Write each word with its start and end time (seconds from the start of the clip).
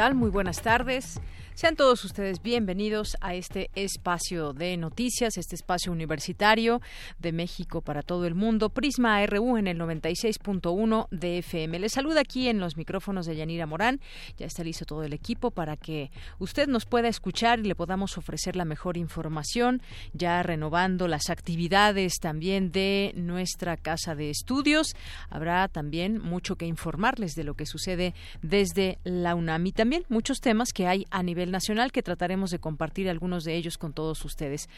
Muy 0.00 0.30
buenas 0.30 0.62
tardes. 0.62 1.20
Sean 1.60 1.76
todos 1.76 2.06
ustedes 2.06 2.40
bienvenidos 2.40 3.18
a 3.20 3.34
este 3.34 3.70
espacio 3.74 4.54
de 4.54 4.78
noticias, 4.78 5.36
este 5.36 5.56
espacio 5.56 5.92
universitario 5.92 6.80
de 7.18 7.32
México 7.32 7.82
para 7.82 8.00
todo 8.00 8.24
el 8.24 8.34
mundo, 8.34 8.70
Prisma 8.70 9.26
RU 9.26 9.58
en 9.58 9.66
el 9.66 9.78
96.1 9.78 11.08
de 11.10 11.36
FM. 11.36 11.78
Les 11.80 11.92
saluda 11.92 12.22
aquí 12.22 12.48
en 12.48 12.60
los 12.60 12.78
micrófonos 12.78 13.26
de 13.26 13.36
Yanira 13.36 13.66
Morán. 13.66 14.00
Ya 14.38 14.46
está 14.46 14.64
listo 14.64 14.86
todo 14.86 15.02
el 15.02 15.12
equipo 15.12 15.50
para 15.50 15.76
que 15.76 16.10
usted 16.38 16.66
nos 16.66 16.86
pueda 16.86 17.08
escuchar 17.08 17.58
y 17.58 17.64
le 17.64 17.74
podamos 17.74 18.16
ofrecer 18.16 18.56
la 18.56 18.64
mejor 18.64 18.96
información, 18.96 19.82
ya 20.14 20.42
renovando 20.42 21.08
las 21.08 21.28
actividades 21.28 22.20
también 22.20 22.72
de 22.72 23.12
nuestra 23.16 23.76
casa 23.76 24.14
de 24.14 24.30
estudios. 24.30 24.94
Habrá 25.28 25.68
también 25.68 26.22
mucho 26.22 26.56
que 26.56 26.64
informarles 26.64 27.34
de 27.34 27.44
lo 27.44 27.52
que 27.52 27.66
sucede 27.66 28.14
desde 28.40 28.98
la 29.04 29.34
UNAM 29.34 29.66
y 29.66 29.72
también 29.72 30.06
muchos 30.08 30.40
temas 30.40 30.72
que 30.72 30.86
hay 30.86 31.04
a 31.10 31.22
nivel 31.22 31.49
nacional 31.50 31.92
que 31.92 32.02
trataremos 32.02 32.50
de 32.50 32.58
compartir 32.58 33.08
algunos 33.08 33.44
de 33.44 33.54
ellos 33.54 33.78
con 33.78 33.92
todos 33.92 34.24
ustedes. 34.24 34.68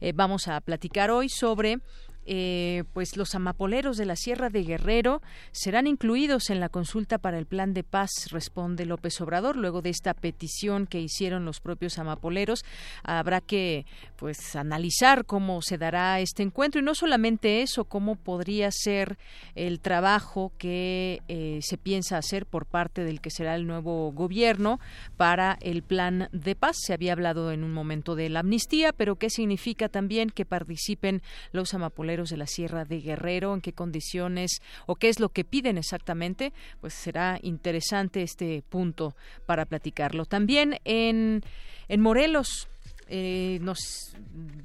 Eh, 0.00 0.12
vamos 0.14 0.48
a 0.48 0.60
platicar 0.60 1.10
hoy 1.10 1.28
sobre 1.28 1.78
eh, 2.24 2.84
pues 2.92 3.16
los 3.16 3.34
amapoleros 3.34 3.96
de 3.96 4.06
la 4.06 4.16
Sierra 4.16 4.48
de 4.48 4.62
Guerrero 4.62 5.22
serán 5.50 5.86
incluidos 5.86 6.50
en 6.50 6.60
la 6.60 6.68
consulta 6.68 7.18
para 7.18 7.38
el 7.38 7.46
plan 7.46 7.74
de 7.74 7.82
paz, 7.82 8.10
responde 8.30 8.86
López 8.86 9.20
Obrador. 9.20 9.56
Luego 9.56 9.82
de 9.82 9.90
esta 9.90 10.14
petición 10.14 10.86
que 10.86 11.00
hicieron 11.00 11.44
los 11.44 11.60
propios 11.60 11.98
amapoleros, 11.98 12.64
habrá 13.02 13.40
que 13.40 13.86
pues 14.16 14.54
analizar 14.54 15.24
cómo 15.24 15.62
se 15.62 15.78
dará 15.78 16.20
este 16.20 16.42
encuentro 16.42 16.80
y 16.80 16.84
no 16.84 16.94
solamente 16.94 17.62
eso, 17.62 17.84
cómo 17.84 18.14
podría 18.14 18.70
ser 18.70 19.18
el 19.54 19.80
trabajo 19.80 20.52
que 20.58 21.22
eh, 21.28 21.58
se 21.62 21.78
piensa 21.78 22.18
hacer 22.18 22.46
por 22.46 22.66
parte 22.66 23.04
del 23.04 23.20
que 23.20 23.30
será 23.30 23.56
el 23.56 23.66
nuevo 23.66 24.12
gobierno 24.12 24.78
para 25.16 25.58
el 25.60 25.82
plan 25.82 26.28
de 26.32 26.54
paz. 26.54 26.76
Se 26.78 26.92
había 26.92 27.12
hablado 27.12 27.50
en 27.50 27.64
un 27.64 27.72
momento 27.72 28.14
de 28.14 28.28
la 28.28 28.40
amnistía, 28.40 28.92
pero 28.92 29.16
qué 29.16 29.30
significa 29.30 29.88
también 29.88 30.30
que 30.30 30.44
participen 30.44 31.22
los 31.52 31.74
amapoleros 31.74 32.11
de 32.12 32.36
la 32.36 32.46
Sierra 32.46 32.84
de 32.84 33.00
Guerrero, 33.00 33.54
en 33.54 33.62
qué 33.62 33.72
condiciones 33.72 34.60
o 34.86 34.96
qué 34.96 35.08
es 35.08 35.18
lo 35.18 35.30
que 35.30 35.44
piden 35.44 35.78
exactamente, 35.78 36.52
pues 36.80 36.92
será 36.92 37.38
interesante 37.42 38.22
este 38.22 38.62
punto 38.68 39.16
para 39.46 39.64
platicarlo. 39.64 40.26
También 40.26 40.78
en, 40.84 41.42
en 41.88 42.00
Morelos, 42.00 42.68
eh, 43.14 43.58
nos 43.60 44.16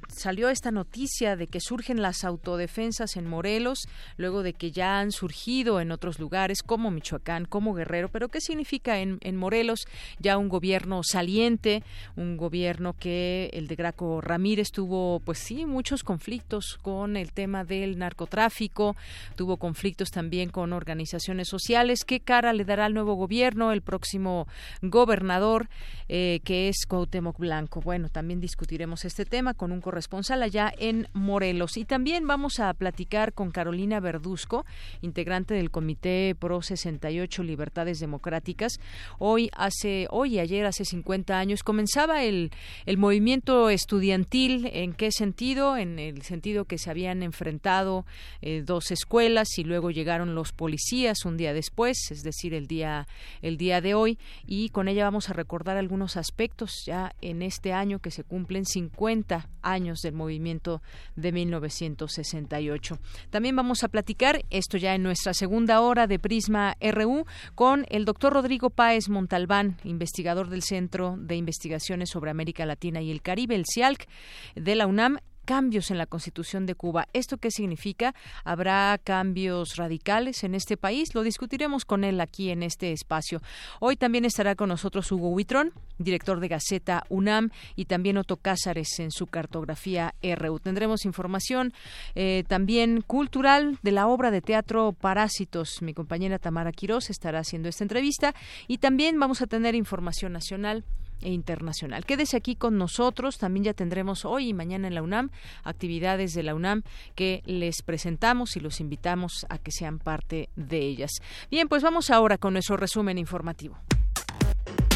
salió 0.08 0.48
esta 0.48 0.70
noticia 0.70 1.36
de 1.36 1.48
que 1.48 1.60
surgen 1.60 2.00
las 2.00 2.24
autodefensas 2.24 3.16
en 3.16 3.26
Morelos, 3.26 3.86
luego 4.16 4.42
de 4.42 4.54
que 4.54 4.70
ya 4.70 5.00
han 5.00 5.12
surgido 5.12 5.82
en 5.82 5.92
otros 5.92 6.18
lugares 6.18 6.62
como 6.62 6.90
Michoacán, 6.90 7.44
como 7.44 7.74
Guerrero, 7.74 8.08
pero 8.08 8.30
¿qué 8.30 8.40
significa 8.40 9.00
en, 9.00 9.18
en 9.20 9.36
Morelos 9.36 9.86
ya 10.18 10.38
un 10.38 10.48
gobierno 10.48 11.02
saliente, 11.04 11.82
un 12.16 12.38
gobierno 12.38 12.94
que 12.94 13.50
el 13.52 13.68
de 13.68 13.76
Graco 13.76 14.22
Ramírez 14.22 14.70
tuvo, 14.72 15.20
pues 15.20 15.40
sí, 15.40 15.66
muchos 15.66 16.02
conflictos 16.02 16.78
con 16.80 17.18
el 17.18 17.32
tema 17.32 17.64
del 17.64 17.98
narcotráfico, 17.98 18.96
tuvo 19.36 19.58
conflictos 19.58 20.10
también 20.10 20.48
con 20.48 20.72
organizaciones 20.72 21.48
sociales, 21.48 22.06
¿qué 22.06 22.20
cara 22.20 22.54
le 22.54 22.64
dará 22.64 22.86
al 22.86 22.94
nuevo 22.94 23.12
gobierno, 23.12 23.72
el 23.72 23.82
próximo 23.82 24.48
gobernador, 24.80 25.68
eh, 26.08 26.40
que 26.44 26.68
es 26.68 26.86
Cuauhtémoc 26.88 27.38
Blanco? 27.38 27.82
Bueno, 27.82 28.08
también 28.08 28.37
discutiremos 28.40 29.04
este 29.04 29.24
tema 29.24 29.54
con 29.54 29.72
un 29.72 29.80
corresponsal 29.80 30.42
allá 30.42 30.72
en 30.78 31.08
Morelos. 31.12 31.76
Y 31.76 31.84
también 31.84 32.26
vamos 32.26 32.60
a 32.60 32.72
platicar 32.74 33.32
con 33.32 33.50
Carolina 33.50 34.00
Verduzco, 34.00 34.64
integrante 35.02 35.54
del 35.54 35.70
Comité 35.70 36.36
Pro 36.38 36.62
68 36.62 37.42
Libertades 37.42 38.00
Democráticas. 38.00 38.80
Hoy, 39.18 39.50
hace, 39.56 40.06
hoy 40.10 40.36
y 40.36 40.38
ayer, 40.40 40.66
hace 40.66 40.84
50 40.84 41.38
años, 41.38 41.62
comenzaba 41.62 42.22
el, 42.22 42.50
el 42.86 42.98
movimiento 42.98 43.70
estudiantil. 43.70 44.68
¿En 44.72 44.92
qué 44.92 45.10
sentido? 45.12 45.76
En 45.76 45.98
el 45.98 46.22
sentido 46.22 46.64
que 46.64 46.78
se 46.78 46.90
habían 46.90 47.22
enfrentado 47.22 48.06
eh, 48.42 48.62
dos 48.64 48.90
escuelas 48.90 49.58
y 49.58 49.64
luego 49.64 49.90
llegaron 49.90 50.34
los 50.34 50.52
policías 50.52 51.24
un 51.24 51.36
día 51.36 51.52
después, 51.52 52.10
es 52.10 52.22
decir, 52.22 52.54
el 52.54 52.66
día, 52.66 53.06
el 53.42 53.56
día 53.56 53.80
de 53.80 53.94
hoy. 53.94 54.18
Y 54.46 54.70
con 54.70 54.88
ella 54.88 55.04
vamos 55.04 55.30
a 55.30 55.32
recordar 55.32 55.76
algunos 55.76 56.16
aspectos 56.16 56.82
ya 56.86 57.14
en 57.20 57.42
este 57.42 57.72
año 57.72 57.98
que 57.98 58.10
se 58.10 58.24
cumplen 58.28 58.64
50 58.64 59.48
años 59.62 60.00
del 60.02 60.14
movimiento 60.14 60.82
de 61.16 61.32
1968. 61.32 62.98
También 63.30 63.56
vamos 63.56 63.82
a 63.82 63.88
platicar, 63.88 64.44
esto 64.50 64.76
ya 64.76 64.94
en 64.94 65.02
nuestra 65.02 65.34
segunda 65.34 65.80
hora 65.80 66.06
de 66.06 66.18
Prisma 66.18 66.76
RU, 66.80 67.26
con 67.54 67.86
el 67.88 68.04
doctor 68.04 68.32
Rodrigo 68.32 68.70
Páez 68.70 69.08
Montalbán, 69.08 69.78
investigador 69.84 70.48
del 70.48 70.62
Centro 70.62 71.16
de 71.18 71.36
Investigaciones 71.36 72.10
sobre 72.10 72.30
América 72.30 72.66
Latina 72.66 73.00
y 73.00 73.10
el 73.10 73.22
Caribe, 73.22 73.54
el 73.54 73.64
CIALC, 73.66 74.06
de 74.54 74.74
la 74.74 74.86
UNAM 74.86 75.18
cambios 75.48 75.90
en 75.90 75.96
la 75.96 76.04
Constitución 76.04 76.66
de 76.66 76.74
Cuba. 76.74 77.08
¿Esto 77.14 77.38
qué 77.38 77.50
significa? 77.50 78.14
¿Habrá 78.44 79.00
cambios 79.02 79.76
radicales 79.76 80.44
en 80.44 80.54
este 80.54 80.76
país? 80.76 81.14
Lo 81.14 81.22
discutiremos 81.22 81.86
con 81.86 82.04
él 82.04 82.20
aquí 82.20 82.50
en 82.50 82.62
este 82.62 82.92
espacio. 82.92 83.40
Hoy 83.80 83.96
también 83.96 84.26
estará 84.26 84.56
con 84.56 84.68
nosotros 84.68 85.10
Hugo 85.10 85.30
Huitrón, 85.30 85.72
director 85.96 86.40
de 86.40 86.48
Gaceta 86.48 87.02
UNAM, 87.08 87.48
y 87.76 87.86
también 87.86 88.18
Otto 88.18 88.36
Cázares 88.36 88.98
en 88.98 89.10
su 89.10 89.26
cartografía 89.26 90.14
RU. 90.22 90.58
Tendremos 90.58 91.06
información 91.06 91.72
eh, 92.14 92.44
también 92.46 93.00
cultural 93.00 93.78
de 93.82 93.92
la 93.92 94.06
obra 94.06 94.30
de 94.30 94.42
teatro 94.42 94.92
Parásitos. 94.92 95.80
Mi 95.80 95.94
compañera 95.94 96.38
Tamara 96.38 96.72
Quirós 96.72 97.08
estará 97.08 97.38
haciendo 97.38 97.70
esta 97.70 97.84
entrevista 97.84 98.34
y 98.66 98.78
también 98.78 99.18
vamos 99.18 99.40
a 99.40 99.46
tener 99.46 99.74
información 99.74 100.34
nacional 100.34 100.84
e 101.20 101.30
internacional. 101.30 102.04
Quédese 102.04 102.36
aquí 102.36 102.56
con 102.56 102.78
nosotros, 102.78 103.38
también 103.38 103.64
ya 103.64 103.74
tendremos 103.74 104.24
hoy 104.24 104.48
y 104.48 104.54
mañana 104.54 104.88
en 104.88 104.94
la 104.94 105.02
UNAM 105.02 105.30
actividades 105.64 106.34
de 106.34 106.42
la 106.42 106.54
UNAM 106.54 106.82
que 107.14 107.42
les 107.44 107.82
presentamos 107.82 108.56
y 108.56 108.60
los 108.60 108.80
invitamos 108.80 109.46
a 109.48 109.58
que 109.58 109.72
sean 109.72 109.98
parte 109.98 110.48
de 110.56 110.78
ellas. 110.78 111.10
Bien, 111.50 111.68
pues 111.68 111.82
vamos 111.82 112.10
ahora 112.10 112.38
con 112.38 112.52
nuestro 112.54 112.76
resumen 112.76 113.18
informativo. 113.18 113.76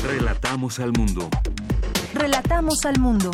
Relatamos 0.05 0.79
al 0.81 0.93
mundo. 0.93 1.29
Relatamos 2.15 2.85
al 2.85 2.99
mundo. 2.99 3.31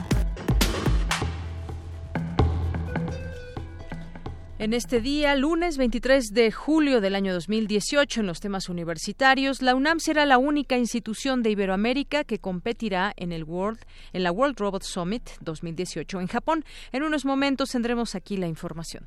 En 4.61 4.75
este 4.75 5.01
día, 5.01 5.37
lunes 5.37 5.77
23 5.79 6.33
de 6.33 6.51
julio 6.51 7.01
del 7.01 7.15
año 7.15 7.33
2018, 7.33 8.23
en 8.23 8.27
los 8.27 8.41
temas 8.41 8.69
universitarios, 8.69 9.63
la 9.63 9.77
UNAM 9.77 10.01
será 10.01 10.27
la 10.27 10.37
única 10.37 10.77
institución 10.77 11.45
de 11.45 11.53
Iberoamérica 11.53 12.25
que 12.25 12.41
competirá 12.41 13.13
en 13.17 13.31
el 13.31 13.45
World, 13.45 13.79
en 14.13 14.25
la 14.25 14.33
World 14.33 14.59
Robot 14.59 14.83
Summit 14.83 15.23
2018 15.43 16.21
en 16.21 16.27
Japón. 16.27 16.65
En 16.91 17.05
unos 17.05 17.25
momentos 17.25 17.71
tendremos 17.71 18.17
aquí 18.17 18.37
la 18.37 18.49
información. 18.49 19.07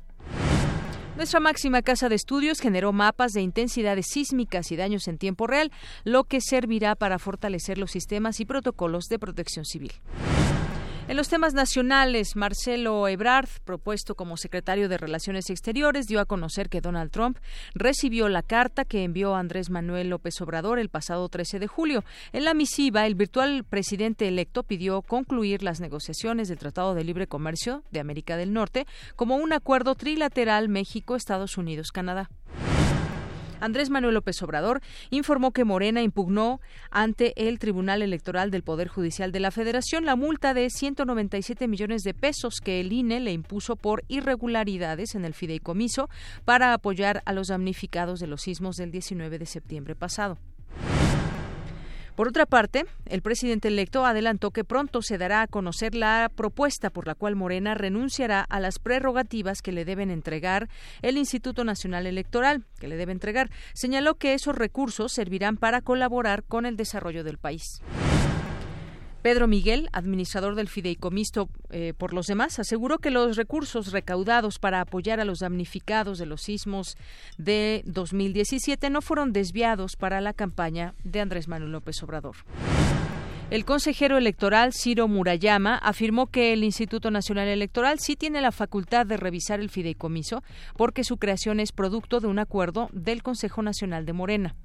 Nuestra 1.18 1.38
máxima 1.38 1.82
casa 1.82 2.08
de 2.08 2.14
estudios 2.14 2.58
generó 2.58 2.94
mapas 2.94 3.32
de 3.32 3.42
intensidades 3.42 4.06
sísmicas 4.08 4.72
y 4.72 4.76
daños 4.76 5.06
en 5.06 5.18
tiempo 5.18 5.46
real, 5.46 5.70
lo 6.04 6.24
que 6.24 6.40
servirá 6.40 6.94
para 6.94 7.18
fortalecer 7.18 7.76
los 7.76 7.90
sistemas 7.90 8.40
y 8.40 8.46
protocolos 8.46 9.04
de 9.10 9.18
protección 9.18 9.66
civil. 9.66 9.92
En 11.12 11.18
los 11.18 11.28
temas 11.28 11.52
nacionales, 11.52 12.36
Marcelo 12.36 13.06
Ebrard, 13.06 13.46
propuesto 13.66 14.14
como 14.14 14.38
secretario 14.38 14.88
de 14.88 14.96
Relaciones 14.96 15.50
Exteriores, 15.50 16.06
dio 16.06 16.20
a 16.20 16.24
conocer 16.24 16.70
que 16.70 16.80
Donald 16.80 17.10
Trump 17.10 17.36
recibió 17.74 18.30
la 18.30 18.40
carta 18.42 18.86
que 18.86 19.04
envió 19.04 19.34
Andrés 19.34 19.68
Manuel 19.68 20.08
López 20.08 20.40
Obrador 20.40 20.78
el 20.78 20.88
pasado 20.88 21.28
13 21.28 21.58
de 21.58 21.66
julio. 21.66 22.02
En 22.32 22.46
la 22.46 22.54
misiva, 22.54 23.04
el 23.06 23.14
virtual 23.14 23.62
presidente 23.62 24.26
electo 24.26 24.62
pidió 24.62 25.02
concluir 25.02 25.62
las 25.62 25.80
negociaciones 25.80 26.48
del 26.48 26.56
Tratado 26.56 26.94
de 26.94 27.04
Libre 27.04 27.26
Comercio 27.26 27.82
de 27.90 28.00
América 28.00 28.38
del 28.38 28.54
Norte 28.54 28.86
como 29.14 29.36
un 29.36 29.52
acuerdo 29.52 29.94
trilateral 29.96 30.70
México-Estados 30.70 31.58
Unidos-Canadá. 31.58 32.30
Andrés 33.62 33.90
Manuel 33.90 34.14
López 34.14 34.42
Obrador 34.42 34.80
informó 35.10 35.52
que 35.52 35.64
Morena 35.64 36.02
impugnó 36.02 36.60
ante 36.90 37.48
el 37.48 37.60
Tribunal 37.60 38.02
Electoral 38.02 38.50
del 38.50 38.64
Poder 38.64 38.88
Judicial 38.88 39.30
de 39.30 39.38
la 39.38 39.52
Federación 39.52 40.04
la 40.04 40.16
multa 40.16 40.52
de 40.52 40.68
197 40.68 41.68
millones 41.68 42.02
de 42.02 42.12
pesos 42.12 42.60
que 42.60 42.80
el 42.80 42.92
INE 42.92 43.20
le 43.20 43.30
impuso 43.30 43.76
por 43.76 44.02
irregularidades 44.08 45.14
en 45.14 45.24
el 45.24 45.32
fideicomiso 45.32 46.10
para 46.44 46.74
apoyar 46.74 47.22
a 47.24 47.32
los 47.32 47.48
damnificados 47.48 48.18
de 48.18 48.26
los 48.26 48.42
sismos 48.42 48.74
del 48.74 48.90
19 48.90 49.38
de 49.38 49.46
septiembre 49.46 49.94
pasado. 49.94 50.38
Por 52.16 52.28
otra 52.28 52.44
parte, 52.44 52.84
el 53.06 53.22
presidente 53.22 53.68
electo 53.68 54.04
adelantó 54.04 54.50
que 54.50 54.64
pronto 54.64 55.00
se 55.00 55.16
dará 55.16 55.42
a 55.42 55.46
conocer 55.46 55.94
la 55.94 56.30
propuesta 56.34 56.90
por 56.90 57.06
la 57.06 57.14
cual 57.14 57.36
Morena 57.36 57.74
renunciará 57.74 58.42
a 58.42 58.60
las 58.60 58.78
prerrogativas 58.78 59.62
que 59.62 59.72
le 59.72 59.86
deben 59.86 60.10
entregar 60.10 60.68
el 61.00 61.16
Instituto 61.16 61.64
Nacional 61.64 62.06
Electoral, 62.06 62.64
que 62.78 62.88
le 62.88 62.96
debe 62.96 63.12
entregar. 63.12 63.50
Señaló 63.72 64.16
que 64.16 64.34
esos 64.34 64.54
recursos 64.54 65.12
servirán 65.12 65.56
para 65.56 65.80
colaborar 65.80 66.44
con 66.44 66.66
el 66.66 66.76
desarrollo 66.76 67.24
del 67.24 67.38
país. 67.38 67.80
Pedro 69.22 69.46
Miguel, 69.46 69.88
administrador 69.92 70.56
del 70.56 70.68
fideicomiso 70.68 71.48
eh, 71.70 71.94
por 71.96 72.12
los 72.12 72.26
demás, 72.26 72.58
aseguró 72.58 72.98
que 72.98 73.10
los 73.10 73.36
recursos 73.36 73.92
recaudados 73.92 74.58
para 74.58 74.80
apoyar 74.80 75.20
a 75.20 75.24
los 75.24 75.38
damnificados 75.38 76.18
de 76.18 76.26
los 76.26 76.42
sismos 76.42 76.96
de 77.38 77.82
2017 77.86 78.90
no 78.90 79.00
fueron 79.00 79.32
desviados 79.32 79.94
para 79.94 80.20
la 80.20 80.32
campaña 80.32 80.94
de 81.04 81.20
Andrés 81.20 81.46
Manuel 81.46 81.70
López 81.70 82.02
Obrador. 82.02 82.34
El 83.52 83.64
consejero 83.64 84.16
electoral 84.16 84.72
Ciro 84.72 85.06
Murayama 85.08 85.76
afirmó 85.76 86.26
que 86.26 86.52
el 86.54 86.64
Instituto 86.64 87.10
Nacional 87.10 87.48
Electoral 87.48 87.98
sí 88.00 88.16
tiene 88.16 88.40
la 88.40 88.50
facultad 88.50 89.06
de 89.06 89.18
revisar 89.18 89.60
el 89.60 89.68
fideicomiso 89.68 90.42
porque 90.76 91.04
su 91.04 91.18
creación 91.18 91.60
es 91.60 91.70
producto 91.70 92.18
de 92.20 92.28
un 92.28 92.38
acuerdo 92.38 92.88
del 92.92 93.22
Consejo 93.22 93.62
Nacional 93.62 94.06
de 94.06 94.12
Morena. 94.14 94.56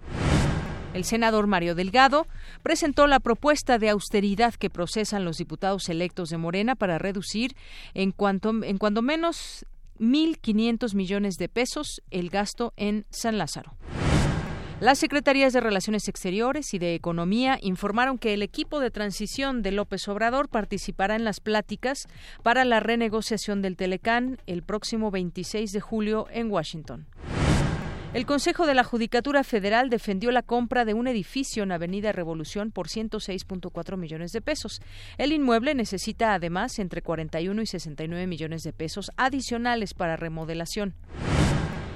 El 0.98 1.04
senador 1.04 1.46
Mario 1.46 1.76
Delgado 1.76 2.26
presentó 2.64 3.06
la 3.06 3.20
propuesta 3.20 3.78
de 3.78 3.92
austeridad 3.92 4.56
que 4.56 4.72
procesan 4.72 5.26
los 5.26 5.38
diputados 5.38 5.90
electos 5.90 6.30
de 6.30 6.38
Morena 6.38 6.74
para 6.74 6.98
reducir 6.98 7.56
en 7.94 8.12
cuanto, 8.12 8.50
en 8.64 8.80
cuando 8.80 9.04
menos 9.04 9.64
1.500 10.00 10.96
millones 10.96 11.36
de 11.36 11.50
pesos 11.50 12.02
el 12.10 12.32
gasto 12.32 12.74
en 12.78 13.06
San 13.12 13.38
Lázaro. 13.38 13.76
Las 14.80 14.98
Secretarías 14.98 15.54
de 15.54 15.62
Relaciones 15.62 16.08
Exteriores 16.08 16.74
y 16.74 16.80
de 16.80 16.96
Economía 16.96 17.60
informaron 17.62 18.18
que 18.18 18.34
el 18.34 18.42
equipo 18.42 18.80
de 18.80 18.90
transición 18.90 19.62
de 19.62 19.74
López 19.74 20.08
Obrador 20.08 20.50
participará 20.50 21.16
en 21.16 21.26
las 21.26 21.42
pláticas 21.42 22.08
para 22.42 22.66
la 22.66 22.80
renegociación 22.80 23.62
del 23.62 23.78
Telecán 23.78 24.40
el 24.48 24.64
próximo 24.64 25.12
26 25.12 25.74
de 25.74 25.80
julio 25.80 26.26
en 26.32 26.50
Washington. 26.50 27.06
El 28.13 28.25
Consejo 28.25 28.65
de 28.65 28.74
la 28.74 28.83
Judicatura 28.83 29.44
Federal 29.44 29.89
defendió 29.89 30.31
la 30.31 30.42
compra 30.42 30.86
de 30.86 30.94
un 30.94 31.07
edificio 31.07 31.63
en 31.63 31.71
Avenida 31.71 32.13
Revolución 32.13 32.71
por 32.71 32.88
106.4 32.88 33.98
millones 33.98 34.31
de 34.31 34.42
pesos. 34.42 34.81
El 35.18 35.33
inmueble 35.33 35.75
necesita 35.75 36.33
además 36.33 36.80
entre 36.80 37.01
41 37.01 37.62
y 37.62 37.65
69 37.68 38.25
millones 38.25 38.63
de 38.63 38.74
pesos 38.74 39.12
adicionales 39.18 39.94
para 39.94 40.15
remodelación. 40.15 40.95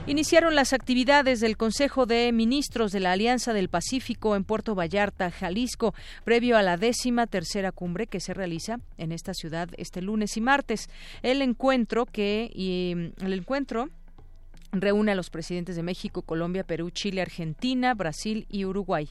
Iniciaron 0.08 0.56
las 0.56 0.74
actividades 0.74 1.40
del 1.40 1.58
Consejo 1.58 2.08
de 2.08 2.32
Ministros 2.32 2.92
de 2.92 3.00
la 3.00 3.12
Alianza 3.12 3.54
del 3.54 3.70
Pacífico 3.70 4.36
en 4.36 4.44
Puerto 4.44 4.74
Vallarta, 4.74 5.30
Jalisco, 5.30 5.94
previo 6.24 6.58
a 6.58 6.64
la 6.64 6.76
décima 6.76 7.28
tercera 7.28 7.72
cumbre 7.72 8.08
que 8.08 8.20
se 8.20 8.34
realiza 8.34 8.80
en 8.98 9.12
esta 9.12 9.34
ciudad 9.36 9.70
este 9.78 10.02
lunes 10.02 10.36
y 10.38 10.42
martes. 10.42 10.90
El 11.22 11.44
encuentro 11.44 12.08
que 12.08 12.52
y, 12.54 13.14
el 13.24 13.34
encuentro 13.34 13.90
reúne 14.72 15.12
a 15.12 15.16
los 15.16 15.30
presidentes 15.30 15.76
de 15.76 15.84
México, 15.84 16.22
Colombia, 16.22 16.64
Perú, 16.64 16.90
Chile, 16.92 17.22
Argentina, 17.22 17.94
Brasil 17.94 18.46
y 18.50 18.66
Uruguay. 18.66 19.10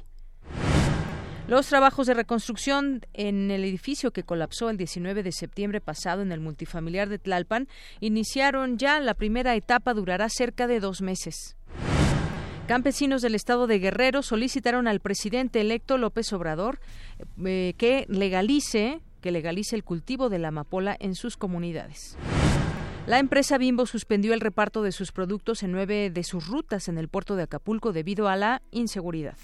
Los 1.49 1.67
trabajos 1.67 2.07
de 2.07 2.15
reconstrucción 2.15 3.05
en 3.13 3.51
el 3.51 3.65
edificio 3.65 4.13
que 4.13 4.23
colapsó 4.23 4.71
el 4.71 4.77
19 4.77 5.25
de 5.25 5.33
septiembre 5.33 5.81
pasado 5.81 6.23
en 6.23 6.31
el 6.31 6.39
multifamiliar 6.39 7.09
de 7.09 7.19
Tlalpan 7.19 7.67
iniciaron 7.99 8.79
ya. 8.79 9.01
La 9.01 9.15
primera 9.15 9.57
etapa 9.57 9.93
durará 9.93 10.29
cerca 10.29 10.69
de 10.69 10.79
dos 10.79 11.03
meses. 11.03 11.57
Campesinos 12.69 13.21
del 13.21 13.35
estado 13.35 13.67
de 13.67 13.81
Guerrero 13.81 14.23
solicitaron 14.23 14.87
al 14.87 15.01
presidente 15.01 15.61
electo 15.61 15.99
López 15.99 16.33
Obrador 16.33 16.79
eh, 17.45 17.75
que 17.77 18.07
legalice 18.09 19.01
que 19.21 19.33
legalice 19.33 19.77
el 19.77 19.85
cultivo 19.85 20.29
de 20.29 20.39
la 20.39 20.49
amapola 20.49 20.97
en 20.99 21.15
sus 21.15 21.37
comunidades. 21.37 22.17
La 23.11 23.19
empresa 23.19 23.59
Bimbo 23.59 23.87
suspendió 23.87 24.35
el 24.35 24.41
reparto 24.41 24.85
de 24.85 24.93
sus 24.93 25.11
productos 25.11 25.65
en 25.65 25.73
nueve 25.73 26.11
de 26.11 26.23
sus 26.23 26.47
rutas 26.47 26.87
en 26.87 26.97
el 26.97 27.09
puerto 27.09 27.35
de 27.35 27.43
Acapulco 27.43 27.93
debido 27.93 28.29
a 28.29 28.37
la 28.37 28.63
inseguridad. 28.71 29.37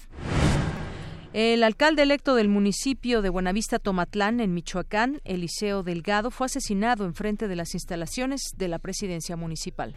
El 1.33 1.61
alcalde 1.65 2.03
electo 2.03 2.35
del 2.35 2.47
municipio 2.47 3.21
de 3.21 3.27
Buenavista 3.27 3.77
Tomatlán, 3.77 4.39
en 4.39 4.53
Michoacán, 4.53 5.19
Eliseo 5.25 5.83
Delgado, 5.83 6.31
fue 6.31 6.45
asesinado 6.45 7.03
en 7.03 7.13
frente 7.13 7.49
de 7.49 7.57
las 7.57 7.73
instalaciones 7.73 8.53
de 8.55 8.69
la 8.69 8.79
presidencia 8.79 9.35
municipal. 9.35 9.95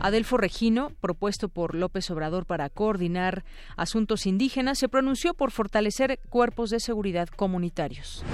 Adelfo 0.00 0.36
Regino, 0.36 0.90
propuesto 1.00 1.48
por 1.48 1.76
López 1.76 2.10
Obrador 2.10 2.44
para 2.44 2.70
coordinar 2.70 3.44
asuntos 3.76 4.26
indígenas, 4.26 4.80
se 4.80 4.88
pronunció 4.88 5.34
por 5.34 5.52
fortalecer 5.52 6.18
cuerpos 6.28 6.70
de 6.70 6.80
seguridad 6.80 7.28
comunitarios. 7.28 8.24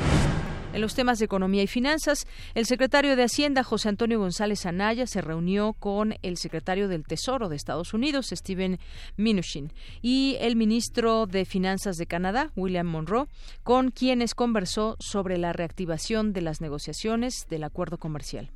En 0.73 0.81
los 0.81 0.95
temas 0.95 1.19
de 1.19 1.25
economía 1.25 1.65
y 1.65 1.67
finanzas, 1.67 2.27
el 2.55 2.65
secretario 2.65 3.17
de 3.17 3.25
Hacienda, 3.25 3.65
José 3.65 3.89
Antonio 3.89 4.21
González 4.21 4.67
Anaya, 4.67 5.07
se 5.07 5.21
reunió 5.21 5.73
con 5.73 6.15
el 6.23 6.37
secretario 6.37 6.87
del 6.87 7.05
Tesoro 7.05 7.49
de 7.49 7.57
Estados 7.57 7.93
Unidos, 7.93 8.31
Steven 8.33 8.79
Mnuchin, 9.17 9.73
y 10.01 10.37
el 10.41 10.55
ministro 10.55 11.27
de 11.27 11.45
Finanzas 11.45 11.97
de 11.97 12.07
Canadá, 12.07 12.53
William 12.55 12.87
Monroe, 12.87 13.27
con 13.65 13.91
quienes 13.91 14.37
conversó 14.37 14.97
sobre 15.01 15.39
la 15.39 15.53
reactivación 15.53 16.33
de 16.33 16.43
las 16.43 16.61
negociaciones 16.61 17.47
del 17.51 17.65
acuerdo 17.65 17.99
comercial. 17.99 18.51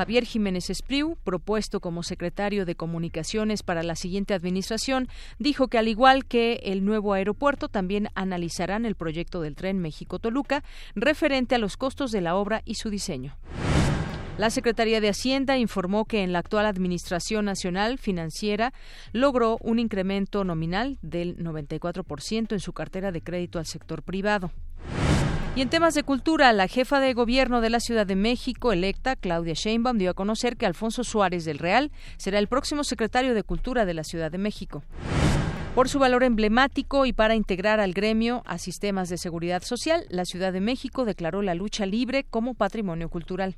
Javier 0.00 0.24
Jiménez 0.24 0.70
Espriu, 0.70 1.18
propuesto 1.24 1.80
como 1.80 2.02
secretario 2.02 2.64
de 2.64 2.74
Comunicaciones 2.74 3.62
para 3.62 3.82
la 3.82 3.96
siguiente 3.96 4.32
administración, 4.32 5.08
dijo 5.38 5.68
que 5.68 5.76
al 5.76 5.88
igual 5.88 6.24
que 6.24 6.54
el 6.62 6.86
nuevo 6.86 7.12
aeropuerto, 7.12 7.68
también 7.68 8.08
analizarán 8.14 8.86
el 8.86 8.94
proyecto 8.94 9.42
del 9.42 9.56
tren 9.56 9.78
México-Toluca 9.78 10.64
referente 10.94 11.54
a 11.54 11.58
los 11.58 11.76
costos 11.76 12.12
de 12.12 12.22
la 12.22 12.34
obra 12.34 12.62
y 12.64 12.76
su 12.76 12.88
diseño. 12.88 13.36
La 14.38 14.48
Secretaría 14.48 15.02
de 15.02 15.10
Hacienda 15.10 15.58
informó 15.58 16.06
que 16.06 16.22
en 16.22 16.32
la 16.32 16.38
actual 16.38 16.64
Administración 16.64 17.44
Nacional 17.44 17.98
Financiera 17.98 18.72
logró 19.12 19.58
un 19.60 19.78
incremento 19.78 20.44
nominal 20.44 20.96
del 21.02 21.36
94% 21.36 22.52
en 22.52 22.60
su 22.60 22.72
cartera 22.72 23.12
de 23.12 23.20
crédito 23.20 23.58
al 23.58 23.66
sector 23.66 24.02
privado. 24.02 24.50
Y 25.60 25.62
en 25.62 25.68
temas 25.68 25.92
de 25.92 26.04
cultura, 26.04 26.54
la 26.54 26.68
jefa 26.68 27.00
de 27.00 27.12
gobierno 27.12 27.60
de 27.60 27.68
la 27.68 27.80
Ciudad 27.80 28.06
de 28.06 28.16
México, 28.16 28.72
electa 28.72 29.14
Claudia 29.14 29.52
Sheinbaum, 29.52 29.98
dio 29.98 30.12
a 30.12 30.14
conocer 30.14 30.56
que 30.56 30.64
Alfonso 30.64 31.04
Suárez 31.04 31.44
del 31.44 31.58
Real 31.58 31.92
será 32.16 32.38
el 32.38 32.48
próximo 32.48 32.82
secretario 32.82 33.34
de 33.34 33.42
Cultura 33.42 33.84
de 33.84 33.92
la 33.92 34.02
Ciudad 34.02 34.30
de 34.30 34.38
México. 34.38 34.82
Por 35.74 35.90
su 35.90 35.98
valor 35.98 36.24
emblemático 36.24 37.04
y 37.04 37.12
para 37.12 37.34
integrar 37.34 37.78
al 37.78 37.92
gremio 37.92 38.42
a 38.46 38.56
sistemas 38.56 39.10
de 39.10 39.18
seguridad 39.18 39.62
social, 39.62 40.06
la 40.08 40.24
Ciudad 40.24 40.54
de 40.54 40.62
México 40.62 41.04
declaró 41.04 41.42
la 41.42 41.54
lucha 41.54 41.84
libre 41.84 42.24
como 42.24 42.54
patrimonio 42.54 43.10
cultural. 43.10 43.54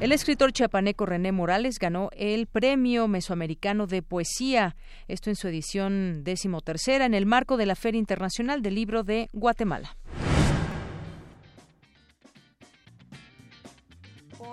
El 0.00 0.12
escritor 0.12 0.52
chiapaneco 0.52 1.04
René 1.04 1.30
Morales 1.30 1.78
ganó 1.78 2.08
el 2.16 2.46
Premio 2.46 3.06
Mesoamericano 3.06 3.86
de 3.86 4.00
Poesía, 4.00 4.76
esto 5.08 5.28
en 5.28 5.36
su 5.36 5.46
edición 5.48 6.24
decimotercera, 6.24 7.04
en 7.04 7.12
el 7.12 7.26
marco 7.26 7.58
de 7.58 7.66
la 7.66 7.74
Feria 7.74 7.98
Internacional 7.98 8.62
del 8.62 8.76
Libro 8.76 9.02
de 9.02 9.28
Guatemala. 9.34 9.94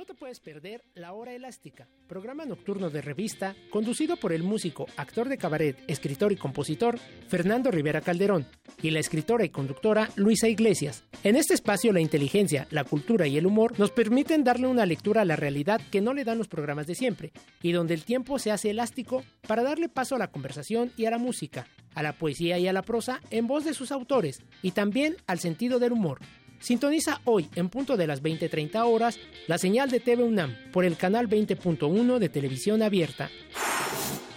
No 0.00 0.06
te 0.06 0.14
puedes 0.14 0.40
perder 0.40 0.82
La 0.94 1.12
Hora 1.12 1.34
Elástica, 1.34 1.86
programa 2.06 2.46
nocturno 2.46 2.88
de 2.88 3.02
revista 3.02 3.54
conducido 3.68 4.16
por 4.16 4.32
el 4.32 4.42
músico, 4.42 4.86
actor 4.96 5.28
de 5.28 5.36
cabaret, 5.36 5.76
escritor 5.88 6.32
y 6.32 6.36
compositor 6.36 6.98
Fernando 7.28 7.70
Rivera 7.70 8.00
Calderón 8.00 8.46
y 8.80 8.92
la 8.92 9.00
escritora 9.00 9.44
y 9.44 9.50
conductora 9.50 10.08
Luisa 10.16 10.48
Iglesias. 10.48 11.04
En 11.22 11.36
este 11.36 11.52
espacio 11.52 11.92
la 11.92 12.00
inteligencia, 12.00 12.66
la 12.70 12.84
cultura 12.84 13.26
y 13.26 13.36
el 13.36 13.44
humor 13.44 13.78
nos 13.78 13.90
permiten 13.90 14.42
darle 14.42 14.68
una 14.68 14.86
lectura 14.86 15.20
a 15.20 15.26
la 15.26 15.36
realidad 15.36 15.82
que 15.90 16.00
no 16.00 16.14
le 16.14 16.24
dan 16.24 16.38
los 16.38 16.48
programas 16.48 16.86
de 16.86 16.94
siempre 16.94 17.32
y 17.60 17.72
donde 17.72 17.92
el 17.92 18.04
tiempo 18.04 18.38
se 18.38 18.52
hace 18.52 18.70
elástico 18.70 19.22
para 19.46 19.62
darle 19.62 19.90
paso 19.90 20.14
a 20.14 20.18
la 20.18 20.30
conversación 20.30 20.90
y 20.96 21.04
a 21.04 21.10
la 21.10 21.18
música, 21.18 21.66
a 21.94 22.02
la 22.02 22.14
poesía 22.14 22.58
y 22.58 22.66
a 22.66 22.72
la 22.72 22.80
prosa 22.80 23.20
en 23.30 23.46
voz 23.46 23.66
de 23.66 23.74
sus 23.74 23.92
autores 23.92 24.40
y 24.62 24.70
también 24.70 25.16
al 25.26 25.40
sentido 25.40 25.78
del 25.78 25.92
humor. 25.92 26.20
Sintoniza 26.60 27.20
hoy, 27.24 27.48
en 27.56 27.70
punto 27.70 27.96
de 27.96 28.06
las 28.06 28.22
20:30 28.22 28.84
horas, 28.84 29.18
la 29.48 29.58
señal 29.58 29.90
de 29.90 29.98
TV 30.00 30.22
UNAM 30.22 30.54
por 30.72 30.84
el 30.84 30.96
canal 30.96 31.28
20.1 31.28 32.18
de 32.18 32.28
televisión 32.28 32.82
abierta. 32.82 33.30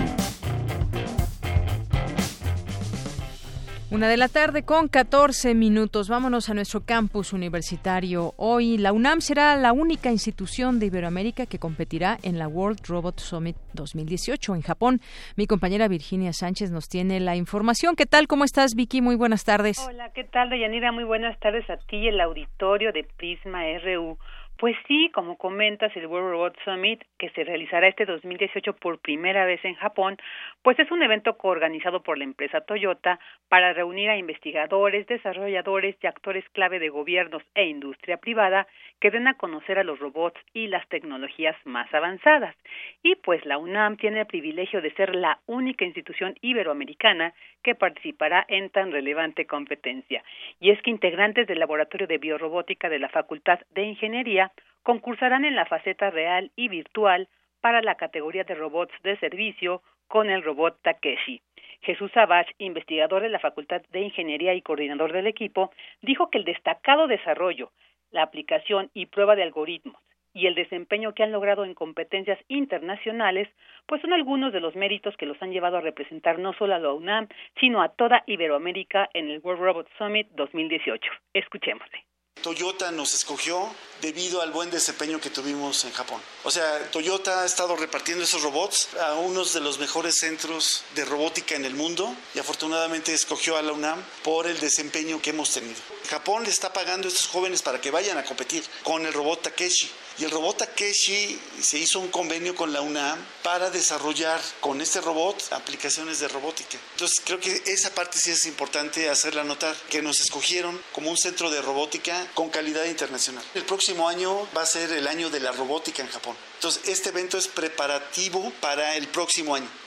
Una 3.93 4.09
de 4.09 4.17
la 4.17 4.27
tarde 4.27 4.65
con 4.65 4.87
14 4.87 5.53
minutos. 5.53 6.09
Vámonos 6.09 6.49
a 6.49 6.55
nuestro 6.55 6.83
campus 6.83 7.31
universitario. 7.31 8.33
Hoy 8.37 8.79
la 8.79 8.91
UNAM 8.91 9.21
será 9.21 9.55
la 9.55 9.71
única 9.71 10.09
institución 10.09 10.79
de 10.79 10.87
Iberoamérica 10.87 11.45
que 11.45 11.59
competirá 11.59 12.17
en 12.23 12.39
la 12.39 12.47
World 12.47 12.79
Robot 12.87 13.19
Summit 13.19 13.55
2018 13.75 14.55
en 14.55 14.61
Japón. 14.63 14.99
Mi 15.37 15.45
compañera 15.45 15.87
Virginia 15.87 16.33
Sánchez 16.33 16.71
nos 16.71 16.89
tiene 16.89 17.19
la 17.19 17.35
información. 17.35 17.95
¿Qué 17.95 18.07
tal? 18.07 18.25
¿Cómo 18.25 18.45
estás, 18.45 18.73
Vicky? 18.75 18.99
Muy 19.03 19.15
buenas 19.15 19.45
tardes. 19.45 19.77
Hola, 19.87 20.11
¿qué 20.15 20.23
tal, 20.23 20.49
Deyanira? 20.49 20.91
Muy 20.91 21.03
buenas 21.03 21.39
tardes 21.39 21.69
a 21.69 21.77
ti 21.77 21.97
y 21.97 22.07
el 22.07 22.19
auditorio 22.19 22.91
de 22.93 23.03
Prisma 23.03 23.61
RU. 23.85 24.17
Pues 24.57 24.75
sí, 24.87 25.11
como 25.13 25.37
comentas, 25.37 25.91
el 25.95 26.07
World 26.07 26.31
Robot 26.31 26.55
Summit, 26.63 27.03
que 27.17 27.29
se 27.31 27.43
realizará 27.43 27.87
este 27.87 28.05
2018 28.05 28.73
por 28.73 28.99
primera 28.99 29.45
vez 29.45 29.59
en 29.65 29.75
Japón, 29.75 30.17
pues 30.63 30.79
es 30.79 30.89
un 30.91 31.03
evento 31.03 31.37
coorganizado 31.37 32.01
por 32.03 32.17
la 32.17 32.23
empresa 32.23 32.61
Toyota 32.61 33.19
para 33.49 33.73
reunir 33.73 34.09
a 34.09 34.17
investigadores, 34.17 35.05
desarrolladores 35.07 35.97
y 36.01 36.07
actores 36.07 36.45
clave 36.53 36.79
de 36.79 36.87
gobiernos 36.87 37.43
e 37.53 37.65
industria 37.65 38.17
privada 38.17 38.65
que 39.01 39.11
den 39.11 39.27
a 39.27 39.33
conocer 39.35 39.77
a 39.77 39.83
los 39.83 39.99
robots 39.99 40.39
y 40.53 40.67
las 40.67 40.87
tecnologías 40.87 41.57
más 41.65 41.93
avanzadas. 41.93 42.55
Y 43.03 43.15
pues 43.15 43.45
la 43.45 43.57
UNAM 43.57 43.97
tiene 43.97 44.21
el 44.21 44.25
privilegio 44.25 44.81
de 44.81 44.93
ser 44.93 45.15
la 45.15 45.39
única 45.47 45.83
institución 45.83 46.35
iberoamericana 46.41 47.33
que 47.61 47.75
participará 47.75 48.45
en 48.47 48.69
tan 48.69 48.93
relevante 48.93 49.45
competencia. 49.45 50.23
Y 50.61 50.71
es 50.71 50.81
que 50.81 50.91
integrantes 50.91 51.45
del 51.45 51.59
Laboratorio 51.59 52.07
de 52.07 52.17
Biorrobótica 52.17 52.87
de 52.87 52.99
la 52.99 53.09
Facultad 53.09 53.59
de 53.71 53.83
Ingeniería 53.83 54.51
concursarán 54.81 55.43
en 55.43 55.55
la 55.55 55.65
faceta 55.65 56.09
real 56.09 56.51
y 56.55 56.69
virtual 56.69 57.27
para 57.59 57.81
la 57.81 57.95
categoría 57.95 58.43
de 58.43 58.55
robots 58.55 58.93
de 59.03 59.17
servicio 59.19 59.81
con 60.07 60.29
el 60.29 60.43
robot 60.43 60.81
Takeshi. 60.81 61.41
Jesús 61.81 62.11
Sabach, 62.13 62.47
investigador 62.59 63.21
de 63.21 63.29
la 63.29 63.39
Facultad 63.39 63.81
de 63.91 64.01
Ingeniería 64.01 64.53
y 64.53 64.61
coordinador 64.61 65.11
del 65.11 65.27
equipo, 65.27 65.71
dijo 66.01 66.29
que 66.29 66.37
el 66.37 66.45
destacado 66.45 67.07
desarrollo, 67.07 67.71
la 68.11 68.23
aplicación 68.23 68.89
y 68.93 69.07
prueba 69.07 69.35
de 69.35 69.43
algoritmos 69.43 70.01
y 70.33 70.47
el 70.47 70.55
desempeño 70.55 71.13
que 71.13 71.23
han 71.23 71.31
logrado 71.31 71.63
en 71.63 71.75
competencias 71.75 72.39
internacionales, 72.47 73.47
pues 73.85 74.01
son 74.01 74.13
algunos 74.13 74.51
de 74.51 74.59
los 74.59 74.75
méritos 74.75 75.15
que 75.17 75.25
los 75.25 75.39
han 75.41 75.51
llevado 75.51 75.77
a 75.77 75.81
representar 75.81 76.39
no 76.39 76.53
solo 76.53 76.73
a 76.73 76.79
la 76.79 76.91
UNAM, 76.91 77.27
sino 77.59 77.81
a 77.81 77.89
toda 77.89 78.23
Iberoamérica 78.25 79.09
en 79.13 79.29
el 79.29 79.39
World 79.43 79.61
Robot 79.61 79.89
Summit 79.97 80.27
2018. 80.31 81.11
Escuchémosle. 81.33 82.12
Toyota 82.43 82.91
nos 82.91 83.13
escogió 83.13 83.73
debido 84.01 84.41
al 84.41 84.51
buen 84.51 84.69
desempeño 84.69 85.21
que 85.21 85.29
tuvimos 85.29 85.85
en 85.85 85.93
Japón. 85.93 86.21
O 86.43 86.51
sea, 86.51 86.91
Toyota 86.91 87.41
ha 87.41 87.45
estado 87.45 87.77
repartiendo 87.77 88.25
esos 88.25 88.41
robots 88.41 88.89
a 89.01 89.13
unos 89.13 89.53
de 89.53 89.61
los 89.61 89.79
mejores 89.79 90.17
centros 90.17 90.83
de 90.93 91.05
robótica 91.05 91.55
en 91.55 91.63
el 91.63 91.73
mundo 91.73 92.13
y 92.35 92.39
afortunadamente 92.39 93.13
escogió 93.13 93.55
a 93.55 93.61
la 93.61 93.71
UNAM 93.71 94.03
por 94.23 94.45
el 94.45 94.59
desempeño 94.59 95.21
que 95.21 95.29
hemos 95.29 95.51
tenido. 95.53 95.79
Japón 96.09 96.43
le 96.43 96.49
está 96.49 96.73
pagando 96.73 97.07
a 97.07 97.11
estos 97.11 97.27
jóvenes 97.27 97.61
para 97.61 97.79
que 97.79 97.91
vayan 97.91 98.17
a 98.17 98.25
competir 98.25 98.61
con 98.83 99.05
el 99.05 99.13
robot 99.13 99.43
Takeshi. 99.43 99.89
Y 100.19 100.25
el 100.25 100.31
robot 100.31 100.57
Takeshi 100.57 101.39
se 101.61 101.79
hizo 101.79 101.99
un 101.99 102.09
convenio 102.09 102.55
con 102.55 102.71
la 102.71 102.81
UNAM 102.81 103.19
para 103.41 103.69
desarrollar 103.71 104.39
con 104.59 104.79
este 104.81 105.01
robot 105.01 105.51
aplicaciones 105.51 106.19
de 106.19 106.27
robótica. 106.27 106.77
Entonces 106.91 107.21
creo 107.25 107.39
que 107.39 107.63
esa 107.65 107.93
parte 107.95 108.19
sí 108.19 108.31
es 108.31 108.45
importante 108.45 109.09
hacerla 109.09 109.43
notar, 109.43 109.75
que 109.89 110.01
nos 110.01 110.19
escogieron 110.19 110.79
como 110.91 111.09
un 111.09 111.17
centro 111.17 111.49
de 111.49 111.61
robótica 111.61 112.27
con 112.35 112.49
calidad 112.49 112.85
internacional. 112.85 113.43
El 113.55 113.65
próximo 113.65 114.07
año 114.07 114.47
va 114.55 114.61
a 114.61 114.67
ser 114.67 114.91
el 114.91 115.07
año 115.07 115.29
de 115.29 115.39
la 115.39 115.51
robótica 115.51 116.03
en 116.03 116.09
Japón. 116.09 116.35
Entonces 116.55 116.87
este 116.87 117.09
evento 117.09 117.37
es 117.37 117.47
preparativo 117.47 118.51
para 118.61 118.95
el 118.95 119.07
próximo 119.07 119.55
año. 119.55 119.82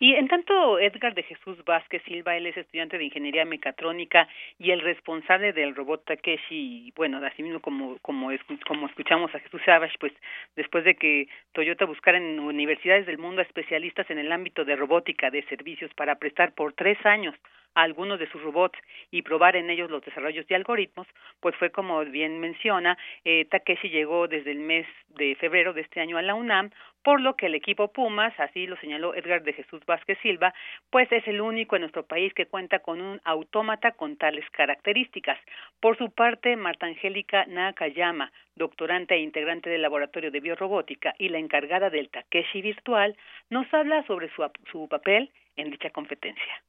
Y 0.00 0.14
en 0.14 0.28
tanto, 0.28 0.78
Edgar 0.78 1.14
de 1.14 1.24
Jesús 1.24 1.64
Vázquez 1.64 2.02
Silva, 2.04 2.36
él 2.36 2.46
es 2.46 2.56
estudiante 2.56 2.98
de 2.98 3.04
Ingeniería 3.04 3.44
Mecatrónica 3.44 4.28
y 4.56 4.70
el 4.70 4.80
responsable 4.80 5.52
del 5.52 5.74
robot 5.74 6.04
Takeshi, 6.04 6.92
bueno, 6.94 7.18
así 7.26 7.42
mismo 7.42 7.58
como, 7.60 7.98
como, 7.98 8.30
como 8.66 8.86
escuchamos 8.86 9.34
a 9.34 9.40
Jesús 9.40 9.60
Savage, 9.64 9.96
pues 9.98 10.12
después 10.54 10.84
de 10.84 10.94
que 10.94 11.28
Toyota 11.52 11.84
buscara 11.84 12.16
en 12.16 12.38
universidades 12.38 13.06
del 13.06 13.18
mundo 13.18 13.42
especialistas 13.42 14.08
en 14.10 14.18
el 14.18 14.30
ámbito 14.30 14.64
de 14.64 14.76
robótica 14.76 15.30
de 15.30 15.42
servicios 15.44 15.92
para 15.94 16.14
prestar 16.14 16.54
por 16.54 16.74
tres 16.74 17.04
años 17.04 17.34
a 17.74 17.82
algunos 17.82 18.18
de 18.18 18.30
sus 18.30 18.42
robots 18.42 18.78
y 19.10 19.22
probar 19.22 19.56
en 19.56 19.70
ellos 19.70 19.90
los 19.90 20.04
desarrollos 20.04 20.46
de 20.46 20.54
algoritmos, 20.54 21.06
pues 21.40 21.54
fue 21.56 21.70
como 21.70 22.04
bien 22.04 22.40
menciona, 22.40 22.96
eh, 23.24 23.46
Takeshi 23.46 23.88
llegó 23.88 24.28
desde 24.28 24.52
el 24.52 24.60
mes 24.60 24.86
de 25.08 25.34
febrero 25.36 25.72
de 25.72 25.82
este 25.82 26.00
año 26.00 26.18
a 26.18 26.22
la 26.22 26.34
UNAM, 26.34 26.70
por 27.08 27.22
lo 27.22 27.36
que 27.36 27.46
el 27.46 27.54
equipo 27.54 27.90
Pumas, 27.90 28.38
así 28.38 28.66
lo 28.66 28.76
señaló 28.76 29.14
Edgar 29.14 29.42
de 29.42 29.54
Jesús 29.54 29.80
Vázquez 29.86 30.18
Silva, 30.20 30.52
pues 30.90 31.10
es 31.10 31.26
el 31.26 31.40
único 31.40 31.74
en 31.74 31.80
nuestro 31.80 32.04
país 32.04 32.34
que 32.34 32.44
cuenta 32.44 32.80
con 32.80 33.00
un 33.00 33.18
autómata 33.24 33.92
con 33.92 34.18
tales 34.18 34.44
características. 34.50 35.38
Por 35.80 35.96
su 35.96 36.10
parte, 36.10 36.54
Marta 36.56 36.84
Angélica 36.84 37.46
Nakayama, 37.46 38.30
doctorante 38.56 39.14
e 39.14 39.20
integrante 39.20 39.70
del 39.70 39.80
Laboratorio 39.80 40.30
de 40.30 40.40
Biorrobótica 40.40 41.14
y 41.16 41.30
la 41.30 41.38
encargada 41.38 41.88
del 41.88 42.10
Takeshi 42.10 42.60
Virtual, 42.60 43.16
nos 43.48 43.72
habla 43.72 44.06
sobre 44.06 44.28
su, 44.34 44.46
su 44.70 44.86
papel 44.86 45.30
en 45.56 45.70
dicha 45.70 45.88
competencia. 45.88 46.62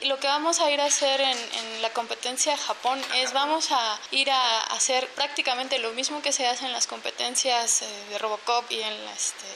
Y 0.00 0.06
lo 0.06 0.20
que 0.20 0.26
vamos 0.26 0.60
a 0.60 0.70
ir 0.70 0.80
a 0.80 0.84
hacer 0.84 1.20
en, 1.20 1.38
en, 1.38 1.82
la 1.82 1.90
competencia 1.90 2.54
Japón 2.56 3.02
es 3.14 3.32
vamos 3.32 3.72
a 3.72 3.98
ir 4.10 4.30
a 4.30 4.60
hacer 4.64 5.08
prácticamente 5.14 5.78
lo 5.78 5.90
mismo 5.92 6.20
que 6.20 6.32
se 6.32 6.46
hace 6.46 6.66
en 6.66 6.72
las 6.72 6.86
competencias 6.86 7.80
eh, 7.80 7.86
de 8.10 8.18
Robocop 8.18 8.70
y 8.70 8.82
en 8.82 8.92
este, 9.16 9.46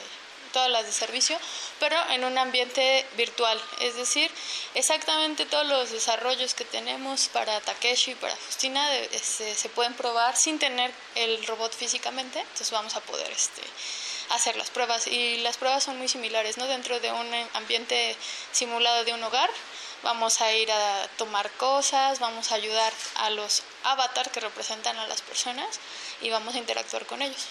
todas 0.50 0.70
las 0.70 0.86
de 0.86 0.92
servicio, 0.92 1.38
pero 1.78 1.96
en 2.10 2.24
un 2.24 2.38
ambiente 2.38 3.06
virtual. 3.18 3.60
Es 3.80 3.96
decir, 3.96 4.30
exactamente 4.74 5.44
todos 5.46 5.66
los 5.66 5.90
desarrollos 5.90 6.54
que 6.54 6.64
tenemos 6.64 7.28
para 7.28 7.60
Takeshi 7.60 8.12
y 8.12 8.14
para 8.14 8.34
Justina 8.46 8.94
este, 8.96 9.54
se 9.54 9.68
pueden 9.68 9.94
probar 9.94 10.36
sin 10.36 10.58
tener 10.58 10.90
el 11.16 11.46
robot 11.46 11.74
físicamente. 11.74 12.40
Entonces 12.40 12.70
vamos 12.70 12.96
a 12.96 13.00
poder 13.00 13.30
este, 13.30 13.62
hacer 14.30 14.56
las 14.56 14.70
pruebas. 14.70 15.06
Y 15.06 15.38
las 15.38 15.56
pruebas 15.56 15.84
son 15.84 15.98
muy 15.98 16.08
similares, 16.08 16.56
¿no? 16.56 16.66
Dentro 16.66 16.98
de 17.00 17.12
un 17.12 17.32
ambiente 17.54 18.16
simulado 18.52 19.04
de 19.04 19.12
un 19.12 19.22
hogar 19.22 19.50
vamos 20.02 20.40
a 20.40 20.54
ir 20.54 20.68
a 20.70 21.06
tomar 21.18 21.46
cosas, 21.58 22.20
vamos 22.20 22.52
a 22.52 22.56
ayudar 22.56 22.92
a 23.18 23.30
los 23.30 23.64
avatars 23.84 24.30
que 24.32 24.40
representan 24.40 24.96
a 24.96 25.06
las 25.06 25.22
personas 25.22 25.80
y 26.22 26.30
vamos 26.30 26.54
a 26.54 26.58
interactuar 26.58 27.06
con 27.06 27.22
ellos. 27.22 27.48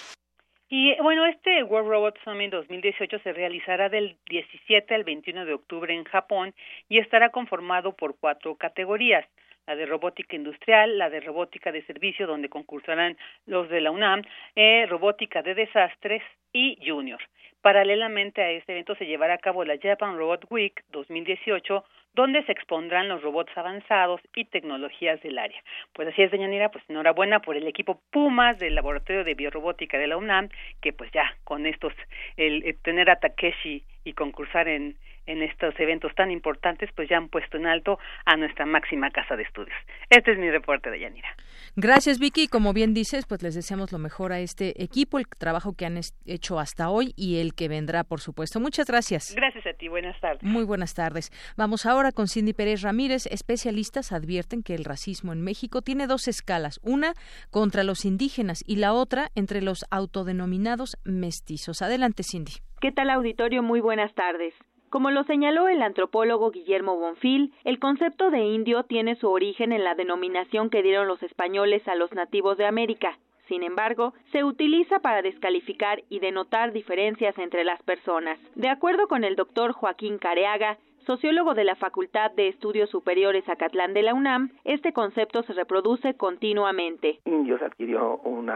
Y 0.72 0.96
bueno, 1.02 1.26
este 1.26 1.64
World 1.64 1.90
Robot 1.90 2.16
Summit 2.24 2.52
2018 2.52 3.20
se 3.24 3.34
realizará 3.34 3.90
del 3.90 4.18
17 4.30 4.94
al 4.94 5.04
21 5.04 5.46
de 5.46 5.54
octubre 5.54 5.94
en 5.94 6.04
Japón 6.04 6.54
y 6.88 7.00
estará 7.00 7.32
conformado 7.32 7.96
por 7.96 8.18
cuatro 8.20 8.56
categorías 8.56 9.26
la 9.70 9.76
de 9.76 9.86
robótica 9.86 10.36
industrial, 10.36 10.98
la 10.98 11.12
de 11.12 11.20
robótica 11.20 11.72
de 11.72 11.86
servicio, 11.86 12.26
donde 12.26 12.50
concursarán 12.50 13.16
los 13.46 13.70
de 13.70 13.82
la 13.82 13.92
UNAM, 13.92 14.24
eh, 14.56 14.88
robótica 14.90 15.44
de 15.44 15.54
desastres 15.54 16.24
y 16.52 16.80
junior. 16.84 17.20
Paralelamente 17.62 18.42
a 18.42 18.50
este 18.50 18.72
evento 18.72 18.96
se 18.96 19.06
llevará 19.06 19.36
a 19.36 19.38
cabo 19.38 19.64
la 19.64 19.78
Japan 19.78 20.18
Robot 20.18 20.46
Week 20.50 20.84
2018, 20.90 21.84
donde 22.14 22.44
se 22.44 22.52
expondrán 22.52 23.08
los 23.08 23.22
robots 23.22 23.52
avanzados 23.56 24.22
y 24.36 24.46
tecnologías 24.46 25.22
del 25.22 25.38
área. 25.38 25.62
Pues 25.94 26.08
así 26.08 26.22
es, 26.24 26.32
doña 26.32 26.48
Nira, 26.48 26.70
pues 26.70 26.84
enhorabuena 26.90 27.40
por 27.40 27.56
el 27.56 27.68
equipo 27.68 28.02
Pumas 28.12 28.60
del 28.60 28.76
Laboratorio 28.76 29.24
de 29.24 29.36
Biorrobótica 29.36 29.98
de 29.98 30.08
la 30.08 30.18
UNAM, 30.18 30.50
que 30.82 30.94
pues 30.94 31.12
ya 31.12 31.36
con 31.44 31.66
estos, 31.66 31.94
el 32.38 32.78
tener 32.82 33.10
a 33.10 33.20
Takeshi 33.20 33.84
y 34.04 34.14
concursar 34.14 34.68
en, 34.68 34.98
en 35.30 35.44
estos 35.44 35.80
eventos 35.80 36.14
tan 36.16 36.32
importantes, 36.32 36.90
pues 36.96 37.08
ya 37.08 37.18
han 37.18 37.30
puesto 37.30 37.58
en 37.58 37.68
alto 37.68 38.00
a 38.26 38.36
nuestra 38.36 38.66
máxima 38.66 39.12
casa 39.12 39.36
de 39.36 39.44
estudios. 39.44 39.78
Este 40.10 40.32
es 40.32 40.40
mi 40.40 40.50
reporte 40.50 40.90
de 40.90 41.00
Yanira. 41.00 41.30
Gracias, 41.76 42.18
Vicky. 42.18 42.48
Como 42.48 42.74
bien 42.74 42.96
dices, 42.96 43.26
pues 43.28 43.44
les 43.44 43.54
deseamos 43.54 43.92
lo 43.92 44.00
mejor 44.00 44.32
a 44.32 44.40
este 44.40 44.84
equipo, 44.84 45.20
el 45.20 45.28
trabajo 45.28 45.74
que 45.74 45.86
han 45.86 46.00
hecho 46.26 46.60
hasta 46.60 46.90
hoy 46.90 47.14
y 47.16 47.40
el 47.40 47.54
que 47.54 47.68
vendrá, 47.68 48.04
por 48.04 48.22
supuesto. 48.22 48.60
Muchas 48.60 48.88
gracias. 48.88 49.36
Gracias 49.36 49.68
a 49.68 49.74
ti. 49.74 49.88
Buenas 49.88 50.20
tardes. 50.20 50.42
Muy 50.42 50.64
buenas 50.64 50.96
tardes. 50.96 51.30
Vamos 51.56 51.86
ahora 51.86 52.12
con 52.12 52.28
Cindy 52.28 52.54
Pérez 52.54 52.82
Ramírez. 52.82 53.28
Especialistas 53.28 54.12
advierten 54.12 54.64
que 54.64 54.74
el 54.74 54.84
racismo 54.84 55.32
en 55.32 55.44
México 55.44 55.84
tiene 55.84 56.08
dos 56.08 56.28
escalas, 56.28 56.80
una 56.82 57.14
contra 57.52 57.84
los 57.84 58.04
indígenas 58.04 58.64
y 58.66 58.78
la 58.78 58.94
otra 58.94 59.30
entre 59.36 59.62
los 59.62 59.86
autodenominados 59.92 60.98
mestizos. 61.04 61.84
Adelante, 61.84 62.24
Cindy. 62.24 62.54
¿Qué 62.82 62.94
tal, 62.94 63.10
auditorio? 63.10 63.62
Muy 63.62 63.82
buenas 63.82 64.14
tardes. 64.14 64.54
Como 64.90 65.12
lo 65.12 65.26
señaló 65.26 65.68
el 65.68 65.82
antropólogo 65.82 66.50
Guillermo 66.50 66.96
Bonfil, 66.96 67.54
el 67.66 67.78
concepto 67.78 68.32
de 68.32 68.40
indio 68.40 68.84
tiene 68.84 69.16
su 69.16 69.30
origen 69.30 69.74
en 69.74 69.84
la 69.84 69.96
denominación 69.96 70.70
que 70.70 70.82
dieron 70.82 71.06
los 71.06 71.22
españoles 71.22 71.86
a 71.90 71.96
los 71.96 72.14
nativos 72.14 72.58
de 72.58 72.66
América. 72.66 73.20
Sin 73.50 73.64
embargo, 73.64 74.14
se 74.32 74.46
utiliza 74.46 75.00
para 75.00 75.22
descalificar 75.22 76.04
y 76.08 76.20
denotar 76.20 76.72
diferencias 76.72 77.38
entre 77.38 77.66
las 77.66 77.84
personas. 77.84 78.40
De 78.56 78.70
acuerdo 78.70 79.10
con 79.10 79.26
el 79.26 79.36
doctor 79.36 79.74
Joaquín 79.74 80.18
Careaga, 80.18 80.78
sociólogo 81.06 81.54
de 81.54 81.64
la 81.64 81.76
Facultad 81.76 82.32
de 82.32 82.48
Estudios 82.48 82.90
Superiores 82.90 83.48
Acatlán 83.50 83.94
de 83.94 84.04
la 84.04 84.14
UNAM, 84.14 84.52
este 84.64 84.94
concepto 84.94 85.44
se 85.44 85.54
reproduce 85.54 86.16
continuamente. 86.16 87.20
Indios 87.26 87.62
adquirió 87.62 88.18
un 88.18 88.50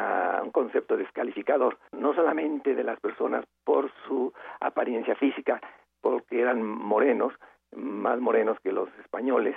concepto 0.51 0.97
descalificador, 0.97 1.77
no 1.91 2.13
solamente 2.13 2.75
de 2.75 2.83
las 2.83 2.99
personas 2.99 3.45
por 3.63 3.91
su 4.07 4.33
apariencia 4.59 5.15
física, 5.15 5.61
porque 6.01 6.41
eran 6.41 6.63
morenos, 6.63 7.33
más 7.75 8.19
morenos 8.19 8.57
que 8.63 8.71
los 8.71 8.89
españoles, 8.99 9.55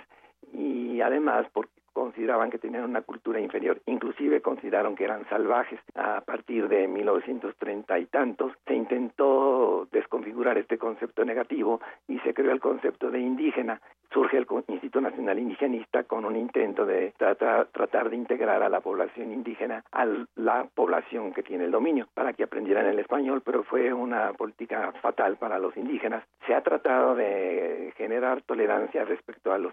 y 0.52 1.00
además 1.00 1.46
porque 1.52 1.72
consideraban 1.96 2.50
que 2.50 2.58
tenían 2.58 2.84
una 2.84 3.00
cultura 3.00 3.40
inferior, 3.40 3.80
inclusive 3.86 4.42
consideraron 4.42 4.94
que 4.94 5.04
eran 5.04 5.26
salvajes. 5.30 5.80
A 5.94 6.20
partir 6.20 6.68
de 6.68 6.86
1930 6.86 7.98
y 7.98 8.04
tantos 8.04 8.52
se 8.66 8.74
intentó 8.74 9.88
desconfigurar 9.90 10.58
este 10.58 10.76
concepto 10.76 11.24
negativo 11.24 11.80
y 12.06 12.18
se 12.18 12.34
creó 12.34 12.52
el 12.52 12.60
concepto 12.60 13.10
de 13.10 13.20
indígena. 13.20 13.80
Surge 14.12 14.36
el 14.36 14.46
Instituto 14.68 15.00
Nacional 15.00 15.38
Indigenista 15.38 16.04
con 16.04 16.24
un 16.24 16.36
intento 16.36 16.84
de 16.86 17.12
tratar, 17.16 17.66
tratar 17.66 18.08
de 18.10 18.16
integrar 18.16 18.62
a 18.62 18.68
la 18.68 18.80
población 18.80 19.32
indígena 19.32 19.82
a 19.90 20.06
la 20.36 20.68
población 20.74 21.32
que 21.32 21.42
tiene 21.42 21.64
el 21.64 21.70
dominio 21.70 22.06
para 22.14 22.32
que 22.34 22.44
aprendieran 22.44 22.86
el 22.86 22.98
español, 22.98 23.42
pero 23.44 23.64
fue 23.64 23.92
una 23.92 24.32
política 24.34 24.92
fatal 25.02 25.36
para 25.36 25.58
los 25.58 25.76
indígenas. 25.76 26.24
Se 26.46 26.54
ha 26.54 26.60
tratado 26.60 27.14
de 27.14 27.92
generar 27.96 28.42
tolerancia 28.42 29.04
respecto 29.04 29.52
a 29.52 29.58
los 29.58 29.72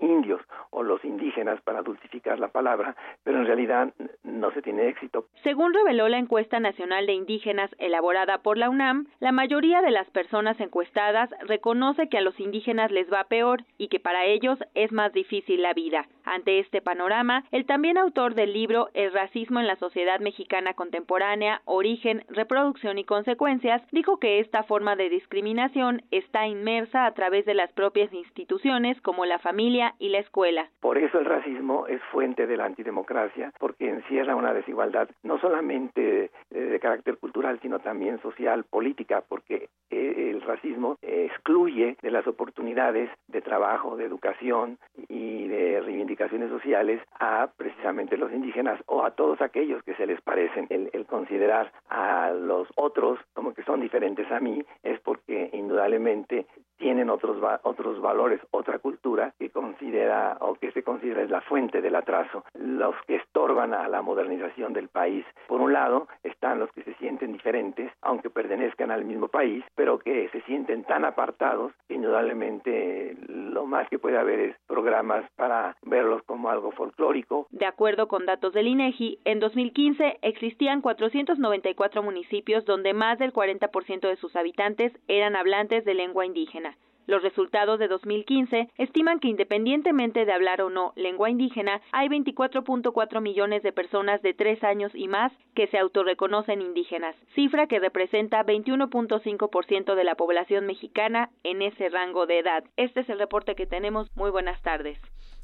indios 0.00 0.40
o 0.70 0.82
los 0.82 1.04
indígenas 1.04 1.55
para 1.62 1.82
dulcificar 1.82 2.38
la 2.38 2.48
palabra, 2.48 2.96
pero 3.24 3.38
en 3.38 3.46
realidad 3.46 3.92
no 4.22 4.50
se 4.52 4.62
tiene 4.62 4.88
éxito. 4.88 5.26
Según 5.42 5.74
reveló 5.74 6.08
la 6.08 6.18
encuesta 6.18 6.60
nacional 6.60 7.06
de 7.06 7.12
indígenas 7.12 7.70
elaborada 7.78 8.38
por 8.38 8.58
la 8.58 8.70
UNAM, 8.70 9.06
la 9.20 9.32
mayoría 9.32 9.82
de 9.82 9.90
las 9.90 10.08
personas 10.10 10.58
encuestadas 10.60 11.30
reconoce 11.46 12.08
que 12.08 12.18
a 12.18 12.22
los 12.22 12.38
indígenas 12.40 12.90
les 12.90 13.12
va 13.12 13.24
peor 13.24 13.64
y 13.78 13.88
que 13.88 14.00
para 14.00 14.24
ellos 14.24 14.58
es 14.74 14.92
más 14.92 15.12
difícil 15.12 15.62
la 15.62 15.72
vida. 15.72 16.06
Ante 16.24 16.58
este 16.58 16.82
panorama, 16.82 17.44
el 17.52 17.66
también 17.66 17.98
autor 17.98 18.34
del 18.34 18.52
libro 18.52 18.88
El 18.94 19.12
racismo 19.12 19.60
en 19.60 19.66
la 19.66 19.76
sociedad 19.76 20.20
mexicana 20.20 20.74
contemporánea, 20.74 21.62
origen, 21.64 22.24
reproducción 22.28 22.98
y 22.98 23.04
consecuencias, 23.04 23.82
dijo 23.92 24.18
que 24.18 24.40
esta 24.40 24.64
forma 24.64 24.96
de 24.96 25.08
discriminación 25.08 26.02
está 26.10 26.46
inmersa 26.46 27.06
a 27.06 27.14
través 27.14 27.44
de 27.46 27.54
las 27.54 27.72
propias 27.72 28.12
instituciones 28.12 29.00
como 29.02 29.24
la 29.24 29.38
familia 29.38 29.94
y 29.98 30.08
la 30.08 30.18
escuela. 30.18 30.70
Por 30.80 30.98
eso 30.98 31.18
el 31.18 31.24
racismo 31.24 31.45
es 31.88 32.02
fuente 32.10 32.46
de 32.46 32.56
la 32.56 32.64
antidemocracia 32.64 33.52
porque 33.58 33.88
encierra 33.88 34.34
una 34.34 34.52
desigualdad 34.52 35.08
no 35.22 35.38
solamente 35.38 36.30
eh, 36.50 36.58
de 36.58 36.80
carácter 36.80 37.18
cultural, 37.18 37.58
sino 37.62 37.78
también 37.78 38.20
social, 38.20 38.64
política, 38.64 39.22
porque 39.26 39.68
eh, 39.90 40.30
el 40.30 40.42
racismo 40.42 40.96
excluye 41.02 41.96
de 42.02 42.10
las 42.10 42.26
oportunidades 42.26 43.10
de 43.28 43.40
trabajo, 43.42 43.96
de 43.96 44.04
educación 44.04 44.78
y 45.08 45.46
de 45.48 45.80
reivindicaciones 45.80 46.50
sociales 46.50 47.00
a 47.18 47.48
precisamente 47.56 48.16
los 48.16 48.32
indígenas 48.32 48.80
o 48.86 49.04
a 49.04 49.12
todos 49.12 49.40
aquellos 49.40 49.82
que 49.84 49.94
se 49.94 50.06
les 50.06 50.20
parecen. 50.20 50.66
El, 50.70 50.90
el 50.92 51.06
considerar 51.06 51.72
a 51.88 52.30
los 52.32 52.68
otros 52.74 53.18
como 53.34 53.54
que 53.54 53.62
son 53.62 53.80
diferentes 53.80 54.30
a 54.30 54.40
mí 54.40 54.64
es 54.82 55.00
porque 55.00 55.50
indudablemente 55.52 56.46
tienen 56.78 57.10
otros 57.10 57.36
otros 57.62 58.00
valores, 58.00 58.40
otra 58.50 58.78
cultura 58.78 59.32
que 59.38 59.50
considera 59.50 60.36
o 60.40 60.54
que 60.54 60.72
se 60.72 60.82
considera 60.82 61.22
es 61.22 61.30
la 61.30 61.35
fuente 61.42 61.80
del 61.80 61.94
atraso, 61.94 62.44
los 62.54 62.94
que 63.06 63.16
estorban 63.16 63.74
a 63.74 63.88
la 63.88 64.02
modernización 64.02 64.72
del 64.72 64.88
país. 64.88 65.24
Por 65.46 65.60
un 65.60 65.72
lado 65.72 66.08
están 66.22 66.58
los 66.58 66.70
que 66.72 66.82
se 66.82 66.94
sienten 66.94 67.32
diferentes, 67.32 67.92
aunque 68.02 68.30
pertenezcan 68.30 68.90
al 68.90 69.04
mismo 69.04 69.28
país, 69.28 69.64
pero 69.74 69.98
que 69.98 70.28
se 70.30 70.40
sienten 70.42 70.84
tan 70.84 71.04
apartados 71.04 71.72
que 71.88 71.94
indudablemente 71.94 73.16
lo 73.28 73.66
más 73.66 73.88
que 73.88 73.98
puede 73.98 74.18
haber 74.18 74.40
es 74.40 74.56
programas 74.66 75.24
para 75.36 75.76
verlos 75.82 76.22
como 76.24 76.48
algo 76.48 76.70
folclórico. 76.72 77.46
De 77.50 77.66
acuerdo 77.66 78.08
con 78.08 78.26
datos 78.26 78.52
del 78.52 78.68
INEGI, 78.68 79.20
en 79.24 79.40
2015 79.40 80.18
existían 80.22 80.80
494 80.80 82.02
municipios 82.02 82.64
donde 82.64 82.94
más 82.94 83.18
del 83.18 83.32
40% 83.32 84.08
de 84.08 84.16
sus 84.16 84.36
habitantes 84.36 84.92
eran 85.08 85.36
hablantes 85.36 85.84
de 85.84 85.94
lengua 85.94 86.26
indígena. 86.26 86.76
Los 87.06 87.22
resultados 87.22 87.78
de 87.78 87.88
2015 87.88 88.68
estiman 88.78 89.20
que 89.20 89.28
independientemente 89.28 90.24
de 90.24 90.32
hablar 90.32 90.60
o 90.60 90.70
no 90.70 90.92
lengua 90.96 91.30
indígena, 91.30 91.80
hay 91.92 92.08
24.4 92.08 93.20
millones 93.20 93.62
de 93.62 93.72
personas 93.72 94.22
de 94.22 94.34
tres 94.34 94.62
años 94.64 94.92
y 94.94 95.06
más 95.06 95.32
que 95.54 95.68
se 95.68 95.78
autorreconocen 95.78 96.60
indígenas, 96.60 97.14
cifra 97.34 97.66
que 97.68 97.78
representa 97.78 98.44
21.5% 98.44 99.94
de 99.94 100.04
la 100.04 100.16
población 100.16 100.66
mexicana 100.66 101.30
en 101.44 101.62
ese 101.62 101.88
rango 101.88 102.26
de 102.26 102.40
edad. 102.40 102.64
Este 102.76 103.00
es 103.00 103.08
el 103.08 103.18
reporte 103.18 103.54
que 103.54 103.66
tenemos. 103.66 104.08
Muy 104.16 104.30
buenas 104.30 104.60
tardes. 104.62 104.98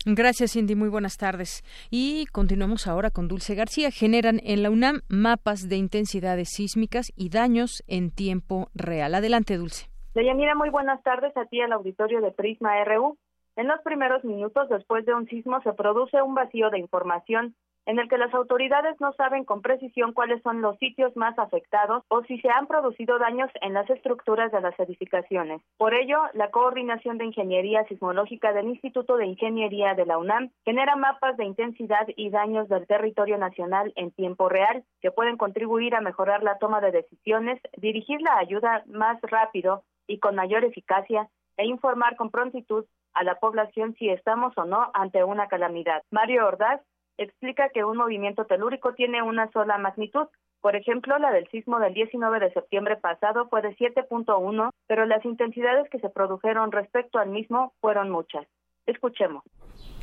Gracias, 0.05 0.53
Cindy. 0.53 0.75
Muy 0.75 0.89
buenas 0.89 1.17
tardes. 1.17 1.63
Y 1.91 2.27
continuamos 2.33 2.89
ahora 2.89 3.11
con 3.11 3.29
Dulce 3.29 3.55
García. 3.55 3.93
Generan 3.93 4.41
en 4.43 4.65
la 4.65 4.71
UNAM 4.71 5.03
mapas 5.09 5.69
de 5.69 5.77
intensidades 5.77 6.49
sísmicas 6.51 7.13
y 7.15 7.29
daños 7.29 7.85
en 7.87 8.11
tiempo 8.11 8.69
real. 8.75 9.15
Adelante, 9.15 9.57
Dulce. 9.57 9.92
Deyanira, 10.15 10.55
muy 10.55 10.69
buenas 10.69 11.03
tardes 11.03 11.35
a 11.39 11.47
ti 11.47 11.63
al 11.63 11.73
auditorio 11.73 12.21
de 12.21 12.33
Prisma 12.33 12.85
RU. 12.85 13.17
En 13.57 13.67
los 13.67 13.81
primeros 13.81 14.23
minutos 14.25 14.69
después 14.69 15.07
de 15.07 15.15
un 15.15 15.27
sismo 15.27 15.63
se 15.63 15.73
produce 15.73 16.21
un 16.21 16.35
vacío 16.35 16.69
de 16.69 16.79
información 16.79 17.55
en 17.87 17.99
el 17.99 18.09
que 18.09 18.19
las 18.19 18.33
autoridades 18.35 19.01
no 19.01 19.13
saben 19.15 19.45
con 19.45 19.63
precisión 19.63 20.13
cuáles 20.13 20.43
son 20.43 20.61
los 20.61 20.79
sitios 20.79 21.17
más 21.17 21.39
afectados 21.39 22.05
o 22.09 22.23
si 22.25 22.39
se 22.41 22.49
han 22.49 22.67
producido 22.67 23.19
daños 23.19 23.51
en 23.61 23.75
las 23.75 23.89
estructuras 23.91 24.53
de 24.53 24.61
las 24.61 24.79
edificaciones. 24.79 25.63
Por 25.79 25.95
ello, 25.95 26.19
la 26.35 26.51
Coordinación 26.51 27.19
de 27.19 27.27
Ingeniería 27.27 27.85
Sismológica 27.85 28.53
del 28.53 28.69
Instituto 28.69 29.17
de 29.17 29.27
Ingeniería 29.27 29.95
de 29.95 30.07
la 30.07 30.19
UNAM 30.19 30.51
genera 30.65 30.97
mapas 30.97 31.37
de 31.37 31.45
intensidad 31.45 32.07
y 32.17 32.31
daños 32.31 32.69
del 32.69 32.87
territorio 32.87 33.39
nacional 33.39 33.93
en 33.97 34.11
tiempo 34.13 34.49
real 34.49 34.85
que 35.01 35.11
pueden 35.11 35.37
contribuir 35.37 35.95
a 35.95 36.01
mejorar 36.01 36.43
la 36.43 36.59
toma 36.59 36.81
de 36.81 36.93
decisiones, 36.93 37.61
dirigir 37.77 38.21
la 38.23 38.39
ayuda 38.39 38.85
más 38.87 39.21
rápido 39.23 39.83
y 40.07 40.19
con 40.19 40.35
mayor 40.35 40.65
eficacia 40.65 41.29
e 41.57 41.67
informar 41.67 42.17
con 42.17 42.31
prontitud 42.31 42.85
a 43.15 43.25
la 43.25 43.39
población 43.39 43.95
si 43.99 44.09
estamos 44.09 44.57
o 44.57 44.65
no 44.65 44.91
ante 44.95 45.23
una 45.25 45.49
calamidad. 45.49 46.03
Mario 46.11 46.47
Ordaz 46.47 46.81
explica 47.19 47.69
que 47.71 47.85
un 47.85 47.97
movimiento 47.97 48.45
telúrico 48.45 48.95
tiene 48.95 49.23
una 49.23 49.51
sola 49.53 49.79
magnitud. 49.79 50.27
Por 50.61 50.77
ejemplo, 50.77 51.19
la 51.19 51.33
del 51.33 51.49
sismo 51.49 51.81
del 51.81 51.95
19 51.95 52.39
de 52.41 52.53
septiembre 52.53 52.97
pasado 52.97 53.49
fue 53.49 53.63
de 53.63 53.77
7.1, 53.77 54.71
pero 54.87 55.07
las 55.07 55.25
intensidades 55.25 55.89
que 55.91 55.99
se 55.99 56.09
produjeron 56.09 56.71
respecto 56.71 57.19
al 57.19 57.31
mismo 57.31 57.73
fueron 57.81 58.11
muchas. 58.11 58.47
Escuchemos. 58.87 59.43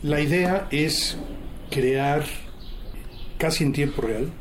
La 0.04 0.19
idea 0.19 0.67
es 0.72 1.17
crear 1.69 2.24
casi 3.38 3.63
en 3.63 3.74
tiempo 3.74 4.02
real 4.02 4.32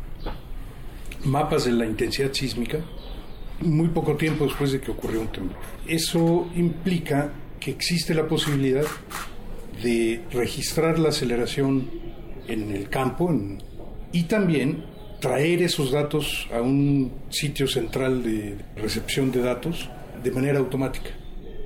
mapas 1.24 1.64
de 1.64 1.72
la 1.72 1.87
intensidad 1.87 2.33
sísmica 2.33 2.78
muy 3.61 3.88
poco 3.88 4.16
tiempo 4.16 4.44
después 4.44 4.72
de 4.72 4.81
que 4.81 4.90
ocurrió 4.90 5.20
un 5.20 5.28
temblor. 5.28 5.59
Eso 5.87 6.48
implica 6.54 7.33
que 7.61 7.70
existe 7.70 8.14
la 8.14 8.28
posibilidad 8.28 8.85
de 9.83 10.24
registrar 10.33 10.98
la 10.98 11.09
aceleración 11.09 11.90
en 12.48 12.70
el 12.74 12.88
campo 12.88 13.30
y 14.12 14.24
también 14.24 14.84
traer 15.20 15.62
esos 15.62 15.92
datos 15.92 16.48
a 16.52 16.61
un 16.61 17.12
sitio 17.28 17.66
central 17.66 18.22
de 18.22 18.58
recepción 18.76 19.30
de 19.30 19.42
datos 19.42 19.90
de 20.22 20.30
manera 20.30 20.58
automática, 20.58 21.11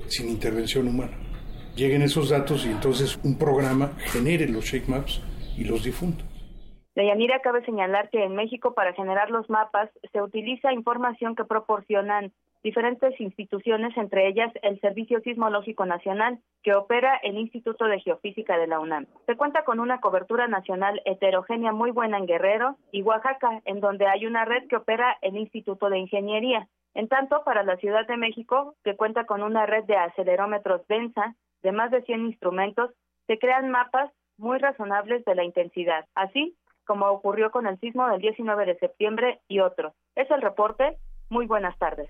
sin 0.07 0.29
intervención 0.29 0.87
humana. 0.87 1.17
Lleguen 1.75 2.03
esos 2.03 2.29
datos 2.29 2.65
y 2.65 2.69
entonces 2.69 3.19
un 3.23 3.37
programa 3.37 3.93
genere 4.11 4.47
los 4.47 4.65
shake 4.65 4.87
maps 4.87 5.21
y 5.57 5.63
los 5.63 5.83
difunda. 5.83 6.23
Deyanira, 6.95 7.39
cabe 7.39 7.65
señalar 7.65 8.09
que 8.11 8.23
en 8.23 8.35
México 8.35 8.75
para 8.75 8.93
generar 8.93 9.31
los 9.31 9.49
mapas 9.49 9.89
se 10.11 10.21
utiliza 10.21 10.71
información 10.71 11.35
que 11.35 11.43
proporcionan 11.43 12.31
diferentes 12.63 13.19
instituciones, 13.19 13.95
entre 13.97 14.27
ellas 14.27 14.51
el 14.61 14.79
Servicio 14.79 15.19
Sismológico 15.19 15.85
Nacional, 15.85 16.39
que 16.63 16.73
opera 16.73 17.19
el 17.21 17.37
Instituto 17.37 17.85
de 17.85 17.99
Geofísica 17.99 18.57
de 18.57 18.67
la 18.67 18.79
UNAM. 18.79 19.05
Se 19.25 19.35
cuenta 19.35 19.65
con 19.65 19.79
una 19.79 19.99
cobertura 19.99 20.47
nacional 20.47 21.01
heterogénea 21.05 21.73
muy 21.73 21.91
buena 21.91 22.17
en 22.17 22.25
Guerrero 22.25 22.77
y 22.91 23.01
Oaxaca, 23.01 23.61
en 23.65 23.81
donde 23.81 24.07
hay 24.07 24.25
una 24.25 24.45
red 24.45 24.67
que 24.69 24.77
opera 24.77 25.17
el 25.21 25.35
Instituto 25.35 25.89
de 25.89 25.99
Ingeniería. 25.99 26.67
En 26.93 27.07
tanto, 27.07 27.43
para 27.43 27.63
la 27.63 27.77
Ciudad 27.77 28.07
de 28.07 28.17
México, 28.17 28.75
que 28.83 28.95
cuenta 28.95 29.25
con 29.25 29.43
una 29.43 29.65
red 29.65 29.83
de 29.83 29.97
acelerómetros 29.97 30.87
densa 30.87 31.35
de 31.63 31.71
más 31.71 31.91
de 31.91 32.01
100 32.03 32.27
instrumentos, 32.27 32.91
se 33.27 33.39
crean 33.39 33.69
mapas 33.69 34.11
muy 34.37 34.57
razonables 34.57 35.25
de 35.25 35.35
la 35.35 35.43
intensidad. 35.43 36.05
Así, 36.15 36.55
como 36.85 37.07
ocurrió 37.07 37.51
con 37.51 37.67
el 37.67 37.79
sismo 37.79 38.07
del 38.09 38.21
19 38.21 38.65
de 38.65 38.77
septiembre 38.77 39.39
y 39.47 39.59
otros. 39.59 39.93
Es 40.15 40.29
el 40.31 40.41
reporte. 40.41 40.97
Muy 41.29 41.45
buenas 41.45 41.77
tardes. 41.77 42.09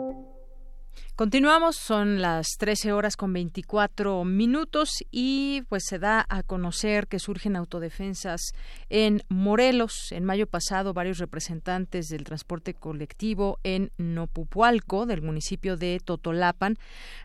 Continuamos, 1.21 1.75
son 1.75 2.19
las 2.19 2.47
13 2.57 2.93
horas 2.93 3.15
con 3.15 3.31
24 3.31 4.23
minutos 4.25 5.03
y 5.11 5.61
pues 5.69 5.83
se 5.85 5.99
da 5.99 6.25
a 6.27 6.41
conocer 6.41 7.05
que 7.05 7.19
surgen 7.19 7.55
autodefensas 7.55 8.41
en 8.89 9.21
Morelos. 9.29 10.11
En 10.13 10.25
mayo 10.25 10.47
pasado, 10.47 10.95
varios 10.95 11.19
representantes 11.19 12.07
del 12.07 12.23
transporte 12.23 12.73
colectivo 12.73 13.59
en 13.61 13.91
Nopupualco, 13.99 15.05
del 15.05 15.21
municipio 15.21 15.77
de 15.77 16.01
Totolapan, 16.03 16.77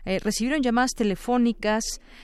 eh, 0.05 0.19
recibieron 0.19 0.61
llamadas 0.61 0.91
telefónicas 0.91 1.83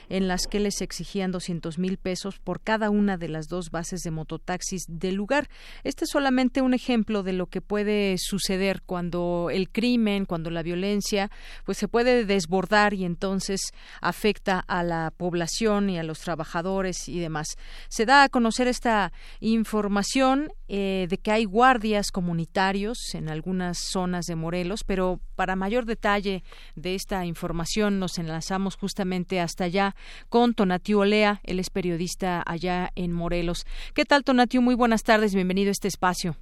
en 0.10 0.28
las 0.28 0.46
que 0.46 0.60
les 0.60 0.80
exigían 0.80 1.32
200 1.32 1.80
mil 1.80 1.98
pesos 1.98 2.38
por 2.38 2.62
cada 2.62 2.92
una 2.92 3.18
de 3.18 3.30
las 3.30 3.48
dos 3.48 3.72
bases 3.72 4.02
de 4.02 4.12
mototaxis 4.12 4.84
del 4.88 5.16
lugar. 5.16 5.50
Este 5.84 6.06
es 6.06 6.12
solamente 6.12 6.62
un 6.62 6.76
ejemplo 6.76 7.24
de 7.24 7.34
lo 7.34 7.48
que 7.48 7.62
puede 7.62 8.18
suceder 8.20 8.84
cuando 8.86 9.50
el 9.52 9.72
crimen, 9.72 10.26
cuando 10.26 10.52
la 10.52 10.62
violencia 10.62 11.32
pues 11.64 11.78
se 11.78 11.88
puede 11.88 12.26
desbordar 12.26 12.94
y 12.94 13.06
entonces 13.06 13.62
afecta 14.02 14.60
a 14.60 14.84
la 14.84 15.12
población 15.16 15.90
y 15.90 15.98
a 15.98 16.04
los 16.04 16.20
trabajadores 16.20 17.08
y 17.08 17.20
demás. 17.20 17.56
Se 17.90 18.06
da 18.06 18.24
a 18.24 18.30
conocer 18.30 18.68
esta 18.68 19.12
información 19.40 20.52
eh, 20.68 21.08
de 21.10 21.18
que 21.18 21.32
hay 21.32 21.46
guardias 21.46 22.12
comunitarios 22.12 22.98
en 23.14 23.30
algunas 23.30 23.78
zonas 23.78 24.26
de 24.26 24.36
Morelos, 24.36 24.84
pero 24.86 25.20
para 25.36 25.56
mayor 25.56 25.86
detalle 25.86 26.44
de 26.76 26.96
esta 26.96 27.26
información 27.26 28.00
nos 28.00 28.18
enlazamos 28.18 28.76
justamente 28.76 29.40
hasta 29.40 29.66
allá 29.66 29.96
con 30.30 30.54
Tonatiu 30.54 31.00
Olea, 31.00 31.42
él 31.44 31.60
es 31.60 31.70
periodista 31.70 32.44
allá 32.46 32.92
en 32.96 33.12
Morelos. 33.12 33.66
¿Qué 33.94 34.06
tal, 34.06 34.24
Tonatiu? 34.24 34.62
Muy 34.62 34.76
buenas 34.76 35.04
tardes, 35.04 35.36
bienvenido 35.36 35.70
a 35.70 35.72
este 35.72 35.88
espacio. 35.88 36.36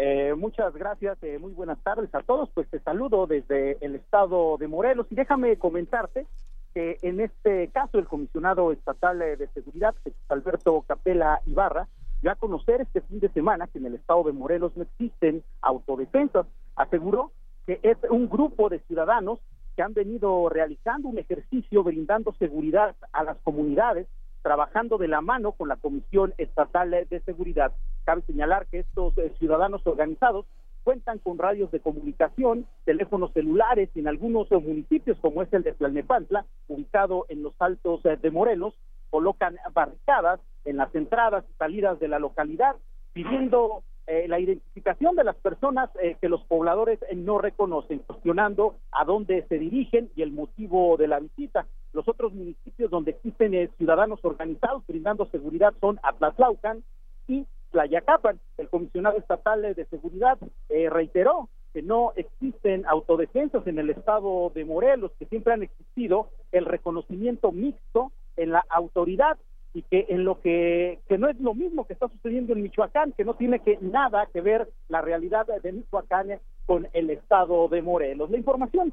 Eh, 0.00 0.32
muchas 0.36 0.72
gracias, 0.74 1.20
eh, 1.24 1.40
muy 1.40 1.52
buenas 1.52 1.82
tardes 1.82 2.14
a 2.14 2.20
todos. 2.20 2.48
Pues 2.54 2.68
te 2.68 2.78
saludo 2.78 3.26
desde 3.26 3.84
el 3.84 3.96
estado 3.96 4.56
de 4.56 4.68
Morelos 4.68 5.08
y 5.10 5.16
déjame 5.16 5.56
comentarte 5.56 6.24
que 6.72 6.98
en 7.02 7.18
este 7.20 7.66
caso 7.70 7.98
el 7.98 8.06
comisionado 8.06 8.70
estatal 8.70 9.18
de 9.18 9.48
seguridad, 9.54 9.96
Alberto 10.28 10.84
Capela 10.86 11.40
Ibarra, 11.46 11.88
dio 12.22 12.30
a 12.30 12.36
conocer 12.36 12.80
este 12.80 13.00
fin 13.00 13.18
de 13.18 13.28
semana 13.30 13.66
que 13.66 13.78
en 13.78 13.86
el 13.86 13.96
estado 13.96 14.22
de 14.22 14.32
Morelos 14.32 14.76
no 14.76 14.84
existen 14.84 15.42
autodefensas. 15.62 16.46
Aseguró 16.76 17.32
que 17.66 17.80
es 17.82 17.98
un 18.08 18.28
grupo 18.28 18.68
de 18.68 18.78
ciudadanos 18.86 19.40
que 19.74 19.82
han 19.82 19.94
venido 19.94 20.48
realizando 20.48 21.08
un 21.08 21.18
ejercicio 21.18 21.82
brindando 21.82 22.32
seguridad 22.34 22.94
a 23.12 23.24
las 23.24 23.36
comunidades 23.38 24.06
trabajando 24.42 24.96
de 24.96 25.08
la 25.08 25.20
mano 25.22 25.52
con 25.52 25.66
la 25.66 25.76
Comisión 25.76 26.34
Estatal 26.38 26.90
de 26.90 27.20
Seguridad. 27.22 27.72
Cabe 28.08 28.22
señalar 28.22 28.66
que 28.68 28.78
estos 28.78 29.18
eh, 29.18 29.34
ciudadanos 29.38 29.86
organizados 29.86 30.46
cuentan 30.82 31.18
con 31.18 31.36
radios 31.36 31.70
de 31.70 31.80
comunicación, 31.80 32.64
teléfonos 32.86 33.34
celulares 33.34 33.90
y 33.94 34.00
en 34.00 34.08
algunos 34.08 34.50
eh, 34.50 34.56
municipios, 34.56 35.18
como 35.18 35.42
es 35.42 35.52
el 35.52 35.62
de 35.62 35.74
Tlalnepantla, 35.74 36.46
ubicado 36.68 37.26
en 37.28 37.42
los 37.42 37.52
altos 37.58 38.00
eh, 38.06 38.16
de 38.16 38.30
Morelos, 38.30 38.72
colocan 39.10 39.58
barricadas 39.74 40.40
en 40.64 40.78
las 40.78 40.94
entradas 40.94 41.44
y 41.50 41.58
salidas 41.58 42.00
de 42.00 42.08
la 42.08 42.18
localidad, 42.18 42.76
pidiendo 43.12 43.82
la 44.26 44.40
identificación 44.40 45.16
de 45.16 45.24
las 45.24 45.36
personas 45.36 45.90
que 46.18 46.30
los 46.30 46.42
pobladores 46.44 46.98
no 47.14 47.36
reconocen, 47.36 47.98
cuestionando 47.98 48.76
a 48.90 49.04
dónde 49.04 49.44
se 49.50 49.58
dirigen 49.58 50.08
y 50.16 50.22
el 50.22 50.32
motivo 50.32 50.96
de 50.96 51.08
la 51.08 51.20
visita. 51.20 51.66
Los 51.92 52.08
otros 52.08 52.32
municipios 52.32 52.90
donde 52.90 53.10
existen 53.10 53.52
eh, 53.52 53.68
ciudadanos 53.76 54.20
organizados 54.22 54.82
brindando 54.86 55.26
seguridad 55.26 55.74
son 55.78 56.00
Atlatlaucan 56.02 56.82
y 57.26 57.44
Tlayacapan. 57.70 58.38
El 58.56 58.68
comisionado 58.68 59.18
estatal 59.18 59.62
de 59.62 59.84
seguridad 59.86 60.38
eh, 60.68 60.88
reiteró 60.90 61.48
que 61.72 61.82
no 61.82 62.12
existen 62.16 62.86
autodefensas 62.86 63.66
en 63.66 63.78
el 63.78 63.90
estado 63.90 64.50
de 64.54 64.64
Morelos, 64.64 65.12
que 65.18 65.26
siempre 65.26 65.52
han 65.52 65.62
existido 65.62 66.30
el 66.52 66.64
reconocimiento 66.64 67.52
mixto 67.52 68.12
en 68.36 68.52
la 68.52 68.64
autoridad 68.70 69.36
y 69.74 69.82
que 69.82 70.06
en 70.08 70.24
lo 70.24 70.40
que, 70.40 71.00
que 71.08 71.18
no 71.18 71.28
es 71.28 71.38
lo 71.40 71.54
mismo 71.54 71.86
que 71.86 71.92
está 71.92 72.08
sucediendo 72.08 72.52
en 72.52 72.62
Michoacán, 72.62 73.12
que 73.12 73.24
no 73.24 73.34
tiene 73.34 73.60
que 73.60 73.78
nada 73.80 74.26
que 74.32 74.40
ver 74.40 74.68
la 74.88 75.02
realidad 75.02 75.46
de 75.62 75.72
Michoacán 75.72 76.40
con 76.66 76.88
el 76.92 77.10
estado 77.10 77.68
de 77.68 77.82
Morelos. 77.82 78.30
La 78.30 78.38
información 78.38 78.92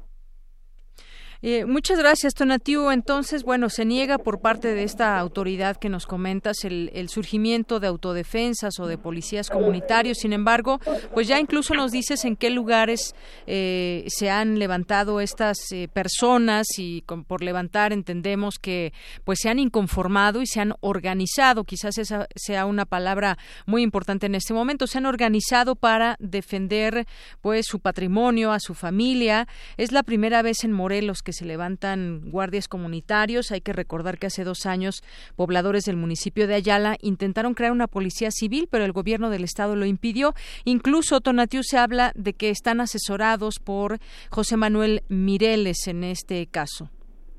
eh, 1.42 1.64
muchas 1.66 1.98
gracias, 1.98 2.34
Tonatiu. 2.34 2.90
Entonces, 2.90 3.42
bueno, 3.42 3.68
se 3.68 3.84
niega 3.84 4.18
por 4.18 4.40
parte 4.40 4.74
de 4.74 4.82
esta 4.84 5.18
autoridad 5.18 5.76
que 5.76 5.88
nos 5.88 6.06
comentas 6.06 6.64
el, 6.64 7.08
surgimiento 7.08 7.78
de 7.78 7.86
autodefensas 7.86 8.80
o 8.80 8.86
de 8.86 8.98
policías 8.98 9.50
comunitarios. 9.50 10.18
Sin 10.18 10.32
embargo, 10.32 10.80
pues 11.14 11.28
ya 11.28 11.38
incluso 11.38 11.74
nos 11.74 11.92
dices 11.92 12.24
en 12.24 12.36
qué 12.36 12.50
lugares 12.50 13.14
eh, 13.46 14.04
se 14.08 14.30
han 14.30 14.58
levantado 14.58 15.20
estas 15.20 15.58
eh, 15.72 15.88
personas 15.92 16.66
y 16.78 17.02
por 17.02 17.42
levantar 17.42 17.92
entendemos 17.92 18.58
que 18.58 18.92
pues 19.24 19.38
se 19.40 19.48
han 19.48 19.58
inconformado 19.58 20.42
y 20.42 20.46
se 20.46 20.60
han 20.60 20.74
organizado. 20.80 21.64
Quizás 21.64 21.98
esa 21.98 22.26
sea 22.34 22.66
una 22.66 22.86
palabra 22.86 23.38
muy 23.66 23.82
importante 23.82 24.26
en 24.26 24.34
este 24.34 24.54
momento. 24.54 24.86
Se 24.86 24.98
han 24.98 25.06
organizado 25.06 25.76
para 25.76 26.16
defender 26.18 27.06
pues 27.40 27.66
su 27.66 27.80
patrimonio, 27.80 28.52
a 28.52 28.60
su 28.60 28.74
familia. 28.74 29.46
Es 29.76 29.92
la 29.92 30.02
primera 30.02 30.42
vez 30.42 30.64
en 30.64 30.72
Morelos 30.72 31.22
que 31.26 31.32
se 31.32 31.44
levantan 31.44 32.30
guardias 32.30 32.68
comunitarios. 32.68 33.50
Hay 33.50 33.60
que 33.60 33.72
recordar 33.72 34.16
que 34.16 34.28
hace 34.28 34.44
dos 34.44 34.64
años 34.64 35.02
pobladores 35.34 35.82
del 35.84 35.96
municipio 35.96 36.46
de 36.46 36.54
Ayala 36.54 36.96
intentaron 37.02 37.54
crear 37.54 37.72
una 37.72 37.88
policía 37.88 38.30
civil, 38.30 38.68
pero 38.70 38.84
el 38.84 38.92
gobierno 38.92 39.28
del 39.28 39.42
estado 39.42 39.74
lo 39.74 39.86
impidió. 39.86 40.34
Incluso 40.64 41.20
Tonatiu 41.20 41.62
se 41.64 41.78
habla 41.78 42.12
de 42.14 42.32
que 42.32 42.50
están 42.50 42.80
asesorados 42.80 43.58
por 43.58 43.98
José 44.30 44.56
Manuel 44.56 45.02
Mireles 45.08 45.88
en 45.88 46.04
este 46.04 46.46
caso. 46.46 46.90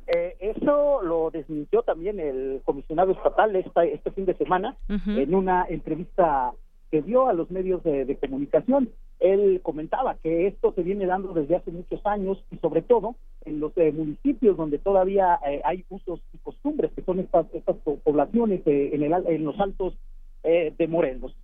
Eh, 0.08 0.36
eso 0.40 1.02
lo 1.02 1.30
desmintió 1.32 1.82
también 1.84 2.20
el 2.20 2.62
comisionado 2.66 3.14
estatal 3.14 3.56
este 3.56 4.12
fin 4.12 4.26
de 4.26 4.36
semana 4.36 4.76
en 4.90 5.34
una 5.34 5.66
entrevista 5.70 6.52
que 6.92 7.02
dio 7.02 7.28
a 7.28 7.34
los 7.34 7.52
medios 7.52 7.84
de 7.84 8.18
comunicación 8.20 8.90
él 9.20 9.62
comentaba 9.64 10.16
que 10.16 10.48
esto 10.48 10.74
se 10.74 10.84
viene 10.84 11.06
dando 11.06 11.34
desde 11.34 11.56
hace 11.56 11.72
muchos 11.72 12.06
años 12.06 12.44
y 12.52 12.58
sobre 12.58 12.82
todo 12.82 13.16
en 13.46 13.60
los 13.60 13.76
eh, 13.78 13.92
municipios 13.92 14.58
donde 14.58 14.78
todavía 14.78 15.40
eh, 15.48 15.62
hay 15.64 15.86
usos 15.90 16.22
y 16.34 16.38
costumbres, 16.38 16.92
que 16.96 17.02
son 17.02 17.20
estas, 17.20 17.48
estas 17.54 17.78
poblaciones 18.04 18.62
eh, 18.68 18.92
en, 18.94 19.04
el, 19.04 19.14
en 19.28 19.44
los 19.44 19.60
altos 19.60 19.96
de 20.44 20.88
Morelos. 20.88 21.36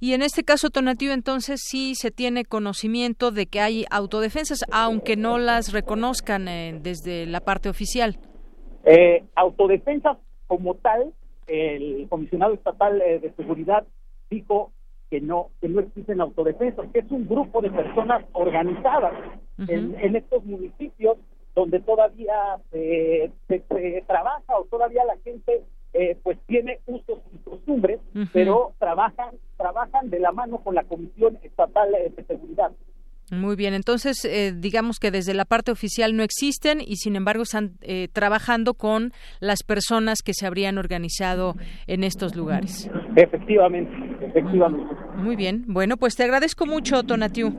Y 0.00 0.14
en 0.14 0.22
este 0.22 0.42
caso, 0.42 0.70
Tonatiu, 0.70 1.12
entonces 1.12 1.60
sí 1.62 1.94
se 1.94 2.10
tiene 2.10 2.46
conocimiento 2.46 3.30
de 3.30 3.44
que 3.44 3.60
hay 3.60 3.84
autodefensas, 3.90 4.64
aunque 4.72 5.16
no 5.16 5.36
las 5.36 5.74
reconozcan 5.74 6.48
eh, 6.48 6.78
desde 6.80 7.26
la 7.26 7.40
parte 7.40 7.68
oficial. 7.68 8.16
Eh, 8.86 9.22
autodefensas 9.34 10.16
como 10.46 10.76
tal, 10.76 11.12
el 11.46 12.06
comisionado 12.08 12.54
estatal 12.54 13.02
eh, 13.02 13.18
de 13.18 13.32
seguridad 13.34 13.84
dijo 14.30 14.72
que 15.10 15.20
no 15.20 15.50
que 15.60 15.68
no 15.68 15.80
existen 15.80 16.20
autodefensas, 16.20 16.86
que 16.92 17.00
es 17.00 17.10
un 17.10 17.26
grupo 17.28 17.60
de 17.60 17.70
personas 17.70 18.24
organizadas 18.32 19.12
en, 19.58 19.96
en, 20.00 20.16
estos 20.16 20.44
municipios 20.44 21.16
donde 21.54 21.80
todavía 21.80 22.58
se, 22.70 23.30
se, 23.48 24.04
trabaja 24.06 24.58
o 24.58 24.64
todavía 24.64 25.04
la 25.04 25.16
gente 25.18 25.62
eh, 25.92 26.18
pues 26.22 26.38
tiene 26.46 26.80
usos 26.86 27.20
y 27.32 27.38
costumbres, 27.38 28.00
pero 28.32 28.72
trabajan 28.78 29.36
trabajan 29.56 30.10
de 30.10 30.20
la 30.20 30.32
mano 30.32 30.58
con 30.58 30.74
la 30.74 30.84
Comisión 30.84 31.38
Estatal 31.42 31.90
de 31.92 32.24
Seguridad. 32.24 32.72
Muy 33.30 33.56
bien, 33.56 33.74
entonces 33.74 34.24
eh, 34.24 34.52
digamos 34.56 34.98
que 35.00 35.10
desde 35.10 35.34
la 35.34 35.44
parte 35.44 35.72
oficial 35.72 36.16
no 36.16 36.22
existen 36.22 36.80
y 36.80 36.96
sin 36.96 37.16
embargo 37.16 37.42
están 37.42 37.72
eh, 37.80 38.08
trabajando 38.12 38.74
con 38.74 39.12
las 39.40 39.64
personas 39.64 40.22
que 40.22 40.32
se 40.32 40.46
habrían 40.46 40.78
organizado 40.78 41.56
en 41.88 42.04
estos 42.04 42.36
lugares. 42.36 42.88
Efectivamente, 43.16 43.92
efectivamente. 44.24 44.94
Muy 45.16 45.34
bien, 45.34 45.64
bueno, 45.66 45.96
pues 45.96 46.14
te 46.14 46.22
agradezco 46.22 46.66
mucho, 46.66 47.02
Tonatiu. 47.02 47.52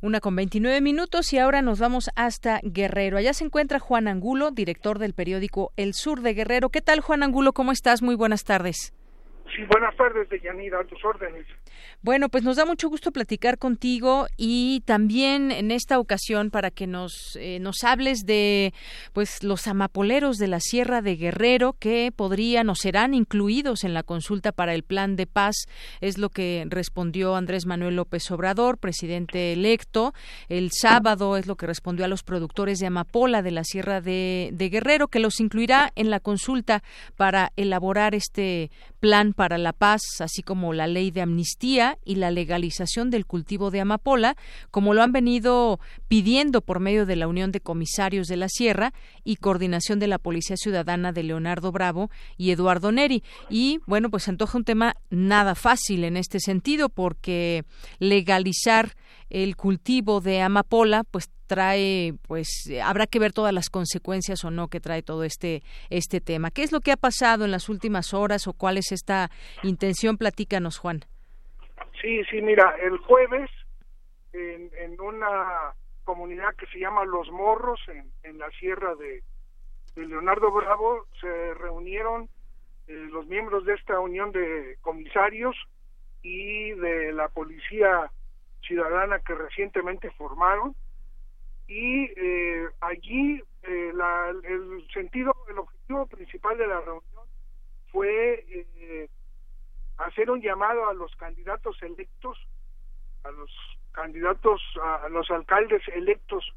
Una 0.00 0.20
con 0.20 0.36
29 0.36 0.80
minutos 0.80 1.32
y 1.32 1.38
ahora 1.38 1.62
nos 1.62 1.78
vamos 1.78 2.10
hasta 2.16 2.60
Guerrero. 2.62 3.18
Allá 3.18 3.34
se 3.34 3.44
encuentra 3.44 3.78
Juan 3.78 4.08
Angulo, 4.08 4.50
director 4.50 4.98
del 4.98 5.14
periódico 5.14 5.72
El 5.76 5.94
Sur 5.94 6.20
de 6.20 6.34
Guerrero. 6.34 6.70
¿Qué 6.70 6.80
tal, 6.80 7.00
Juan 7.00 7.22
Angulo? 7.22 7.52
¿Cómo 7.52 7.70
estás? 7.72 8.02
Muy 8.02 8.14
buenas 8.14 8.44
tardes. 8.44 8.94
Sí, 9.54 9.62
buenas 9.70 9.94
tardes, 9.96 10.28
Deyanira, 10.30 10.80
a 10.80 10.84
tus 10.84 11.04
órdenes. 11.04 11.46
Bueno, 12.04 12.28
pues 12.28 12.44
nos 12.44 12.56
da 12.56 12.66
mucho 12.66 12.90
gusto 12.90 13.12
platicar 13.12 13.56
contigo 13.56 14.26
y 14.36 14.82
también 14.84 15.50
en 15.50 15.70
esta 15.70 15.98
ocasión 15.98 16.50
para 16.50 16.70
que 16.70 16.86
nos 16.86 17.34
eh, 17.40 17.60
nos 17.60 17.82
hables 17.82 18.26
de 18.26 18.74
pues 19.14 19.42
los 19.42 19.66
amapoleros 19.66 20.36
de 20.36 20.46
la 20.46 20.60
Sierra 20.60 21.00
de 21.00 21.16
Guerrero 21.16 21.72
que 21.72 22.12
podrían 22.14 22.68
o 22.68 22.74
serán 22.74 23.14
incluidos 23.14 23.84
en 23.84 23.94
la 23.94 24.02
consulta 24.02 24.52
para 24.52 24.74
el 24.74 24.82
plan 24.82 25.16
de 25.16 25.26
paz 25.26 25.64
es 26.02 26.18
lo 26.18 26.28
que 26.28 26.66
respondió 26.68 27.36
Andrés 27.36 27.64
Manuel 27.64 27.96
López 27.96 28.30
Obrador, 28.30 28.76
presidente 28.76 29.54
electo. 29.54 30.12
El 30.50 30.72
sábado 30.72 31.38
es 31.38 31.46
lo 31.46 31.56
que 31.56 31.66
respondió 31.66 32.04
a 32.04 32.08
los 32.08 32.22
productores 32.22 32.80
de 32.80 32.86
amapola 32.86 33.40
de 33.40 33.50
la 33.50 33.64
Sierra 33.64 34.02
de, 34.02 34.50
de 34.52 34.68
Guerrero 34.68 35.08
que 35.08 35.20
los 35.20 35.40
incluirá 35.40 35.90
en 35.96 36.10
la 36.10 36.20
consulta 36.20 36.82
para 37.16 37.54
elaborar 37.56 38.14
este 38.14 38.70
plan 39.04 39.34
para 39.34 39.58
la 39.58 39.74
paz, 39.74 40.00
así 40.20 40.42
como 40.42 40.72
la 40.72 40.86
ley 40.86 41.10
de 41.10 41.20
amnistía 41.20 41.98
y 42.06 42.14
la 42.14 42.30
legalización 42.30 43.10
del 43.10 43.26
cultivo 43.26 43.70
de 43.70 43.82
amapola, 43.82 44.34
como 44.70 44.94
lo 44.94 45.02
han 45.02 45.12
venido 45.12 45.78
pidiendo 46.08 46.62
por 46.62 46.80
medio 46.80 47.04
de 47.04 47.14
la 47.14 47.28
Unión 47.28 47.52
de 47.52 47.60
Comisarios 47.60 48.28
de 48.28 48.38
la 48.38 48.48
Sierra 48.48 48.94
y 49.22 49.36
coordinación 49.36 49.98
de 49.98 50.06
la 50.06 50.16
Policía 50.16 50.56
Ciudadana 50.56 51.12
de 51.12 51.22
Leonardo 51.22 51.70
Bravo 51.70 52.10
y 52.38 52.50
Eduardo 52.50 52.92
Neri. 52.92 53.22
Y 53.50 53.80
bueno, 53.86 54.08
pues 54.08 54.26
antoja 54.26 54.56
un 54.56 54.64
tema 54.64 54.96
nada 55.10 55.54
fácil 55.54 56.04
en 56.04 56.16
este 56.16 56.40
sentido 56.40 56.88
porque 56.88 57.66
legalizar 57.98 58.96
el 59.34 59.56
cultivo 59.56 60.20
de 60.20 60.40
amapola 60.42 61.02
pues 61.10 61.28
trae 61.48 62.14
pues 62.26 62.70
habrá 62.82 63.06
que 63.08 63.18
ver 63.18 63.32
todas 63.32 63.52
las 63.52 63.68
consecuencias 63.68 64.44
o 64.44 64.50
no 64.52 64.68
que 64.68 64.78
trae 64.80 65.02
todo 65.02 65.24
este 65.24 65.62
este 65.90 66.20
tema. 66.20 66.52
¿Qué 66.52 66.62
es 66.62 66.70
lo 66.70 66.80
que 66.80 66.92
ha 66.92 66.96
pasado 66.96 67.44
en 67.44 67.50
las 67.50 67.68
últimas 67.68 68.14
horas 68.14 68.46
o 68.46 68.52
cuál 68.52 68.78
es 68.78 68.92
esta 68.92 69.30
intención? 69.64 70.18
Platícanos, 70.18 70.78
Juan. 70.78 71.00
Sí, 72.00 72.22
sí, 72.30 72.40
mira, 72.42 72.76
el 72.80 72.96
jueves 72.98 73.50
en, 74.32 74.70
en 74.78 75.00
una 75.00 75.74
comunidad 76.04 76.54
que 76.56 76.66
se 76.66 76.78
llama 76.78 77.04
Los 77.04 77.28
Morros, 77.30 77.80
en, 77.88 78.08
en 78.22 78.38
la 78.38 78.50
sierra 78.50 78.94
de, 78.94 79.22
Leonardo 79.96 80.50
Bravo, 80.52 81.06
se 81.20 81.54
reunieron 81.54 82.28
eh, 82.86 82.92
los 83.10 83.26
miembros 83.26 83.64
de 83.64 83.74
esta 83.74 83.98
unión 83.98 84.32
de 84.32 84.76
comisarios 84.80 85.56
y 86.22 86.70
de 86.72 87.12
la 87.12 87.28
policía 87.28 88.10
ciudadana 88.66 89.20
que 89.20 89.34
recientemente 89.34 90.10
formaron. 90.12 90.74
Y 91.66 92.10
eh, 92.16 92.68
allí 92.80 93.42
eh, 93.62 93.92
la, 93.94 94.30
el 94.30 94.86
sentido 94.92 95.34
el 95.48 95.58
objetivo 95.58 96.06
principal 96.06 96.58
de 96.58 96.66
la 96.66 96.80
reunión 96.80 97.24
fue 97.90 98.44
eh, 98.48 99.08
hacer 99.98 100.30
un 100.30 100.42
llamado 100.42 100.88
a 100.88 100.94
los 100.94 101.14
candidatos 101.16 101.80
electos, 101.82 102.38
a 103.22 103.30
los 103.30 103.50
candidatos, 103.92 104.60
a 104.82 105.08
los 105.08 105.30
alcaldes 105.30 105.82
electos 105.88 106.52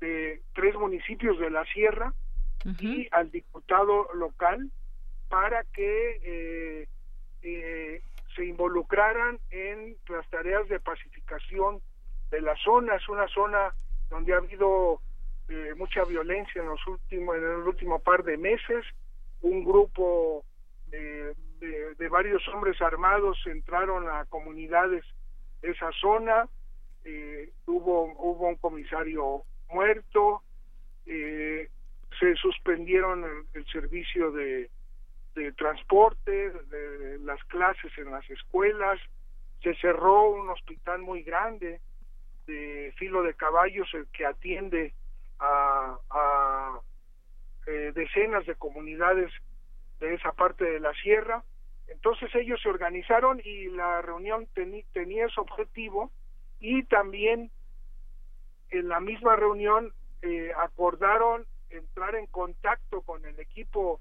de 0.00 0.42
tres 0.54 0.74
municipios 0.74 1.38
de 1.38 1.50
la 1.50 1.64
sierra 1.66 2.12
y 2.80 3.08
al 3.12 3.30
diputado 3.30 4.08
local 4.14 4.70
para 5.28 5.64
que 5.64 6.20
eh, 6.22 6.88
eh, 7.42 8.02
se 8.34 8.44
involucraran 8.46 9.38
en 9.50 9.96
las 10.08 10.28
tareas 10.30 10.68
de 10.68 10.80
pacificación 10.80 11.80
de 12.30 12.40
la 12.40 12.56
zona. 12.56 12.96
Es 12.96 13.08
una 13.08 13.28
zona 13.28 13.74
donde 14.10 14.34
ha 14.34 14.38
habido 14.38 15.00
eh, 15.48 15.74
mucha 15.76 16.04
violencia 16.04 16.62
en 16.62 16.68
los 16.68 16.86
últimos, 16.86 17.36
en 17.36 17.44
el 17.44 17.68
último 17.68 17.98
par 18.00 18.24
de 18.24 18.36
meses. 18.36 18.84
Un 19.40 19.64
grupo 19.64 20.44
de 20.86 21.34
de, 21.98 22.08
varios 22.08 22.46
hombres 22.48 22.80
armados 22.80 23.38
entraron 23.46 24.08
a 24.08 24.24
comunidades 24.26 25.04
de 25.60 25.70
esa 25.70 25.90
zona, 26.00 26.48
eh, 27.04 27.50
hubo, 27.66 28.12
hubo 28.18 28.48
un 28.48 28.56
comisario 28.56 29.42
muerto, 29.70 30.42
eh, 31.06 31.68
se 32.18 32.34
suspendieron 32.36 33.24
el, 33.54 33.66
servicio 33.66 34.32
de, 34.32 34.70
de 35.34 35.52
transporte, 35.52 36.50
de, 36.50 37.18
las 37.20 37.42
clases 37.44 37.90
en 37.98 38.10
las 38.10 38.28
escuelas, 38.30 38.98
se 39.62 39.74
cerró 39.76 40.30
un 40.30 40.50
hospital 40.50 41.00
muy 41.00 41.22
grande 41.22 41.80
de 42.46 42.92
filo 42.96 43.22
de 43.22 43.34
caballos 43.34 43.88
el 43.94 44.06
que 44.08 44.26
atiende 44.26 44.92
a, 45.38 45.96
a 46.10 46.80
eh, 47.66 47.92
decenas 47.94 48.44
de 48.46 48.56
comunidades 48.56 49.32
de 50.00 50.14
esa 50.14 50.32
parte 50.32 50.64
de 50.64 50.80
la 50.80 50.92
sierra. 50.94 51.44
Entonces 51.86 52.34
ellos 52.34 52.60
se 52.60 52.68
organizaron 52.68 53.40
y 53.44 53.66
la 53.68 54.02
reunión 54.02 54.48
tenía 54.54 55.26
ese 55.26 55.40
objetivo 55.40 56.10
y 56.58 56.84
también 56.84 57.50
en 58.70 58.88
la 58.88 59.00
misma 59.00 59.36
reunión 59.36 59.92
eh, 60.22 60.52
acordaron 60.56 61.46
entrar 61.70 62.14
en 62.14 62.26
contacto 62.26 63.02
con 63.02 63.24
el 63.24 63.38
equipo 63.38 64.00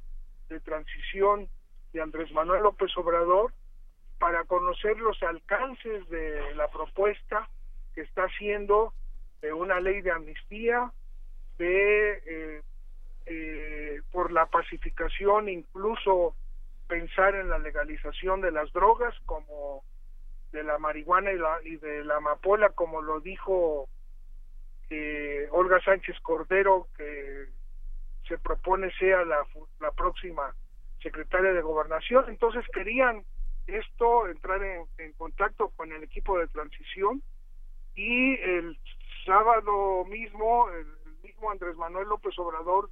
de 0.51 0.59
transición 0.59 1.47
de 1.93 2.01
Andrés 2.01 2.31
Manuel 2.31 2.63
López 2.63 2.95
Obrador 2.97 3.53
para 4.19 4.43
conocer 4.43 4.97
los 4.99 5.21
alcances 5.23 6.07
de 6.09 6.53
la 6.55 6.67
propuesta 6.67 7.49
que 7.95 8.01
está 8.01 8.23
haciendo 8.23 8.93
de 9.41 9.51
una 9.53 9.79
ley 9.79 10.01
de 10.01 10.11
amnistía, 10.11 10.91
de 11.57 12.61
eh, 13.25 14.01
por 14.11 14.31
la 14.31 14.45
pacificación, 14.45 15.49
incluso 15.49 16.35
pensar 16.87 17.35
en 17.35 17.49
la 17.49 17.57
legalización 17.57 18.41
de 18.41 18.51
las 18.51 18.71
drogas 18.73 19.15
como 19.25 19.83
de 20.51 20.63
la 20.63 20.77
marihuana 20.77 21.31
y, 21.31 21.37
la, 21.37 21.59
y 21.63 21.77
de 21.77 22.03
la 22.03 22.17
amapola, 22.17 22.69
como 22.69 23.01
lo 23.01 23.21
dijo 23.21 23.87
eh, 24.89 25.47
Olga 25.51 25.79
Sánchez 25.81 26.19
Cordero, 26.21 26.87
que 26.97 27.47
se 28.31 28.37
propone 28.37 28.89
sea 28.97 29.25
la, 29.25 29.45
la 29.81 29.91
próxima 29.91 30.55
secretaria 31.03 31.51
de 31.51 31.61
gobernación. 31.61 32.23
Entonces 32.29 32.63
querían 32.73 33.25
esto, 33.67 34.25
entrar 34.29 34.63
en, 34.63 35.13
contacto 35.17 35.69
con 35.75 35.91
el 35.91 36.01
equipo 36.03 36.39
de 36.39 36.47
transición 36.47 37.21
y 37.93 38.35
el 38.35 38.77
sábado 39.25 40.05
mismo, 40.05 40.69
el 40.69 40.87
mismo 41.23 41.51
Andrés 41.51 41.75
Manuel 41.75 42.07
López 42.07 42.39
Obrador 42.39 42.89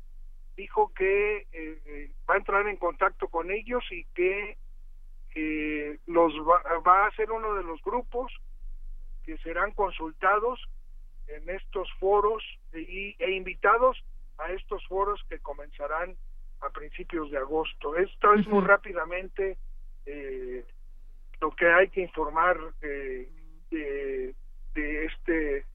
dijo 0.57 0.91
que 0.93 1.47
eh, 1.53 2.11
va 2.29 2.33
a 2.33 2.37
entrar 2.37 2.67
en 2.67 2.75
contacto 2.75 3.29
con 3.29 3.49
ellos 3.49 3.83
y 3.91 4.03
que 4.13 4.57
eh, 5.35 5.99
los 6.05 6.33
va, 6.33 7.07
a 7.07 7.11
ser 7.15 7.31
uno 7.31 7.53
de 7.53 7.63
los 7.63 7.81
grupos 7.81 8.33
que 9.23 9.37
serán 9.37 9.71
consultados 9.71 10.59
en 11.27 11.49
estos 11.49 11.87
foros 11.97 12.43
e, 12.73 13.15
e 13.17 13.31
invitados 13.31 14.03
a 14.39 14.51
estos 14.51 14.85
foros 14.87 15.21
que 15.29 15.39
comenzarán 15.39 16.15
a 16.61 16.69
principios 16.69 17.29
de 17.31 17.37
agosto. 17.37 17.95
Esto 17.95 18.33
es 18.33 18.47
muy 18.47 18.65
rápidamente 18.65 19.57
eh, 20.05 20.65
lo 21.41 21.51
que 21.51 21.67
hay 21.67 21.89
que 21.89 22.01
informar 22.01 22.57
de, 22.81 23.29
de 24.73 25.05
este 25.05 25.65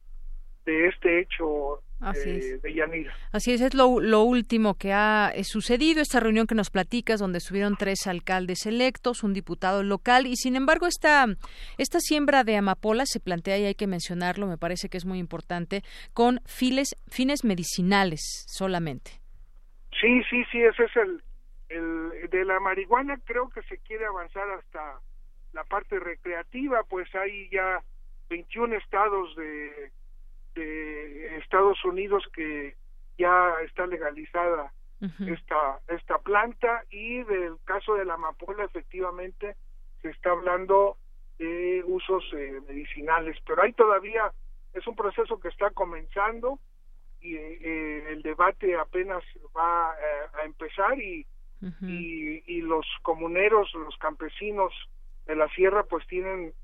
de 0.65 0.89
este 0.89 1.21
hecho 1.21 1.83
Así 2.05 2.31
es. 2.31 2.63
de 2.63 2.75
Yanira. 2.75 3.15
Así 3.33 3.53
es, 3.53 3.61
es 3.61 3.75
lo, 3.75 4.01
lo 4.01 4.23
último 4.23 4.75
que 4.75 4.93
ha 4.93 5.33
eh, 5.35 5.43
sucedido, 5.45 6.03
esta 6.03 6.21
reunión 6.21 6.47
que 6.47 6.55
nos 6.55 6.71
platicas, 6.71 7.19
donde 7.19 7.39
estuvieron 7.39 7.77
tres 7.77 8.07
alcaldes 8.07 8.67
electos, 8.67 9.23
un 9.23 9.33
diputado 9.33 9.83
local, 9.83 10.27
y 10.27 10.37
sin 10.37 10.55
embargo 10.55 10.87
esta, 10.87 11.25
esta 11.79 12.01
siembra 12.01 12.45
de 12.45 12.57
amapola 12.57 13.07
se 13.07 13.21
plantea, 13.21 13.59
y 13.59 13.65
hay 13.65 13.75
que 13.75 13.87
mencionarlo, 13.87 14.47
me 14.47 14.59
parece 14.59 14.89
que 14.89 14.99
es 14.99 15.07
muy 15.07 15.19
importante, 15.19 15.83
con 16.13 16.41
files, 16.47 16.95
fines 17.09 17.43
medicinales 17.45 18.45
solamente. 18.49 19.13
Sí, 20.01 20.23
sí, 20.29 20.45
sí, 20.53 20.61
ese 20.61 20.85
es 20.85 20.97
el, 20.97 21.23
el 21.71 22.29
de 22.31 22.45
la 22.45 22.61
marihuana, 22.61 23.19
creo 23.25 23.49
que 23.49 23.63
se 23.63 23.79
quiere 23.79 24.05
avanzar 24.05 24.49
hasta 24.51 25.01
la 25.55 25.65
parte 25.65 25.99
recreativa, 25.99 26.83
pues 26.85 27.09
hay 27.15 27.49
ya 27.51 27.81
21 28.29 28.77
estados 28.77 29.35
de 29.37 29.91
de 30.55 31.37
Estados 31.39 31.85
Unidos 31.85 32.25
que 32.33 32.77
ya 33.19 33.55
está 33.65 33.87
legalizada 33.87 34.73
esta 35.27 35.81
esta 35.89 36.19
planta 36.19 36.83
y 36.91 37.23
del 37.25 37.57
caso 37.65 37.95
de 37.95 38.07
la 38.07 38.15
amapola 38.15 38.65
efectivamente 38.65 39.55
se 40.01 40.09
está 40.09 40.31
hablando 40.31 40.97
de 41.39 41.83
usos 41.87 42.25
eh, 42.33 42.61
medicinales 42.67 43.37
pero 43.47 43.63
hay 43.63 43.75
todavía 43.75 44.33
es 44.73 44.87
un 44.87 44.97
proceso 44.97 45.39
que 45.41 45.49
está 45.49 45.71
comenzando 45.71 46.59
y 47.21 47.37
eh, 47.37 48.13
el 48.13 48.23
debate 48.23 48.77
apenas 48.77 49.23
va 49.55 49.93
eh, 49.93 50.41
a 50.41 50.45
empezar 50.45 50.99
y, 50.99 51.27
y, 51.83 52.43
y 52.47 52.61
los 52.63 52.87
comuneros 53.03 53.73
los 53.75 53.97
campesinos 53.99 54.73
de 55.27 55.37
la 55.37 55.49
sierra 55.51 55.85
pues 55.85 56.07
tienen 56.07 56.55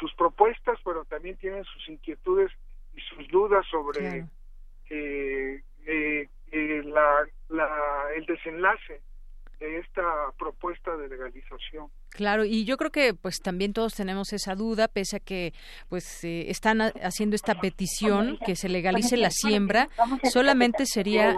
sus 0.00 0.14
propuestas 0.14 0.78
pero 0.82 1.04
también 1.04 1.36
tienen 1.36 1.64
sus 1.64 1.88
inquietudes 1.90 2.50
y 2.96 3.00
sus 3.02 3.28
dudas 3.28 3.64
sobre 3.70 4.26
eh, 4.90 5.62
eh, 5.86 6.28
eh, 6.50 6.82
la, 6.84 7.26
la, 7.50 7.68
el 8.16 8.24
desenlace 8.26 9.00
de 9.60 9.78
esta 9.78 10.32
propuesta 10.38 10.96
de 10.96 11.08
legalización. 11.08 11.88
Claro, 12.16 12.46
y 12.46 12.64
yo 12.64 12.78
creo 12.78 12.90
que 12.90 13.12
pues 13.12 13.40
también 13.42 13.74
todos 13.74 13.92
tenemos 13.92 14.32
esa 14.32 14.54
duda, 14.54 14.88
pese 14.88 15.16
a 15.16 15.20
que 15.20 15.52
pues 15.90 16.24
eh, 16.24 16.46
están 16.48 16.80
haciendo 16.80 17.36
esta 17.36 17.60
petición 17.60 18.38
que 18.46 18.56
se 18.56 18.70
legalice 18.70 19.18
la 19.18 19.30
siembra, 19.30 19.90
solamente 20.32 20.86
sería 20.86 21.36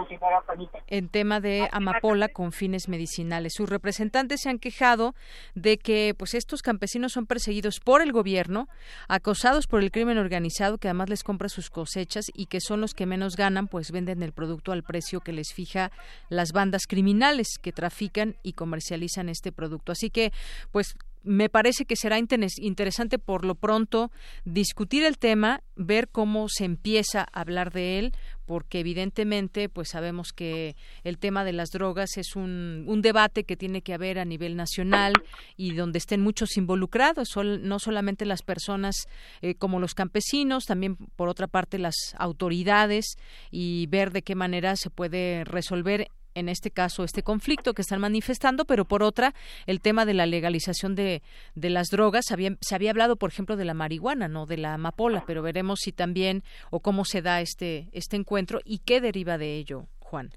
en 0.87 1.09
tema 1.09 1.41
de 1.41 1.67
amapola 1.73 2.29
con 2.29 2.53
fines 2.53 2.87
medicinales. 2.87 3.55
Sus 3.57 3.67
representantes 3.67 4.39
se 4.39 4.49
han 4.49 4.57
quejado 4.57 5.15
de 5.53 5.77
que 5.77 6.15
pues 6.17 6.33
estos 6.33 6.61
campesinos 6.61 7.11
son 7.11 7.25
perseguidos 7.25 7.81
por 7.81 8.01
el 8.01 8.13
gobierno, 8.13 8.69
acosados 9.09 9.67
por 9.67 9.83
el 9.83 9.91
crimen 9.91 10.17
organizado 10.17 10.77
que 10.77 10.87
además 10.87 11.09
les 11.09 11.23
compra 11.23 11.49
sus 11.49 11.69
cosechas 11.69 12.27
y 12.33 12.45
que 12.45 12.61
son 12.61 12.79
los 12.79 12.93
que 12.93 13.05
menos 13.05 13.35
ganan, 13.35 13.67
pues 13.67 13.91
venden 13.91 14.23
el 14.23 14.31
producto 14.31 14.71
al 14.71 14.83
precio 14.83 15.19
que 15.19 15.33
les 15.33 15.51
fija 15.53 15.91
las 16.29 16.53
bandas 16.53 16.83
criminales 16.87 17.57
que 17.61 17.73
trafican 17.73 18.37
y 18.43 18.53
comercializan 18.53 19.27
este 19.27 19.51
producto. 19.51 19.91
Así 19.91 20.09
que 20.09 20.31
pues 20.71 20.95
me 21.23 21.49
parece 21.49 21.85
que 21.85 21.95
será 21.95 22.17
interesante 22.17 23.19
por 23.19 23.45
lo 23.45 23.55
pronto 23.55 24.11
discutir 24.45 25.03
el 25.03 25.17
tema, 25.17 25.61
ver 25.75 26.07
cómo 26.09 26.47
se 26.49 26.65
empieza 26.65 27.21
a 27.21 27.41
hablar 27.41 27.71
de 27.71 27.99
él, 27.99 28.13
porque 28.45 28.79
evidentemente 28.79 29.69
pues 29.69 29.89
sabemos 29.89 30.31
que 30.33 30.75
el 31.03 31.17
tema 31.17 31.43
de 31.43 31.53
las 31.53 31.69
drogas 31.69 32.17
es 32.17 32.35
un, 32.35 32.85
un 32.87 33.01
debate 33.01 33.43
que 33.43 33.57
tiene 33.57 33.81
que 33.81 33.93
haber 33.93 34.17
a 34.17 34.25
nivel 34.25 34.55
nacional 34.55 35.13
y 35.57 35.73
donde 35.73 35.99
estén 35.99 36.21
muchos 36.21 36.57
involucrados, 36.57 37.29
no 37.35 37.79
solamente 37.79 38.25
las 38.25 38.41
personas 38.41 38.95
eh, 39.41 39.55
como 39.55 39.79
los 39.79 39.93
campesinos, 39.93 40.65
también 40.65 40.95
por 40.95 41.29
otra 41.29 41.47
parte 41.47 41.77
las 41.79 42.15
autoridades 42.17 43.17
y 43.51 43.87
ver 43.87 44.11
de 44.11 44.21
qué 44.21 44.35
manera 44.35 44.75
se 44.77 44.89
puede 44.89 45.43
resolver 45.43 46.07
en 46.35 46.49
este 46.49 46.71
caso 46.71 47.03
este 47.03 47.23
conflicto 47.23 47.73
que 47.73 47.81
están 47.81 48.01
manifestando, 48.01 48.65
pero 48.65 48.85
por 48.85 49.03
otra 49.03 49.33
el 49.65 49.81
tema 49.81 50.05
de 50.05 50.13
la 50.13 50.25
legalización 50.25 50.95
de, 50.95 51.21
de 51.55 51.69
las 51.69 51.87
drogas. 51.89 52.25
se 52.25 52.75
había 52.75 52.91
hablado, 52.91 53.15
por 53.15 53.29
ejemplo, 53.29 53.55
de 53.55 53.65
la 53.65 53.73
marihuana, 53.73 54.27
no 54.27 54.45
de 54.45 54.57
la 54.57 54.73
amapola, 54.75 55.23
pero 55.25 55.41
veremos 55.41 55.79
si 55.81 55.91
también 55.91 56.43
o 56.71 56.79
cómo 56.79 57.05
se 57.05 57.21
da 57.21 57.41
este, 57.41 57.89
este 57.93 58.15
encuentro 58.15 58.59
y 58.65 58.79
qué 58.79 59.01
deriva 59.01 59.37
de 59.37 59.55
ello, 59.55 59.85
Juan. 59.99 60.29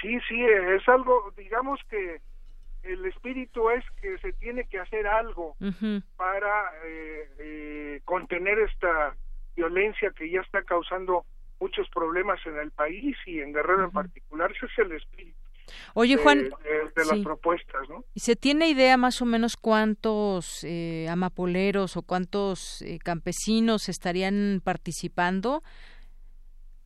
Sí, 0.00 0.18
sí, 0.28 0.42
es 0.42 0.86
algo, 0.88 1.32
digamos 1.36 1.80
que 1.88 2.20
el 2.82 3.04
espíritu 3.06 3.70
es 3.70 3.84
que 4.00 4.18
se 4.18 4.32
tiene 4.34 4.64
que 4.68 4.78
hacer 4.78 5.06
algo 5.06 5.56
para 6.16 6.70
eh, 6.84 7.28
eh, 7.38 8.00
contener 8.04 8.58
esta 8.60 9.16
violencia 9.56 10.10
que 10.16 10.30
ya 10.30 10.40
está 10.40 10.62
causando 10.62 11.24
muchos 11.60 11.88
problemas 11.90 12.38
en 12.46 12.58
el 12.58 12.70
país 12.70 13.16
y 13.26 13.40
en 13.40 13.52
Guerrero 13.52 13.84
en 13.84 13.90
particular. 13.90 14.52
Ese 14.52 14.66
es 14.66 14.78
el 14.78 14.92
espíritu. 14.92 15.38
Oye, 15.94 16.16
Juan, 16.16 16.44
de, 16.44 17.04
las 17.04 17.18
propuestas, 17.24 17.88
¿no? 17.88 18.04
¿Y 18.14 18.20
se 18.20 18.36
tiene 18.36 18.68
idea 18.68 18.96
más 18.96 19.20
o 19.20 19.26
menos 19.26 19.56
cuántos 19.56 20.62
eh, 20.64 21.08
amapoleros 21.10 21.96
o 21.96 22.02
cuántos 22.02 22.82
eh, 22.82 22.98
campesinos 23.02 23.88
estarían 23.88 24.60
participando? 24.62 25.62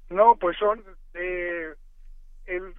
No, 0.09 0.37
pues 0.37 0.57
son 0.57 0.83
eh, 1.15 1.75
el, 2.47 2.75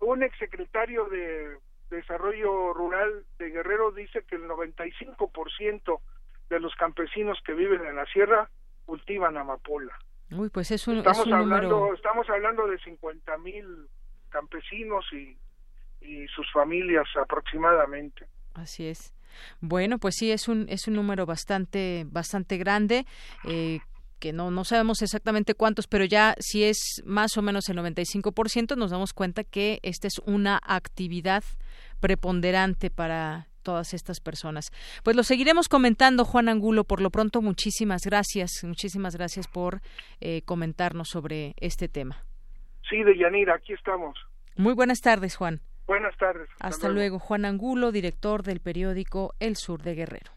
un 0.00 0.22
exsecretario 0.22 1.04
de 1.06 1.56
Desarrollo 1.90 2.72
Rural 2.72 3.24
de 3.38 3.50
Guerrero 3.50 3.90
dice 3.90 4.22
que 4.28 4.36
el 4.36 4.48
95% 4.48 6.00
de 6.48 6.60
los 6.60 6.74
campesinos 6.76 7.38
que 7.44 7.52
viven 7.52 7.84
en 7.86 7.96
la 7.96 8.06
sierra 8.06 8.48
cultivan 8.86 9.36
amapola. 9.36 9.96
Uy, 10.32 10.48
pues 10.48 10.70
es 10.70 10.86
un, 10.86 10.98
estamos 10.98 11.26
es 11.26 11.32
hablando, 11.32 11.94
Estamos 11.94 12.28
hablando 12.30 12.66
de 12.66 12.78
50 12.78 13.38
mil 13.38 13.88
campesinos 14.28 15.04
y, 15.12 15.36
y 16.00 16.26
sus 16.28 16.50
familias 16.52 17.06
aproximadamente. 17.20 18.26
Así 18.54 18.86
es. 18.86 19.12
Bueno, 19.60 19.98
pues 19.98 20.16
sí, 20.16 20.30
es 20.30 20.48
un, 20.48 20.66
es 20.68 20.88
un 20.88 20.94
número 20.94 21.26
bastante, 21.26 22.04
bastante 22.08 22.58
grande. 22.58 23.06
Eh, 23.44 23.80
que 24.18 24.32
no, 24.32 24.50
no 24.50 24.64
sabemos 24.64 25.02
exactamente 25.02 25.54
cuántos, 25.54 25.86
pero 25.86 26.04
ya 26.04 26.34
si 26.38 26.62
es 26.62 27.02
más 27.04 27.36
o 27.38 27.42
menos 27.42 27.68
el 27.68 27.78
95%, 27.78 28.76
nos 28.76 28.90
damos 28.90 29.14
cuenta 29.14 29.44
que 29.44 29.80
esta 29.82 30.06
es 30.06 30.20
una 30.26 30.60
actividad 30.62 31.42
preponderante 32.00 32.90
para 32.90 33.48
todas 33.60 33.94
estas 33.94 34.20
personas. 34.20 34.70
Pues 35.02 35.16
lo 35.16 35.22
seguiremos 35.22 35.68
comentando, 35.68 36.24
Juan 36.24 36.48
Angulo. 36.48 36.84
Por 36.84 37.00
lo 37.00 37.10
pronto, 37.10 37.42
muchísimas 37.42 38.02
gracias, 38.04 38.64
muchísimas 38.64 39.16
gracias 39.16 39.46
por 39.48 39.80
eh, 40.20 40.42
comentarnos 40.42 41.08
sobre 41.08 41.54
este 41.58 41.88
tema. 41.88 42.24
Sí, 42.88 43.02
de 43.02 43.16
Yanira, 43.16 43.54
aquí 43.54 43.72
estamos. 43.72 44.18
Muy 44.56 44.74
buenas 44.74 45.00
tardes, 45.00 45.36
Juan. 45.36 45.60
Buenas 45.86 46.16
tardes. 46.18 46.48
Hasta, 46.60 46.88
luego. 46.88 47.18
Juan 47.18 47.44
Angulo, 47.44 47.90
director 47.90 48.42
del 48.42 48.60
periódico 48.60 49.34
El 49.40 49.56
Sur 49.56 49.82
de 49.82 49.94
Guerrero. 49.94 50.32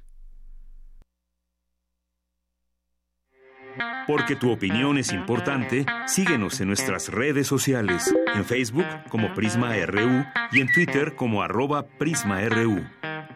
Porque 4.07 4.35
tu 4.35 4.51
opinión 4.51 4.97
es 4.97 5.13
importante, 5.13 5.85
síguenos 6.05 6.59
en 6.61 6.67
nuestras 6.67 7.09
redes 7.09 7.47
sociales, 7.47 8.13
en 8.35 8.45
Facebook 8.45 8.85
como 9.09 9.33
Prisma 9.33 9.73
RU 9.85 10.25
y 10.51 10.61
en 10.61 10.71
Twitter 10.71 11.15
como 11.15 11.41
arroba 11.41 11.85
PrismaRU. 11.97 12.83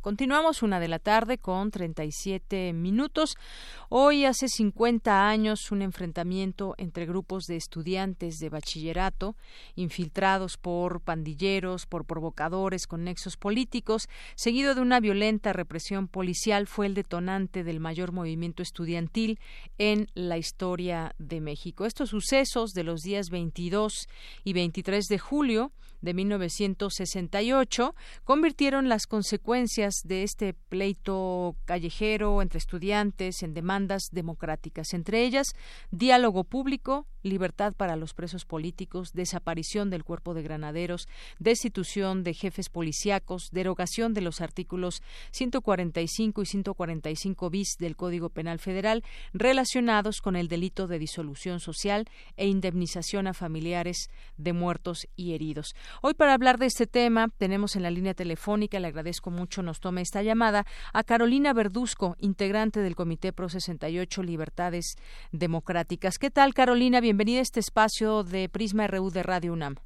Continuamos 0.00 0.62
una 0.62 0.78
de 0.78 0.86
la 0.86 1.00
tarde 1.00 1.38
con 1.38 1.72
37 1.72 2.72
minutos. 2.72 3.36
Hoy 3.88 4.26
hace 4.26 4.46
50 4.46 5.28
años 5.28 5.72
un 5.72 5.82
enfrentamiento 5.82 6.76
entre 6.78 7.04
grupos 7.04 7.46
de 7.46 7.56
estudiantes 7.56 8.38
de 8.38 8.48
bachillerato 8.48 9.34
infiltrados 9.74 10.56
por 10.56 11.00
pandilleros, 11.00 11.86
por 11.86 12.04
provocadores 12.04 12.86
con 12.86 13.02
nexos 13.02 13.36
políticos, 13.36 14.08
seguido 14.36 14.76
de 14.76 14.82
una 14.82 15.00
violenta 15.00 15.52
represión 15.52 16.06
policial 16.06 16.68
fue 16.68 16.86
el 16.86 16.94
detonante 16.94 17.64
del 17.64 17.80
mayor 17.80 18.12
movimiento 18.12 18.62
estudiantil 18.62 19.40
en 19.78 20.06
la 20.14 20.38
historia 20.38 21.12
de 21.18 21.40
México. 21.40 21.86
Estos 21.86 22.10
sucesos 22.10 22.70
de 22.70 22.84
los 22.84 23.00
días 23.00 23.30
22 23.30 24.06
y 24.44 24.52
23 24.52 25.06
de 25.06 25.18
julio 25.18 25.72
de 26.00 26.14
1968 26.14 27.94
convirtieron 28.24 28.88
las 28.88 29.06
consecuencias 29.06 30.02
de 30.04 30.22
este 30.22 30.54
pleito 30.54 31.56
callejero 31.64 32.42
entre 32.42 32.58
estudiantes 32.58 33.42
en 33.42 33.54
demandas 33.54 34.08
democráticas, 34.12 34.94
entre 34.94 35.24
ellas 35.24 35.48
diálogo 35.90 36.44
público, 36.44 37.06
libertad 37.28 37.72
para 37.74 37.96
los 37.96 38.14
presos 38.14 38.44
políticos, 38.44 39.12
desaparición 39.12 39.90
del 39.90 40.04
cuerpo 40.04 40.34
de 40.34 40.42
granaderos, 40.42 41.08
destitución 41.38 42.24
de 42.24 42.34
jefes 42.34 42.68
policíacos, 42.68 43.50
derogación 43.52 44.14
de 44.14 44.22
los 44.22 44.40
artículos 44.40 45.02
145 45.32 46.42
y 46.42 46.46
145 46.46 47.50
bis 47.50 47.76
del 47.78 47.96
Código 47.96 48.30
Penal 48.30 48.58
Federal 48.58 49.04
relacionados 49.32 50.20
con 50.20 50.36
el 50.36 50.48
delito 50.48 50.86
de 50.86 50.98
disolución 50.98 51.60
social 51.60 52.06
e 52.36 52.46
indemnización 52.46 53.26
a 53.26 53.34
familiares 53.34 54.10
de 54.36 54.52
muertos 54.52 55.06
y 55.14 55.34
heridos. 55.34 55.74
Hoy 56.02 56.14
para 56.14 56.34
hablar 56.34 56.58
de 56.58 56.66
este 56.66 56.86
tema 56.86 57.28
tenemos 57.38 57.76
en 57.76 57.82
la 57.82 57.90
línea 57.90 58.14
telefónica, 58.14 58.80
le 58.80 58.88
agradezco 58.88 59.30
mucho 59.30 59.62
nos 59.62 59.80
tome 59.80 60.00
esta 60.00 60.22
llamada, 60.22 60.66
a 60.92 61.04
Carolina 61.04 61.52
Verduzco, 61.52 62.16
integrante 62.18 62.80
del 62.80 62.96
Comité 62.96 63.32
Pro 63.32 63.48
68 63.48 64.22
Libertades 64.22 64.96
Democráticas. 65.32 66.18
¿Qué 66.18 66.30
tal, 66.30 66.54
Carolina? 66.54 67.00
bienvenida 67.00 67.17
a 67.20 67.40
este 67.40 67.60
espacio 67.60 68.22
de 68.22 68.48
Prisma 68.48 68.86
RU 68.86 69.10
de 69.10 69.22
Radio 69.24 69.52
UNAM. 69.52 69.76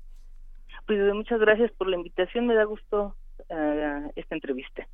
Pues 0.87 0.99
muchas 1.15 1.41
gracias 1.41 1.73
por 1.73 1.89
la 1.89 1.97
invitación, 1.97 2.47
me 2.47 2.55
da 2.55 2.65
gusto 2.65 3.17
esta 4.15 4.35
entrevista. 4.35 4.87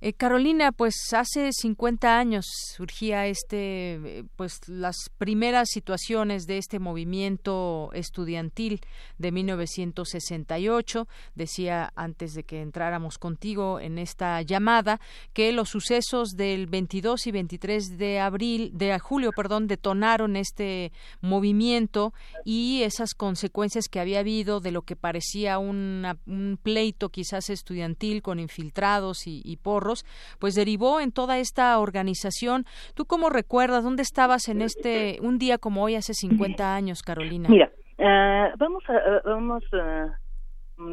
Eh, 0.00 0.12
Carolina, 0.12 0.70
pues 0.70 0.94
hace 1.12 1.50
50 1.52 2.18
años 2.18 2.46
surgía 2.76 3.26
este, 3.26 4.24
pues 4.36 4.60
las 4.68 4.96
primeras 5.18 5.70
situaciones 5.70 6.46
de 6.46 6.58
este 6.58 6.78
movimiento 6.78 7.90
estudiantil 7.92 8.80
de 9.18 9.32
1968. 9.32 11.08
Decía 11.34 11.92
antes 11.96 12.34
de 12.34 12.44
que 12.44 12.62
entráramos 12.62 13.18
contigo 13.18 13.80
en 13.80 13.98
esta 13.98 14.40
llamada 14.42 15.00
que 15.32 15.50
los 15.50 15.70
sucesos 15.70 16.30
del 16.36 16.68
22 16.68 17.26
y 17.26 17.32
23 17.32 17.98
de 17.98 18.20
abril, 18.20 18.70
de 18.74 18.96
julio, 19.00 19.32
perdón, 19.32 19.66
detonaron 19.66 20.36
este 20.36 20.92
movimiento 21.20 22.12
y 22.44 22.82
esas 22.82 23.14
consecuencias 23.14 23.88
que 23.88 23.98
había 23.98 24.20
habido 24.20 24.60
de 24.60 24.70
lo 24.70 24.82
que 24.82 24.94
parecía 24.94 25.58
un 25.58 26.58
pleito 26.62 27.08
quizás 27.08 27.50
estudiantil 27.50 27.87
con 28.22 28.38
infiltrados 28.38 29.26
y, 29.26 29.56
porros, 29.62 30.04
pues 30.38 30.54
derivó 30.54 31.00
en 31.00 31.12
toda 31.12 31.38
esta 31.38 31.78
organización. 31.78 32.64
¿Tú 32.94 33.04
cómo 33.04 33.30
recuerdas? 33.30 33.84
¿Dónde 33.84 34.02
estabas 34.02 34.48
en 34.48 34.62
este, 34.62 35.18
un 35.20 35.38
día 35.38 35.58
como 35.58 35.82
hoy 35.82 35.94
hace 35.94 36.14
50 36.14 36.74
años, 36.74 37.02
Carolina? 37.02 37.48
Mira, 37.48 37.70
uh, 37.98 38.56
vamos, 38.58 38.82
a, 38.88 39.22
vamos 39.24 39.64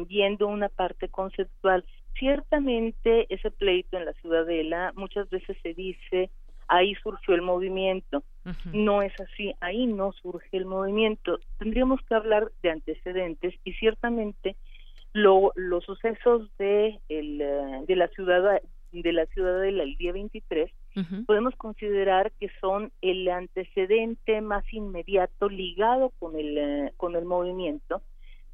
viendo 0.08 0.48
una 0.48 0.68
parte 0.68 1.08
conceptual. 1.08 1.84
Ciertamente 2.18 3.26
ese 3.32 3.50
pleito 3.50 3.96
en 3.96 4.06
la 4.06 4.12
Ciudadela 4.14 4.92
muchas 4.96 5.28
veces 5.30 5.56
se 5.62 5.74
dice 5.74 6.30
ahí 6.68 6.94
surgió 6.96 7.34
el 7.34 7.42
movimiento. 7.42 8.22
No 8.72 9.02
es 9.02 9.12
así, 9.20 9.54
ahí 9.60 9.86
no 9.86 10.12
surge 10.12 10.56
el 10.56 10.66
movimiento. 10.66 11.38
Tendríamos 11.58 12.00
que 12.02 12.14
hablar 12.14 12.52
de 12.62 12.70
antecedentes 12.70 13.54
y 13.64 13.72
ciertamente 13.74 14.56
los 15.16 15.84
sucesos 15.84 16.48
de, 16.58 17.00
el, 17.08 17.40
eh, 17.40 17.84
de 17.86 17.96
la 17.96 18.08
ciudad 18.08 18.60
de 18.92 19.12
la 19.12 19.26
ciudadela 19.26 19.82
el 19.82 19.96
día 19.96 20.12
23 20.12 20.70
podemos 21.26 21.54
considerar 21.56 22.32
que 22.40 22.48
son 22.60 22.92
el 23.02 23.28
antecedente 23.28 24.40
más 24.40 24.64
inmediato 24.72 25.48
ligado 25.48 26.12
con 26.18 26.38
el 26.38 26.56
eh, 26.56 26.92
con 26.96 27.16
el 27.16 27.24
movimiento 27.24 28.02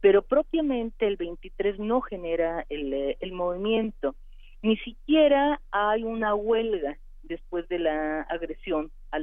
pero 0.00 0.22
propiamente 0.22 1.06
el 1.06 1.16
23 1.16 1.78
no 1.78 2.00
genera 2.00 2.64
el, 2.68 2.92
eh, 2.92 3.16
el 3.20 3.30
movimiento. 3.30 4.16
Ni 4.60 4.76
siquiera 4.78 5.60
hay 5.70 6.02
una 6.02 6.34
huelga 6.34 6.98
después 7.22 7.68
de 7.68 7.78
la 7.78 8.22
agresión 8.22 8.90
a, 9.12 9.18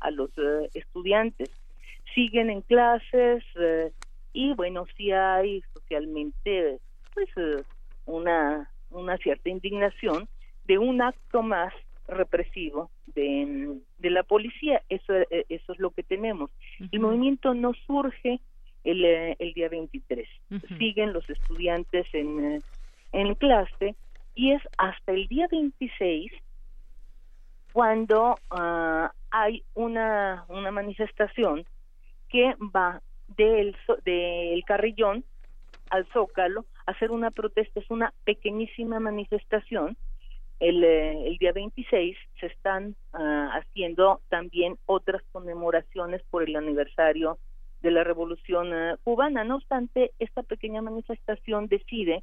a 0.00 0.10
los 0.10 0.30
estudiantes. 0.74 1.50
Siguen 2.16 2.50
en 2.50 2.62
clases 2.62 3.44
y 4.32 4.52
bueno 4.54 4.86
sí 4.96 5.10
hay 5.12 5.62
socialmente 5.74 6.78
pues 7.14 7.28
eh, 7.36 7.62
una 8.06 8.70
una 8.90 9.16
cierta 9.18 9.48
indignación 9.48 10.28
de 10.64 10.78
un 10.78 11.02
acto 11.02 11.42
más 11.42 11.72
represivo 12.06 12.90
de, 13.06 13.78
de 13.98 14.10
la 14.10 14.22
policía. 14.22 14.82
Eso 14.88 15.14
eh, 15.14 15.46
eso 15.48 15.72
es 15.72 15.78
lo 15.78 15.90
que 15.90 16.02
tenemos 16.02 16.50
el 16.90 17.00
movimiento 17.00 17.54
no 17.54 17.72
surge 17.86 18.40
el, 18.84 19.04
eh, 19.04 19.36
el 19.38 19.52
día 19.54 19.68
23 19.68 20.28
siguen 20.78 21.12
los 21.12 21.28
estudiantes 21.30 22.06
en 22.12 22.64
en 23.12 23.34
clase 23.34 23.96
y 24.34 24.52
es 24.52 24.62
hasta 24.78 25.12
el 25.12 25.28
día 25.28 25.46
26 25.50 26.32
cuando 27.72 28.40
ah, 28.50 29.12
hay 29.30 29.64
una 29.74 30.44
una 30.48 30.70
manifestación 30.70 31.64
que 32.28 32.54
va 32.74 33.02
del, 33.36 33.76
del 34.04 34.64
Carrillón 34.64 35.24
al 35.90 36.06
Zócalo 36.12 36.64
hacer 36.86 37.10
una 37.10 37.30
protesta, 37.30 37.80
es 37.80 37.90
una 37.90 38.12
pequeñísima 38.24 39.00
manifestación. 39.00 39.96
El, 40.60 40.84
eh, 40.84 41.26
el 41.26 41.38
día 41.38 41.52
26 41.52 42.16
se 42.40 42.46
están 42.46 42.94
ah, 43.12 43.50
haciendo 43.54 44.20
también 44.28 44.78
otras 44.86 45.22
conmemoraciones 45.32 46.22
por 46.30 46.44
el 46.44 46.54
aniversario 46.56 47.38
de 47.82 47.90
la 47.90 48.04
Revolución 48.04 48.72
ah, 48.72 48.96
Cubana. 49.02 49.44
No 49.44 49.56
obstante, 49.56 50.12
esta 50.18 50.42
pequeña 50.42 50.82
manifestación 50.82 51.66
decide 51.66 52.22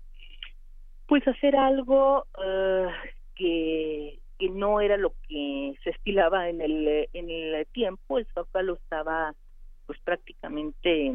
pues 1.07 1.27
hacer 1.27 1.55
algo 1.55 2.25
ah, 2.37 2.91
que, 3.35 4.19
que 4.37 4.49
no 4.49 4.79
era 4.79 4.95
lo 4.95 5.13
que 5.27 5.75
se 5.83 5.89
estilaba 5.89 6.49
en 6.49 6.61
el, 6.61 7.09
en 7.13 7.29
el 7.29 7.67
tiempo. 7.67 8.19
El 8.19 8.27
Zócalo 8.33 8.75
estaba 8.75 9.35
pues 9.89 9.99
prácticamente 10.01 11.11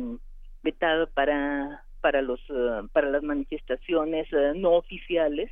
vetado 0.65 1.07
para 1.11 1.85
para 2.01 2.23
los 2.23 2.41
eh, 2.49 2.83
para 2.93 3.09
las 3.09 3.23
manifestaciones 3.23 4.27
eh, 4.33 4.53
no 4.57 4.73
oficiales 4.73 5.49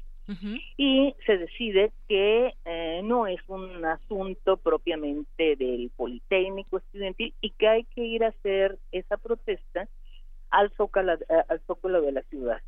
y 0.76 1.14
se 1.24 1.38
decide 1.38 1.92
que 2.08 2.54
eh, 2.64 3.00
no 3.04 3.28
es 3.28 3.40
un 3.46 3.84
asunto 3.84 4.56
propiamente 4.56 5.54
del 5.54 5.92
Politécnico 5.94 6.78
estudiantil 6.78 7.32
y 7.40 7.50
que 7.50 7.68
hay 7.68 7.84
que 7.84 8.02
ir 8.04 8.24
a 8.24 8.28
hacer 8.28 8.76
esa 8.90 9.18
protesta 9.18 9.86
al 10.50 10.72
zócalo, 10.72 11.16
al 11.48 11.60
zócalo 11.68 12.00
de 12.00 12.12
la 12.12 12.22
ciudad. 12.22 12.60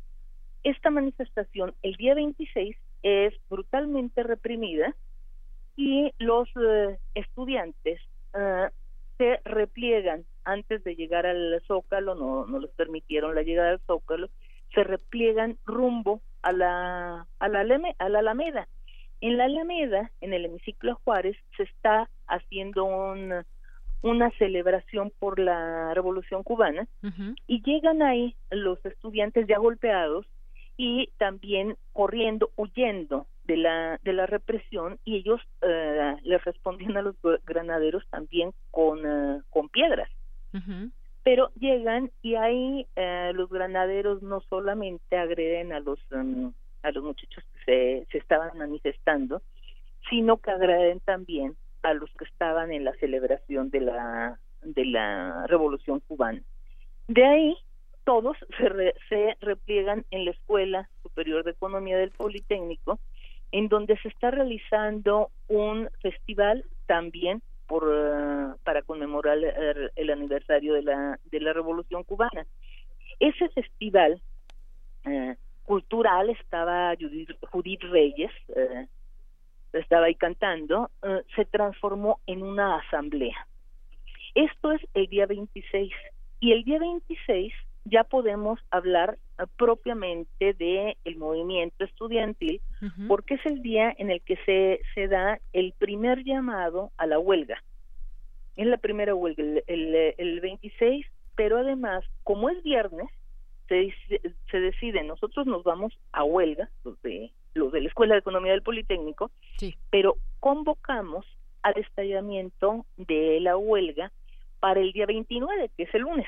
Esta 0.63 0.89
manifestación 0.89 1.73
el 1.81 1.95
día 1.95 2.13
26 2.13 2.77
es 3.03 3.33
brutalmente 3.49 4.23
reprimida 4.23 4.95
y 5.75 6.13
los 6.17 6.47
estudiantes 7.13 7.99
se 9.17 9.39
repliegan 9.43 10.23
antes 10.45 10.83
de 10.83 10.95
llegar 10.95 11.25
al 11.25 11.61
Zócalo, 11.67 12.15
no, 12.15 12.45
no 12.45 12.59
les 12.59 12.71
permitieron 12.71 13.35
la 13.35 13.41
llegada 13.41 13.71
al 13.71 13.81
Zócalo, 13.81 14.29
se 14.73 14.83
repliegan 14.83 15.57
rumbo 15.65 16.21
a 16.41 16.51
la, 16.51 17.27
a 17.39 17.47
la, 17.49 17.59
a 17.99 18.09
la 18.09 18.19
Alameda. 18.19 18.67
En 19.21 19.37
la 19.37 19.45
Alameda, 19.45 20.11
en 20.21 20.33
el 20.33 20.45
hemiciclo 20.45 20.99
Juárez, 21.03 21.35
se 21.57 21.63
está 21.63 22.09
haciendo 22.27 22.85
una 22.85 24.29
celebración 24.37 25.11
por 25.17 25.39
la 25.39 25.93
Revolución 25.93 26.43
Cubana 26.43 26.87
y 27.47 27.63
llegan 27.63 28.03
ahí 28.03 28.35
los 28.51 28.83
estudiantes 28.85 29.47
ya 29.47 29.57
golpeados 29.57 30.27
y 30.77 31.09
también 31.17 31.77
corriendo, 31.93 32.51
huyendo 32.57 33.25
de 33.45 33.57
la 33.57 33.99
de 34.03 34.13
la 34.13 34.25
represión 34.25 34.99
y 35.05 35.17
ellos 35.17 35.39
eh, 35.61 36.15
les 36.23 36.43
respondían 36.43 36.97
a 36.97 37.01
los 37.01 37.15
granaderos 37.45 38.03
también 38.09 38.51
con 38.71 38.99
eh, 39.05 39.41
con 39.51 39.69
piedras 39.69 40.09
pero 41.23 41.51
llegan 41.59 42.11
y 42.21 42.35
ahí 42.35 42.87
eh, 42.95 43.31
los 43.33 43.49
granaderos 43.49 44.21
no 44.21 44.41
solamente 44.41 45.17
agreden 45.17 45.73
a 45.73 45.79
los 45.79 45.99
mm, 46.11 46.47
a 46.83 46.91
los 46.91 47.03
muchachos 47.03 47.43
que 47.53 47.59
se, 47.65 48.07
se 48.11 48.17
estaban 48.19 48.57
manifestando 48.57 49.41
sino 50.09 50.37
que 50.37 50.51
agreden 50.51 50.99
también 50.99 51.55
a 51.83 51.93
los 51.93 52.11
que 52.13 52.25
estaban 52.25 52.71
en 52.71 52.83
la 52.83 52.93
celebración 52.95 53.69
de 53.69 53.81
la 53.81 54.39
de 54.61 54.85
la 54.85 55.45
Revolución 55.47 55.99
Cubana. 55.99 56.41
De 57.07 57.23
ahí 57.23 57.57
todos 58.03 58.37
se, 58.57 58.93
se 59.09 59.37
repliegan 59.41 60.05
en 60.11 60.25
la 60.25 60.31
Escuela 60.31 60.89
Superior 61.03 61.43
de 61.43 61.51
Economía 61.51 61.97
del 61.97 62.11
Politécnico, 62.11 62.99
en 63.51 63.67
donde 63.67 63.97
se 63.97 64.09
está 64.09 64.31
realizando 64.31 65.29
un 65.47 65.89
festival 66.01 66.65
también 66.87 67.41
por 67.67 67.83
eh, 67.91 68.55
para 68.63 68.81
conmemorar 68.81 69.37
el, 69.95 70.09
aniversario 70.09 70.73
de 70.73 70.83
la 70.83 71.19
de 71.25 71.39
la 71.39 71.53
Revolución 71.53 72.03
Cubana. 72.03 72.45
Ese 73.19 73.49
festival 73.49 74.21
eh, 75.05 75.35
cultural 75.63 76.29
estaba 76.29 76.93
Judith, 77.51 77.83
Reyes, 77.83 78.31
eh, 78.55 78.87
estaba 79.73 80.05
ahí 80.05 80.15
cantando, 80.15 80.89
se 81.35 81.45
transformó 81.45 82.19
en 82.27 82.43
una 82.43 82.77
asamblea. 82.77 83.47
Esto 84.33 84.71
es 84.71 84.81
el 84.93 85.07
día 85.07 85.25
26 85.25 85.91
y 86.39 86.51
el 86.51 86.63
día 86.63 86.79
26 86.79 87.53
ya 87.85 88.03
podemos 88.03 88.59
hablar 88.71 89.17
uh, 89.39 89.45
propiamente 89.57 90.53
de 90.53 90.97
el 91.05 91.17
movimiento 91.17 91.85
estudiantil 91.85 92.61
porque 93.07 93.35
es 93.35 93.45
el 93.45 93.61
día 93.61 93.93
en 93.97 94.11
el 94.11 94.21
que 94.21 94.37
se, 94.45 94.81
se 94.93 95.07
da 95.07 95.39
el 95.53 95.73
primer 95.73 96.23
llamado 96.23 96.91
a 96.97 97.07
la 97.07 97.19
huelga. 97.19 97.63
Es 98.55 98.67
la 98.67 98.77
primera 98.77 99.15
huelga, 99.15 99.43
el, 99.67 99.95
el, 100.17 100.39
26, 100.39 101.05
pero 101.35 101.57
además, 101.57 102.03
como 102.23 102.49
es 102.49 102.61
viernes, 102.63 103.07
se, 103.67 103.93
se 104.51 104.59
decide, 104.59 105.03
nosotros 105.03 105.47
nos 105.47 105.63
vamos 105.63 105.97
a 106.11 106.23
huelga, 106.23 106.69
los 106.83 107.01
de, 107.01 107.31
los 107.53 107.71
de 107.71 107.81
la 107.81 107.87
Escuela 107.87 108.13
de 108.13 108.19
Economía 108.19 108.51
del 108.51 108.61
Politécnico, 108.61 109.31
pero 109.89 110.17
convocamos 110.39 111.25
al 111.63 111.77
estallamiento 111.77 112.85
de 112.97 113.39
la 113.41 113.57
huelga 113.57 114.11
para 114.59 114.79
el 114.79 114.91
día 114.91 115.05
29, 115.05 115.71
que 115.75 115.83
es 115.83 115.95
el 115.95 116.03
lunes. 116.03 116.27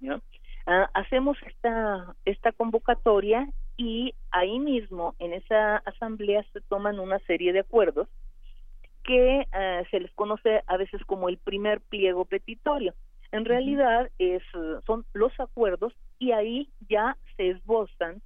¿no? 0.00 0.20
Ah, 0.66 0.90
hacemos 0.94 1.36
esta, 1.46 2.14
esta 2.24 2.52
convocatoria 2.52 3.48
y 3.76 4.14
ahí 4.30 4.58
mismo 4.58 5.14
en 5.18 5.32
esa 5.32 5.78
asamblea 5.78 6.44
se 6.52 6.60
toman 6.60 7.00
una 7.00 7.18
serie 7.20 7.52
de 7.52 7.60
acuerdos 7.60 8.08
que 9.04 9.46
ah, 9.52 9.82
se 9.90 10.00
les 10.00 10.12
conoce 10.12 10.62
a 10.66 10.76
veces 10.76 11.02
como 11.04 11.28
el 11.28 11.38
primer 11.38 11.80
pliego 11.80 12.24
petitorio. 12.24 12.94
En 13.32 13.44
realidad 13.44 14.10
es, 14.18 14.42
son 14.86 15.04
los 15.12 15.38
acuerdos 15.38 15.94
y 16.18 16.32
ahí 16.32 16.68
ya 16.88 17.16
se 17.36 17.50
esbozan 17.50 18.20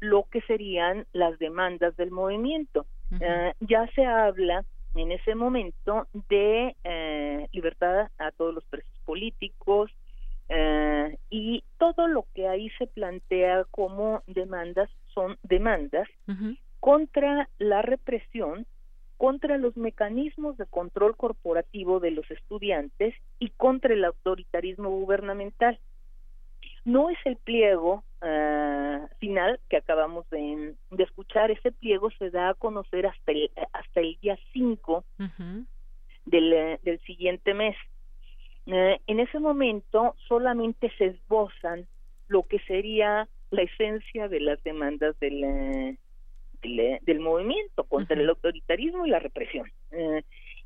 lo 0.00 0.24
que 0.30 0.40
serían 0.42 1.06
las 1.12 1.38
demandas 1.38 1.96
del 1.96 2.10
movimiento. 2.10 2.86
Ah, 3.22 3.52
ya 3.60 3.86
se 3.94 4.04
habla 4.04 4.64
en 4.94 5.12
ese 5.12 5.34
momento 5.34 6.08
de 6.28 6.74
eh, 6.84 7.48
libertad 7.52 8.08
a 8.18 8.30
todos 8.32 8.54
los 8.54 8.64
presos 8.64 8.90
políticos, 9.04 9.90
eh, 10.48 11.18
y 11.28 11.64
todo 11.78 12.06
lo 12.06 12.26
que 12.34 12.48
ahí 12.48 12.70
se 12.78 12.86
plantea 12.86 13.64
como 13.70 14.22
demandas 14.26 14.88
son 15.12 15.38
demandas 15.42 16.08
contra 16.80 17.48
la 17.58 17.82
represión, 17.82 18.66
contra 19.16 19.56
los 19.56 19.76
mecanismos 19.76 20.56
de 20.56 20.66
control 20.66 21.16
corporativo 21.16 22.00
de 22.00 22.12
los 22.12 22.30
estudiantes 22.30 23.14
y 23.38 23.50
contra 23.50 23.94
el 23.94 24.04
autoritarismo 24.04 24.90
gubernamental. 24.90 25.80
No 26.84 27.10
es 27.10 27.18
el 27.24 27.36
pliego 27.36 28.04
eh, 28.22 29.00
final 29.18 29.58
que 29.68 29.78
acabamos 29.78 30.28
de, 30.30 30.74
escuchar, 30.98 31.50
ese 31.50 31.72
pliego 31.72 32.10
se 32.18 32.30
da 32.30 32.50
a 32.50 32.54
conocer 32.54 33.06
hasta 33.06 33.32
el, 33.32 33.50
hasta 33.72 34.00
el 34.00 34.16
día 34.20 34.38
5 34.52 35.04
del, 36.26 36.78
del 36.82 37.00
siguiente 37.00 37.54
mes. 37.54 37.76
Eh, 38.66 39.00
en 39.06 39.20
ese 39.20 39.38
momento 39.38 40.16
solamente 40.26 40.90
se 40.98 41.06
esbozan 41.06 41.86
lo 42.28 42.42
que 42.42 42.58
sería 42.60 43.28
la 43.50 43.62
esencia 43.62 44.28
de 44.28 44.40
las 44.40 44.62
demandas 44.64 45.18
del, 45.20 45.44
eh, 45.44 45.96
eh, 46.62 46.98
del, 47.02 47.20
movimiento 47.20 47.84
contra 47.84 48.20
el 48.20 48.28
autoritarismo 48.28 49.06
y 49.06 49.10
la 49.10 49.20
represión. 49.20 49.70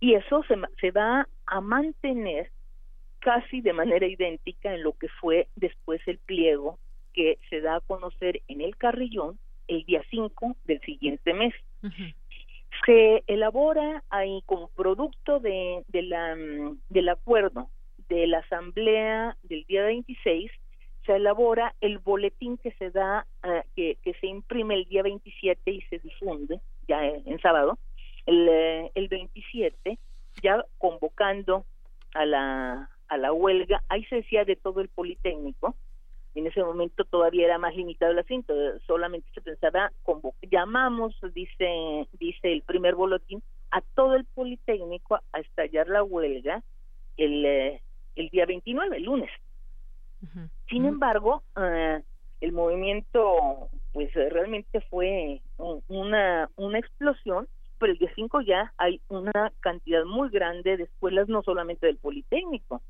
y 0.00 0.14
eso 0.14 0.42
se, 0.44 0.56
se 0.80 0.90
va 0.92 1.28
a 1.44 1.60
mantener 1.60 2.50
casi 3.18 3.60
de 3.60 3.74
manera 3.74 4.06
idéntica 4.06 4.74
en 4.74 4.82
lo 4.82 4.94
que 4.94 5.08
fue 5.08 5.48
después 5.56 6.00
el 6.06 6.16
pliego 6.18 6.78
que 7.12 7.38
se 7.50 7.60
da 7.60 7.76
a 7.76 7.80
conocer 7.80 8.40
en 8.48 8.62
el 8.62 8.76
Carrillón 8.78 9.38
el 9.68 9.84
día 9.84 10.02
5 10.10 10.56
del 10.64 10.80
siguiente 10.80 11.34
mes. 11.34 11.54
Se 12.86 13.22
elabora 13.26 14.02
ahí 14.08 14.42
como 14.46 14.68
producto 14.68 15.38
de, 15.38 15.84
de 15.88 16.02
la, 16.02 16.34
mm, 16.34 16.78
del 16.88 17.10
acuerdo 17.10 17.68
de 18.10 18.26
la 18.26 18.38
asamblea 18.38 19.36
del 19.44 19.64
día 19.64 19.84
26 19.84 20.50
se 21.06 21.16
elabora 21.16 21.74
el 21.80 21.98
boletín 21.98 22.58
que 22.58 22.72
se 22.72 22.90
da, 22.90 23.26
eh, 23.42 23.96
que, 24.02 24.14
se 24.20 24.26
imprime 24.26 24.74
el 24.74 24.84
día 24.84 25.02
27 25.02 25.70
y 25.70 25.80
se 25.82 25.98
difunde 26.00 26.60
ya 26.86 27.06
en, 27.06 27.40
sábado, 27.40 27.78
el, 28.26 28.48
eh, 28.48 28.90
el 28.94 29.08
27, 29.08 29.98
ya 30.42 30.62
convocando 30.76 31.64
a 32.14 32.26
la, 32.26 32.90
a 33.08 33.16
la 33.16 33.32
huelga, 33.32 33.82
ahí 33.88 34.04
se 34.06 34.16
decía 34.16 34.44
de 34.44 34.56
todo 34.56 34.80
el 34.80 34.88
Politécnico, 34.88 35.74
en 36.34 36.46
ese 36.46 36.62
momento 36.62 37.04
todavía 37.04 37.46
era 37.46 37.58
más 37.58 37.74
limitado 37.74 38.12
el 38.12 38.18
asunto, 38.18 38.54
solamente 38.86 39.28
se 39.32 39.40
pensaba, 39.40 39.90
llamamos, 40.50 41.16
dice, 41.32 42.06
dice 42.18 42.52
el 42.52 42.62
primer 42.62 42.94
boletín, 42.94 43.42
a 43.70 43.80
todo 43.80 44.16
el 44.16 44.24
Politécnico 44.24 45.20
a 45.32 45.40
estallar 45.40 45.88
la 45.88 46.02
huelga 46.02 46.62
el, 47.16 47.44
eh, 47.44 47.82
el 48.16 48.28
día 48.28 48.46
29, 48.46 48.96
el 48.96 49.04
lunes. 49.04 49.30
Sin 50.68 50.84
embargo, 50.84 51.42
eh, 51.56 52.02
el 52.40 52.52
movimiento 52.52 53.68
pues 53.92 54.12
realmente 54.14 54.80
fue 54.82 55.40
una, 55.88 56.48
una 56.56 56.78
explosión, 56.78 57.48
pero 57.78 57.92
el 57.92 57.98
día 57.98 58.12
5 58.14 58.42
ya 58.42 58.72
hay 58.76 59.00
una 59.08 59.52
cantidad 59.60 60.04
muy 60.04 60.28
grande 60.28 60.76
de 60.76 60.84
escuelas, 60.84 61.28
no 61.28 61.42
solamente 61.42 61.86
del 61.86 61.96
Politécnico, 61.96 62.82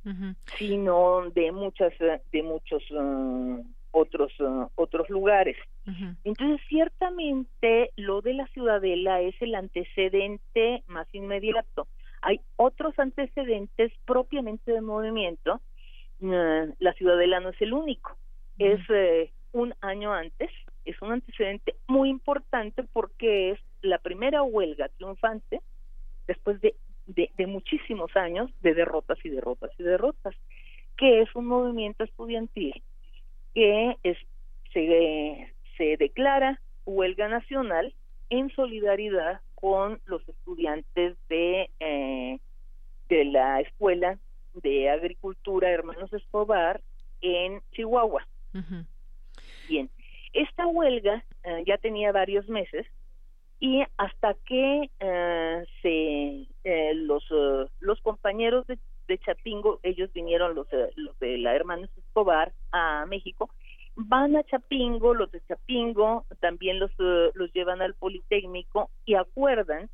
sino 0.59 1.31
de 1.31 1.53
muchas, 1.53 1.93
de 1.99 2.43
muchos 2.43 2.83
eh, 2.91 3.63
otros, 3.93 4.33
eh, 4.41 4.67
otros 4.75 5.09
lugares. 5.09 5.57
Entonces, 6.25 6.61
ciertamente 6.69 7.91
lo 7.97 8.21
de 8.21 8.35
la 8.35 8.47
ciudadela 8.49 9.21
es 9.21 9.35
el 9.41 9.55
antecedente 9.55 10.85
más 10.87 11.13
inmediato 11.15 11.89
hay 12.23 12.41
otros 12.57 12.99
antecedentes 12.99 13.93
propiamente 14.05 14.73
de 14.73 14.81
movimiento. 14.81 15.61
Eh, 16.21 16.73
la 16.79 16.93
Ciudadela 16.95 17.41
no 17.41 17.51
es 17.51 17.61
el 17.61 17.73
único. 17.73 18.17
Es 18.59 18.81
eh, 18.91 19.33
un 19.53 19.75
año 19.81 20.13
antes, 20.13 20.51
es 20.85 21.01
un 21.03 21.13
antecedente 21.13 21.77
muy 21.87 22.11
importante 22.11 22.85
porque 22.93 23.53
es 23.53 23.61
la 23.83 23.99
primera 23.99 24.43
huelga 24.43 24.89
triunfante 24.97 25.61
después 26.27 26.61
de, 26.61 26.75
de, 27.07 27.47
muchísimos 27.47 28.15
años 28.17 28.51
de 28.61 28.75
derrotas 28.75 29.19
y 29.25 29.31
derrotas 29.31 29.71
y 29.79 29.83
derrotas, 29.83 30.35
que 30.97 31.23
es 31.23 31.35
un 31.35 31.47
movimiento 31.47 32.05
estudiantil 32.05 32.83
que 33.55 33.97
es, 34.05 34.17
se, 34.73 35.53
se 35.77 35.97
declara 35.97 36.61
huelga 36.87 37.29
nacional 37.29 37.93
en 38.29 38.51
solidaridad 38.51 39.41
con 39.61 40.01
los 40.07 40.27
estudiantes 40.29 41.17
de, 41.29 41.71
eh, 41.81 42.39
de 43.09 43.25
la 43.27 43.61
Escuela 43.61 44.19
de 44.55 44.91
Agricultura 44.91 45.71
Hermanos 45.71 46.13
Escobar 46.13 46.81
en 47.21 47.61
Chihuahua. 47.73 48.27
Bien, 49.69 49.91
esta 50.33 50.67
huelga 50.67 51.25
eh, 51.45 51.63
ya 51.67 51.79
tenía 51.79 52.11
varios 52.11 52.49
meses 52.49 52.87
y 53.61 53.83
hasta 53.99 54.35
que 54.47 54.91
eh, 54.99 55.65
se 55.83 56.95
los 56.95 57.23
los 57.81 58.01
compañeros 58.01 58.67
de, 58.67 58.79
de, 59.07 59.19
Chapingo 59.19 59.79
ellos 59.83 60.11
vinieron 60.13 60.55
los, 60.55 60.67
los 60.97 61.19
de 61.21 61.39
la 61.39 61.55
Hermanos 61.55 61.91
Escobar 61.99 62.53
a 62.73 63.05
México 63.07 63.51
van 64.07 64.37
a 64.37 64.45
Chapingo, 64.45 65.15
los 65.15 65.31
de 65.33 65.41
Chapingo 65.47 66.25
también 66.41 66.79
los, 66.79 66.91
eh, 66.99 67.31
los 67.35 67.53
llevan 67.53 67.83
al 67.83 67.95
Politécnico 67.95 68.91
y 69.05 69.15
acuerdan 69.15 69.89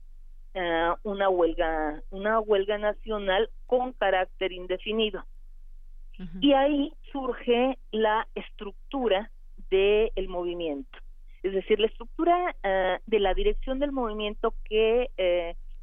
eh, 0.54 0.90
una 1.02 1.28
huelga, 1.28 2.02
una 2.10 2.40
huelga 2.40 2.78
nacional 2.78 3.50
con 3.66 3.92
carácter 3.92 4.52
indefinido. 4.52 5.24
Y 6.40 6.54
ahí 6.54 6.94
surge 7.12 7.76
la 7.90 8.26
estructura 8.34 9.30
del 9.70 10.28
movimiento. 10.28 10.98
Es 11.42 11.52
decir, 11.52 11.78
la 11.78 11.88
estructura 11.88 12.56
eh, 12.62 12.98
de 13.04 13.20
la 13.20 13.34
dirección 13.34 13.78
del 13.78 13.92
movimiento 13.92 14.54
que 14.64 15.10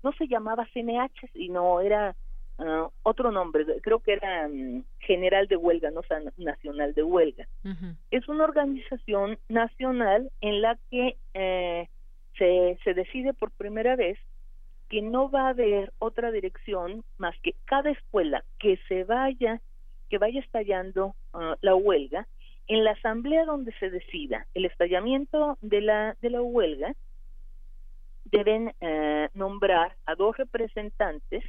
no 0.01 0.11
se 0.13 0.27
llamaba 0.27 0.67
CNH, 0.73 1.29
sino 1.33 1.81
era 1.81 2.15
Ah, 2.59 2.87
otro 3.01 3.31
nombre, 3.31 3.65
creo 3.81 3.99
que 3.99 4.13
era 4.13 4.47
mm, 4.47 4.83
General 4.99 5.47
de 5.47 5.57
Huelga, 5.57 5.89
no 5.91 6.01
Nacional 6.37 6.93
de 6.93 7.03
Huelga. 7.03 7.47
Es 8.11 8.27
una 8.27 8.43
organización 8.43 9.39
nacional 9.49 10.29
en 10.41 10.61
la 10.61 10.77
que 10.91 11.17
eh, 11.33 11.89
se, 12.37 12.77
se 12.83 12.93
decide 12.93 13.33
por 13.33 13.51
primera 13.51 13.95
vez 13.95 14.19
que 14.89 15.01
no 15.01 15.31
va 15.31 15.47
a 15.47 15.49
haber 15.49 15.91
otra 15.97 16.31
dirección 16.31 17.03
más 17.17 17.35
que 17.41 17.55
cada 17.65 17.89
escuela 17.89 18.43
que 18.59 18.77
se 18.87 19.03
vaya, 19.03 19.59
que 20.09 20.19
vaya 20.19 20.39
estallando 20.39 21.15
ah, 21.33 21.55
la 21.61 21.73
huelga, 21.73 22.27
en 22.67 22.83
la 22.83 22.91
asamblea 22.91 23.45
donde 23.45 23.73
se 23.79 23.89
decida 23.89 24.45
el 24.53 24.65
estallamiento 24.65 25.57
de 25.61 25.81
la, 25.81 26.15
de 26.21 26.29
la 26.29 26.41
huelga, 26.41 26.93
deben 28.25 28.73
eh, 28.79 29.29
nombrar 29.33 29.95
a 30.05 30.15
dos 30.15 30.37
representantes 30.37 31.43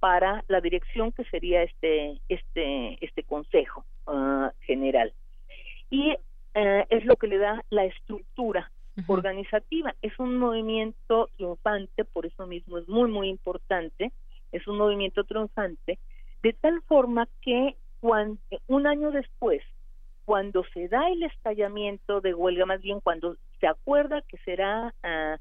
para 0.00 0.44
la 0.48 0.60
dirección 0.60 1.12
que 1.12 1.24
sería 1.24 1.62
este 1.62 2.20
este 2.28 2.98
este 3.04 3.22
consejo 3.22 3.84
ah, 4.06 4.52
general. 4.62 5.12
Y 5.90 6.16
eh, 6.54 6.86
es 6.88 7.04
lo 7.04 7.16
que 7.16 7.28
le 7.28 7.38
da 7.38 7.62
la 7.70 7.84
estructura 7.84 8.70
organizativa. 9.06 9.94
Es 10.02 10.18
un 10.18 10.36
movimiento 10.36 11.30
triunfante 11.36 12.04
por 12.04 12.26
eso 12.26 12.46
mismo 12.46 12.78
es 12.78 12.88
muy 12.88 13.10
muy 13.10 13.28
importante 13.28 14.12
es 14.52 14.66
un 14.66 14.78
movimiento 14.78 15.24
triunfante 15.24 15.98
de 16.42 16.52
tal 16.54 16.82
forma 16.82 17.28
que 17.40 17.76
cuando, 18.00 18.40
un 18.66 18.86
año 18.86 19.10
después 19.10 19.62
cuando 20.24 20.64
se 20.74 20.88
da 20.88 21.08
el 21.08 21.22
estallamiento 21.22 22.20
de 22.20 22.34
huelga 22.34 22.66
más 22.66 22.80
bien 22.80 23.00
cuando 23.00 23.36
se 23.60 23.66
acuerda 23.66 24.22
que 24.22 24.38
será 24.38 24.92
uh, 25.04 25.38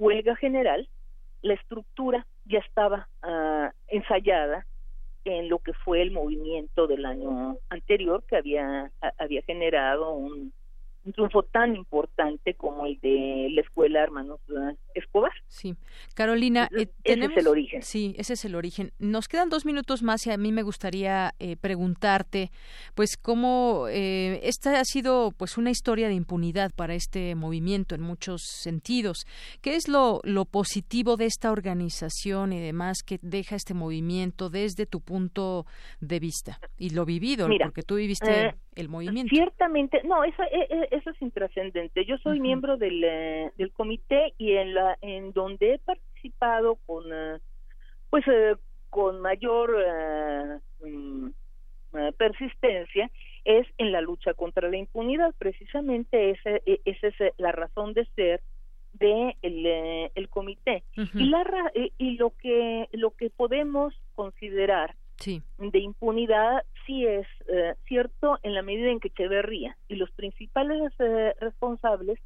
huelga 0.00 0.34
general, 0.36 0.88
la 1.42 1.54
estructura 1.54 2.26
ya 2.50 2.58
estaba 2.58 3.08
uh, 3.22 3.70
ensayada 3.88 4.66
en 5.24 5.48
lo 5.48 5.58
que 5.60 5.72
fue 5.72 6.02
el 6.02 6.10
movimiento 6.10 6.86
del 6.86 7.06
año 7.06 7.56
anterior 7.68 8.24
que 8.26 8.36
había 8.36 8.90
había 9.18 9.42
generado 9.42 10.12
un 10.12 10.52
un 11.04 11.12
triunfo 11.12 11.42
tan 11.42 11.74
importante 11.74 12.54
como 12.54 12.86
el 12.86 12.98
de 13.00 13.48
la 13.52 13.62
escuela 13.62 14.02
Hermanos 14.02 14.40
Escobar. 14.94 15.32
Sí, 15.48 15.74
Carolina, 16.14 16.68
eh, 16.76 16.88
ese 17.04 17.24
es 17.24 17.36
el 17.36 17.48
origen. 17.48 17.82
Sí, 17.82 18.14
ese 18.18 18.34
es 18.34 18.44
el 18.44 18.54
origen. 18.54 18.92
Nos 18.98 19.28
quedan 19.28 19.48
dos 19.48 19.64
minutos 19.64 20.02
más 20.02 20.26
y 20.26 20.30
a 20.30 20.36
mí 20.36 20.52
me 20.52 20.62
gustaría 20.62 21.32
eh, 21.38 21.56
preguntarte, 21.56 22.50
pues, 22.94 23.16
cómo 23.16 23.86
eh, 23.88 24.40
esta 24.42 24.78
ha 24.78 24.84
sido, 24.84 25.32
pues, 25.36 25.56
una 25.58 25.70
historia 25.70 26.08
de 26.08 26.14
impunidad 26.14 26.70
para 26.74 26.94
este 26.94 27.34
movimiento 27.34 27.94
en 27.94 28.02
muchos 28.02 28.42
sentidos. 28.42 29.26
¿Qué 29.62 29.76
es 29.76 29.88
lo, 29.88 30.20
lo 30.24 30.44
positivo 30.44 31.16
de 31.16 31.26
esta 31.26 31.50
organización 31.50 32.52
y 32.52 32.60
demás 32.60 33.02
que 33.04 33.18
deja 33.22 33.56
este 33.56 33.74
movimiento 33.74 34.50
desde 34.50 34.86
tu 34.86 35.00
punto 35.00 35.66
de 36.00 36.20
vista 36.20 36.58
y 36.78 36.90
lo 36.90 37.04
vivido, 37.04 37.48
porque 37.62 37.82
tú 37.82 37.96
viviste 37.96 38.46
eh, 38.46 38.54
el 38.74 38.88
movimiento? 38.88 39.34
Ciertamente, 39.34 40.02
no, 40.04 40.24
eso, 40.24 40.42
eso 40.90 41.10
es 41.10 41.22
intrascendente. 41.22 42.04
Yo 42.04 42.18
soy 42.18 42.40
miembro 42.40 42.76
del, 42.76 43.02
eh, 43.04 43.50
del 43.56 43.72
comité 43.72 44.34
y 44.38 44.52
en 44.52 44.74
la 44.74 44.96
en 45.00 45.32
donde 45.32 45.74
he 45.74 45.78
participado 45.78 46.76
con 46.86 47.04
eh, 47.12 47.38
pues 48.10 48.24
eh, 48.28 48.56
con 48.88 49.20
mayor 49.20 49.76
mm, 50.84 51.28
persistencia 52.16 53.10
es 53.44 53.66
en 53.78 53.92
la 53.92 54.00
lucha 54.00 54.34
contra 54.34 54.68
la 54.68 54.76
impunidad. 54.76 55.34
Precisamente 55.38 56.30
esa, 56.30 56.50
e, 56.66 56.80
esa 56.84 57.08
es 57.08 57.14
la 57.38 57.52
razón 57.52 57.94
de 57.94 58.06
ser 58.16 58.40
de 58.92 59.36
el, 59.42 60.10
el 60.14 60.28
comité 60.28 60.82
y 60.96 61.24
la 61.26 61.44
y 61.96 62.16
lo 62.16 62.30
que 62.30 62.88
lo 62.92 63.12
que 63.12 63.30
podemos 63.30 63.94
considerar 64.16 64.96
de 65.26 65.78
impunidad 65.78 66.62
sí 66.86 67.06
es 67.06 67.26
eh, 67.48 67.74
cierto 67.86 68.38
en 68.42 68.54
la 68.54 68.62
medida 68.62 68.90
en 68.90 69.00
que 69.00 69.08
Echeverría 69.08 69.76
y 69.88 69.96
los 69.96 70.10
principales 70.12 70.92
eh, 70.98 71.34
responsables 71.40 72.18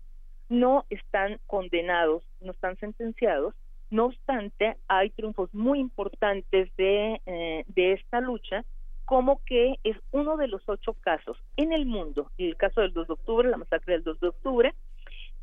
no 0.49 0.85
están 0.91 1.39
condenados, 1.47 2.23
no 2.41 2.53
están 2.53 2.77
sentenciados. 2.79 3.55
No 3.91 4.07
obstante, 4.07 4.77
hay 4.89 5.11
triunfos 5.11 5.53
muy 5.55 5.79
importantes 5.79 6.75
de, 6.77 7.21
eh, 7.27 7.65
de 7.69 7.93
esta 7.93 8.21
lucha, 8.21 8.65
como 9.05 9.43
que 9.45 9.75
es 9.85 9.97
uno 10.11 10.37
de 10.37 10.49
los 10.49 10.63
ocho 10.67 10.95
casos 10.95 11.37
en 11.57 11.73
el 11.73 11.87
mundo, 11.87 12.31
el 12.39 12.57
caso 12.57 12.81
del 12.81 12.93
2 12.93 13.07
de 13.07 13.13
octubre, 13.13 13.51
la 13.51 13.59
masacre 13.59 13.95
del 13.95 14.05
2 14.05 14.21
de 14.21 14.29
octubre, 14.29 14.75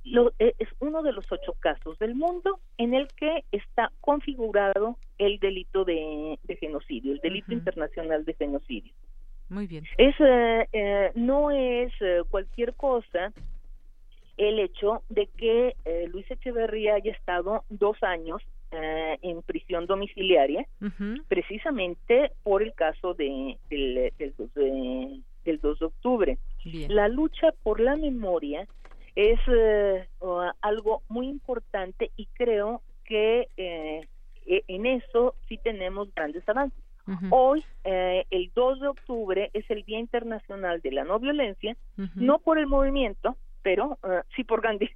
lo, 0.04 0.34
e, 0.40 0.56
es 0.60 0.70
uno 0.80 1.04
de 1.04 1.14
los 1.14 1.26
ocho 1.32 1.54
casos 1.60 1.98
del 2.00 2.16
mundo 2.16 2.60
en 2.78 2.94
el 2.94 3.08
que 3.10 3.44
está 3.52 3.92
configurado 4.02 4.98
el 5.18 5.40
delito 5.40 5.86
de, 5.86 6.40
genocidio, 6.60 7.14
el 7.14 7.20
delito 7.20 7.54
internacional 7.54 8.26
de 8.26 8.34
genocidio. 8.34 8.94
Muy 9.50 9.68
bien. 9.68 9.86
Es, 9.98 10.16
eh, 10.20 10.68
eh, 10.72 11.12
no 11.16 11.52
es 11.52 11.92
eh, 12.00 12.22
cualquier 12.30 12.74
cosa 12.74 13.34
el 14.38 14.60
hecho 14.60 15.04
de 15.10 15.28
que 15.38 15.76
Luis 16.12 16.30
Echeverría 16.32 16.96
haya 16.96 17.12
estado 17.12 17.64
dos 17.70 18.02
años 18.02 18.42
en 18.72 19.42
prisión 19.44 19.86
domiciliaria, 19.86 20.66
precisamente 21.28 22.32
por 22.42 22.64
el 22.64 22.74
caso 22.74 23.14
de, 23.14 23.58
del, 23.70 24.12
del, 24.18 24.34
2 24.38 24.54
de, 24.56 25.20
del 25.44 25.60
2 25.60 25.80
de 25.80 25.86
octubre. 25.86 26.38
La 26.88 27.08
lucha 27.08 27.52
por 27.62 27.80
la 27.82 27.98
memoria 27.98 28.68
es 29.16 29.40
eh, 29.48 30.08
algo 30.62 31.04
muy 31.10 31.28
importante 31.28 32.12
y 32.16 32.28
creo 32.28 32.82
que 33.06 33.48
eh, 33.58 34.08
e, 34.46 34.64
en 34.68 34.86
eso 34.86 35.36
sí 35.48 35.58
tenemos 35.58 36.14
grandes 36.14 36.48
avances. 36.48 36.80
Hoy, 37.30 37.66
eh, 37.84 38.26
el 38.30 38.52
2 38.56 38.80
de 38.80 38.88
octubre, 38.88 39.50
es 39.54 39.70
el 39.70 39.84
Día 39.84 40.00
Internacional 40.00 40.80
de 40.80 40.92
la 40.94 41.04
No 41.04 41.20
Violencia, 41.20 41.76
no 42.16 42.40
por 42.40 42.58
el 42.58 42.68
movimiento, 42.68 43.36
pero 43.64 43.98
sí 44.34 44.46
por 44.46 44.62
Gandhi. 44.62 44.90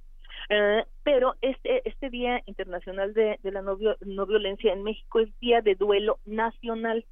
pero 1.02 1.34
este 1.42 1.86
este 1.86 2.08
Día 2.08 2.42
Internacional 2.46 3.12
de, 3.12 3.38
la 3.42 3.60
no, 3.60 3.76
no, 4.00 4.26
Violencia 4.26 4.72
en 4.72 4.82
México 4.82 5.20
es 5.20 5.28
Día 5.40 5.60
de 5.60 5.74
Duelo 5.74 6.18
Nacional, 6.24 7.04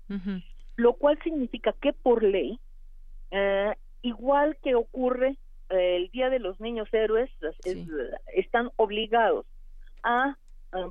lo 0.76 0.94
cual 0.94 1.18
significa 1.22 1.74
que 1.82 1.92
por 1.92 2.22
ley, 2.22 2.58
igual 4.00 4.56
que 4.62 4.74
ocurre 4.74 5.36
el 5.70 6.10
Día 6.10 6.30
de 6.30 6.38
los 6.38 6.60
Niños 6.60 6.88
Héroes 6.92 7.30
están 8.34 8.70
obligados 8.76 9.46
a, 10.02 10.36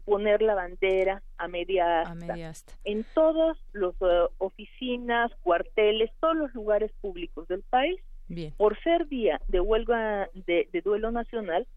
poner 0.06 0.42
la 0.42 0.56
bandera 0.56 1.22
a 1.38 1.50
media 1.50 2.04
asta, 2.48 2.72
en 2.86 3.06
todas 3.14 3.58
las 3.74 3.94
eh, 4.00 4.28
oficinas, 4.38 5.30
cuarteles, 5.42 6.10
todos 6.22 6.38
los 6.38 6.54
lugares 6.54 6.90
públicos 7.02 7.48
del 7.50 7.64
país. 7.64 8.00
Por 8.56 8.82
ser 8.82 9.08
día 9.10 9.42
de 9.50 9.60
huelga 9.60 10.30
de, 10.34 10.82
duelo 10.84 11.12
nacional, 11.12 11.68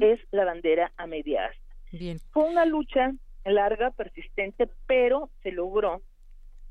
es 0.00 0.20
la 0.30 0.44
bandera 0.44 0.92
a 0.96 1.06
media 1.06 1.46
asta. 1.46 2.20
Fue 2.30 2.44
una 2.44 2.64
lucha 2.64 3.12
larga, 3.44 3.90
persistente, 3.90 4.68
pero 4.86 5.28
se 5.42 5.50
logró 5.50 6.00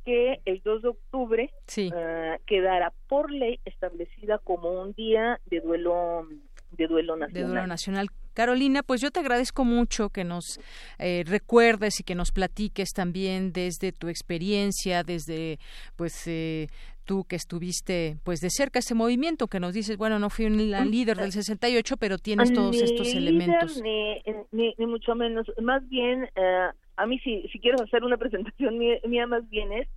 que 0.07 0.39
el 0.45 0.61
2 0.63 0.83
de 0.83 0.87
octubre 0.87 1.51
uh, 1.51 2.41
quedara 2.45 2.93
por 3.09 3.29
ley 3.29 3.59
establecida 3.65 4.37
como 4.37 4.81
un 4.81 4.93
día 4.93 5.41
de 5.47 5.59
duelo 5.59 6.25
de 6.71 6.87
duelo 6.87 7.17
nacional. 7.17 7.33
De 7.33 7.47
duelo 7.47 7.67
nacional. 7.67 8.07
Carolina, 8.33 8.83
pues 8.83 9.01
yo 9.01 9.11
te 9.11 9.19
agradezco 9.19 9.65
mucho 9.65 10.09
que 10.09 10.23
nos 10.23 10.61
eh, 10.97 11.25
recuerdes 11.27 11.99
y 11.99 12.03
que 12.03 12.15
nos 12.15 12.31
platiques 12.31 12.91
también 12.93 13.51
desde 13.51 13.91
tu 13.91 14.07
experiencia, 14.07 15.03
desde 15.03 15.59
pues 15.97 16.25
eh, 16.27 16.67
tú 17.03 17.25
que 17.25 17.35
estuviste 17.35 18.15
pues 18.23 18.39
de 18.39 18.49
cerca 18.49 18.79
ese 18.79 18.95
movimiento 18.95 19.47
que 19.47 19.59
nos 19.59 19.73
dices, 19.73 19.97
bueno, 19.97 20.19
no 20.19 20.29
fui 20.29 20.49
la 20.49 20.85
líder 20.85 21.17
del 21.17 21.33
68, 21.33 21.97
pero 21.97 22.17
tienes 22.17 22.53
todos 22.53 22.81
estos 22.81 23.13
elementos. 23.13 23.81
Ni, 23.81 24.21
ni, 24.53 24.73
ni, 24.77 24.85
mucho 24.85 25.15
menos, 25.15 25.47
más 25.61 25.85
bien 25.89 26.29
uh, 26.37 26.71
a 26.97 27.05
mí 27.05 27.19
si, 27.19 27.47
si 27.49 27.59
quiero 27.59 27.81
hacer 27.83 28.03
una 28.03 28.17
presentación 28.17 28.77
mía, 28.77 29.27
más 29.27 29.47
bien 29.49 29.71
es, 29.71 29.87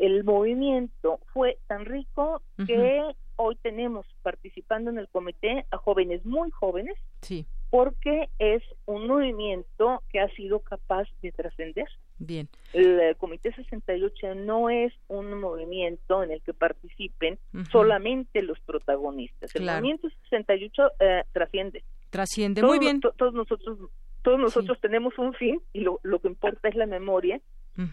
el 0.00 0.24
movimiento 0.24 1.20
fue 1.32 1.58
tan 1.66 1.84
rico 1.84 2.42
que 2.66 3.02
hoy 3.36 3.56
tenemos 3.56 4.06
participando 4.22 4.90
en 4.90 4.98
el 4.98 5.08
comité 5.08 5.66
a 5.70 5.76
jóvenes 5.76 6.24
muy 6.24 6.50
jóvenes, 6.50 6.96
sí. 7.20 7.46
porque 7.68 8.30
es 8.38 8.62
un 8.86 9.06
movimiento 9.06 10.02
que 10.08 10.20
ha 10.20 10.28
sido 10.30 10.60
capaz 10.60 11.06
de 11.20 11.32
trascender. 11.32 11.86
Bien. 12.18 12.48
El, 12.72 13.14
Comité 13.16 13.52
68 13.52 14.34
no 14.36 14.70
es 14.70 14.92
un 15.08 15.38
movimiento 15.38 16.22
en 16.22 16.30
el 16.30 16.42
que 16.42 16.54
participen 16.54 17.38
solamente 17.70 18.42
los 18.42 18.58
protagonistas. 18.60 19.54
El 19.54 19.66
movimiento 19.66 20.08
68 20.30 20.92
eh, 20.98 21.24
trasciende. 21.32 21.84
Trasciende, 22.08 22.62
muy 22.62 22.78
bien. 22.78 23.00
todos 23.00 23.34
nosotros 23.34 23.78
todos 24.22 24.38
nosotros 24.38 24.78
tenemos 24.80 25.18
un 25.18 25.32
fin 25.34 25.62
y 25.72 25.80
lo, 25.80 26.00
lo 26.02 26.20
que 26.20 26.28
importa 26.28 26.68
es 26.68 26.74
la 26.74 26.86
memoria 26.86 27.40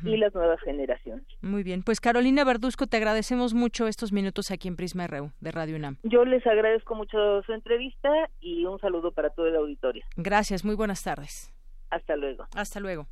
y 0.04 0.18
las 0.18 0.34
nuevas 0.34 0.60
generaciones. 0.62 1.26
Muy 1.42 1.64
bien, 1.64 1.84
pues 1.84 2.00
Carolina 2.02 2.44
Verduzco, 2.44 2.88
te 2.88 2.98
agradecemos 2.98 3.54
mucho 3.54 3.88
estos 3.88 4.12
minutos 4.12 4.52
aquí 4.52 4.68
en 4.68 4.76
Prisma 4.76 5.08
RU 5.08 5.32
de 5.40 5.52
Radio 5.52 5.76
UNAM. 5.76 5.98
Yo 6.04 6.26
les 6.26 6.46
agradezco 6.46 6.96
mucho 6.96 7.42
su 7.44 7.54
entrevista 7.54 8.10
y 8.42 8.66
un 8.66 8.80
saludo 8.80 9.12
para 9.12 9.30
todo 9.30 9.48
el 9.48 9.56
auditorio. 9.56 10.04
Gracias, 10.16 10.66
muy 10.66 10.76
buenas 10.76 11.04
tardes. 11.04 11.54
Hasta 11.90 12.16
luego. 12.16 12.48
Hasta 12.56 12.80
luego. 12.80 13.08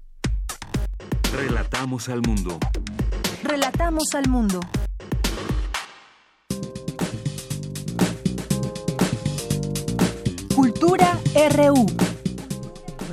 Relatamos 1.33 2.09
al 2.09 2.21
mundo. 2.21 2.59
Relatamos 3.43 4.13
al 4.15 4.29
mundo. 4.29 4.59
Cultura 10.55 11.19
RU. 11.55 12.14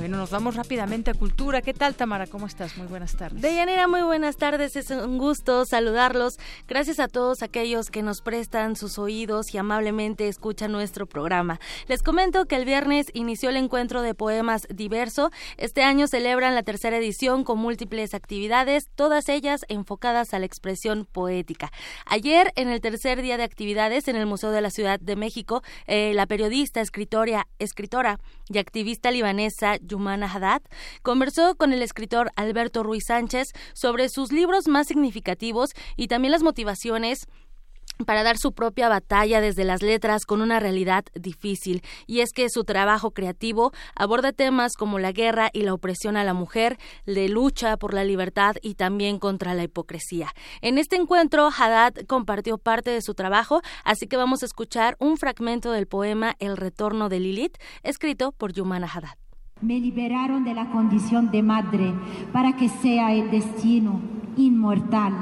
Bueno, 0.03 0.17
nos 0.17 0.31
vamos 0.31 0.57
rápidamente 0.57 1.11
a 1.11 1.13
cultura. 1.13 1.61
¿Qué 1.61 1.73
tal, 1.73 1.95
Tamara? 1.95 2.27
¿Cómo 2.27 2.45
estás? 2.45 2.75
Muy 2.75 2.87
buenas 2.87 3.15
tardes. 3.15 3.41
Deyanira, 3.41 3.87
muy 3.87 4.01
buenas 4.01 4.35
tardes. 4.35 4.75
Es 4.75 4.91
un 4.91 5.17
gusto 5.17 5.63
saludarlos. 5.63 6.39
Gracias 6.67 6.99
a 6.99 7.07
todos 7.07 7.41
aquellos 7.41 7.89
que 7.89 8.03
nos 8.03 8.19
prestan 8.19 8.75
sus 8.75 8.99
oídos 8.99 9.53
y 9.53 9.59
amablemente 9.59 10.27
escuchan 10.27 10.73
nuestro 10.73 11.05
programa. 11.05 11.61
Les 11.87 12.03
comento 12.03 12.43
que 12.47 12.57
el 12.57 12.65
viernes 12.65 13.11
inició 13.13 13.49
el 13.49 13.55
encuentro 13.55 14.01
de 14.01 14.13
poemas 14.13 14.67
diverso. 14.69 15.31
Este 15.55 15.83
año 15.83 16.07
celebran 16.07 16.53
la 16.53 16.63
tercera 16.63 16.97
edición 16.97 17.45
con 17.45 17.59
múltiples 17.59 18.13
actividades, 18.13 18.89
todas 18.95 19.29
ellas 19.29 19.63
enfocadas 19.69 20.33
a 20.33 20.39
la 20.39 20.45
expresión 20.45 21.07
poética. 21.09 21.71
Ayer, 22.05 22.51
en 22.57 22.67
el 22.67 22.81
tercer 22.81 23.21
día 23.21 23.37
de 23.37 23.43
actividades 23.43 24.09
en 24.09 24.17
el 24.17 24.25
Museo 24.25 24.51
de 24.51 24.59
la 24.59 24.69
Ciudad 24.69 24.99
de 24.99 25.15
México, 25.15 25.63
eh, 25.87 26.11
la 26.13 26.27
periodista, 26.27 26.81
escritora, 26.81 27.47
escritora 27.57 28.19
y 28.49 28.57
activista 28.57 29.09
libanesa 29.09 29.77
Yumana 29.93 30.25
Haddad 30.25 30.63
conversó 31.03 31.55
con 31.55 31.71
el 31.71 31.83
escritor 31.83 32.31
Alberto 32.35 32.81
Ruiz 32.81 33.03
Sánchez 33.07 33.49
sobre 33.73 34.09
sus 34.09 34.31
libros 34.31 34.67
más 34.67 34.87
significativos 34.87 35.69
y 35.95 36.07
también 36.07 36.31
las 36.31 36.41
motivaciones 36.41 37.27
para 38.07 38.23
dar 38.23 38.37
su 38.39 38.53
propia 38.53 38.89
batalla 38.89 39.39
desde 39.39 39.63
las 39.63 39.83
letras 39.83 40.25
con 40.25 40.41
una 40.41 40.59
realidad 40.59 41.05
difícil, 41.13 41.83
y 42.07 42.21
es 42.21 42.31
que 42.33 42.49
su 42.49 42.63
trabajo 42.63 43.11
creativo 43.11 43.71
aborda 43.95 44.31
temas 44.31 44.73
como 44.75 44.97
la 44.97 45.11
guerra 45.11 45.51
y 45.53 45.61
la 45.61 45.75
opresión 45.75 46.17
a 46.17 46.23
la 46.23 46.33
mujer, 46.33 46.79
de 47.05 47.29
lucha 47.29 47.77
por 47.77 47.93
la 47.93 48.03
libertad 48.03 48.55
y 48.63 48.73
también 48.73 49.19
contra 49.19 49.53
la 49.53 49.63
hipocresía. 49.63 50.33
En 50.61 50.79
este 50.79 50.95
encuentro, 50.95 51.49
Haddad 51.55 51.93
compartió 52.07 52.57
parte 52.57 52.89
de 52.89 53.03
su 53.03 53.13
trabajo, 53.13 53.61
así 53.83 54.07
que 54.07 54.17
vamos 54.17 54.41
a 54.41 54.47
escuchar 54.47 54.95
un 54.99 55.17
fragmento 55.17 55.71
del 55.71 55.85
poema 55.85 56.35
El 56.39 56.57
retorno 56.57 57.09
de 57.09 57.19
Lilith, 57.19 57.57
escrito 57.83 58.31
por 58.31 58.53
Yumana 58.53 58.89
Haddad. 58.91 59.22
Me 59.63 59.79
liberaron 59.79 60.43
de 60.43 60.53
la 60.53 60.71
condición 60.71 61.31
de 61.31 61.41
madre 61.41 61.93
para 62.33 62.57
que 62.57 62.67
sea 62.67 63.13
el 63.13 63.31
destino 63.31 64.01
inmortal. 64.35 65.13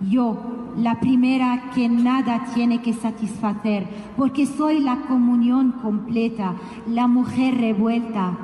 Yo, 0.00 0.72
la 0.76 0.98
primera 0.98 1.70
que 1.72 1.88
nada 1.88 2.46
tiene 2.52 2.82
que 2.82 2.92
satisfacer, 2.92 3.86
porque 4.16 4.46
soy 4.46 4.80
la 4.80 5.02
comunión 5.02 5.70
completa, 5.80 6.56
la 6.88 7.06
mujer 7.06 7.56
revuelta, 7.56 8.36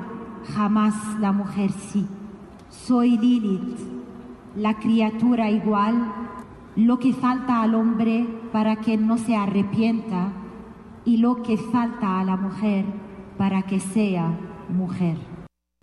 jamás 0.55 1.19
la 1.19 1.33
mujer 1.33 1.73
sí. 1.73 2.07
Soy 2.69 3.17
Lilith, 3.17 3.79
la 4.55 4.75
criatura 4.75 5.51
igual, 5.51 6.13
lo 6.77 6.97
que 6.97 7.11
falta 7.11 7.61
al 7.61 7.75
hombre 7.75 8.25
para 8.53 8.77
que 8.77 8.95
no 8.95 9.17
se 9.17 9.35
arrepienta 9.35 10.31
y 11.03 11.17
lo 11.17 11.43
que 11.43 11.57
falta 11.57 12.21
a 12.21 12.23
la 12.23 12.37
mujer 12.37 12.85
para 13.37 13.63
que 13.63 13.81
sea 13.81 14.31
mujer 14.69 15.17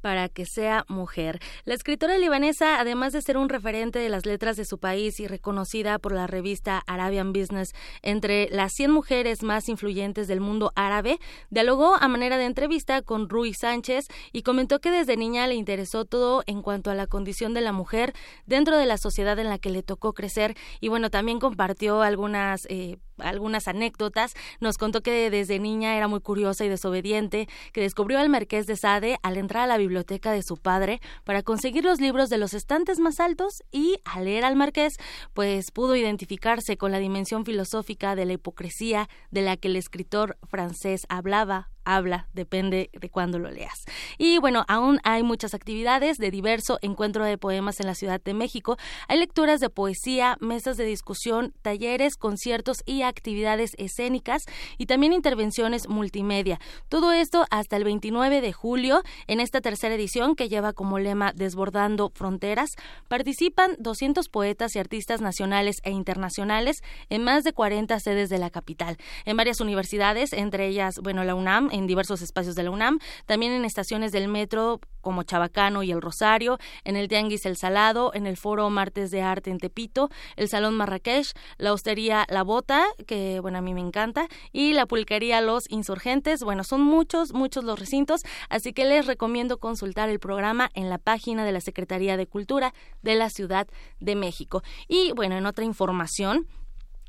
para 0.04 0.28
que 0.28 0.44
sea 0.44 0.84
mujer. 0.86 1.40
La 1.64 1.72
escritora 1.72 2.18
libanesa, 2.18 2.78
además 2.78 3.14
de 3.14 3.22
ser 3.22 3.38
un 3.38 3.48
referente 3.48 3.98
de 3.98 4.10
las 4.10 4.26
letras 4.26 4.58
de 4.58 4.66
su 4.66 4.76
país 4.76 5.18
y 5.18 5.26
reconocida 5.26 5.98
por 5.98 6.12
la 6.12 6.26
revista 6.26 6.82
Arabian 6.86 7.32
Business 7.32 7.72
entre 8.02 8.50
las 8.50 8.74
100 8.74 8.90
mujeres 8.90 9.42
más 9.42 9.66
influyentes 9.70 10.28
del 10.28 10.42
mundo 10.42 10.72
árabe, 10.76 11.18
dialogó 11.48 11.96
a 11.98 12.06
manera 12.06 12.36
de 12.36 12.44
entrevista 12.44 13.00
con 13.00 13.30
Rui 13.30 13.54
Sánchez 13.54 14.08
y 14.30 14.42
comentó 14.42 14.78
que 14.78 14.90
desde 14.90 15.16
niña 15.16 15.46
le 15.46 15.54
interesó 15.54 16.04
todo 16.04 16.42
en 16.44 16.60
cuanto 16.60 16.90
a 16.90 16.94
la 16.94 17.06
condición 17.06 17.54
de 17.54 17.62
la 17.62 17.72
mujer 17.72 18.12
dentro 18.44 18.76
de 18.76 18.84
la 18.84 18.98
sociedad 18.98 19.38
en 19.38 19.48
la 19.48 19.58
que 19.58 19.70
le 19.70 19.82
tocó 19.82 20.12
crecer 20.12 20.54
y 20.82 20.88
bueno, 20.88 21.08
también 21.08 21.40
compartió 21.40 22.02
algunas 22.02 22.66
eh, 22.68 22.98
algunas 23.18 23.68
anécdotas. 23.68 24.34
Nos 24.60 24.78
contó 24.78 25.02
que 25.02 25.30
desde 25.30 25.58
niña 25.58 25.96
era 25.96 26.08
muy 26.08 26.20
curiosa 26.20 26.64
y 26.64 26.68
desobediente, 26.68 27.48
que 27.72 27.80
descubrió 27.80 28.18
al 28.18 28.28
Marqués 28.28 28.66
de 28.66 28.76
Sade 28.76 29.18
al 29.22 29.36
entrar 29.36 29.64
a 29.64 29.66
la 29.66 29.78
biblioteca 29.78 30.32
de 30.32 30.42
su 30.42 30.56
padre 30.56 31.00
para 31.24 31.42
conseguir 31.42 31.84
los 31.84 32.00
libros 32.00 32.30
de 32.30 32.38
los 32.38 32.54
estantes 32.54 32.98
más 32.98 33.20
altos 33.20 33.62
y 33.70 33.98
al 34.04 34.24
leer 34.24 34.44
al 34.44 34.56
Marqués, 34.56 34.96
pues 35.32 35.70
pudo 35.70 35.96
identificarse 35.96 36.76
con 36.76 36.92
la 36.92 36.98
dimensión 36.98 37.44
filosófica 37.44 38.14
de 38.16 38.26
la 38.26 38.34
hipocresía 38.34 39.08
de 39.30 39.42
la 39.42 39.56
que 39.56 39.68
el 39.68 39.76
escritor 39.76 40.38
francés 40.48 41.06
hablaba 41.08 41.73
habla, 41.84 42.28
depende 42.32 42.90
de 42.92 43.10
cuándo 43.10 43.38
lo 43.38 43.50
leas. 43.50 43.84
Y 44.18 44.38
bueno, 44.38 44.64
aún 44.68 45.00
hay 45.04 45.22
muchas 45.22 45.54
actividades 45.54 46.18
de 46.18 46.30
diverso 46.30 46.78
encuentro 46.82 47.24
de 47.24 47.38
poemas 47.38 47.80
en 47.80 47.86
la 47.86 47.94
Ciudad 47.94 48.20
de 48.22 48.34
México. 48.34 48.76
Hay 49.08 49.18
lecturas 49.18 49.60
de 49.60 49.70
poesía, 49.70 50.36
mesas 50.40 50.76
de 50.76 50.84
discusión, 50.84 51.52
talleres, 51.62 52.16
conciertos 52.16 52.78
y 52.86 53.02
actividades 53.02 53.72
escénicas 53.78 54.44
y 54.78 54.86
también 54.86 55.12
intervenciones 55.12 55.88
multimedia. 55.88 56.60
Todo 56.88 57.12
esto 57.12 57.46
hasta 57.50 57.76
el 57.76 57.84
29 57.84 58.40
de 58.40 58.52
julio 58.52 59.02
en 59.26 59.40
esta 59.40 59.60
tercera 59.60 59.94
edición 59.94 60.34
que 60.36 60.48
lleva 60.48 60.72
como 60.72 60.98
lema 60.98 61.32
Desbordando 61.32 62.10
Fronteras. 62.14 62.70
Participan 63.08 63.76
200 63.78 64.28
poetas 64.28 64.74
y 64.76 64.78
artistas 64.78 65.20
nacionales 65.20 65.76
e 65.82 65.90
internacionales 65.90 66.82
en 67.08 67.24
más 67.24 67.44
de 67.44 67.52
40 67.52 67.98
sedes 68.00 68.28
de 68.28 68.38
la 68.38 68.50
capital, 68.50 68.96
en 69.24 69.36
varias 69.36 69.60
universidades, 69.60 70.32
entre 70.32 70.66
ellas, 70.66 70.98
bueno, 71.02 71.24
la 71.24 71.34
UNAM, 71.34 71.70
en 71.74 71.86
diversos 71.88 72.22
espacios 72.22 72.54
de 72.54 72.62
la 72.62 72.70
UNAM, 72.70 73.00
también 73.26 73.52
en 73.52 73.64
estaciones 73.64 74.12
del 74.12 74.28
metro 74.28 74.80
como 75.00 75.24
Chabacano 75.24 75.82
y 75.82 75.90
El 75.90 76.00
Rosario, 76.00 76.58
en 76.84 76.96
el 76.96 77.08
Tianguis 77.08 77.44
El 77.46 77.56
Salado, 77.56 78.12
en 78.14 78.26
el 78.26 78.36
Foro 78.36 78.70
Martes 78.70 79.10
de 79.10 79.22
Arte 79.22 79.50
en 79.50 79.58
Tepito, 79.58 80.08
el 80.36 80.48
Salón 80.48 80.74
Marrakech, 80.76 81.32
la 81.58 81.72
Hostería 81.72 82.26
La 82.28 82.42
Bota, 82.42 82.84
que 83.06 83.40
bueno, 83.40 83.58
a 83.58 83.60
mí 83.60 83.74
me 83.74 83.80
encanta, 83.80 84.28
y 84.52 84.72
la 84.72 84.86
Pulquería 84.86 85.40
Los 85.40 85.64
Insurgentes. 85.68 86.42
Bueno, 86.42 86.64
son 86.64 86.80
muchos, 86.80 87.34
muchos 87.34 87.64
los 87.64 87.78
recintos, 87.78 88.22
así 88.48 88.72
que 88.72 88.84
les 88.84 89.06
recomiendo 89.06 89.58
consultar 89.58 90.08
el 90.08 90.20
programa 90.20 90.70
en 90.74 90.88
la 90.88 90.98
página 90.98 91.44
de 91.44 91.52
la 91.52 91.60
Secretaría 91.60 92.16
de 92.16 92.26
Cultura 92.26 92.72
de 93.02 93.16
la 93.16 93.30
Ciudad 93.30 93.66
de 94.00 94.14
México. 94.14 94.62
Y 94.88 95.12
bueno, 95.12 95.36
en 95.36 95.46
otra 95.46 95.64
información, 95.64 96.46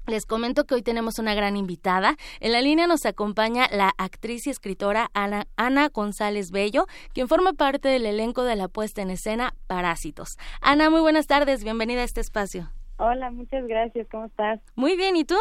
les 0.08 0.26
comento 0.26 0.66
que 0.66 0.76
hoy 0.76 0.82
tenemos 0.82 1.20
una 1.20 1.34
gran 1.34 1.58
invitada. 1.58 2.16
En 2.40 2.52
la 2.52 2.62
línea 2.62 2.88
nos 2.88 3.06
acompaña 3.06 3.68
la 3.72 3.92
actriz 3.98 4.48
y 4.48 4.50
escritora 4.50 5.10
Ana, 5.14 5.48
Ana, 5.56 5.90
González 5.90 6.52
Bello, 6.52 6.86
quien 7.14 7.28
forma 7.28 7.54
parte 7.54 7.90
del 7.90 8.06
elenco 8.06 8.44
de 8.44 8.56
la 8.56 8.68
puesta 8.68 9.02
en 9.02 9.10
escena 9.10 9.54
Parásitos. 9.68 10.38
Ana, 10.62 10.90
muy 10.90 11.02
buenas 11.02 11.28
tardes, 11.28 11.64
bienvenida 11.64 12.02
a 12.02 12.06
este 12.06 12.22
espacio. 12.22 12.70
Hola, 12.98 13.32
muchas 13.32 13.68
gracias, 13.68 14.08
¿cómo 14.10 14.26
estás? 14.26 14.62
Muy 14.76 14.96
bien, 14.96 15.16
¿y 15.16 15.26
tú? 15.26 15.36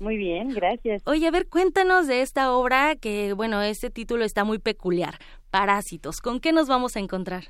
Muy 0.00 0.16
bien, 0.16 0.50
gracias. 0.50 1.02
Oye, 1.06 1.26
a 1.26 1.30
ver, 1.30 1.48
cuéntanos 1.48 2.06
de 2.06 2.22
esta 2.22 2.52
obra 2.52 2.96
que, 2.96 3.32
bueno, 3.32 3.62
este 3.62 3.90
título 3.90 4.24
está 4.24 4.44
muy 4.44 4.58
peculiar, 4.58 5.14
Parásitos. 5.50 6.20
¿Con 6.20 6.40
qué 6.40 6.52
nos 6.52 6.68
vamos 6.68 6.96
a 6.96 7.00
encontrar? 7.00 7.44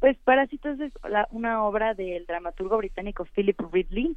Pues 0.00 0.16
Parásitos 0.18 0.78
es 0.78 0.92
una 1.30 1.64
obra 1.64 1.94
del 1.94 2.26
dramaturgo 2.26 2.76
británico 2.76 3.24
Philip 3.34 3.58
Ridley. 3.72 4.16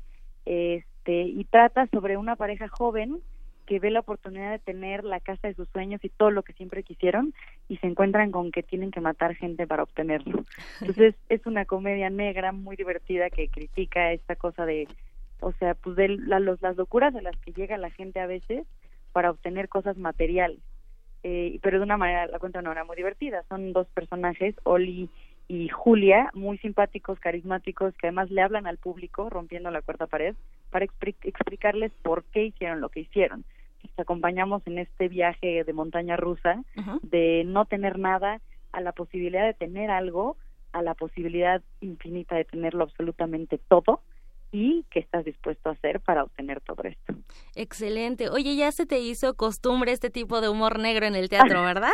Este, 1.10 1.22
y 1.24 1.44
trata 1.46 1.88
sobre 1.88 2.18
una 2.18 2.36
pareja 2.36 2.68
joven 2.68 3.20
que 3.66 3.80
ve 3.80 3.90
la 3.90 4.02
oportunidad 4.02 4.52
de 4.52 4.60
tener 4.60 5.04
la 5.04 5.20
casa 5.20 5.48
de 5.48 5.56
sus 5.56 5.68
sueños 5.70 6.04
y 6.04 6.10
todo 6.10 6.30
lo 6.30 6.44
que 6.44 6.54
siempre 6.54 6.84
quisieron 6.84 7.34
y 7.68 7.78
se 7.78 7.88
encuentran 7.88 8.32
con 8.32 8.52
que 8.52 8.62
tienen 8.62 8.92
que 8.92 9.02
matar 9.02 9.36
gente 9.36 9.66
para 9.66 9.84
obtenerlo. 9.84 10.44
Entonces 10.82 11.16
es 11.30 11.46
una 11.48 11.66
comedia 11.66 12.12
negra 12.12 12.52
muy 12.52 12.76
divertida 12.76 13.32
que 13.32 13.48
critica 13.48 14.12
esta 14.12 14.36
cosa 14.36 14.66
de, 14.66 14.88
o 15.40 15.52
sea, 15.54 15.74
pues 15.74 15.96
de 15.96 16.10
los, 16.10 16.62
las 16.62 16.78
locuras 16.78 17.16
a 17.16 17.22
las 17.22 17.36
que 17.38 17.54
llega 17.54 17.78
la 17.78 17.90
gente 17.90 18.20
a 18.20 18.28
veces 18.28 18.68
para 19.12 19.32
obtener 19.32 19.68
cosas 19.68 19.98
materiales. 19.98 20.60
Eh, 21.24 21.60
pero 21.64 21.80
de 21.80 21.84
una 21.84 21.98
manera, 21.98 22.28
la 22.28 22.40
cuenta 22.40 22.60
una 22.60 22.70
hora 22.70 22.84
muy 22.86 22.96
divertida. 22.96 23.44
Son 23.50 23.74
dos 23.74 23.88
personajes, 23.88 24.56
Oli 24.64 25.10
y 25.50 25.68
Julia, 25.68 26.30
muy 26.36 26.60
simpáticos, 26.60 27.20
carismáticos, 27.20 27.96
que 27.96 28.08
además 28.08 28.30
le 28.30 28.44
hablan 28.44 28.68
al 28.68 28.78
público, 28.78 29.32
rompiendo 29.32 29.72
la 29.72 29.82
cuarta 29.82 30.06
pared, 30.06 30.36
para 30.70 30.86
explicarles 30.86 31.92
por 32.04 32.24
qué 32.26 32.46
hicieron 32.46 32.82
lo 32.82 32.90
que 32.90 33.00
hicieron. 33.00 33.44
Les 33.82 34.00
acompañamos 34.00 34.62
en 34.68 34.78
este 34.78 35.08
viaje 35.08 35.64
de 35.64 35.74
montaña 35.74 36.16
rusa, 36.18 36.64
de 37.02 37.44
no 37.48 37.66
tener 37.66 37.98
nada, 37.98 38.40
a 38.72 38.82
la 38.82 38.92
posibilidad 38.92 39.48
de 39.48 39.56
tener 39.56 39.90
algo, 39.90 40.38
a 40.72 40.84
la 40.84 40.94
posibilidad 40.94 41.64
infinita 41.82 42.36
de 42.36 42.46
tenerlo 42.46 42.84
absolutamente 42.84 43.58
todo, 43.58 44.02
y 44.52 44.86
qué 44.90 45.00
estás 45.00 45.26
dispuesto 45.26 45.70
a 45.70 45.74
hacer 45.74 46.00
para 46.00 46.24
obtener 46.24 46.62
todo 46.62 46.84
esto. 46.84 47.14
Excelente. 47.56 48.30
Oye, 48.30 48.56
ya 48.56 48.72
se 48.72 48.86
te 48.86 49.00
hizo 49.00 49.36
costumbre 49.36 49.92
este 49.92 50.10
tipo 50.10 50.42
de 50.42 50.50
humor 50.50 50.80
negro 50.80 51.06
en 51.06 51.16
el 51.16 51.30
teatro, 51.30 51.62
¿verdad? 51.64 51.92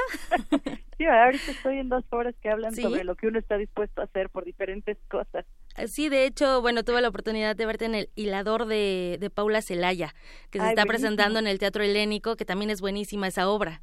sí, 0.97 1.05
ahorita 1.05 1.51
estoy 1.51 1.79
en 1.79 1.89
dos 1.89 2.05
horas 2.11 2.35
que 2.41 2.49
hablan 2.49 2.73
sobre 2.75 3.03
lo 3.03 3.15
que 3.15 3.27
uno 3.27 3.39
está 3.39 3.57
dispuesto 3.57 4.01
a 4.01 4.05
hacer 4.05 4.29
por 4.29 4.45
diferentes 4.45 4.97
cosas. 5.09 5.45
Sí, 5.87 6.07
de 6.07 6.25
hecho, 6.25 6.61
bueno, 6.61 6.83
tuve 6.83 7.01
la 7.01 7.09
oportunidad 7.09 7.55
de 7.55 7.65
verte 7.65 7.85
en 7.85 7.95
el 7.95 8.09
Hilador 8.15 8.65
de, 8.65 9.17
de 9.19 9.29
Paula 9.29 9.61
Celaya, 9.61 10.13
que 10.49 10.59
se 10.59 10.69
está 10.69 10.85
presentando 10.85 11.39
en 11.39 11.47
el 11.47 11.59
Teatro 11.59 11.83
Helénico, 11.83 12.37
que 12.37 12.45
también 12.45 12.69
es 12.69 12.79
buenísima 12.79 13.27
esa 13.27 13.49
obra. 13.49 13.81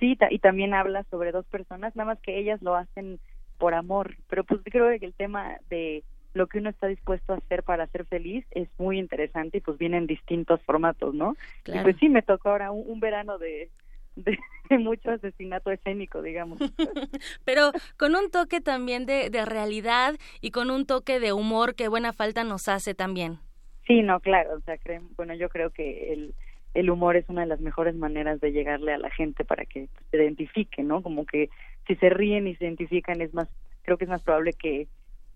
Sí, 0.00 0.16
y 0.30 0.38
también 0.38 0.74
habla 0.74 1.04
sobre 1.10 1.32
dos 1.32 1.46
personas, 1.46 1.94
nada 1.94 2.14
más 2.14 2.20
que 2.20 2.38
ellas 2.38 2.60
lo 2.62 2.74
hacen 2.74 3.20
por 3.58 3.74
amor, 3.74 4.16
pero 4.28 4.44
pues 4.44 4.60
creo 4.64 4.98
que 4.98 5.06
el 5.06 5.14
tema 5.14 5.58
de 5.70 6.02
lo 6.34 6.48
que 6.48 6.58
uno 6.58 6.70
está 6.70 6.88
dispuesto 6.88 7.32
a 7.32 7.36
hacer 7.36 7.62
para 7.62 7.86
ser 7.86 8.04
feliz 8.04 8.44
es 8.50 8.68
muy 8.78 8.98
interesante 8.98 9.58
y 9.58 9.60
pues 9.60 9.78
viene 9.78 9.96
en 9.96 10.06
distintos 10.06 10.60
formatos, 10.62 11.14
¿no? 11.14 11.36
Y 11.64 11.78
pues 11.78 11.96
sí, 11.98 12.08
me 12.08 12.22
tocó 12.22 12.50
ahora 12.50 12.72
un, 12.72 13.00
verano 13.00 13.38
de, 13.38 13.70
de 14.16 14.38
mucho 14.78 15.12
asesinato 15.12 15.70
escénico, 15.70 16.22
digamos. 16.22 16.58
Pero 17.44 17.70
con 17.96 18.16
un 18.16 18.30
toque 18.30 18.60
también 18.60 19.06
de, 19.06 19.30
de 19.30 19.44
realidad 19.44 20.16
y 20.40 20.50
con 20.50 20.70
un 20.70 20.86
toque 20.86 21.20
de 21.20 21.32
humor 21.32 21.74
que 21.74 21.88
buena 21.88 22.12
falta 22.12 22.44
nos 22.44 22.68
hace 22.68 22.94
también. 22.94 23.38
Sí, 23.86 24.02
no, 24.02 24.18
claro, 24.20 24.56
o 24.56 24.60
sea, 24.60 24.78
creen, 24.78 25.08
bueno, 25.16 25.34
yo 25.34 25.48
creo 25.48 25.70
que 25.70 26.12
el, 26.12 26.34
el 26.74 26.90
humor 26.90 27.16
es 27.16 27.28
una 27.28 27.42
de 27.42 27.46
las 27.46 27.60
mejores 27.60 27.94
maneras 27.94 28.40
de 28.40 28.50
llegarle 28.50 28.92
a 28.92 28.98
la 28.98 29.10
gente 29.10 29.44
para 29.44 29.64
que 29.66 29.88
se 30.10 30.16
identifique, 30.16 30.82
¿no? 30.82 31.02
Como 31.02 31.26
que 31.26 31.48
si 31.86 31.94
se 31.96 32.08
ríen 32.08 32.48
y 32.48 32.56
se 32.56 32.64
identifican 32.64 33.20
es 33.20 33.32
más, 33.34 33.48
creo 33.82 33.98
que 33.98 34.04
es 34.04 34.10
más 34.10 34.22
probable 34.22 34.52
que, 34.52 34.88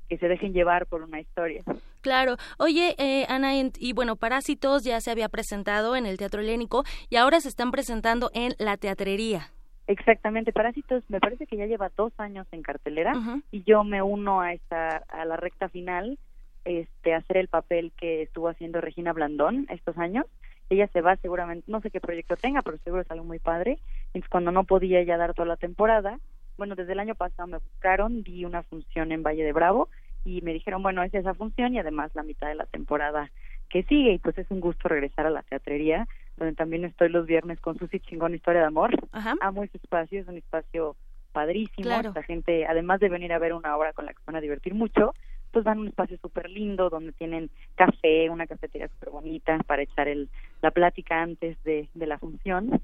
que 0.08 0.18
se 0.18 0.28
dejen 0.28 0.52
llevar 0.52 0.86
por 0.86 1.02
una 1.02 1.20
historia. 1.20 1.62
Claro. 2.00 2.36
Oye, 2.58 2.94
eh, 2.98 3.26
Ana, 3.28 3.52
y 3.54 3.92
bueno, 3.92 4.16
Parásitos 4.16 4.84
ya 4.84 5.00
se 5.00 5.10
había 5.10 5.28
presentado 5.28 5.96
en 5.96 6.06
el 6.06 6.16
Teatro 6.16 6.40
Helénico 6.40 6.84
y 7.10 7.16
ahora 7.16 7.40
se 7.40 7.48
están 7.48 7.70
presentando 7.70 8.30
en 8.34 8.54
la 8.58 8.76
Teatrería. 8.76 9.50
Exactamente, 9.88 10.52
Parásitos 10.52 11.02
me 11.08 11.18
parece 11.18 11.46
que 11.46 11.56
ya 11.56 11.64
lleva 11.64 11.90
dos 11.96 12.12
años 12.18 12.46
en 12.52 12.62
cartelera 12.62 13.12
y 13.50 13.62
yo 13.62 13.84
me 13.84 14.02
uno 14.02 14.42
a 14.42 14.52
esta 14.52 14.98
a 15.08 15.24
la 15.24 15.38
recta 15.38 15.70
final 15.70 16.18
este 16.66 17.14
hacer 17.14 17.38
el 17.38 17.48
papel 17.48 17.92
que 17.96 18.20
estuvo 18.20 18.48
haciendo 18.48 18.82
Regina 18.82 19.14
Blandón 19.14 19.66
estos 19.70 19.96
años 19.96 20.26
ella 20.68 20.88
se 20.88 21.00
va 21.00 21.16
seguramente 21.16 21.64
no 21.72 21.80
sé 21.80 21.90
qué 21.90 22.02
proyecto 22.02 22.36
tenga 22.36 22.60
pero 22.60 22.76
seguro 22.84 23.00
es 23.00 23.10
algo 23.10 23.24
muy 23.24 23.38
padre 23.38 23.78
entonces 24.08 24.28
cuando 24.28 24.52
no 24.52 24.64
podía 24.64 25.02
ya 25.04 25.16
dar 25.16 25.32
toda 25.32 25.48
la 25.48 25.56
temporada 25.56 26.18
bueno 26.58 26.74
desde 26.74 26.92
el 26.92 27.00
año 27.00 27.14
pasado 27.14 27.46
me 27.46 27.58
buscaron 27.58 28.22
di 28.22 28.44
una 28.44 28.62
función 28.64 29.12
en 29.12 29.22
Valle 29.22 29.44
de 29.44 29.52
Bravo 29.52 29.88
y 30.24 30.42
me 30.42 30.52
dijeron 30.52 30.82
bueno 30.82 31.02
es 31.02 31.14
esa 31.14 31.32
función 31.32 31.74
y 31.74 31.78
además 31.78 32.10
la 32.14 32.22
mitad 32.22 32.48
de 32.48 32.56
la 32.56 32.66
temporada 32.66 33.30
que 33.70 33.84
sigue 33.84 34.12
y 34.12 34.18
pues 34.18 34.36
es 34.38 34.50
un 34.50 34.60
gusto 34.60 34.88
regresar 34.88 35.26
a 35.26 35.30
la 35.30 35.42
teatrería 35.42 36.06
donde 36.36 36.54
también 36.54 36.84
estoy 36.84 37.08
los 37.08 37.26
viernes 37.26 37.60
con 37.60 37.78
Susi 37.78 38.00
Chingón 38.00 38.34
Historia 38.34 38.60
de 38.60 38.68
Amor. 38.68 38.94
Amo 39.40 39.64
ese 39.64 39.76
espacio 39.76 40.20
es 40.20 40.28
un 40.28 40.36
espacio 40.36 40.96
padrísimo. 41.32 41.84
Claro. 41.84 42.12
la 42.14 42.22
gente 42.22 42.66
además 42.66 43.00
de 43.00 43.08
venir 43.08 43.32
a 43.32 43.38
ver 43.38 43.52
una 43.52 43.76
obra 43.76 43.92
con 43.92 44.06
la 44.06 44.12
que 44.12 44.20
se 44.20 44.26
van 44.26 44.36
a 44.36 44.40
divertir 44.40 44.74
mucho 44.74 45.14
pues 45.52 45.64
van 45.64 45.78
a 45.78 45.80
un 45.82 45.88
espacio 45.88 46.18
súper 46.18 46.50
lindo 46.50 46.90
donde 46.90 47.12
tienen 47.12 47.50
café, 47.74 48.28
una 48.30 48.46
cafetería 48.46 48.88
súper 48.88 49.10
bonita 49.10 49.58
para 49.66 49.82
echar 49.82 50.08
el, 50.08 50.28
la 50.62 50.70
plática 50.70 51.22
antes 51.22 51.62
de, 51.64 51.88
de 51.94 52.06
la 52.06 52.18
función 52.18 52.80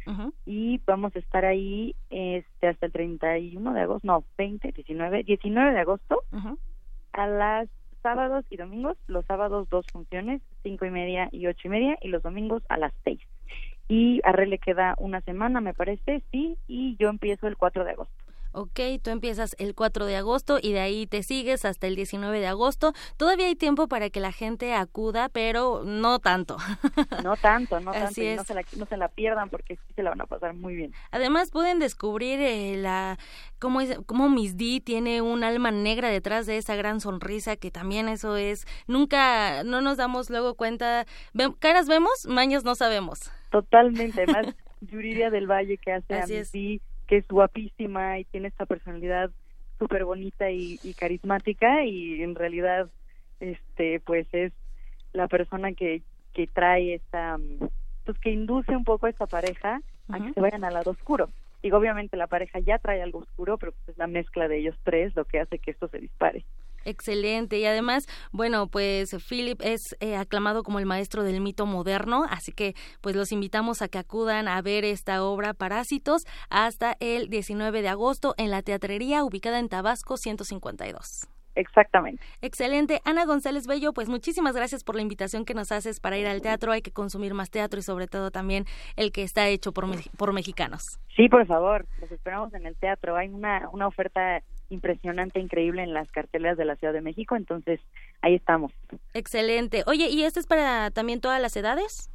y 0.47 0.81
vamos 0.87 1.15
a 1.17 1.19
estar 1.19 1.45
ahí 1.45 1.95
este 2.11 2.69
hasta 2.69 2.87
el 2.87 2.93
31 2.93 3.73
de 3.73 3.81
agosto, 3.81 4.07
no, 4.07 4.25
20, 4.39 4.73
19, 4.73 5.23
19 5.25 5.73
de 5.73 5.81
agosto 5.81 6.23
a 7.13 7.27
las 7.27 7.69
sábados 8.03 8.45
y 8.51 8.57
domingos, 8.57 8.99
los 9.07 9.25
sábados 9.25 9.69
dos 9.71 9.87
funciones, 9.91 10.43
cinco 10.63 10.85
y 10.85 10.91
media 10.91 11.29
y 11.33 11.47
ocho 11.47 11.69
y 11.69 11.71
media 11.71 11.99
y 12.03 12.09
los 12.09 12.23
domingos 12.23 12.63
a 12.69 12.77
las 12.77 12.93
seis. 13.03 13.21
Y 13.89 14.21
a 14.25 14.33
Re 14.33 14.47
le 14.47 14.59
queda 14.59 14.95
una 14.99 15.21
semana, 15.23 15.61
me 15.61 15.75
parece, 15.75 16.23
sí, 16.31 16.57
y 16.67 16.97
yo 16.97 17.09
empiezo 17.09 17.47
el 17.47 17.57
4 17.57 17.85
de 17.85 17.91
agosto. 17.93 18.24
Ok, 18.55 18.81
tú 19.03 19.11
empiezas 19.11 19.57
el 19.59 19.75
4 19.75 20.07
de 20.07 20.17
agosto 20.17 20.59
y 20.63 20.73
de 20.73 20.81
ahí 20.81 21.07
te 21.07 21.23
sigues 21.23 21.65
hasta 21.65 21.87
el 21.89 21.97
19 21.97 22.39
de 22.41 22.47
agosto. 22.47 22.93
Todavía 23.17 23.47
hay 23.47 23.57
tiempo 23.57 23.89
para 23.89 24.11
que 24.11 24.21
la 24.21 24.31
gente 24.33 24.75
acuda, 24.75 25.29
pero 25.29 25.83
no 25.85 26.19
tanto. 26.21 26.57
No 27.25 27.37
tanto, 27.37 27.81
no 27.81 27.93
tanto, 27.93 28.21
y 28.23 28.37
no 28.37 28.45
se, 28.45 28.55
la, 28.55 28.63
no 28.77 28.87
se 28.87 28.97
la 28.97 29.09
pierdan 29.09 29.49
porque 29.51 29.77
sí 29.77 29.95
se 29.95 30.03
la 30.03 30.11
van 30.11 30.21
a 30.21 30.27
pasar 30.27 30.55
muy 30.55 30.75
bien. 30.75 30.93
Además 31.11 31.51
pueden 31.51 31.79
descubrir 31.79 32.39
eh, 32.41 32.77
la 32.77 33.19
cómo, 33.59 33.81
es, 33.81 33.99
cómo 34.07 34.29
Miss 34.29 34.57
D 34.57 34.81
tiene 34.85 35.23
un 35.23 35.43
alma 35.43 35.71
negra 35.71 36.09
detrás 36.11 36.47
de 36.47 36.59
esa 36.59 36.77
gran 36.77 37.01
sonrisa 37.01 37.57
que 37.57 37.71
también 37.71 38.09
eso 38.09 38.37
es 38.37 38.67
nunca 38.87 39.65
no 39.65 39.81
nos 39.81 39.97
damos 39.97 40.29
luego 40.31 40.55
cuenta 40.55 41.07
Ve- 41.33 41.55
caras 41.59 41.89
vemos 41.89 42.27
maños 42.27 42.63
no 42.65 42.75
sabemos 42.75 43.31
Totalmente, 43.51 44.23
además 44.25 44.55
Yuridia 44.81 45.31
del 45.31 45.47
Valle 45.51 45.79
que 45.79 45.93
hace 45.93 46.15
Así 46.15 46.35
a 46.35 46.41
es. 46.41 46.55
Missy, 46.55 46.83
que 47.07 47.19
es 47.19 47.29
guapísima 47.29 48.19
y 48.19 48.25
tiene 48.25 48.49
esta 48.49 48.67
personalidad 48.67 49.31
súper 49.79 50.05
bonita 50.05 50.51
y, 50.51 50.79
y 50.83 50.95
carismática 50.95 51.85
y 51.85 52.23
en 52.23 52.35
realidad 52.35 52.89
este 53.41 54.01
pues 54.01 54.27
es 54.33 54.53
la 55.13 55.29
persona 55.29 55.73
que, 55.73 56.03
que 56.33 56.47
trae 56.47 56.95
esta 56.95 57.39
pues 58.05 58.19
que 58.19 58.31
induce 58.31 58.77
un 58.77 58.85
poco 58.85 59.07
a 59.07 59.11
esta 59.11 59.27
pareja 59.27 59.81
a 60.09 60.21
que 60.21 60.33
se 60.33 60.41
vayan 60.41 60.65
al 60.65 60.75
lado 60.75 60.91
oscuro. 60.91 61.31
Digo, 61.63 61.79
obviamente 61.79 62.19
la 62.19 62.27
pareja 62.27 62.59
ya 62.59 62.79
trae 62.79 63.01
algo 63.03 63.21
oscuro, 63.21 63.57
pero 63.57 63.73
pues 63.73 63.89
es 63.89 63.99
la 63.99 64.07
mezcla 64.07 64.49
de 64.49 64.59
ellos 64.59 64.77
tres 64.83 65.17
lo 65.17 65.25
que 65.25 65.41
hace 65.41 65.59
que 65.59 65.71
esto 65.71 65.89
se 65.89 65.99
dispare. 65.99 66.45
Excelente. 66.85 67.59
Y 67.59 67.67
además, 67.67 68.07
bueno, 68.33 68.69
pues 68.69 69.17
Philip 69.29 69.61
es 69.63 69.97
eh, 70.01 70.17
aclamado 70.17 70.63
como 70.63 70.79
el 70.79 70.87
maestro 70.87 71.23
del 71.23 71.41
mito 71.41 71.67
moderno, 71.67 72.25
así 72.29 72.53
que 72.53 72.75
pues 73.01 73.17
los 73.17 73.33
invitamos 73.33 73.83
a 73.83 73.89
que 73.89 73.99
acudan 73.99 74.49
a 74.49 74.61
ver 74.63 74.85
esta 74.85 75.25
obra 75.25 75.55
Parásitos 75.55 76.25
hasta 76.51 76.97
el 77.01 77.29
19 77.29 77.83
de 77.83 77.89
agosto 77.89 78.35
en 78.37 78.51
la 78.51 78.63
teatrería 78.63 79.25
ubicada 79.25 79.59
en 79.59 79.69
Tabasco 79.69 80.17
152. 80.17 81.29
Exactamente. 81.55 82.23
Excelente. 82.43 83.01
Ana 83.05 83.25
González 83.27 83.67
Bello, 83.67 83.93
pues 83.93 84.09
muchísimas 84.09 84.57
gracias 84.57 84.83
por 84.83 84.97
la 84.97 85.03
invitación 85.03 85.45
que 85.45 85.55
nos 85.55 85.71
haces 85.71 86.01
para 86.01 86.19
ir 86.19 86.27
al 86.27 86.43
teatro. 86.43 86.73
Hay 86.73 86.83
que 86.83 86.91
consumir 86.91 87.35
más 87.35 87.51
teatro 87.51 87.79
y 87.79 87.83
sobre 87.83 88.09
todo 88.09 88.31
también 88.31 88.65
el 88.97 89.13
que 89.13 89.23
está 89.23 89.49
hecho 89.49 89.73
por, 89.73 89.87
por 90.17 90.33
mexicanos. 90.33 90.99
Sí, 91.15 91.29
por 91.29 91.47
favor, 91.47 91.87
los 92.01 92.11
esperamos 92.11 92.53
en 92.55 92.67
el 92.67 92.77
teatro. 92.77 93.17
Hay 93.17 93.29
una, 93.29 93.69
una 93.73 93.87
oferta 93.87 94.43
impresionante, 94.69 95.41
increíble 95.41 95.83
en 95.83 95.93
las 95.93 96.11
carteleras 96.11 96.57
de 96.57 96.65
la 96.65 96.77
Ciudad 96.77 96.93
de 96.93 97.01
México, 97.01 97.37
entonces 97.37 97.81
ahí 98.23 98.35
estamos. 98.35 98.73
Excelente. 99.13 99.83
Oye, 99.87 100.09
¿y 100.09 100.25
esto 100.25 100.41
es 100.41 100.47
para 100.47 100.91
también 100.91 101.21
todas 101.21 101.41
las 101.41 101.57
edades? 101.57 102.11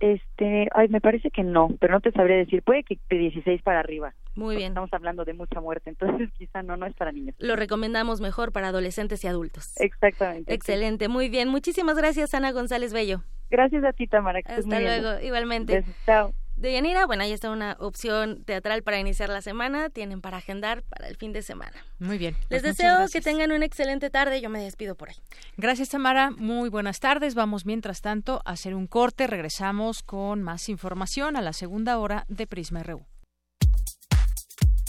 Este, 0.00 0.68
ay, 0.72 0.88
me 0.88 1.02
parece 1.02 1.30
que 1.30 1.42
no, 1.42 1.68
pero 1.78 1.92
no 1.92 2.00
te 2.00 2.10
sabría 2.12 2.36
decir, 2.36 2.62
puede 2.62 2.84
que 2.84 2.98
de 3.10 3.18
16 3.18 3.62
para 3.62 3.80
arriba. 3.80 4.14
Muy 4.34 4.56
bien. 4.56 4.68
Estamos 4.68 4.90
hablando 4.94 5.26
de 5.26 5.34
mucha 5.34 5.60
muerte, 5.60 5.90
entonces 5.90 6.30
quizá 6.38 6.62
no, 6.62 6.76
no 6.78 6.86
es 6.86 6.94
para 6.94 7.12
niños. 7.12 7.36
Lo 7.38 7.54
recomendamos 7.54 8.20
mejor 8.22 8.50
para 8.50 8.68
adolescentes 8.68 9.22
y 9.24 9.28
adultos. 9.28 9.78
Exactamente. 9.78 10.54
Excelente, 10.54 11.08
muy 11.08 11.28
bien. 11.28 11.48
Muchísimas 11.48 11.96
gracias, 11.96 12.32
Ana 12.32 12.52
González 12.52 12.94
Bello. 12.94 13.22
Gracias 13.50 13.84
a 13.84 13.92
ti, 13.92 14.06
Tamara. 14.06 14.42
Que 14.42 14.52
Hasta 14.52 14.78
bien. 14.78 15.02
luego, 15.02 15.20
igualmente. 15.20 15.80
Besos, 15.80 15.94
chao. 16.06 16.32
De 16.60 16.74
Yanira, 16.74 17.06
bueno, 17.06 17.22
ahí 17.22 17.32
está 17.32 17.50
una 17.50 17.74
opción 17.80 18.44
teatral 18.44 18.82
para 18.82 19.00
iniciar 19.00 19.30
la 19.30 19.40
semana. 19.40 19.88
Tienen 19.88 20.20
para 20.20 20.36
agendar 20.36 20.82
para 20.82 21.08
el 21.08 21.16
fin 21.16 21.32
de 21.32 21.40
semana. 21.40 21.72
Muy 21.98 22.18
bien. 22.18 22.34
Les 22.34 22.60
pues 22.60 22.62
muchas 22.62 22.76
deseo 22.76 22.94
gracias. 22.96 23.12
que 23.12 23.20
tengan 23.22 23.50
una 23.50 23.64
excelente 23.64 24.10
tarde. 24.10 24.42
Yo 24.42 24.50
me 24.50 24.62
despido 24.62 24.94
por 24.94 25.08
ahí. 25.08 25.16
Gracias, 25.56 25.88
Tamara. 25.88 26.30
Muy 26.30 26.68
buenas 26.68 27.00
tardes. 27.00 27.34
Vamos, 27.34 27.64
mientras 27.64 28.02
tanto, 28.02 28.42
a 28.44 28.50
hacer 28.50 28.74
un 28.74 28.86
corte. 28.86 29.26
Regresamos 29.26 30.02
con 30.02 30.42
más 30.42 30.68
información 30.68 31.34
a 31.36 31.40
la 31.40 31.54
segunda 31.54 31.98
hora 31.98 32.26
de 32.28 32.46
Prisma 32.46 32.82
RU. 32.82 33.06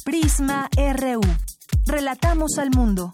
Prisma 0.04 0.70
RU. 0.76 1.22
Relatamos 1.86 2.58
al 2.58 2.72
mundo. 2.72 3.14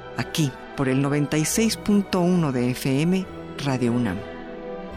aquí 0.17 0.51
por 0.75 0.89
el 0.89 1.03
96.1 1.03 2.51
de 2.51 2.71
FM 2.71 3.25
Radio 3.65 3.91
UNAM. 3.93 4.17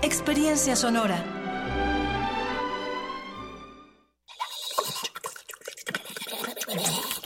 Experiencia 0.03 0.77
sonora. 0.77 1.23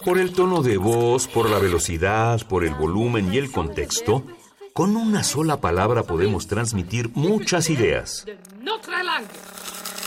Por 0.04 0.18
el 0.18 0.32
tono 0.32 0.62
de 0.62 0.78
voz, 0.78 1.28
por 1.28 1.50
la 1.50 1.58
velocidad, 1.58 2.40
por 2.46 2.64
el 2.64 2.74
volumen 2.74 3.32
y 3.32 3.38
el 3.38 3.50
contexto, 3.50 4.24
con 4.72 4.96
una 4.96 5.22
sola 5.22 5.60
palabra 5.60 6.04
podemos 6.04 6.46
transmitir 6.46 7.10
muchas 7.14 7.68
ideas. 7.68 8.24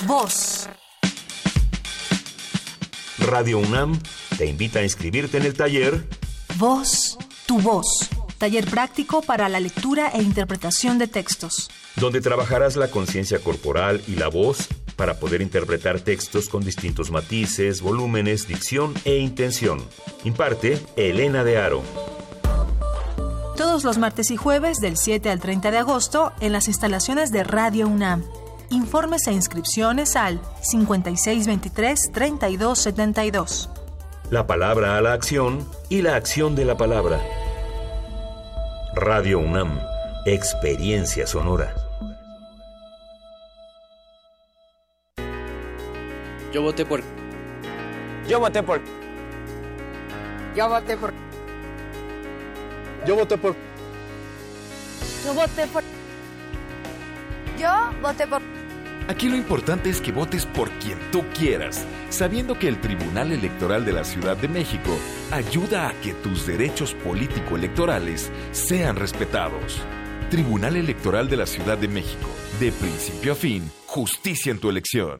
Voz. 0.08 0.70
Radio 3.20 3.60
UNAM 3.60 4.00
te 4.38 4.48
invita 4.48 4.80
a 4.80 4.84
inscribirte 4.84 5.38
en 5.38 5.46
el 5.46 5.54
taller 5.54 6.08
Voz. 6.58 7.18
Tu 7.52 7.60
voz. 7.60 8.08
Taller 8.38 8.64
práctico 8.64 9.22
para 9.22 9.49
la 9.49 9.60
lectura 9.60 10.08
e 10.14 10.22
interpretación 10.22 10.97
de 10.97 11.08
textos. 11.08 11.70
donde 11.97 12.22
trabajarás 12.22 12.78
la 12.78 12.89
conciencia 12.89 13.39
corporal 13.39 14.02
y 14.08 14.16
la 14.16 14.30
voz 14.30 14.70
para 14.95 15.20
poder 15.20 15.41
interpretar 15.41 15.99
textos 15.99 16.47
con 16.47 16.64
distintos 16.64 17.12
matices, 17.12 17.82
volúmenes, 17.82 18.47
dicción 18.47 18.93
e 19.04 19.18
intención. 19.18 19.86
Imparte 20.24 20.80
Elena 20.95 21.43
de 21.43 21.58
Aro. 21.58 21.84
Todos 23.58 23.84
los 23.84 23.97
martes 23.97 24.32
y 24.32 24.38
jueves 24.38 24.78
del 24.78 24.95
7 24.95 25.30
al 25.30 25.41
30 25.41 25.72
de 25.72 25.80
agosto 25.80 26.32
en 26.39 26.54
las 26.54 26.70
instalaciones 26.70 27.34
de 27.34 27.43
Radio 27.43 27.89
UNAM. 27.89 28.24
Informes 28.70 29.28
e 29.28 29.34
inscripciones 29.34 30.16
al 30.16 30.39
5623-3272. 30.72 33.68
La 34.30 34.47
palabra 34.47 34.97
a 34.97 35.02
la 35.02 35.12
acción 35.12 35.68
y 35.89 36.02
la 36.02 36.16
acción 36.16 36.56
de 36.56 36.64
la 36.64 36.78
palabra. 36.78 37.20
Radio 38.94 39.39
UNAM, 39.39 39.80
experiencia 40.26 41.26
sonora. 41.26 41.74
Yo 46.52 46.62
voté 46.62 46.86
por... 46.86 47.02
Yo 48.28 48.42
voté 48.42 48.62
por... 48.62 48.82
Yo 50.54 50.68
voté 50.68 50.98
por... 50.98 51.14
Yo 53.06 53.16
voté 53.16 53.38
por... 53.38 53.56
Yo 55.26 55.34
voté 55.34 55.68
por... 55.68 55.84
Yo 57.58 57.92
voté 58.02 58.28
por... 58.28 58.61
Aquí 59.08 59.30
lo 59.30 59.36
importante 59.36 59.89
es 59.89 59.99
que 59.99 60.12
votes 60.12 60.45
por 60.45 60.70
quien 60.72 60.97
tú 61.12 61.24
quieras, 61.38 61.86
sabiendo 62.10 62.58
que 62.58 62.68
el 62.68 62.80
Tribunal 62.80 63.32
Electoral 63.32 63.84
de 63.84 63.93
la 63.93 64.04
Ciudad 64.04 64.38
de 64.38 64.47
México 64.47 64.97
ayuda 65.32 65.89
a 65.89 65.93
que 66.02 66.14
tus 66.14 66.45
derechos 66.45 66.93
político-electorales 66.93 68.32
sean 68.52 68.95
respetados. 68.95 69.82
Tribunal 70.30 70.78
Electoral 70.78 71.30
de 71.30 71.38
la 71.38 71.45
Ciudad 71.45 71.78
de 71.78 71.89
México, 71.89 72.30
de 72.60 72.72
principio 72.72 73.34
a 73.34 73.36
fin, 73.36 73.70
justicia 73.86 74.52
en 74.52 74.60
tu 74.60 74.70
elección. 74.70 75.20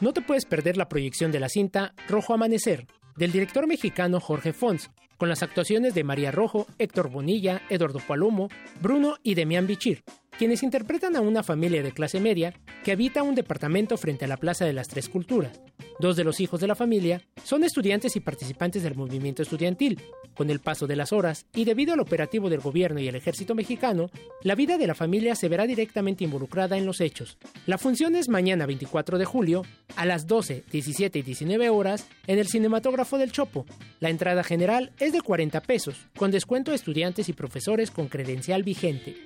No 0.00 0.12
te 0.12 0.20
puedes 0.20 0.44
perder 0.44 0.76
la 0.76 0.88
proyección 0.88 1.30
de 1.32 1.40
la 1.40 1.48
cinta 1.48 1.94
Rojo 2.08 2.34
Amanecer, 2.34 2.86
del 3.16 3.32
director 3.32 3.66
mexicano 3.66 4.20
Jorge 4.20 4.52
Fons, 4.52 4.90
con 5.16 5.28
las 5.28 5.42
actuaciones 5.42 5.94
de 5.94 6.04
María 6.04 6.32
Rojo, 6.32 6.66
Héctor 6.78 7.08
Bonilla, 7.08 7.62
Eduardo 7.70 8.00
Palomo, 8.00 8.48
Bruno 8.80 9.16
y 9.22 9.34
Demián 9.34 9.68
Bichir, 9.68 10.02
quienes 10.38 10.62
interpretan 10.62 11.16
a 11.16 11.20
una 11.20 11.42
familia 11.42 11.82
de 11.82 11.92
clase 11.92 12.20
media 12.20 12.54
que 12.84 12.92
habita 12.92 13.22
un 13.22 13.34
departamento 13.34 13.96
frente 13.96 14.24
a 14.24 14.28
la 14.28 14.36
Plaza 14.36 14.64
de 14.64 14.72
las 14.72 14.88
Tres 14.88 15.08
Culturas. 15.08 15.60
Dos 15.98 16.16
de 16.16 16.24
los 16.24 16.40
hijos 16.40 16.60
de 16.60 16.66
la 16.66 16.74
familia 16.74 17.22
son 17.44 17.64
estudiantes 17.64 18.16
y 18.16 18.20
participantes 18.20 18.82
del 18.82 18.94
movimiento 18.94 19.42
estudiantil. 19.42 20.00
Con 20.34 20.48
el 20.48 20.60
paso 20.60 20.86
de 20.86 20.96
las 20.96 21.12
horas 21.12 21.46
y 21.54 21.64
debido 21.64 21.92
al 21.92 22.00
operativo 22.00 22.48
del 22.48 22.60
gobierno 22.60 22.98
y 22.98 23.06
el 23.06 23.14
ejército 23.14 23.54
mexicano, 23.54 24.10
la 24.42 24.54
vida 24.54 24.78
de 24.78 24.86
la 24.86 24.94
familia 24.94 25.34
se 25.34 25.48
verá 25.48 25.66
directamente 25.66 26.24
involucrada 26.24 26.78
en 26.78 26.86
los 26.86 27.00
hechos. 27.00 27.36
La 27.66 27.76
función 27.76 28.16
es 28.16 28.28
mañana 28.30 28.64
24 28.64 29.18
de 29.18 29.24
julio 29.26 29.62
a 29.94 30.06
las 30.06 30.26
12, 30.26 30.64
17 30.72 31.18
y 31.18 31.22
19 31.22 31.68
horas 31.68 32.06
en 32.26 32.38
el 32.38 32.48
cinematógrafo 32.48 33.18
del 33.18 33.30
Chopo. 33.30 33.66
La 34.00 34.08
entrada 34.08 34.42
general 34.42 34.92
es 34.98 35.12
de 35.12 35.20
40 35.20 35.60
pesos, 35.60 35.96
con 36.16 36.30
descuento 36.30 36.72
a 36.72 36.74
estudiantes 36.74 37.28
y 37.28 37.34
profesores 37.34 37.90
con 37.90 38.08
credencial 38.08 38.62
vigente. 38.62 39.16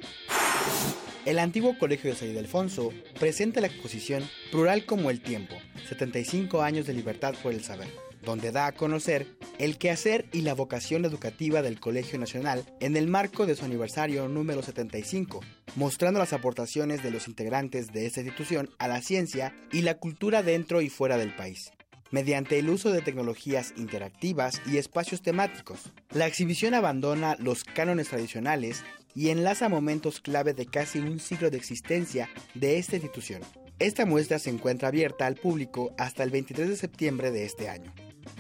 El 1.27 1.41
antiguo 1.41 1.77
Colegio 1.77 2.11
de 2.11 2.17
San 2.17 2.29
Ildefonso 2.29 2.93
presenta 3.19 3.61
la 3.61 3.67
exposición 3.67 4.23
Plural 4.53 4.87
como 4.87 5.11
el 5.11 5.21
Tiempo, 5.21 5.57
75 5.89 6.63
años 6.63 6.87
de 6.87 6.95
libertad 6.95 7.35
por 7.43 7.53
el 7.53 7.65
saber, 7.65 7.89
donde 8.23 8.53
da 8.53 8.69
a 8.69 8.73
conocer 8.73 9.27
el 9.59 9.77
quehacer 9.77 10.27
y 10.33 10.43
la 10.43 10.55
vocación 10.55 11.05
educativa 11.05 11.63
del 11.63 11.81
Colegio 11.81 12.17
Nacional 12.21 12.65
en 12.79 12.97
el 12.97 13.09
marco 13.09 13.45
de 13.45 13.57
su 13.57 13.65
aniversario 13.65 14.29
número 14.29 14.63
75, 14.63 15.41
mostrando 15.75 16.21
las 16.21 16.33
aportaciones 16.33 17.03
de 17.03 17.11
los 17.11 17.27
integrantes 17.27 17.93
de 17.93 18.07
esta 18.07 18.21
institución 18.21 18.71
a 18.79 18.87
la 18.87 19.03
ciencia 19.03 19.53
y 19.73 19.83
la 19.83 19.95
cultura 19.95 20.45
dentro 20.45 20.81
y 20.81 20.91
fuera 20.91 21.19
del 21.19 21.35
país. 21.35 21.73
mediante 22.13 22.57
el 22.57 22.71
uso 22.71 22.93
de 22.93 23.03
tecnologías 23.03 23.75
interactivas 23.77 24.63
y 24.65 24.77
espacios 24.77 25.23
temáticos. 25.23 25.91
La 26.13 26.29
exhibición 26.29 26.73
abandona 26.73 27.35
los 27.41 27.65
cánones 27.65 28.09
tradicionales 28.09 28.85
y 29.17 29.31
enlaza 29.31 29.69
momentos 29.69 30.21
clave 30.21 30.53
de 30.53 30.67
casi 30.67 31.01
un 31.01 31.19
siglo 31.19 31.51
de 31.51 31.57
existencia 31.57 32.29
de 32.55 32.79
esta 32.79 32.97
institución. 32.97 33.43
Esta 33.79 34.07
muestra 34.07 34.39
se 34.39 34.51
encuentra 34.51 34.89
abierta 34.89 35.27
al 35.27 35.35
público 35.35 35.93
hasta 35.99 36.23
el 36.23 36.31
23 36.31 36.69
de 36.69 36.77
septiembre 36.77 37.31
de 37.31 37.45
este 37.45 37.69
año, 37.69 37.93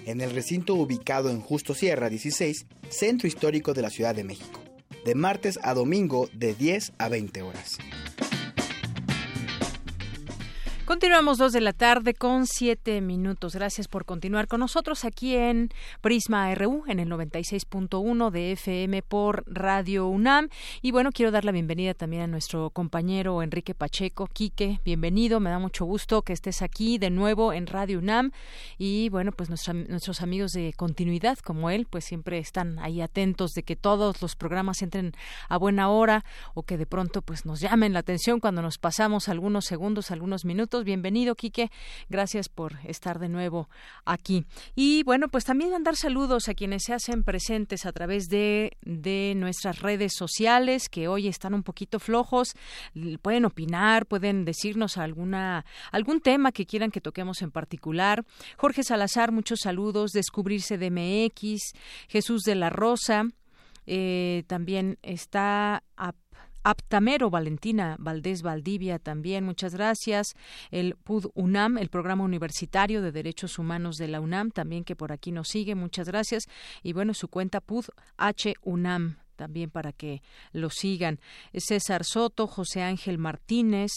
en 0.05 0.20
el 0.20 0.31
recinto 0.31 0.74
ubicado 0.74 1.31
en 1.31 1.41
Justo 1.41 1.74
Sierra 1.74 2.09
16, 2.11 2.66
Centro 2.91 3.27
Histórico 3.27 3.74
de 3.74 3.83
la 3.83 3.91
Ciudad 3.91 4.14
de 4.14 4.24
México, 4.24 4.61
de 5.05 5.14
martes 5.14 5.59
a 5.62 5.74
domingo 5.74 6.29
de 6.33 6.55
10 6.55 6.93
a 6.99 7.09
20 7.09 7.43
horas. 7.43 7.79
Continuamos 10.87 11.39
dos 11.39 11.53
de 11.53 11.61
la 11.61 11.72
tarde 11.72 12.14
con 12.14 12.47
siete 12.47 13.01
minutos. 13.01 13.57
Gracias 13.57 13.89
por 13.89 14.05
continuar 14.05 14.47
con 14.47 14.61
nosotros 14.61 15.05
aquí 15.05 15.34
en 15.34 15.70
Prisma 16.01 16.55
RU 16.55 16.84
en 16.87 17.01
el 17.01 17.09
96.1 17.09 18.30
de 18.30 18.53
FM 18.53 19.03
por 19.03 19.43
Radio 19.49 20.07
UNAM. 20.07 20.49
Y 20.82 20.93
bueno, 20.93 21.11
quiero 21.11 21.32
dar 21.32 21.45
la 21.45 21.51
bienvenida 21.51 21.93
también 21.95 22.22
a 22.22 22.26
nuestro 22.28 22.70
compañero 22.70 23.43
Enrique 23.43 23.74
Pacheco. 23.74 24.28
Quique, 24.32 24.80
bienvenido. 24.84 25.41
Me 25.41 25.51
da 25.51 25.59
mucho 25.59 25.84
gusto 25.84 26.22
que 26.22 26.32
estés 26.32 26.62
aquí 26.62 26.99
de 26.99 27.11
nuevo 27.11 27.53
en 27.53 27.66
Radio 27.66 27.99
UNAM. 27.99 28.30
Y 28.78 29.09
bueno, 29.09 29.32
pues 29.32 29.51
nuestros 29.51 30.22
amigos 30.22 30.53
de 30.53 30.72
continuidad 30.76 31.37
como 31.39 31.68
él, 31.70 31.89
pues 31.91 32.05
siempre 32.05 32.39
están 32.39 32.78
ahí 32.78 33.01
atentos 33.01 33.55
de 33.55 33.64
que 33.64 33.74
todos 33.74 34.22
los 34.22 34.37
programas 34.37 34.82
entren 34.82 35.14
a 35.49 35.57
buena 35.57 35.89
hora 35.89 36.24
o 36.55 36.62
que 36.62 36.78
de 36.78 36.87
pronto 36.87 37.22
pues 37.22 37.45
nos 37.45 37.59
llamen 37.59 37.93
la 37.93 37.99
atención 37.99 38.39
cuando 38.39 38.62
nos 38.62 38.78
pasamos 38.78 39.28
algunos 39.28 39.64
segundos, 39.64 40.12
algunos 40.12 40.45
minutos 40.45 40.76
Bienvenido, 40.85 41.35
Quique. 41.35 41.70
Gracias 42.09 42.49
por 42.49 42.77
estar 42.85 43.18
de 43.18 43.29
nuevo 43.29 43.68
aquí. 44.05 44.45
Y 44.74 45.03
bueno, 45.05 45.29
pues 45.29 45.45
también 45.45 45.70
mandar 45.70 45.97
saludos 45.97 46.49
a 46.49 46.55
quienes 46.55 46.85
se 46.85 46.95
hacen 46.95 47.24
presentes 47.24 47.87
a 47.87 47.93
través 47.93 48.29
de, 48.29 48.77
nuestras 49.37 49.81
redes 49.81 50.12
sociales, 50.16 50.89
que 50.89 51.09
hoy 51.09 51.29
están 51.29 51.55
un 51.55 51.62
poquito 51.62 51.99
flojos. 51.99 52.55
Pueden 53.22 53.45
opinar, 53.45 54.07
pueden 54.07 54.45
decirnos 54.45 54.97
alguna, 54.97 55.64
algún 55.93 56.20
tema 56.20 56.53
que 56.53 56.66
quieran 56.66 56.91
que 56.91 57.01
toquemos 57.01 57.43
en 57.43 57.51
particular. 57.51 58.24
Jorge 58.57 58.83
Salazar, 58.83 59.33
muchos 59.33 59.61
saludos. 59.62 60.11
Descubrirse 60.12 60.79
de 60.79 60.91
MX. 60.91 61.72
Jesús 62.09 62.43
de 62.43 62.55
la 62.55 62.70
Rosa. 62.70 63.24
Eh, 63.87 64.43
también 64.49 64.99
está 65.03 65.85
a 65.97 66.12
Aptamero, 66.69 67.31
Valentina 67.31 67.95
Valdés 68.01 68.43
Valdivia 68.43 68.99
también, 68.99 69.45
muchas 69.45 69.73
gracias. 69.73 70.35
El 70.73 70.97
PUD 70.97 71.31
UNAM, 71.35 71.79
el 71.79 71.91
Programa 71.91 72.25
Universitario 72.25 73.03
de 73.03 73.12
Derechos 73.12 73.61
Humanos 73.61 73.99
de 73.99 74.09
la 74.09 74.21
UNAM, 74.21 74.51
también 74.51 74.83
que 74.83 74.97
por 74.97 75.12
aquí 75.12 75.31
nos 75.31 75.47
sigue, 75.47 75.77
muchas 75.77 76.09
gracias. 76.09 76.49
Y 76.83 76.93
bueno, 76.93 77.14
su 77.14 77.29
cuenta 77.29 77.61
PUD 77.61 77.85
H 78.17 78.55
UNAM 78.62 79.19
también 79.37 79.71
para 79.71 79.93
que 79.93 80.23
lo 80.51 80.69
sigan. 80.71 81.21
César 81.55 82.03
Soto, 82.05 82.49
José 82.49 82.83
Ángel 82.83 83.19
Martínez, 83.19 83.93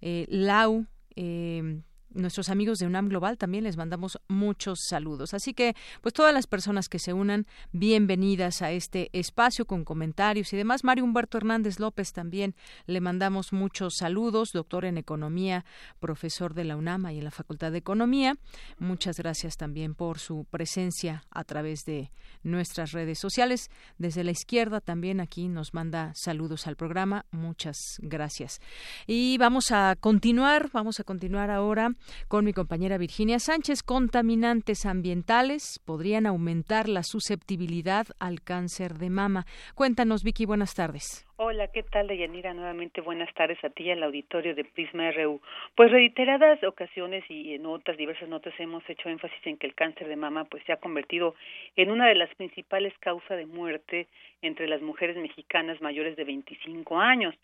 eh, 0.00 0.26
Lau, 0.28 0.86
eh, 1.14 1.82
nuestros 2.10 2.48
amigos 2.48 2.78
de 2.78 2.86
UNAM 2.86 3.08
Global 3.08 3.38
también 3.38 3.64
les 3.64 3.76
mandamos 3.76 4.18
muchos 4.28 4.80
saludos. 4.88 5.34
Así 5.34 5.54
que, 5.54 5.74
pues 6.00 6.14
todas 6.14 6.34
las 6.34 6.46
personas 6.46 6.88
que 6.88 6.98
se 6.98 7.12
unan, 7.12 7.46
bienvenidas 7.72 8.62
a 8.62 8.70
este 8.72 9.10
espacio 9.12 9.66
con 9.66 9.84
comentarios 9.84 10.52
y 10.52 10.56
demás. 10.56 10.84
Mario 10.84 11.04
Humberto 11.04 11.38
Hernández 11.38 11.78
López 11.78 12.12
también 12.12 12.54
le 12.86 13.00
mandamos 13.00 13.52
muchos 13.52 13.96
saludos, 13.96 14.52
doctor 14.52 14.84
en 14.84 14.98
economía, 14.98 15.64
profesor 16.00 16.54
de 16.54 16.64
la 16.64 16.76
UNAM 16.76 17.10
y 17.10 17.18
en 17.18 17.24
la 17.24 17.30
Facultad 17.30 17.72
de 17.72 17.78
Economía. 17.78 18.36
Muchas 18.78 19.18
gracias 19.18 19.56
también 19.56 19.94
por 19.94 20.18
su 20.18 20.46
presencia 20.50 21.24
a 21.30 21.44
través 21.44 21.84
de 21.84 22.10
nuestras 22.42 22.92
redes 22.92 23.18
sociales. 23.18 23.70
Desde 23.98 24.24
la 24.24 24.30
izquierda 24.30 24.80
también 24.80 25.20
aquí 25.20 25.48
nos 25.48 25.74
manda 25.74 26.12
saludos 26.14 26.66
al 26.66 26.76
programa. 26.76 27.26
Muchas 27.30 27.76
gracias. 27.98 28.60
Y 29.06 29.38
vamos 29.38 29.70
a 29.70 29.96
continuar, 29.98 30.70
vamos 30.72 31.00
a 31.00 31.04
continuar 31.04 31.50
ahora 31.50 31.92
con 32.28 32.44
mi 32.44 32.52
compañera 32.52 32.98
Virginia 32.98 33.38
Sánchez. 33.38 33.82
Contaminantes 33.82 34.86
ambientales 34.86 35.80
podrían 35.84 36.26
aumentar 36.26 36.88
la 36.88 37.02
susceptibilidad 37.02 38.06
al 38.18 38.42
cáncer 38.42 38.94
de 38.94 39.10
mama. 39.10 39.44
Cuéntanos, 39.74 40.22
Vicky, 40.24 40.46
buenas 40.46 40.74
tardes. 40.74 41.24
Hola, 41.40 41.68
¿qué 41.68 41.84
tal, 41.84 42.08
Deyanira? 42.08 42.52
Nuevamente 42.52 43.00
buenas 43.00 43.32
tardes 43.32 43.62
a 43.62 43.70
ti 43.70 43.84
y 43.84 43.90
al 43.92 44.02
auditorio 44.02 44.56
de 44.56 44.64
Prisma 44.64 45.12
RU. 45.12 45.40
Pues 45.76 45.92
reiteradas 45.92 46.62
ocasiones 46.64 47.22
y 47.28 47.54
en 47.54 47.64
otras 47.64 47.96
diversas 47.96 48.28
notas 48.28 48.52
hemos 48.58 48.82
hecho 48.90 49.08
énfasis 49.08 49.46
en 49.46 49.56
que 49.56 49.68
el 49.68 49.74
cáncer 49.76 50.08
de 50.08 50.16
mama 50.16 50.46
pues 50.46 50.64
se 50.64 50.72
ha 50.72 50.78
convertido 50.78 51.36
en 51.76 51.92
una 51.92 52.08
de 52.08 52.16
las 52.16 52.34
principales 52.34 52.92
causas 52.98 53.36
de 53.36 53.46
muerte 53.46 54.08
entre 54.42 54.66
las 54.66 54.82
mujeres 54.82 55.16
mexicanas 55.16 55.80
mayores 55.80 56.16
de 56.16 56.24
25 56.24 56.98
años 56.98 57.36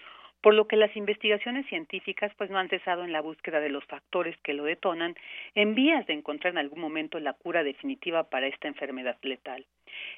por 0.44 0.52
lo 0.52 0.68
que 0.68 0.76
las 0.76 0.94
investigaciones 0.94 1.64
científicas 1.68 2.30
pues 2.36 2.50
no 2.50 2.58
han 2.58 2.68
cesado 2.68 3.02
en 3.02 3.12
la 3.12 3.22
búsqueda 3.22 3.60
de 3.60 3.70
los 3.70 3.82
factores 3.86 4.36
que 4.42 4.52
lo 4.52 4.64
detonan 4.64 5.14
en 5.54 5.74
vías 5.74 6.06
de 6.06 6.12
encontrar 6.12 6.52
en 6.52 6.58
algún 6.58 6.80
momento 6.80 7.18
la 7.18 7.32
cura 7.32 7.64
definitiva 7.64 8.24
para 8.24 8.46
esta 8.48 8.68
enfermedad 8.68 9.16
letal. 9.22 9.64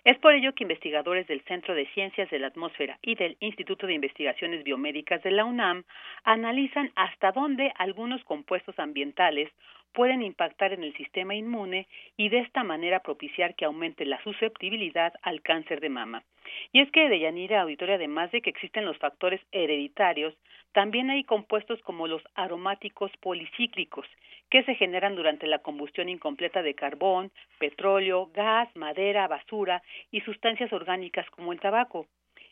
Es 0.03 0.18
por 0.18 0.35
ello 0.35 0.53
que 0.53 0.64
investigadores 0.64 1.29
del 1.29 1.43
Centro 1.43 1.77
de 1.77 1.87
Ciencias 1.95 2.29
de 2.31 2.41
la 2.41 2.49
Atmósfera 2.49 2.99
y 3.03 3.14
del 3.14 3.37
Instituto 3.39 3.87
de 3.87 3.95
Investigaciones 3.95 4.64
Biomédicas 4.64 5.22
de 5.22 5.31
la 5.31 5.45
UNAM 5.45 5.85
analizan 6.24 6.91
hasta 6.97 7.31
dónde 7.31 7.72
algunos 7.77 8.24
compuestos 8.24 8.77
ambientales 8.81 9.49
pueden 9.97 10.20
impactar 10.20 10.74
en 10.74 10.84
el 10.84 10.94
sistema 10.94 11.34
inmune 11.34 11.88
y 12.18 12.28
de 12.28 12.40
esta 12.40 12.62
manera 12.62 13.01
propiciar 13.01 13.55
que 13.55 13.64
aumente 13.64 14.05
la 14.05 14.22
susceptibilidad 14.22 15.14
al 15.22 15.40
cáncer 15.40 15.80
de 15.80 15.88
mama. 15.88 16.22
Y 16.70 16.82
es 16.82 16.90
que, 16.92 17.09
de 17.09 17.18
Yanira 17.18 17.62
Auditoria, 17.62 17.94
además 17.94 18.30
de 18.30 18.42
que 18.42 18.51
existen 18.51 18.84
los 18.84 18.99
factores 18.99 19.40
hereditarios, 19.53 20.34
también 20.72 21.09
hay 21.09 21.24
compuestos 21.24 21.80
como 21.80 22.07
los 22.09 22.22
aromáticos 22.34 23.11
policíclicos, 23.22 24.07
que 24.51 24.64
se 24.64 24.74
generan 24.74 25.16
durante 25.16 25.47
la 25.47 25.61
combustión 25.61 26.11
incompleta 26.11 26.61
de 26.61 26.74
carbón, 26.74 27.32
petróleo, 27.59 28.30
gas, 28.34 28.68
madera, 28.76 29.26
basura 29.28 29.82
y 30.11 30.20
sustancias 30.20 30.74
orgánicas 30.74 31.24
como 31.30 31.55
el 31.55 31.61
tabaco, 31.61 32.07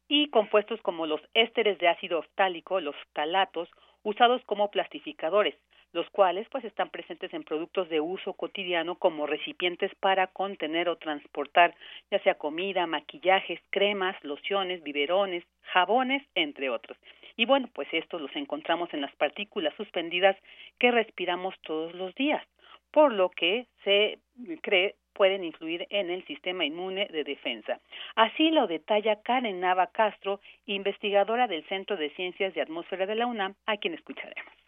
y 0.09 0.30
compuestos 0.30 0.80
como 0.80 1.07
los 1.07 1.20
ésteres 1.34 1.78
de 1.78 1.88
ácido 1.88 2.20
oftálico, 2.20 2.80
los 2.80 2.97
talatos, 3.12 3.68
usados 4.03 4.42
como 4.47 4.70
plastificadores, 4.70 5.55
los 5.95 6.11
cuales 6.11 6.47
pues 6.51 6.64
están 6.64 6.90
presentes 6.90 7.32
en 7.32 7.45
productos 7.45 7.88
de 7.88 8.01
uso 8.01 8.34
cotidiano 8.34 8.97
como 8.97 9.26
recipientes 9.26 9.95
para 10.01 10.26
contener 10.26 10.88
o 10.88 10.97
transportar 10.97 11.74
ya 12.11 12.18
sea 12.18 12.34
comida, 12.34 12.86
maquillajes, 12.86 13.61
cremas, 13.70 14.16
lociones, 14.24 14.82
biberones, 14.82 15.45
jabones, 15.72 16.22
entre 16.34 16.68
otros. 16.68 16.99
Y 17.36 17.47
bueno, 17.47 17.70
pues 17.72 17.88
estos 17.92 18.20
los 18.20 18.34
encontramos 18.34 18.92
en 18.92 19.01
las 19.01 19.14
partículas 19.14 19.72
suspendidas 19.76 20.36
que 20.80 20.90
respiramos 20.90 21.55
todos 21.62 21.95
los 21.95 22.12
días, 22.16 22.45
por 22.90 23.12
lo 23.12 23.30
que 23.30 23.66
se 23.84 24.18
cree 24.62 24.97
pueden 25.12 25.45
influir 25.45 25.86
en 25.90 26.11
el 26.11 26.26
sistema 26.26 26.64
inmune 26.64 27.07
de 27.07 27.22
defensa. 27.22 27.78
Así 28.16 28.51
lo 28.51 28.66
detalla 28.66 29.22
Karen 29.22 29.61
Nava 29.61 29.86
Castro, 29.86 30.40
investigadora 30.66 31.47
del 31.47 31.64
Centro 31.68 31.97
de 31.97 32.11
Ciencias 32.11 32.53
de 32.55 32.62
Atmósfera 32.62 33.07
de 33.07 33.14
la 33.14 33.26
UNAM, 33.26 33.55
a 33.66 33.76
quien 33.76 33.95
escucharemos. 33.95 34.64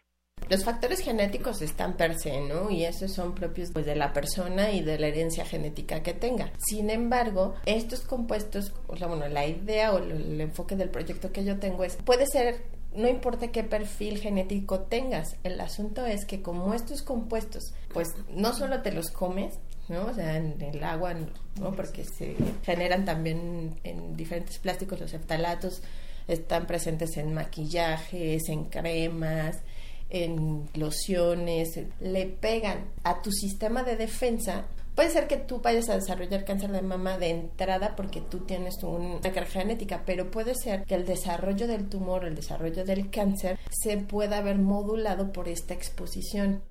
Los 0.49 0.63
factores 0.63 0.99
genéticos 0.99 1.61
están 1.61 1.97
per 1.97 2.17
se, 2.17 2.41
¿no? 2.41 2.69
Y 2.69 2.85
esos 2.85 3.11
son 3.11 3.35
propios 3.35 3.71
pues, 3.71 3.85
de 3.85 3.95
la 3.95 4.13
persona 4.13 4.71
y 4.71 4.81
de 4.81 4.97
la 4.99 5.07
herencia 5.07 5.45
genética 5.45 6.01
que 6.03 6.13
tenga. 6.13 6.51
Sin 6.57 6.89
embargo, 6.89 7.55
estos 7.65 8.01
compuestos, 8.01 8.73
bueno, 8.87 9.27
la 9.27 9.45
idea 9.45 9.93
o 9.93 9.97
el 9.97 10.39
enfoque 10.39 10.75
del 10.75 10.89
proyecto 10.89 11.31
que 11.31 11.43
yo 11.43 11.59
tengo 11.59 11.83
es, 11.83 11.95
puede 11.97 12.25
ser 12.27 12.77
no 12.97 13.07
importa 13.07 13.49
qué 13.49 13.63
perfil 13.63 14.17
genético 14.17 14.79
tengas, 14.79 15.35
el 15.43 15.59
asunto 15.61 16.05
es 16.05 16.25
que 16.25 16.41
como 16.41 16.73
estos 16.73 17.03
compuestos, 17.03 17.73
pues 17.93 18.09
no 18.29 18.53
solo 18.53 18.81
te 18.81 18.91
los 18.91 19.11
comes, 19.11 19.53
¿no? 19.87 20.07
O 20.07 20.13
sea, 20.13 20.37
en 20.37 20.59
el 20.61 20.83
agua, 20.83 21.13
¿no? 21.59 21.75
Porque 21.75 22.03
se 22.03 22.35
generan 22.63 23.05
también 23.05 23.79
en 23.83 24.17
diferentes 24.17 24.57
plásticos, 24.57 24.99
los 24.99 25.13
eftalatos 25.13 25.83
están 26.27 26.65
presentes 26.65 27.15
en 27.17 27.33
maquillajes, 27.33 28.49
en 28.49 28.65
cremas, 28.65 29.59
en 30.09 30.65
lociones, 30.75 31.79
le 31.99 32.25
pegan 32.25 32.89
a 33.03 33.21
tu 33.21 33.31
sistema 33.31 33.83
de 33.83 33.97
defensa, 33.97 34.67
puede 34.95 35.09
ser 35.09 35.27
que 35.27 35.37
tú 35.37 35.61
vayas 35.61 35.89
a 35.89 35.95
desarrollar 35.95 36.43
cáncer 36.43 36.71
de 36.71 36.81
mama 36.81 37.17
de 37.17 37.29
entrada 37.29 37.95
porque 37.95 38.19
tú 38.19 38.45
tienes 38.45 38.81
una 38.83 39.21
carga 39.21 39.45
genética, 39.45 40.03
pero 40.05 40.31
puede 40.31 40.55
ser 40.55 40.85
que 40.85 40.95
el 40.95 41.05
desarrollo 41.05 41.67
del 41.67 41.89
tumor, 41.89 42.25
el 42.25 42.35
desarrollo 42.35 42.83
del 42.83 43.11
cáncer, 43.11 43.57
se 43.69 43.97
pueda 43.97 44.41
ver 44.41 44.57
modulado 44.57 45.31
por 45.31 45.47
esta 45.47 45.73
exposición. 45.73 46.63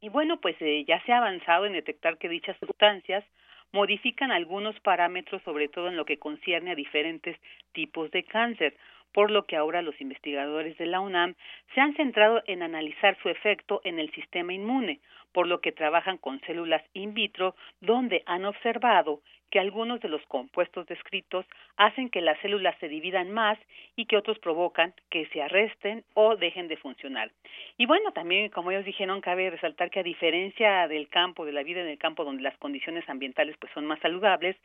Y 0.00 0.10
bueno, 0.10 0.38
pues 0.40 0.56
eh, 0.60 0.84
ya 0.86 1.02
se 1.04 1.12
ha 1.12 1.18
avanzado 1.18 1.66
en 1.66 1.72
detectar 1.72 2.18
que 2.18 2.28
dichas 2.28 2.56
sustancias 2.60 3.24
modifican 3.72 4.30
algunos 4.30 4.78
parámetros, 4.80 5.42
sobre 5.42 5.68
todo 5.68 5.88
en 5.88 5.96
lo 5.96 6.04
que 6.04 6.18
concierne 6.18 6.72
a 6.72 6.74
diferentes 6.74 7.36
tipos 7.72 8.10
de 8.10 8.24
cáncer 8.24 8.76
por 9.12 9.30
lo 9.30 9.46
que 9.46 9.56
ahora 9.56 9.82
los 9.82 10.00
investigadores 10.00 10.76
de 10.78 10.86
la 10.86 11.00
UNAM 11.00 11.34
se 11.74 11.80
han 11.80 11.94
centrado 11.94 12.42
en 12.46 12.62
analizar 12.62 13.16
su 13.22 13.28
efecto 13.28 13.80
en 13.84 13.98
el 13.98 14.10
sistema 14.12 14.52
inmune, 14.52 15.00
por 15.32 15.46
lo 15.46 15.60
que 15.60 15.72
trabajan 15.72 16.18
con 16.18 16.40
células 16.40 16.82
in 16.94 17.12
vitro, 17.12 17.54
donde 17.80 18.22
han 18.26 18.44
observado 18.44 19.20
que 19.50 19.60
algunos 19.60 20.00
de 20.00 20.08
los 20.08 20.24
compuestos 20.26 20.86
descritos 20.86 21.46
hacen 21.76 22.10
que 22.10 22.20
las 22.20 22.38
células 22.40 22.76
se 22.80 22.88
dividan 22.88 23.30
más 23.30 23.58
y 23.94 24.06
que 24.06 24.16
otros 24.16 24.38
provocan 24.38 24.92
que 25.10 25.26
se 25.26 25.42
arresten 25.42 26.04
o 26.14 26.36
dejen 26.36 26.68
de 26.68 26.76
funcionar. 26.76 27.30
Y 27.78 27.86
bueno, 27.86 28.12
también, 28.12 28.50
como 28.50 28.70
ellos 28.70 28.84
dijeron, 28.84 29.20
cabe 29.20 29.50
resaltar 29.50 29.90
que 29.90 30.00
a 30.00 30.02
diferencia 30.02 30.88
del 30.88 31.08
campo, 31.08 31.44
de 31.44 31.52
la 31.52 31.62
vida 31.62 31.80
en 31.80 31.88
el 31.88 31.98
campo 31.98 32.24
donde 32.24 32.42
las 32.42 32.56
condiciones 32.58 33.08
ambientales 33.08 33.56
pues 33.58 33.72
son 33.72 33.86
más 33.86 34.00
saludables, 34.00 34.56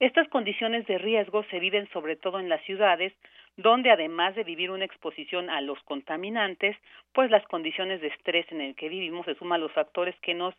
estas 0.00 0.28
condiciones 0.28 0.86
de 0.86 0.98
riesgo 0.98 1.44
se 1.44 1.58
viven 1.58 1.88
sobre 1.92 2.16
todo 2.16 2.38
en 2.38 2.48
las 2.48 2.62
ciudades, 2.64 3.12
donde 3.56 3.90
además 3.90 4.34
de 4.34 4.44
vivir 4.44 4.70
una 4.70 4.84
exposición 4.84 5.48
a 5.50 5.60
los 5.60 5.82
contaminantes, 5.84 6.76
pues 7.12 7.30
las 7.30 7.46
condiciones 7.46 8.00
de 8.00 8.08
estrés 8.08 8.50
en 8.52 8.60
el 8.60 8.74
que 8.74 8.88
vivimos 8.88 9.24
se 9.24 9.34
suman 9.34 9.60
los 9.60 9.72
factores 9.72 10.14
que 10.20 10.34
nos 10.34 10.54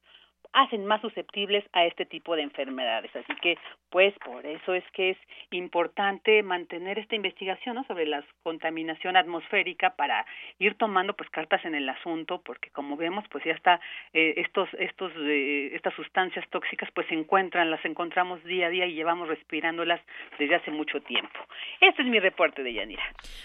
hacen 0.53 0.85
más 0.85 1.01
susceptibles 1.01 1.63
a 1.73 1.85
este 1.85 2.05
tipo 2.05 2.35
de 2.35 2.43
enfermedades. 2.43 3.15
Así 3.15 3.33
que, 3.41 3.57
pues, 3.89 4.13
por 4.25 4.45
eso 4.45 4.73
es 4.73 4.83
que 4.93 5.11
es 5.11 5.17
importante 5.51 6.43
mantener 6.43 6.99
esta 6.99 7.15
investigación 7.15 7.85
sobre 7.87 8.05
la 8.05 8.23
contaminación 8.43 9.15
atmosférica 9.15 9.95
para 9.95 10.25
ir 10.59 10.75
tomando, 10.75 11.13
pues, 11.13 11.29
cartas 11.29 11.63
en 11.65 11.75
el 11.75 11.87
asunto, 11.89 12.41
porque 12.43 12.69
como 12.71 12.97
vemos, 12.97 13.25
pues, 13.29 13.43
ya 13.43 13.53
está 13.53 13.79
eh, 14.13 14.35
estos, 14.37 14.69
estos, 14.79 15.11
eh, 15.17 15.71
estas 15.73 15.93
sustancias 15.95 16.45
tóxicas, 16.49 16.89
pues, 16.93 17.07
se 17.07 17.13
encuentran, 17.13 17.71
las 17.71 17.83
encontramos 17.85 18.43
día 18.43 18.67
a 18.67 18.69
día 18.69 18.85
y 18.85 18.93
llevamos 18.93 19.27
respirándolas 19.27 20.01
desde 20.39 20.55
hace 20.55 20.71
mucho 20.71 21.01
tiempo. 21.01 21.39
Este 21.81 22.01
es 22.01 22.07
mi 22.07 22.19
reporte 22.19 22.63
de 22.63 22.73
Yanira. 22.73 23.03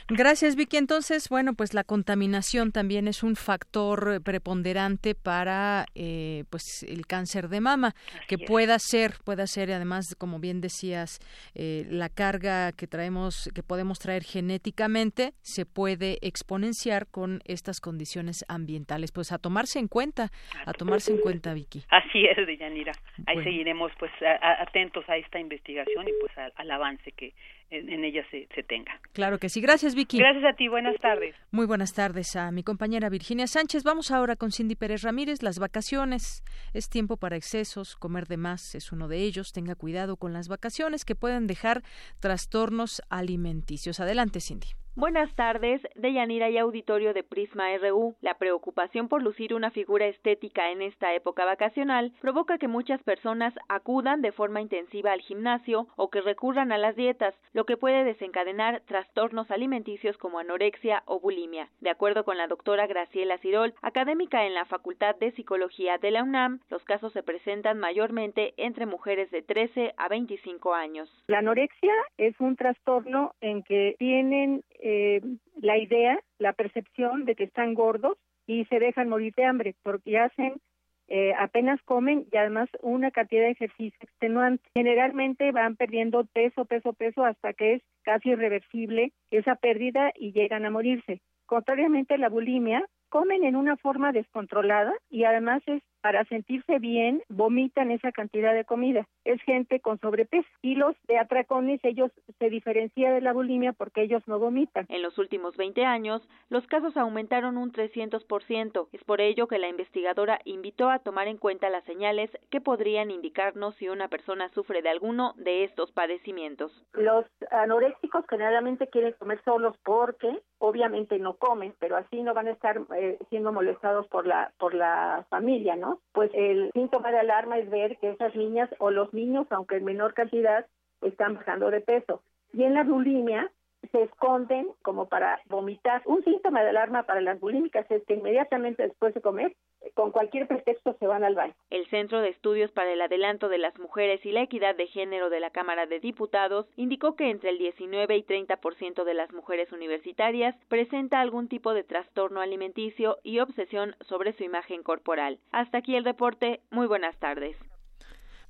Gracias, 0.09 0.57
Vicky. 0.57 0.77
Entonces, 0.77 1.29
bueno, 1.29 1.55
pues, 1.55 1.74
la 1.74 1.85
contaminación 1.85 2.73
también 2.73 3.09
es 3.09 3.23
un 3.23 3.37
factor 3.37 4.23
preponderante 4.23 5.15
para, 5.15 5.87
eh, 5.95 6.45
pues, 6.51 6.85
el 6.93 7.06
cáncer 7.06 7.48
de 7.48 7.60
mama, 7.60 7.94
que 8.28 8.39
pueda 8.39 8.78
ser, 8.78 9.14
pueda 9.24 9.47
ser, 9.47 9.73
además, 9.73 10.14
como 10.19 10.39
bien 10.39 10.60
decías, 10.60 11.19
eh, 11.55 11.86
la 11.89 12.09
carga 12.09 12.73
que 12.73 12.86
traemos, 12.86 13.51
que 13.55 13.62
podemos 13.62 13.98
traer 13.98 14.23
genéticamente, 14.23 15.32
se 15.40 15.66
puede 15.66 16.19
exponenciar 16.23 17.06
con 17.06 17.40
estas 17.44 17.81
condiciones 17.81 18.44
ambientales. 18.48 19.12
Pues 19.12 19.32
a 19.32 19.39
tomarse 19.39 19.78
en 19.78 19.89
cuenta, 19.89 20.31
a 20.66 20.73
tomarse 20.73 21.12
en 21.12 21.19
cuenta, 21.19 21.55
Vicky. 21.55 21.85
Así 21.89 22.24
es, 22.27 22.47
Deyanira. 22.47 22.93
Ahí 23.27 23.43
seguiremos, 23.43 23.93
pues, 23.98 24.12
atentos 24.40 25.09
a 25.09 25.16
esta 25.16 25.39
investigación 25.39 26.09
y, 26.09 26.12
pues, 26.20 26.32
al 26.55 26.70
avance 26.70 27.12
que 27.12 27.35
en, 27.73 28.05
ella 28.05 28.24
se, 28.31 28.47
se, 28.55 28.62
tenga. 28.62 29.01
Claro 29.12 29.39
que 29.39 29.49
sí. 29.49 29.61
Gracias, 29.61 29.94
Vicky. 29.94 30.19
Gracias 30.19 30.44
a 30.44 30.53
ti. 30.55 30.69
Buenas 30.69 30.97
tardes. 31.01 31.35
Muy 31.51 31.66
buenas 31.66 31.94
tardes 31.94 32.36
a 32.36 32.51
mi 32.51 32.62
compañera 32.62 33.09
Virginia 33.09 33.47
Sánchez. 33.47 33.82
Vamos 33.82 34.11
ahora 34.11 34.36
con 34.36 34.53
Cindy 34.53 34.74
Pérez 34.74 35.03
Ramírez. 35.03 35.43
Las 35.43 35.59
vacaciones. 35.59 36.43
Es 36.74 36.89
tiempo 36.89 37.16
para 37.16 37.36
excesos. 37.36 37.97
Comer 37.97 38.27
de 38.27 38.36
más 38.36 38.74
es 38.74 38.93
uno 38.93 39.09
de 39.09 39.19
ellos. 39.19 39.53
Tenga 39.53 39.74
cuidado 39.74 40.16
con 40.16 40.32
las 40.32 40.49
vacaciones 40.49 41.05
que 41.05 41.15
pueden 41.15 41.47
dejar 41.47 41.82
trastornos 42.20 43.03
alimenticios. 43.09 44.01
Adelante, 44.01 44.40
Cindy. 44.40 44.69
Buenas 44.94 45.35
tardes, 45.36 45.81
Deyanira 45.94 46.51
y 46.51 46.59
auditorio 46.59 47.14
de 47.14 47.23
Prisma 47.23 47.74
RU. 47.78 48.14
La 48.20 48.35
preocupación 48.35 49.09
por 49.09 49.23
lucir 49.23 49.55
una 49.55 49.70
figura 49.70 50.05
estética 50.05 50.70
en 50.70 50.82
esta 50.82 51.14
época 51.14 51.47
vacacional 51.47 52.12
provoca 52.20 52.59
que 52.59 52.69
muchas 52.69 53.02
personas 53.02 53.55
acudan 53.70 54.20
de 54.20 54.32
forma 54.32 54.60
intensiva 54.60 55.12
al 55.12 55.23
gimnasio 55.23 55.86
o 55.97 56.10
que 56.10 56.20
recurran 56.20 56.73
a 56.73 56.78
las 56.78 56.94
dietas, 56.94 57.35
lo 57.55 57.64
que 57.64 57.78
puede 57.78 58.05
desencadenar 58.05 58.82
trastornos 58.82 59.51
alimenticios 59.51 60.19
como 60.19 60.39
anorexia 60.39 61.02
o 61.06 61.20
bulimia. 61.20 61.70
De 61.81 61.89
acuerdo 61.89 62.24
con 62.24 62.36
la 62.36 62.47
doctora 62.47 62.86
Graciela 62.86 63.39
Cirol, 63.39 63.73
académica 63.81 64.44
en 64.44 64.52
la 64.52 64.66
Facultad 64.66 65.16
de 65.16 65.32
Psicología 65.32 65.97
de 65.97 66.10
la 66.10 66.23
UNAM, 66.23 66.60
los 66.69 66.85
casos 66.85 67.14
se 67.14 67.23
presentan 67.23 67.78
mayormente 67.78 68.52
entre 68.59 68.85
mujeres 68.85 69.31
de 69.31 69.40
13 69.40 69.94
a 69.97 70.09
25 70.09 70.74
años. 70.74 71.09
La 71.28 71.39
anorexia 71.39 71.94
es 72.19 72.39
un 72.40 72.56
trastorno 72.56 73.32
en 73.40 73.62
que 73.62 73.97
tienen 73.98 74.62
eh, 74.83 75.21
la 75.61 75.79
idea, 75.79 76.19
la 76.39 76.53
percepción 76.53 77.25
de 77.25 77.35
que 77.37 77.45
están 77.45 77.75
gordos 77.75 78.19
y 78.47 78.65
se 78.67 78.81
dejan 78.81 79.09
morir 79.09 79.33
de 79.37 79.45
hambre 79.45 79.75
porque 79.83 80.19
hacen 80.19 80.61
eh, 81.09 81.35
apenas 81.39 81.81
comen 81.83 82.27
y 82.33 82.37
además 82.37 82.69
una 82.81 83.11
cantidad 83.11 83.43
de 83.43 83.51
ejercicio 83.51 83.99
extenuante. 84.01 84.65
Generalmente 84.75 85.53
van 85.53 85.77
perdiendo 85.77 86.25
peso, 86.25 86.65
peso, 86.65 86.95
peso 86.95 87.25
hasta 87.25 87.53
que 87.53 87.75
es 87.75 87.83
casi 88.03 88.31
irreversible 88.31 89.13
esa 89.31 89.55
pérdida 89.57 90.13
y 90.17 90.33
llegan 90.33 90.65
a 90.65 90.71
morirse. 90.71 91.21
Contrariamente 91.47 92.15
a 92.15 92.19
la 92.19 92.29
bulimia, 92.29 92.85
comen 93.09 93.45
en 93.45 93.57
una 93.57 93.77
forma 93.77 94.11
descontrolada 94.11 94.93
y 95.11 95.25
además 95.25 95.63
es 95.67 95.83
para 96.03 96.24
sentirse 96.24 96.79
bien, 96.79 97.23
vomitan 97.29 97.91
esa 97.91 98.12
cantidad 98.12 98.53
de 98.55 98.65
comida. 98.65 99.07
Es 99.24 99.41
gente 99.43 99.81
con 99.81 99.99
sobrepeso. 100.01 100.49
Y 100.61 100.74
los 100.74 100.95
de 101.07 101.19
atracones, 101.19 101.81
ellos 101.85 102.11
se 102.39 102.51
diferencian 102.51 103.15
de 103.15 103.20
la 103.20 103.33
bulimia 103.33 103.73
porque 103.73 104.03
ellos 104.03 104.23
no 104.27 104.39
vomitan. 104.39 104.85
En 104.89 105.01
los 105.01 105.16
últimos 105.19 105.57
20 105.57 105.85
años, 105.85 106.29
los 106.51 106.66
casos 106.66 106.97
aumentaron 106.97 107.57
un 107.57 107.73
300%. 107.73 108.89
Es 108.93 109.05
por 109.05 109.20
ello 109.20 109.47
que 109.47 109.59
la 109.59 109.69
investigadora 109.69 110.41
invitó 110.45 110.91
a 110.91 110.99
tomar 110.99 111.29
en 111.29 111.39
cuenta 111.39 111.70
las 111.70 111.85
señales 111.85 112.31
que 112.51 112.61
podrían 112.61 113.11
indicarnos 113.11 113.77
si 113.77 113.89
una 113.89 114.09
persona 114.09 114.49
sufre 114.51 114.83
de 114.83 114.91
alguno 114.91 115.35
de 115.37 115.65
estos 115.65 115.93
padecimientos. 115.93 116.73
Los 116.93 117.27
anoréxicos 117.51 118.24
generalmente 118.29 118.89
quieren 118.89 119.15
comer 119.19 119.41
solos 119.45 119.77
porque 119.85 120.41
obviamente 120.59 121.19
no 121.19 121.35
comen, 121.35 121.74
pero 121.79 121.97
así 121.97 122.23
no 122.23 122.35
van 122.35 122.49
a 122.49 122.53
estar 122.53 122.81
eh, 122.97 123.19
siendo 123.31 123.53
molestados 123.53 124.07
por 124.09 124.27
la 124.27 124.53
por 124.59 124.74
la 124.74 125.27
familia, 125.29 125.77
¿no? 125.77 125.91
Pues 126.12 126.31
el 126.35 126.70
síntoma 126.73 127.10
de 127.10 127.19
alarma 127.19 127.59
es 127.59 127.70
ver 127.70 127.98
que 127.98 128.10
esas 128.10 128.35
niñas 128.35 128.70
o 128.78 128.90
los 128.90 129.12
niños, 129.12 129.47
aunque 129.51 129.77
en 129.77 129.85
menor 129.85 130.14
cantidad, 130.14 130.66
están 131.01 131.35
bajando 131.35 131.70
de 131.70 131.81
peso. 131.81 132.23
Y 132.52 132.64
en 132.64 132.74
la 132.74 132.85
bulimia 132.85 133.51
se 133.91 134.03
esconden 134.03 134.69
como 134.83 135.09
para 135.09 135.41
vomitar. 135.47 136.03
Un 136.07 136.23
síntoma 136.25 136.63
de 136.63 136.71
alarma 136.71 137.03
para 137.05 137.21
las 137.21 137.41
bulímicas 137.41 137.91
es 137.91 138.05
que 138.05 138.15
inmediatamente 138.15 138.83
después 138.83 139.15
de 139.15 139.21
comer, 139.21 139.57
con 139.95 140.13
cualquier 140.13 140.47
pretexto 140.47 140.97
se 140.99 141.07
van 141.07 141.25
al 141.25 141.35
baño. 141.35 141.55
El 141.71 141.87
Centro 141.89 142.21
de 142.21 142.29
Estudios 142.29 142.71
para 142.73 142.93
el 142.93 143.01
Adelanto 143.01 143.49
de 143.49 143.59
las 143.59 143.79
Mujeres 143.79 144.25
y 144.25 144.33
la 144.33 144.43
Equidad 144.43 144.77
de 144.77 144.87
Género 144.87 145.31
de 145.31 145.41
la 145.41 145.51
Cámara 145.51 145.87
de 145.87 146.01
Diputados 146.01 146.67
indicó 146.77 147.17
que 147.17 147.31
entre 147.31 147.51
el 147.51 147.59
19 147.59 148.17
y 148.17 148.23
30% 148.23 149.05
de 149.05 149.15
las 149.15 149.33
mujeres 149.33 149.73
universitarias 149.73 150.55
presenta 150.69 151.21
algún 151.21 151.49
tipo 151.49 151.75
de 151.75 151.85
trastorno 151.85 152.41
alimenticio 152.41 153.19
y 153.23 153.41
obsesión 153.41 153.97
sobre 154.09 154.33
su 154.33 154.45
imagen 154.45 154.83
corporal. 154.83 155.39
Hasta 155.51 155.79
aquí 155.79 155.97
el 155.97 156.05
reporte. 156.05 156.61
Muy 156.71 156.87
buenas 156.87 157.19
tardes. 157.19 157.57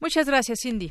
Muchas 0.01 0.27
gracias, 0.27 0.61
Cindy. 0.63 0.91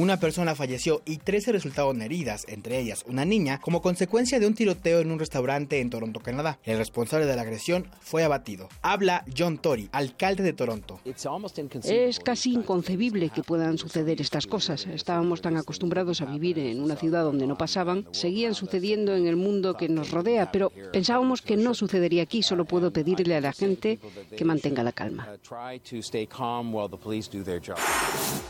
Una 0.00 0.18
persona 0.18 0.54
falleció 0.54 1.02
y 1.04 1.18
13 1.18 1.52
resultaron 1.52 2.00
heridas, 2.00 2.46
entre 2.48 2.78
ellas 2.78 3.04
una 3.06 3.26
niña, 3.26 3.60
como 3.60 3.82
consecuencia 3.82 4.40
de 4.40 4.46
un 4.46 4.54
tiroteo 4.54 5.00
en 5.00 5.10
un 5.10 5.18
restaurante 5.18 5.78
en 5.78 5.90
Toronto, 5.90 6.20
Canadá. 6.20 6.58
El 6.64 6.78
responsable 6.78 7.26
de 7.26 7.36
la 7.36 7.42
agresión 7.42 7.86
fue 8.00 8.24
abatido. 8.24 8.70
Habla 8.80 9.26
John 9.36 9.58
Tory, 9.58 9.90
alcalde 9.92 10.42
de 10.42 10.54
Toronto. 10.54 11.00
Es 11.04 12.18
casi 12.18 12.54
inconcebible 12.54 13.28
que 13.28 13.42
puedan 13.42 13.76
suceder 13.76 14.22
estas 14.22 14.46
cosas. 14.46 14.86
Estábamos 14.86 15.42
tan 15.42 15.58
acostumbrados 15.58 16.22
a 16.22 16.24
vivir 16.24 16.58
en 16.58 16.80
una 16.80 16.96
ciudad 16.96 17.22
donde 17.22 17.46
no 17.46 17.58
pasaban, 17.58 18.06
seguían 18.10 18.54
sucediendo 18.54 19.14
en 19.14 19.26
el 19.26 19.36
mundo 19.36 19.74
que 19.74 19.90
nos 19.90 20.12
rodea, 20.12 20.50
pero 20.50 20.72
pensábamos 20.94 21.42
que 21.42 21.58
no 21.58 21.74
sucedería 21.74 22.22
aquí. 22.22 22.42
Solo 22.42 22.64
puedo 22.64 22.90
pedirle 22.90 23.36
a 23.36 23.42
la 23.42 23.52
gente 23.52 23.98
que 24.34 24.46
mantenga 24.46 24.82
la 24.82 24.92
calma. 24.92 25.28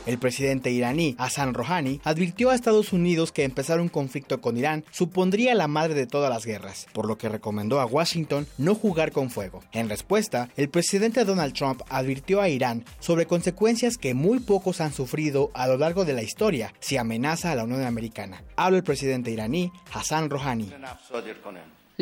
El 0.07 0.19
presidente 0.19 0.71
iraní 0.71 1.17
Hassan 1.41 1.55
Rouhani 1.55 2.03
advirtió 2.05 2.51
a 2.51 2.55
Estados 2.55 2.93
Unidos 2.93 3.33
que 3.33 3.45
empezar 3.45 3.81
un 3.81 3.89
conflicto 3.89 4.43
con 4.43 4.59
Irán 4.59 4.85
supondría 4.91 5.55
la 5.55 5.69
madre 5.69 5.95
de 5.95 6.07
todas 6.07 6.29
las 6.29 6.45
guerras, 6.45 6.87
por 6.93 7.07
lo 7.07 7.17
que 7.17 7.31
recomendó 7.31 7.81
a 7.81 7.87
Washington 7.87 8.47
no 8.59 8.75
jugar 8.75 9.11
con 9.11 9.31
fuego. 9.31 9.63
En 9.73 9.89
respuesta, 9.89 10.51
el 10.59 10.69
presidente 10.69 11.25
Donald 11.25 11.55
Trump 11.55 11.81
advirtió 11.89 12.43
a 12.43 12.51
Irán 12.51 12.85
sobre 12.99 13.25
consecuencias 13.25 13.97
que 13.97 14.13
muy 14.13 14.41
pocos 14.41 14.83
han 14.83 14.93
sufrido 14.93 15.51
a 15.55 15.67
lo 15.67 15.79
largo 15.79 16.05
de 16.05 16.13
la 16.13 16.23
historia 16.23 16.75
si 16.79 16.99
amenaza 16.99 17.53
a 17.53 17.55
la 17.55 17.65
Unión 17.65 17.85
Americana. 17.85 18.43
Habla 18.57 18.77
el 18.77 18.85
presidente 18.85 19.31
iraní 19.31 19.73
Hassan 19.95 20.29
Rouhani. 20.29 20.71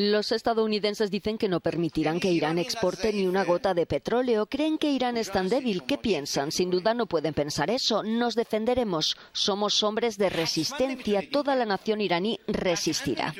Los 0.01 0.31
estadounidenses 0.31 1.11
dicen 1.11 1.39
que 1.39 1.49
no 1.49 1.59
permitirán 1.59 2.20
que 2.20 2.31
Irán 2.31 2.59
exporte 2.59 3.12
ni 3.12 3.27
una 3.27 3.43
gota 3.45 3.75
de 3.75 3.85
petróleo. 3.85 4.47
Creen 4.47 4.79
que 4.79 4.93
Irán 4.93 5.16
es 5.16 5.33
tan 5.33 5.49
débil. 5.49 5.83
¿Qué 5.83 5.99
piensan? 5.99 6.53
Sin 6.53 6.70
duda 6.70 6.95
no 6.95 7.07
pueden 7.07 7.35
pensar 7.35 7.69
eso. 7.69 8.05
Nos 8.05 8.37
defenderemos. 8.37 9.16
Somos 9.33 9.83
hombres 9.83 10.16
de 10.16 10.31
resistencia. 10.31 11.29
Toda 11.33 11.57
la 11.57 11.66
nación 11.66 12.01
iraní 12.01 12.39
resistirá. 12.47 13.35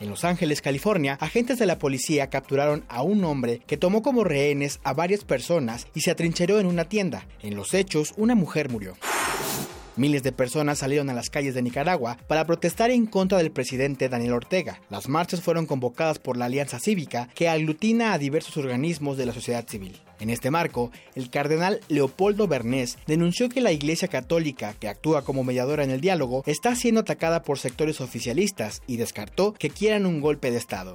En 0.00 0.10
Los 0.10 0.24
Ángeles, 0.24 0.60
California, 0.60 1.18
agentes 1.20 1.60
de 1.60 1.66
la 1.66 1.78
policía 1.78 2.28
capturaron 2.28 2.84
a 2.88 3.02
un 3.02 3.22
hombre 3.22 3.60
que 3.68 3.76
tomó 3.76 4.02
como 4.02 4.24
rehenes 4.24 4.80
a 4.82 4.92
varias 4.92 5.22
personas 5.22 5.86
y 5.94 6.00
se 6.00 6.10
atrincheró 6.10 6.58
en 6.58 6.66
una 6.66 6.86
tienda. 6.86 7.28
En 7.42 7.54
los 7.54 7.74
hechos, 7.74 8.12
una 8.16 8.34
mujer 8.34 8.70
murió. 8.70 8.96
Miles 9.96 10.24
de 10.24 10.32
personas 10.32 10.78
salieron 10.78 11.08
a 11.08 11.14
las 11.14 11.30
calles 11.30 11.54
de 11.54 11.62
Nicaragua 11.62 12.18
para 12.26 12.44
protestar 12.44 12.90
en 12.90 13.06
contra 13.06 13.38
del 13.38 13.52
presidente 13.52 14.08
Daniel 14.08 14.32
Ortega. 14.32 14.80
Las 14.90 15.08
marchas 15.08 15.40
fueron 15.40 15.66
convocadas 15.66 16.18
por 16.18 16.36
la 16.36 16.46
Alianza 16.46 16.80
Cívica, 16.80 17.28
que 17.34 17.48
aglutina 17.48 18.12
a 18.12 18.18
diversos 18.18 18.56
organismos 18.56 19.16
de 19.16 19.26
la 19.26 19.32
sociedad 19.32 19.68
civil. 19.68 20.00
En 20.18 20.30
este 20.30 20.50
marco, 20.50 20.90
el 21.14 21.30
cardenal 21.30 21.80
Leopoldo 21.88 22.48
Bernés 22.48 22.98
denunció 23.06 23.48
que 23.48 23.60
la 23.60 23.72
Iglesia 23.72 24.08
Católica, 24.08 24.74
que 24.80 24.88
actúa 24.88 25.22
como 25.22 25.44
mediadora 25.44 25.84
en 25.84 25.90
el 25.90 26.00
diálogo, 26.00 26.42
está 26.46 26.74
siendo 26.74 27.02
atacada 27.02 27.42
por 27.42 27.58
sectores 27.58 28.00
oficialistas 28.00 28.82
y 28.86 28.96
descartó 28.96 29.54
que 29.54 29.70
quieran 29.70 30.06
un 30.06 30.20
golpe 30.20 30.50
de 30.50 30.58
Estado. 30.58 30.94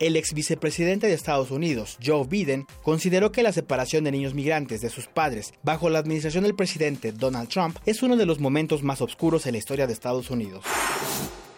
El 0.00 0.16
ex 0.16 0.34
vicepresidente 0.34 1.06
de 1.06 1.14
Estados 1.14 1.52
Unidos, 1.52 1.98
Joe 2.04 2.26
Biden, 2.26 2.66
consideró 2.82 3.30
que 3.30 3.44
la 3.44 3.52
separación 3.52 4.02
de 4.02 4.10
niños 4.10 4.34
migrantes 4.34 4.80
de 4.80 4.90
sus 4.90 5.06
padres 5.06 5.54
bajo 5.62 5.88
la 5.88 6.00
administración 6.00 6.42
del 6.42 6.56
presidente 6.56 7.12
Donald 7.12 7.48
Trump 7.48 7.78
es 7.86 8.02
uno 8.02 8.16
de 8.16 8.26
los 8.26 8.40
momentos 8.40 8.82
más 8.82 9.00
oscuros 9.00 9.46
en 9.46 9.52
la 9.52 9.58
historia 9.58 9.86
de 9.86 9.92
Estados 9.92 10.30
Unidos. 10.30 10.64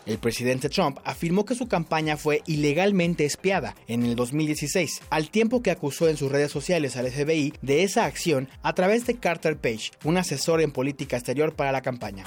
El 0.04 0.18
presidente 0.18 0.68
Trump 0.68 0.98
afirmó 1.04 1.44
que 1.44 1.54
su 1.54 1.66
campaña 1.66 2.16
fue 2.16 2.42
ilegalmente 2.46 3.24
espiada 3.24 3.74
en 3.88 4.04
el 4.04 4.14
2016, 4.14 5.02
al 5.10 5.30
tiempo 5.30 5.62
que 5.62 5.70
acusó 5.72 6.08
en 6.08 6.16
sus 6.16 6.30
redes 6.30 6.52
sociales 6.52 6.96
al 6.96 7.10
FBI 7.10 7.54
de 7.62 7.82
esa 7.82 8.04
acción 8.04 8.48
a 8.62 8.74
través 8.74 9.06
de 9.06 9.16
Carter 9.16 9.56
Page, 9.56 9.90
un 10.04 10.18
asesor 10.18 10.60
en 10.60 10.70
política 10.70 11.16
exterior 11.16 11.54
para 11.54 11.72
la 11.72 11.82
campaña. 11.82 12.24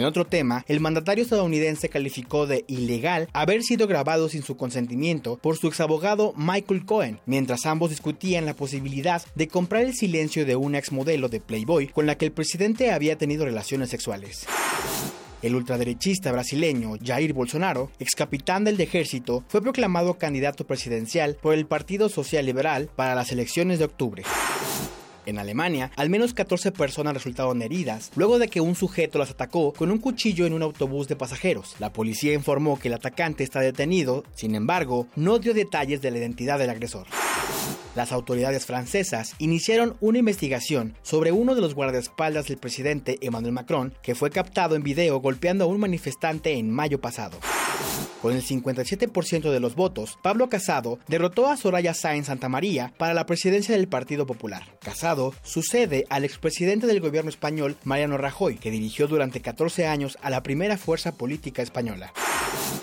En 0.00 0.06
otro 0.06 0.24
tema, 0.24 0.64
el 0.66 0.80
mandatario 0.80 1.22
estadounidense 1.22 1.90
calificó 1.90 2.46
de 2.46 2.64
ilegal 2.68 3.28
haber 3.34 3.62
sido 3.62 3.86
grabado 3.86 4.30
sin 4.30 4.42
su 4.42 4.56
consentimiento 4.56 5.36
por 5.36 5.58
su 5.58 5.68
exabogado 5.68 6.32
Michael 6.38 6.86
Cohen, 6.86 7.20
mientras 7.26 7.66
ambos 7.66 7.90
discutían 7.90 8.46
la 8.46 8.54
posibilidad 8.54 9.20
de 9.34 9.48
comprar 9.48 9.82
el 9.82 9.92
silencio 9.92 10.46
de 10.46 10.56
una 10.56 10.78
exmodelo 10.78 11.28
de 11.28 11.40
Playboy 11.40 11.88
con 11.88 12.06
la 12.06 12.16
que 12.16 12.24
el 12.24 12.32
presidente 12.32 12.92
había 12.92 13.18
tenido 13.18 13.44
relaciones 13.44 13.90
sexuales. 13.90 14.46
El 15.42 15.54
ultraderechista 15.54 16.32
brasileño 16.32 16.94
Jair 17.04 17.34
Bolsonaro, 17.34 17.90
ex 17.98 18.14
capitán 18.14 18.64
del 18.64 18.80
ejército, 18.80 19.44
fue 19.48 19.60
proclamado 19.60 20.14
candidato 20.14 20.66
presidencial 20.66 21.36
por 21.42 21.52
el 21.52 21.66
Partido 21.66 22.08
Social 22.08 22.46
Liberal 22.46 22.88
para 22.96 23.14
las 23.14 23.32
elecciones 23.32 23.78
de 23.78 23.84
octubre. 23.84 24.22
En 25.30 25.38
Alemania, 25.38 25.92
al 25.94 26.10
menos 26.10 26.34
14 26.34 26.72
personas 26.72 27.14
resultaron 27.14 27.62
heridas 27.62 28.10
luego 28.16 28.40
de 28.40 28.48
que 28.48 28.60
un 28.60 28.74
sujeto 28.74 29.16
las 29.16 29.30
atacó 29.30 29.72
con 29.72 29.92
un 29.92 29.98
cuchillo 29.98 30.44
en 30.44 30.52
un 30.52 30.62
autobús 30.62 31.06
de 31.06 31.14
pasajeros. 31.14 31.76
La 31.78 31.92
policía 31.92 32.32
informó 32.32 32.80
que 32.80 32.88
el 32.88 32.94
atacante 32.94 33.44
está 33.44 33.60
detenido, 33.60 34.24
sin 34.34 34.56
embargo, 34.56 35.06
no 35.14 35.38
dio 35.38 35.54
detalles 35.54 36.02
de 36.02 36.10
la 36.10 36.18
identidad 36.18 36.58
del 36.58 36.70
agresor. 36.70 37.06
Las 37.94 38.10
autoridades 38.10 38.66
francesas 38.66 39.36
iniciaron 39.38 39.96
una 40.00 40.18
investigación 40.18 40.94
sobre 41.02 41.30
uno 41.30 41.54
de 41.54 41.60
los 41.60 41.74
guardaespaldas 41.74 42.48
del 42.48 42.58
presidente 42.58 43.18
Emmanuel 43.20 43.52
Macron 43.52 43.94
que 44.02 44.16
fue 44.16 44.30
captado 44.30 44.74
en 44.74 44.82
video 44.82 45.20
golpeando 45.20 45.64
a 45.64 45.68
un 45.68 45.78
manifestante 45.78 46.54
en 46.54 46.72
mayo 46.72 47.00
pasado. 47.00 47.38
Con 48.22 48.34
el 48.34 48.42
57% 48.42 49.50
de 49.50 49.60
los 49.60 49.74
votos, 49.74 50.18
Pablo 50.22 50.50
Casado 50.50 50.98
derrotó 51.08 51.48
a 51.48 51.56
Soraya 51.56 51.94
Sáenz 51.94 52.26
Santamaría 52.26 52.92
para 52.98 53.14
la 53.14 53.24
presidencia 53.24 53.74
del 53.74 53.88
Partido 53.88 54.26
Popular. 54.26 54.76
Casado 54.80 55.19
sucede 55.42 56.04
al 56.08 56.24
expresidente 56.24 56.86
del 56.86 57.00
gobierno 57.00 57.30
español 57.30 57.76
Mariano 57.84 58.18
Rajoy, 58.18 58.56
que 58.56 58.70
dirigió 58.70 59.06
durante 59.06 59.40
14 59.40 59.86
años 59.86 60.18
a 60.22 60.30
la 60.30 60.42
primera 60.42 60.76
fuerza 60.78 61.12
política 61.12 61.62
española. 61.62 62.12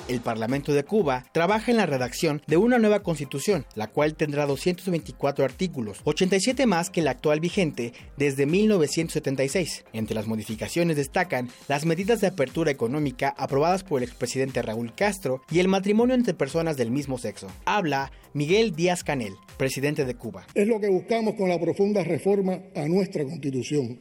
El 0.07 0.21
Parlamento 0.21 0.73
de 0.73 0.85
Cuba 0.85 1.25
trabaja 1.33 1.69
en 1.69 1.77
la 1.77 1.85
redacción 1.85 2.41
de 2.47 2.55
una 2.55 2.79
nueva 2.79 3.01
constitución, 3.01 3.65
la 3.75 3.87
cual 3.87 4.15
tendrá 4.15 4.45
224 4.45 5.43
artículos, 5.43 5.99
87 6.05 6.65
más 6.65 6.89
que 6.89 7.01
la 7.01 7.11
actual 7.11 7.41
vigente 7.41 7.93
desde 8.15 8.45
1976. 8.45 9.83
Entre 9.91 10.15
las 10.15 10.27
modificaciones 10.27 10.95
destacan 10.95 11.49
las 11.67 11.85
medidas 11.85 12.21
de 12.21 12.27
apertura 12.27 12.71
económica 12.71 13.35
aprobadas 13.37 13.83
por 13.83 14.01
el 14.01 14.07
expresidente 14.07 14.61
Raúl 14.61 14.93
Castro 14.95 15.41
y 15.51 15.59
el 15.59 15.67
matrimonio 15.67 16.15
entre 16.15 16.33
personas 16.33 16.77
del 16.77 16.91
mismo 16.91 17.17
sexo. 17.17 17.47
Habla 17.65 18.11
Miguel 18.33 18.75
Díaz 18.75 19.03
Canel, 19.03 19.35
presidente 19.57 20.05
de 20.05 20.15
Cuba. 20.15 20.47
Es 20.53 20.67
lo 20.67 20.79
que 20.79 20.87
buscamos 20.87 21.35
con 21.35 21.49
la 21.49 21.59
profunda 21.59 22.03
reforma 22.03 22.61
a 22.75 22.87
nuestra 22.87 23.23
constitución, 23.23 23.99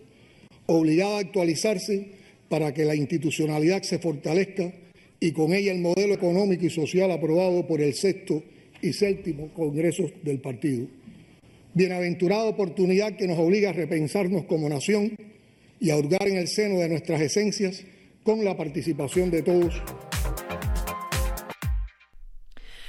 obligada 0.67 1.17
a 1.17 1.21
actualizarse 1.21 2.09
para 2.49 2.73
que 2.73 2.85
la 2.85 2.95
institucionalidad 2.95 3.83
se 3.83 3.99
fortalezca 3.99 4.73
y 5.19 5.33
con 5.33 5.53
ella 5.53 5.73
el 5.73 5.81
modelo 5.81 6.15
económico 6.15 6.67
y 6.67 6.71
social 6.71 7.11
aprobado 7.11 7.67
por 7.67 7.81
el 7.81 7.95
sexto 7.95 8.43
y 8.83 8.93
séptimo 8.93 9.53
Congresos 9.55 10.13
del 10.23 10.41
partido. 10.41 10.87
Bienaventurada 11.75 12.45
oportunidad 12.45 13.17
que 13.17 13.27
nos 13.27 13.39
obliga 13.39 13.71
a 13.71 13.73
repensarnos 13.73 14.45
como 14.45 14.69
nación 14.69 15.17
y 15.81 15.91
a 15.91 15.97
hurgar 15.97 16.27
en 16.29 16.37
el 16.37 16.49
seno 16.49 16.79
de 16.81 16.89
nuestras 16.89 17.21
esencias 17.21 17.85
con 18.23 18.45
la 18.45 18.57
participación 18.57 19.31
de 19.31 19.43
todos 19.43 19.83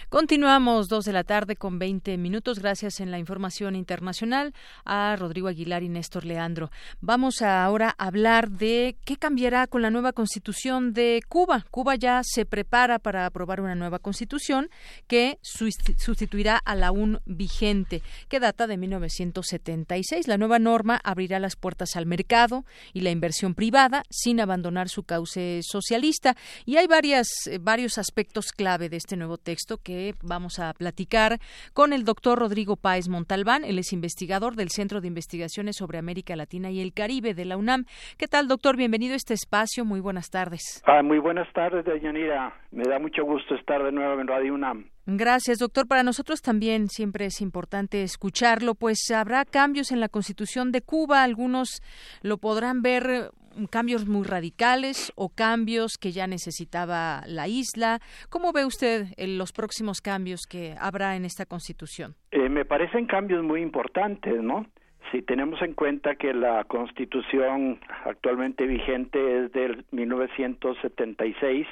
Continuamos 0.09 0.88
dos 0.88 1.03
de 1.03 1.11
la 1.11 1.25
tarde 1.25 1.57
con 1.57 1.79
20 1.79 2.17
minutos. 2.17 2.59
Gracias 2.59 3.01
en 3.01 3.11
la 3.11 3.19
información 3.19 3.75
internacional 3.75 4.53
a 4.85 5.13
Rodrigo 5.19 5.49
Aguilar 5.49 5.84
y 5.84 5.89
Néstor 5.89 6.23
Leandro. 6.23 6.71
Vamos 7.01 7.41
ahora 7.41 7.93
a 7.97 8.07
hablar 8.07 8.49
de 8.49 8.95
qué 9.03 9.17
cambiará 9.17 9.67
con 9.67 9.81
la 9.81 9.89
nueva 9.89 10.13
constitución 10.13 10.93
de 10.93 11.21
Cuba. 11.27 11.65
Cuba 11.71 11.95
ya 11.95 12.21
se 12.23 12.45
prepara 12.45 12.99
para 12.99 13.25
aprobar 13.25 13.59
una 13.59 13.75
nueva 13.75 13.99
constitución 13.99 14.69
que 15.07 15.39
sustituirá 15.41 16.55
a 16.55 16.75
la 16.75 16.88
aún 16.88 17.19
vigente, 17.25 18.01
que 18.29 18.39
data 18.39 18.65
de 18.65 18.77
1976. 18.77 20.29
La 20.29 20.38
nueva 20.38 20.57
norma 20.57 21.01
abrirá 21.03 21.38
las 21.39 21.57
puertas 21.57 21.97
al 21.97 22.05
mercado 22.05 22.63
y 22.93 23.01
la 23.01 23.11
inversión 23.11 23.55
privada 23.55 24.03
sin 24.09 24.39
abandonar 24.39 24.88
su 24.88 25.03
cauce 25.03 25.59
socialista. 25.63 26.38
Y 26.65 26.77
hay 26.77 26.88
varias, 26.88 27.27
eh, 27.47 27.57
varios 27.57 27.97
aspectos 27.97 28.53
clave 28.53 28.88
de 28.88 28.95
este 28.95 29.17
nuevo 29.17 29.38
texto 29.38 29.79
que 29.79 29.97
vamos 30.22 30.60
a 30.60 30.74
platicar 30.74 31.40
con 31.74 31.94
el 31.94 32.03
doctor 32.03 32.40
Rodrigo 32.40 32.76
Páez 32.76 33.10
Montalbán. 33.10 33.64
Él 33.64 33.80
es 33.80 33.94
investigador 33.94 34.56
del 34.56 34.69
Centro 34.69 35.02
de 35.02 35.07
Investigaciones 35.07 35.78
sobre 35.78 35.98
América 35.98 36.36
Latina 36.36 36.72
y 36.72 36.82
el 36.82 36.94
Caribe 36.94 37.34
de 37.34 37.45
la 37.45 37.57
UNAM. 37.57 37.86
¿Qué 38.18 38.28
tal, 38.28 38.48
doctor? 38.48 38.78
Bienvenido 38.78 39.14
a 39.14 39.18
este 39.18 39.34
espacio. 39.34 39.86
Muy 39.86 39.99
buenas 39.99 40.30
tardes. 40.30 40.84
Ah, 40.86 41.02
muy 41.03 41.19
buenas 41.19 41.52
tardes, 41.53 41.86
Yanira. 42.02 42.53
Me 42.72 42.84
da 42.84 42.99
mucho 42.99 43.24
gusto 43.24 43.56
estar 43.56 43.84
de 43.84 43.91
nuevo 43.91 44.19
en 44.19 44.28
Radio 44.28 44.53
UNAM. 44.53 44.90
Gracias, 45.06 45.60
doctor. 45.60 45.88
Para 45.88 46.03
nosotros 46.03 46.41
también 46.41 46.90
siempre 46.90 47.26
es 47.26 47.40
importante 47.40 48.03
escucharlo, 48.03 48.76
pues 48.76 48.99
habrá 49.10 49.45
cambios 49.45 49.91
en 49.91 50.02
la 50.02 50.10
Constitución 50.10 50.74
de 50.74 50.82
Cuba. 50.82 51.24
Algunos 51.24 51.82
lo 52.22 52.38
podrán 52.38 52.82
ver 52.82 53.32
cambios 53.65 54.07
muy 54.07 54.25
radicales 54.25 55.11
o 55.15 55.29
cambios 55.29 55.97
que 55.97 56.11
ya 56.11 56.27
necesitaba 56.27 57.21
la 57.25 57.47
isla. 57.47 57.99
¿Cómo 58.29 58.53
ve 58.53 58.65
usted 58.65 59.07
los 59.17 59.51
próximos 59.51 60.01
cambios 60.01 60.41
que 60.47 60.75
habrá 60.79 61.15
en 61.15 61.25
esta 61.25 61.45
Constitución? 61.45 62.13
Eh, 62.31 62.49
me 62.49 62.65
parecen 62.65 63.07
cambios 63.07 63.43
muy 63.43 63.61
importantes, 63.61 64.41
¿no? 64.43 64.67
Si 65.11 65.21
tenemos 65.21 65.61
en 65.61 65.73
cuenta 65.73 66.15
que 66.15 66.34
la 66.34 66.65
Constitución 66.65 67.79
actualmente 68.05 68.67
vigente 68.67 69.45
es 69.45 69.51
del 69.53 69.85
1976, 69.91 71.65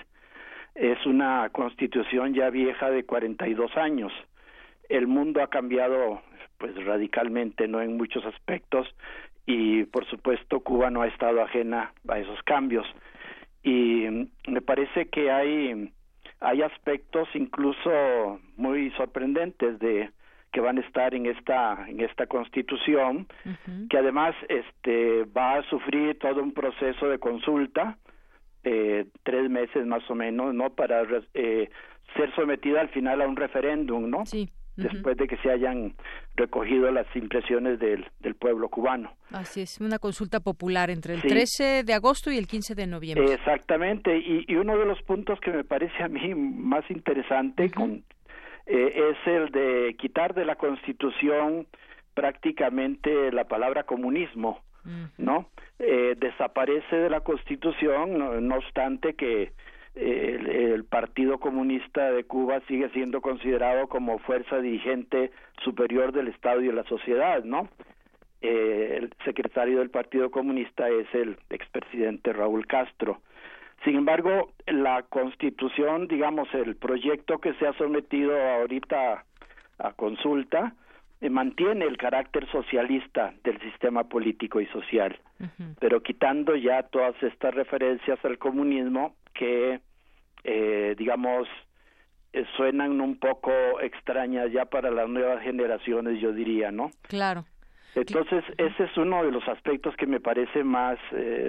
es 0.76 1.06
una 1.06 1.50
Constitución 1.50 2.34
ya 2.34 2.50
vieja 2.50 2.90
de 2.90 3.04
42 3.04 3.76
años. 3.78 4.14
El 4.88 5.08
mundo 5.08 5.44
ha 5.44 5.48
cambiado 5.48 6.22
pues 6.58 6.74
radicalmente, 6.86 7.68
no 7.68 7.82
en 7.82 7.98
muchos 7.98 8.26
aspectos 8.26 8.88
y 9.46 9.84
por 9.86 10.06
supuesto 10.08 10.60
Cuba 10.62 10.90
no 10.90 11.02
ha 11.02 11.08
estado 11.08 11.42
ajena 11.42 11.94
a 12.08 12.20
esos 12.20 12.42
cambios. 12.44 12.86
Y 13.64 14.06
me 14.48 14.62
parece 14.62 15.08
que 15.10 15.32
hay 15.32 15.92
hay 16.40 16.62
aspectos 16.62 17.28
incluso 17.34 18.40
muy 18.58 18.92
sorprendentes 18.92 19.80
de 19.80 20.12
que 20.52 20.62
van 20.62 20.78
a 20.78 20.82
estar 20.82 21.14
en 21.14 21.26
esta 21.26 21.86
en 21.88 22.02
esta 22.02 22.28
constitución 22.28 23.28
que 23.90 23.98
además 23.98 24.36
este 24.50 25.24
va 25.26 25.56
a 25.56 25.64
sufrir 25.70 26.18
todo 26.20 26.42
un 26.42 26.54
proceso 26.54 27.08
de 27.08 27.20
consulta 27.20 27.98
eh, 28.64 29.06
tres 29.24 29.50
meses 29.50 29.86
más 29.86 30.10
o 30.10 30.16
menos 30.16 30.54
no 30.54 30.72
para 30.72 31.04
eh, 31.34 31.70
ser 32.16 32.34
sometida 32.36 32.82
al 32.82 32.90
final 32.90 33.22
a 33.22 33.28
un 33.28 33.36
referéndum 33.36 34.10
no 34.10 34.26
sí 34.26 34.50
después 34.76 35.18
de 35.18 35.28
que 35.28 35.38
se 35.38 35.52
hayan 35.52 35.94
recogido 36.36 36.92
las 36.92 37.08
impresiones 37.16 37.80
del, 37.80 38.06
del 38.20 38.36
pueblo 38.36 38.70
cubano. 38.70 39.12
Así 39.32 39.62
es, 39.62 39.80
una 39.80 40.00
consulta 40.00 40.40
popular 40.40 40.90
entre 40.90 41.14
el 41.14 41.22
13 41.22 41.84
de 41.84 41.94
agosto 41.94 42.32
y 42.32 42.38
el 42.38 42.48
15 42.48 42.76
de 42.76 42.88
noviembre. 42.88 43.34
Exactamente, 43.34 44.18
y, 44.18 44.56
uno 44.56 44.78
de 44.78 44.86
los 44.86 45.02
puntos 45.04 45.40
que 45.40 45.52
me 45.52 45.64
parece 45.64 46.04
a 46.04 46.08
mí 46.08 46.34
más 46.36 46.90
interesante 46.90 47.70
con, 47.70 48.04
eh, 48.66 49.12
es 49.12 49.28
el 49.28 49.52
de 49.52 49.96
quitar 49.98 50.34
de 50.34 50.46
la 50.46 50.56
Constitución 50.56 51.68
prácticamente 52.14 53.32
la 53.32 53.44
palabra 53.44 53.84
comunismo, 53.84 54.62
¿no? 55.18 55.50
Eh, 55.80 56.16
desaparece 56.18 56.96
de 56.96 57.10
la 57.10 57.22
Constitución, 57.22 58.48
no, 58.48 58.56
obstante 58.56 59.16
que 59.16 59.52
eh, 59.96 60.74
el, 60.74 60.84
Partido 60.84 61.40
Comunista 61.40 62.12
de 62.12 62.24
Cuba 62.26 62.62
sigue 62.68 62.90
siendo 62.90 63.22
considerado 63.22 63.88
como 63.88 64.20
fuerza 64.20 64.60
dirigente 64.60 65.32
superior 65.64 66.12
del 66.12 66.28
Estado 66.28 66.62
y 66.62 66.68
de 66.68 66.74
la 66.74 66.84
sociedad, 66.84 67.44
¿no? 67.44 67.70
Eh, 68.42 68.98
el 68.98 69.14
secretario 69.24 69.80
del 69.80 69.90
Partido 69.90 70.32
Comunista 70.32 70.90
es 70.90 71.08
el 71.14 71.38
expresidente 71.50 72.34
Raúl 72.34 72.68
Castro. 72.68 73.22
Sin 73.84 73.96
embargo, 73.96 74.52
la 74.68 75.04
Constitución, 75.04 76.08
digamos, 76.08 76.48
el 76.54 76.76
proyecto 76.76 77.40
que 77.40 77.54
se 77.56 77.68
ha 77.68 77.74
sometido 77.74 78.36
ahorita 78.38 79.24
a 79.80 79.94
consulta, 79.94 80.74
mantiene 81.30 81.86
el 81.86 81.98
carácter 81.98 82.50
socialista 82.52 83.34
del 83.44 83.60
sistema 83.62 84.04
político 84.04 84.60
y 84.62 84.68
social, 84.68 85.18
pero 85.80 86.02
quitando 86.04 86.56
ya 86.56 86.84
todas 86.84 87.16
estas 87.24 87.54
referencias 87.54 88.24
al 88.24 88.38
comunismo 88.38 89.16
que, 89.34 89.80
eh, 90.44 90.96
digamos, 90.98 91.48
eh, 92.34 92.46
suenan 92.56 93.02
un 93.02 93.18
poco 93.18 93.52
extrañas 93.82 94.52
ya 94.52 94.66
para 94.66 94.92
las 94.92 95.10
nuevas 95.10 95.42
generaciones, 95.42 96.20
yo 96.20 96.32
diría, 96.32 96.72
¿no? 96.72 96.92
Claro. 97.04 97.46
Entonces, 97.96 98.44
ese 98.58 98.84
es 98.84 98.98
uno 98.98 99.24
de 99.24 99.32
los 99.32 99.48
aspectos 99.48 99.96
que 99.96 100.06
me 100.06 100.20
parece 100.20 100.66
más, 100.66 101.00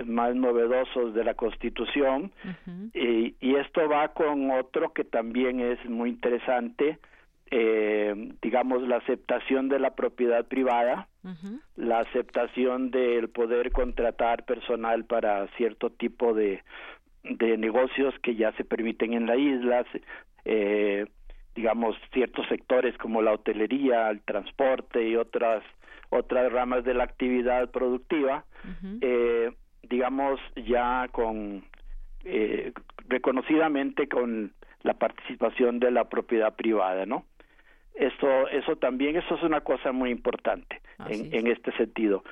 más 0.04 0.32
novedosos 0.36 1.12
de 1.12 1.24
la 1.24 1.34
Constitución 1.34 2.30
y, 2.94 3.34
y, 3.40 3.56
esto 3.56 3.88
va 3.88 4.08
con 4.08 4.52
otro 4.52 4.92
que 4.92 5.02
también 5.02 5.58
es 5.58 5.84
muy 5.86 6.10
interesante, 6.10 7.00
eh, 7.50 8.32
digamos, 8.42 8.82
la 8.82 8.96
aceptación 8.96 9.68
de 9.68 9.78
la 9.78 9.94
propiedad 9.94 10.46
privada, 10.46 11.08
la 11.74 12.00
aceptación 12.00 12.92
del 12.92 13.28
poder 13.28 13.72
contratar 13.72 14.44
personal 14.44 15.04
para 15.04 15.48
cierto 15.56 15.90
tipo 15.90 16.34
de, 16.34 16.62
de 17.24 17.56
negocios 17.56 18.14
que 18.22 18.36
ya 18.36 18.52
se 18.52 18.64
permiten 18.64 19.12
en 19.12 19.26
la 19.26 19.36
isla, 19.36 19.84
eh, 20.44 21.06
digamos, 21.56 21.96
ciertos 22.12 22.46
sectores 22.48 22.96
como 22.98 23.22
la 23.22 23.32
hotelería, 23.32 24.08
el 24.10 24.20
transporte 24.20 25.08
y 25.08 25.16
otras 25.16 25.64
otras 26.10 26.52
ramas 26.52 26.84
de 26.84 26.94
la 26.94 27.04
actividad 27.04 27.70
productiva, 27.70 28.44
eh, 29.00 29.52
digamos, 29.82 30.40
ya 30.54 31.08
con 31.10 31.64
eh, 32.24 32.72
reconocidamente 33.08 34.08
con 34.08 34.52
la 34.82 34.94
participación 34.94 35.80
de 35.80 35.90
la 35.90 36.08
propiedad 36.08 36.54
privada, 36.54 37.06
¿no? 37.06 37.24
Eso, 37.96 38.48
eso 38.48 38.76
también, 38.76 39.16
eso 39.16 39.34
es 39.36 39.42
una 39.42 39.62
cosa 39.62 39.90
muy 39.90 40.10
importante 40.10 40.80
en, 41.08 41.32
en, 41.32 41.46
este 41.46 41.72
sentido. 41.72 42.22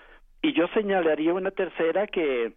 Y 0.43 0.53
yo 0.53 0.69
señalaría 0.69 1.33
una 1.33 1.51
tercera 1.51 2.07
que, 2.07 2.53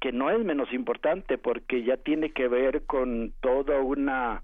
que 0.00 0.10
no 0.10 0.30
es 0.30 0.42
menos 0.42 0.72
importante 0.72 1.36
porque 1.36 1.82
ya 1.82 1.98
tiene 1.98 2.30
que 2.30 2.48
ver 2.48 2.86
con 2.86 3.34
toda 3.40 3.80
una 3.80 4.42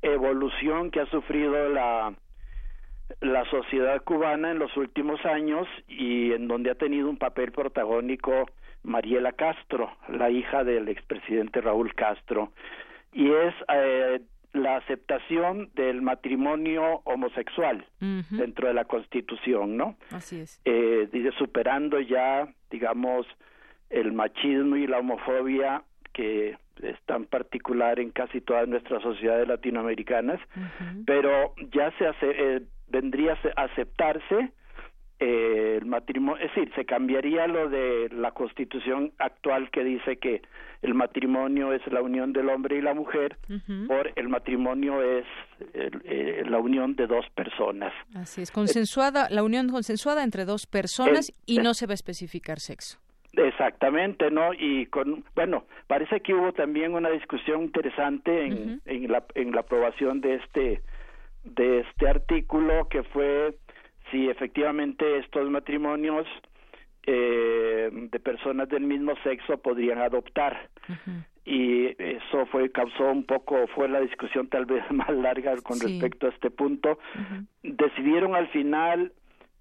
evolución 0.00 0.90
que 0.90 1.00
ha 1.00 1.06
sufrido 1.06 1.68
la, 1.68 2.14
la 3.20 3.44
sociedad 3.50 4.02
cubana 4.02 4.50
en 4.50 4.58
los 4.58 4.76
últimos 4.76 5.24
años 5.24 5.68
y 5.88 6.32
en 6.32 6.48
donde 6.48 6.70
ha 6.70 6.74
tenido 6.74 7.08
un 7.08 7.18
papel 7.18 7.52
protagónico 7.52 8.46
Mariela 8.82 9.32
Castro, 9.32 9.92
la 10.08 10.30
hija 10.30 10.64
del 10.64 10.88
expresidente 10.88 11.60
Raúl 11.60 11.94
Castro. 11.94 12.52
Y 13.12 13.30
es 13.30 13.54
eh, 13.72 14.20
la 14.52 14.76
aceptación 14.76 15.70
del 15.74 16.02
matrimonio 16.02 17.00
homosexual 17.04 17.86
dentro 18.00 18.68
de 18.68 18.74
la 18.74 18.84
Constitución, 18.84 19.76
¿no? 19.76 19.96
Así 20.10 20.40
es. 20.40 20.60
Eh, 20.64 21.08
superando 21.38 22.00
ya, 22.00 22.52
digamos, 22.70 23.26
el 23.88 24.12
machismo 24.12 24.76
y 24.76 24.86
la 24.86 24.98
homofobia 24.98 25.82
que 26.12 26.58
es 26.82 27.00
tan 27.06 27.24
particular 27.24 27.98
en 28.00 28.10
casi 28.10 28.40
todas 28.40 28.68
nuestras 28.68 29.02
sociedades 29.02 29.48
latinoamericanas, 29.48 30.40
pero 31.06 31.54
ya 31.72 31.90
se 31.98 32.06
hace, 32.06 32.30
eh, 32.30 32.62
vendría 32.88 33.38
a 33.56 33.62
aceptarse 33.62 34.52
eh, 35.22 35.78
el 35.80 35.86
matrimonio, 35.86 36.44
es 36.44 36.52
decir, 36.52 36.72
se 36.74 36.84
cambiaría 36.84 37.46
lo 37.46 37.68
de 37.68 38.08
la 38.10 38.32
constitución 38.32 39.12
actual 39.18 39.70
que 39.70 39.84
dice 39.84 40.16
que 40.16 40.42
el 40.82 40.94
matrimonio 40.94 41.72
es 41.72 41.80
la 41.92 42.02
unión 42.02 42.32
del 42.32 42.48
hombre 42.48 42.78
y 42.78 42.80
la 42.80 42.92
mujer, 42.92 43.36
por 43.86 44.10
el 44.16 44.28
matrimonio 44.28 45.00
es 45.00 45.24
eh, 45.74 46.42
la 46.44 46.58
unión 46.58 46.96
de 46.96 47.06
dos 47.06 47.24
personas. 47.36 47.92
Así 48.16 48.42
es, 48.42 48.50
consensuada, 48.50 49.28
la 49.30 49.44
unión 49.44 49.68
consensuada 49.68 50.24
entre 50.24 50.44
dos 50.44 50.66
personas 50.66 51.32
y 51.46 51.58
no 51.58 51.74
se 51.74 51.86
va 51.86 51.92
a 51.92 51.94
especificar 51.94 52.58
sexo. 52.58 52.98
Exactamente, 53.34 54.28
¿no? 54.32 54.52
Y 54.54 54.86
con, 54.86 55.24
bueno, 55.36 55.66
parece 55.86 56.20
que 56.20 56.34
hubo 56.34 56.52
también 56.52 56.94
una 56.94 57.10
discusión 57.10 57.62
interesante 57.62 58.46
en, 58.46 58.82
en, 58.86 59.10
la, 59.10 59.24
en 59.36 59.52
la 59.52 59.60
aprobación 59.60 60.20
de 60.20 60.34
este, 60.34 60.82
de 61.44 61.80
este 61.80 62.08
artículo 62.08 62.88
que 62.88 63.04
fue 63.04 63.54
si 64.12 64.28
efectivamente 64.28 65.18
estos 65.18 65.50
matrimonios 65.50 66.28
eh, 67.04 67.90
de 67.92 68.20
personas 68.20 68.68
del 68.68 68.84
mismo 68.84 69.14
sexo 69.24 69.58
podrían 69.58 69.98
adoptar. 69.98 70.68
Y 71.44 71.86
eso 72.00 72.46
fue 72.46 72.70
causó 72.70 73.10
un 73.10 73.24
poco 73.24 73.66
fue 73.74 73.88
la 73.88 74.00
discusión 74.00 74.46
tal 74.46 74.66
vez 74.66 74.84
más 74.92 75.10
larga 75.10 75.56
con 75.62 75.80
respecto 75.80 76.28
a 76.28 76.30
este 76.30 76.50
punto. 76.50 77.00
Decidieron 77.64 78.36
al 78.36 78.46
final 78.50 79.12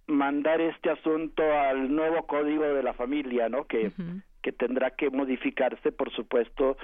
mandar 0.05 0.61
este 0.61 0.91
asunto 0.91 1.41
al 1.41 1.95
nuevo 1.95 2.27
código 2.27 2.63
de 2.63 2.83
la 2.83 2.93
familia 2.93 3.49
no 3.49 3.65
que 3.65 3.91
que 4.41 4.51
tendrá 4.51 4.91
que 4.91 5.09
modificarse 5.09 5.91
por 5.91 6.11
supuesto 6.11 6.75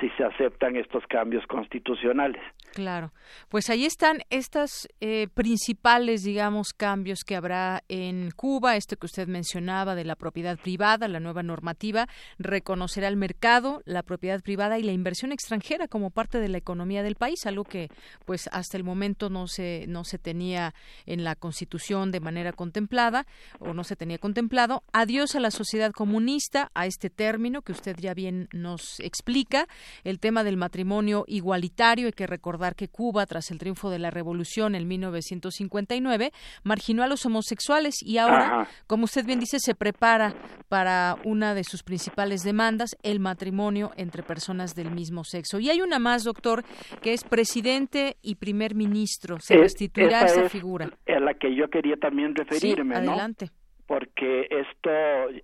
si 0.00 0.10
se 0.10 0.24
aceptan 0.24 0.76
estos 0.76 1.04
cambios 1.06 1.46
constitucionales. 1.46 2.42
Claro, 2.74 3.12
pues 3.48 3.70
ahí 3.70 3.86
están 3.86 4.18
estos 4.28 4.88
eh, 5.00 5.28
principales, 5.32 6.22
digamos, 6.22 6.74
cambios 6.76 7.20
que 7.24 7.36
habrá 7.36 7.82
en 7.88 8.30
Cuba, 8.32 8.76
esto 8.76 8.96
que 8.96 9.06
usted 9.06 9.28
mencionaba 9.28 9.94
de 9.94 10.04
la 10.04 10.14
propiedad 10.14 10.58
privada, 10.58 11.08
la 11.08 11.20
nueva 11.20 11.42
normativa, 11.42 12.06
reconocerá 12.38 13.08
el 13.08 13.16
mercado, 13.16 13.80
la 13.86 14.02
propiedad 14.02 14.42
privada 14.42 14.78
y 14.78 14.82
la 14.82 14.92
inversión 14.92 15.32
extranjera 15.32 15.88
como 15.88 16.10
parte 16.10 16.38
de 16.38 16.48
la 16.48 16.58
economía 16.58 17.02
del 17.02 17.14
país, 17.14 17.46
algo 17.46 17.64
que 17.64 17.88
pues 18.26 18.48
hasta 18.52 18.76
el 18.76 18.84
momento 18.84 19.30
no 19.30 19.46
se, 19.46 19.86
no 19.88 20.04
se 20.04 20.18
tenía 20.18 20.74
en 21.06 21.24
la 21.24 21.34
Constitución 21.34 22.10
de 22.10 22.20
manera 22.20 22.52
contemplada 22.52 23.26
o 23.58 23.72
no 23.72 23.84
se 23.84 23.96
tenía 23.96 24.18
contemplado. 24.18 24.82
Adiós 24.92 25.34
a 25.34 25.40
la 25.40 25.50
sociedad 25.50 25.92
comunista, 25.92 26.70
a 26.74 26.86
este 26.86 27.08
término 27.08 27.62
que 27.62 27.72
usted 27.72 27.96
ya 27.98 28.12
bien 28.12 28.48
nos 28.52 29.00
explica 29.00 29.66
el 30.04 30.18
tema 30.18 30.44
del 30.44 30.56
matrimonio 30.56 31.24
igualitario. 31.26 32.06
Hay 32.06 32.12
que 32.12 32.26
recordar 32.26 32.74
que 32.74 32.88
Cuba, 32.88 33.26
tras 33.26 33.50
el 33.50 33.58
triunfo 33.58 33.90
de 33.90 33.98
la 33.98 34.10
revolución 34.10 34.74
en 34.74 34.86
1959, 34.88 36.32
marginó 36.62 37.02
a 37.02 37.06
los 37.06 37.24
homosexuales 37.26 37.96
y 38.02 38.18
ahora, 38.18 38.68
como 38.86 39.04
usted 39.04 39.24
bien 39.24 39.40
dice, 39.40 39.58
se 39.58 39.74
prepara 39.74 40.34
para 40.68 41.16
una 41.24 41.54
de 41.54 41.64
sus 41.64 41.82
principales 41.82 42.42
demandas, 42.42 42.96
el 43.02 43.20
matrimonio 43.20 43.92
entre 43.96 44.22
personas 44.22 44.74
del 44.74 44.90
mismo 44.90 45.24
sexo. 45.24 45.58
Y 45.60 45.70
hay 45.70 45.80
una 45.80 45.98
más, 45.98 46.24
doctor, 46.24 46.64
que 47.02 47.12
es 47.12 47.24
presidente 47.24 48.16
y 48.22 48.36
primer 48.36 48.74
ministro. 48.74 49.38
Se 49.40 49.56
restituirá 49.56 50.24
esa 50.24 50.48
figura. 50.48 50.90
A 51.06 51.20
la 51.20 51.34
que 51.34 51.54
yo 51.54 51.68
quería 51.70 51.96
también 51.96 52.34
referirme, 52.34 52.96
adelante 52.96 53.50
porque 53.86 54.48
esto 54.50 54.90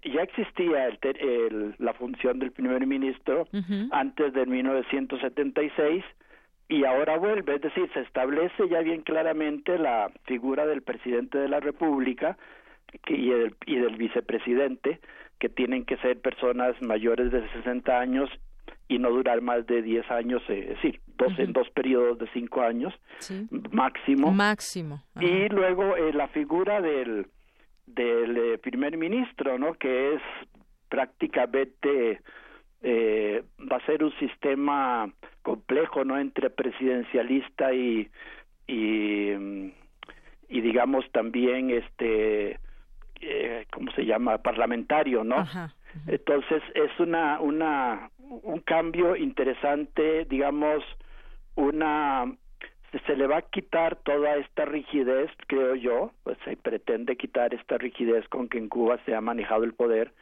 ya 0.03 0.23
existía 0.23 0.89
el, 0.89 1.75
la 1.79 1.95
función 1.95 2.39
del 2.39 2.51
primer 2.51 2.87
ministro 2.87 3.47
antes 3.93 4.33
de 4.33 4.47
1976 4.47 6.05
y 6.69 6.85
ahora 6.85 7.19
vuelve, 7.19 7.57
es 7.57 7.61
decir, 7.61 7.89
se 7.93 8.01
establece 8.01 8.69
ya 8.69 8.81
bien 8.81 9.03
claramente 9.03 9.79
la 9.79 10.11
figura 10.25 10.67
del 10.67 10.83
presidente 10.83 11.39
de 11.39 11.49
la 11.49 11.61
República 11.61 12.37
y, 13.07 13.31
y 13.67 13.77
del 13.77 13.97
vicepresidente, 13.97 15.01
que 15.39 15.49
tienen 15.49 15.85
que 15.85 15.97
ser 15.99 16.21
personas 16.21 16.81
mayores 16.81 17.31
de 17.31 17.47
60 17.51 17.99
años 17.99 18.31
y 18.89 18.99
no 18.99 19.11
durar 19.11 19.41
más 19.41 19.67
de 19.67 19.83
10 19.83 20.11
años, 20.11 20.43
es 20.49 20.69
decir, 20.69 21.01
dos 21.17 21.39
en 21.39 21.53
dos 21.53 21.69
periodos 21.71 22.19
de 22.19 22.29
5 22.33 22.63
años 22.63 22.95
máximo. 23.71 24.33
Máximo. 24.33 25.03
Y 25.21 25.49
luego 25.49 25.97
eh, 25.97 26.13
la 26.13 26.29
figura 26.29 26.81
del 26.81 27.27
del 27.87 28.37
eh, 28.37 28.59
primer 28.59 28.97
ministro, 28.97 29.59
¿no? 29.59 29.75
Que 29.75 30.15
es 30.15 30.23
prácticamente 30.89 32.21
eh, 32.83 33.43
va 33.71 33.77
a 33.77 33.87
ser 33.87 34.03
un 34.05 34.13
sistema 34.19 35.11
complejo, 35.43 36.05
¿no? 36.05 36.19
Entre 36.19 36.51
presidencialista 36.51 37.73
y 37.73 38.09
y, 38.67 39.31
y 40.49 40.61
digamos 40.61 41.05
también 41.13 41.71
este 41.71 42.59
eh, 43.21 43.67
cómo 43.73 43.91
se 43.93 44.05
llama 44.05 44.39
parlamentario 44.39 45.25
no 45.25 45.47
entonces 46.07 46.63
es 46.75 46.91
una 46.99 47.41
una 47.41 48.11
un 48.21 48.61
cambio 48.61 49.17
interesante 49.17 50.25
digamos 50.27 50.85
una 51.55 52.33
se 53.07 53.17
le 53.17 53.27
va 53.27 53.39
a 53.39 53.43
quitar 53.43 53.97
toda 53.97 54.37
esta 54.37 54.65
rigidez, 54.65 55.31
creo 55.47 55.75
yo, 55.75 56.13
pues 56.25 56.37
se 56.45 56.57
pretende 56.57 57.17
quitar 57.17 57.55
esta 57.55 57.79
rigidez 57.79 58.29
con 58.29 58.49
que 58.49 58.59
en 58.59 58.69
Cuba 58.69 58.99
se 59.07 59.15
ha 59.15 59.21
manejado 59.21 59.65
el 59.65 59.73
poder 59.73 60.13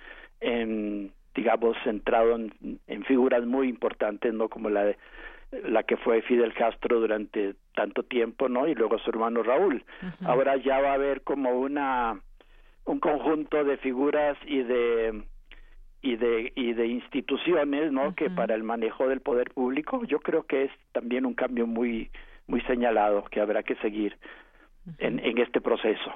en 0.41 1.13
digamos 1.35 1.77
centrado 1.85 2.37
en, 2.37 3.05
figuras 3.05 3.45
muy 3.47 3.69
importantes, 3.69 4.33
no 4.35 4.49
como 4.49 4.69
la 4.69 4.85
de 4.85 4.99
la 5.65 5.83
que 5.83 5.97
fue 5.97 6.23
Fidel 6.23 6.55
Castro 6.55 7.01
durante 7.01 7.55
tanto 7.75 8.05
tiempo, 8.05 8.49
¿no? 8.49 8.69
Y 8.69 8.75
luego 8.75 8.99
su 8.99 9.11
hermano 9.11 9.43
Raúl. 9.43 9.85
Ahora 10.25 10.57
ya 10.57 10.81
va 10.81 10.91
a 10.91 10.95
haber 10.95 11.23
como 11.23 11.59
una 11.59 12.21
un 12.85 13.01
conjunto 13.01 13.65
de 13.65 13.77
figuras 13.79 14.39
y 14.47 14.63
de 14.63 15.23
y 16.03 16.17
de 16.17 16.53
y 16.55 16.73
de 16.73 16.87
instituciones, 16.87 17.91
¿no? 17.91 18.15
Que 18.15 18.31
para 18.31 18.55
el 18.55 18.63
manejo 18.63 19.09
del 19.09 19.21
poder 19.21 19.51
público, 19.51 20.05
yo 20.05 20.21
creo 20.21 20.45
que 20.45 20.65
es 20.65 20.71
también 20.93 21.27
un 21.27 21.35
cambio 21.35 21.67
muy 21.67 22.11
muy 22.51 22.61
señalado 22.63 23.25
que 23.31 23.41
habrá 23.41 23.63
que 23.63 23.77
seguir 23.77 24.17
en, 24.99 25.19
en 25.19 25.39
este 25.39 25.61
proceso. 25.61 26.13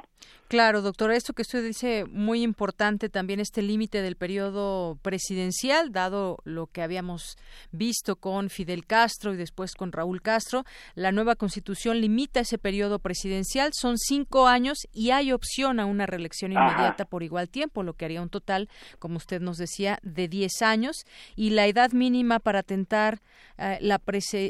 Claro, 0.49 0.83
doctor, 0.83 1.11
esto 1.11 1.33
que 1.33 1.43
usted 1.43 1.65
dice 1.65 2.05
muy 2.05 2.43
importante 2.43 3.09
también 3.09 3.41
este 3.41 3.63
límite 3.63 4.03
del 4.03 4.15
periodo 4.15 4.99
presidencial, 5.03 5.91
dado 5.91 6.39
lo 6.45 6.67
que 6.67 6.83
habíamos 6.83 7.37
visto 7.73 8.17
con 8.17 8.51
Fidel 8.51 8.87
Castro 8.87 9.33
y 9.33 9.37
después 9.39 9.75
con 9.75 9.91
Raúl 9.91 10.21
Castro. 10.21 10.65
La 10.95 11.13
nueva 11.13 11.35
constitución 11.35 12.01
limita 12.01 12.41
ese 12.41 12.59
periodo 12.59 12.99
presidencial, 12.99 13.71
son 13.73 13.97
cinco 13.97 14.47
años 14.47 14.79
y 14.93 15.11
hay 15.11 15.33
opción 15.33 15.81
a 15.81 15.87
una 15.87 16.05
reelección 16.05 16.53
inmediata 16.53 17.07
por 17.07 17.23
igual 17.23 17.49
tiempo, 17.49 17.83
lo 17.83 17.95
que 17.95 18.05
haría 18.05 18.23
un 18.23 18.29
total, 18.29 18.69
como 18.99 19.17
usted 19.17 19.41
nos 19.41 19.57
decía, 19.57 19.99
de 20.03 20.29
diez 20.29 20.61
años. 20.61 21.05
Y 21.37 21.51
la 21.51 21.67
edad 21.67 21.93
mínima 21.93 22.39
para 22.39 22.63
tentar 22.63 23.21
eh, 23.57 23.79
la, 23.81 24.01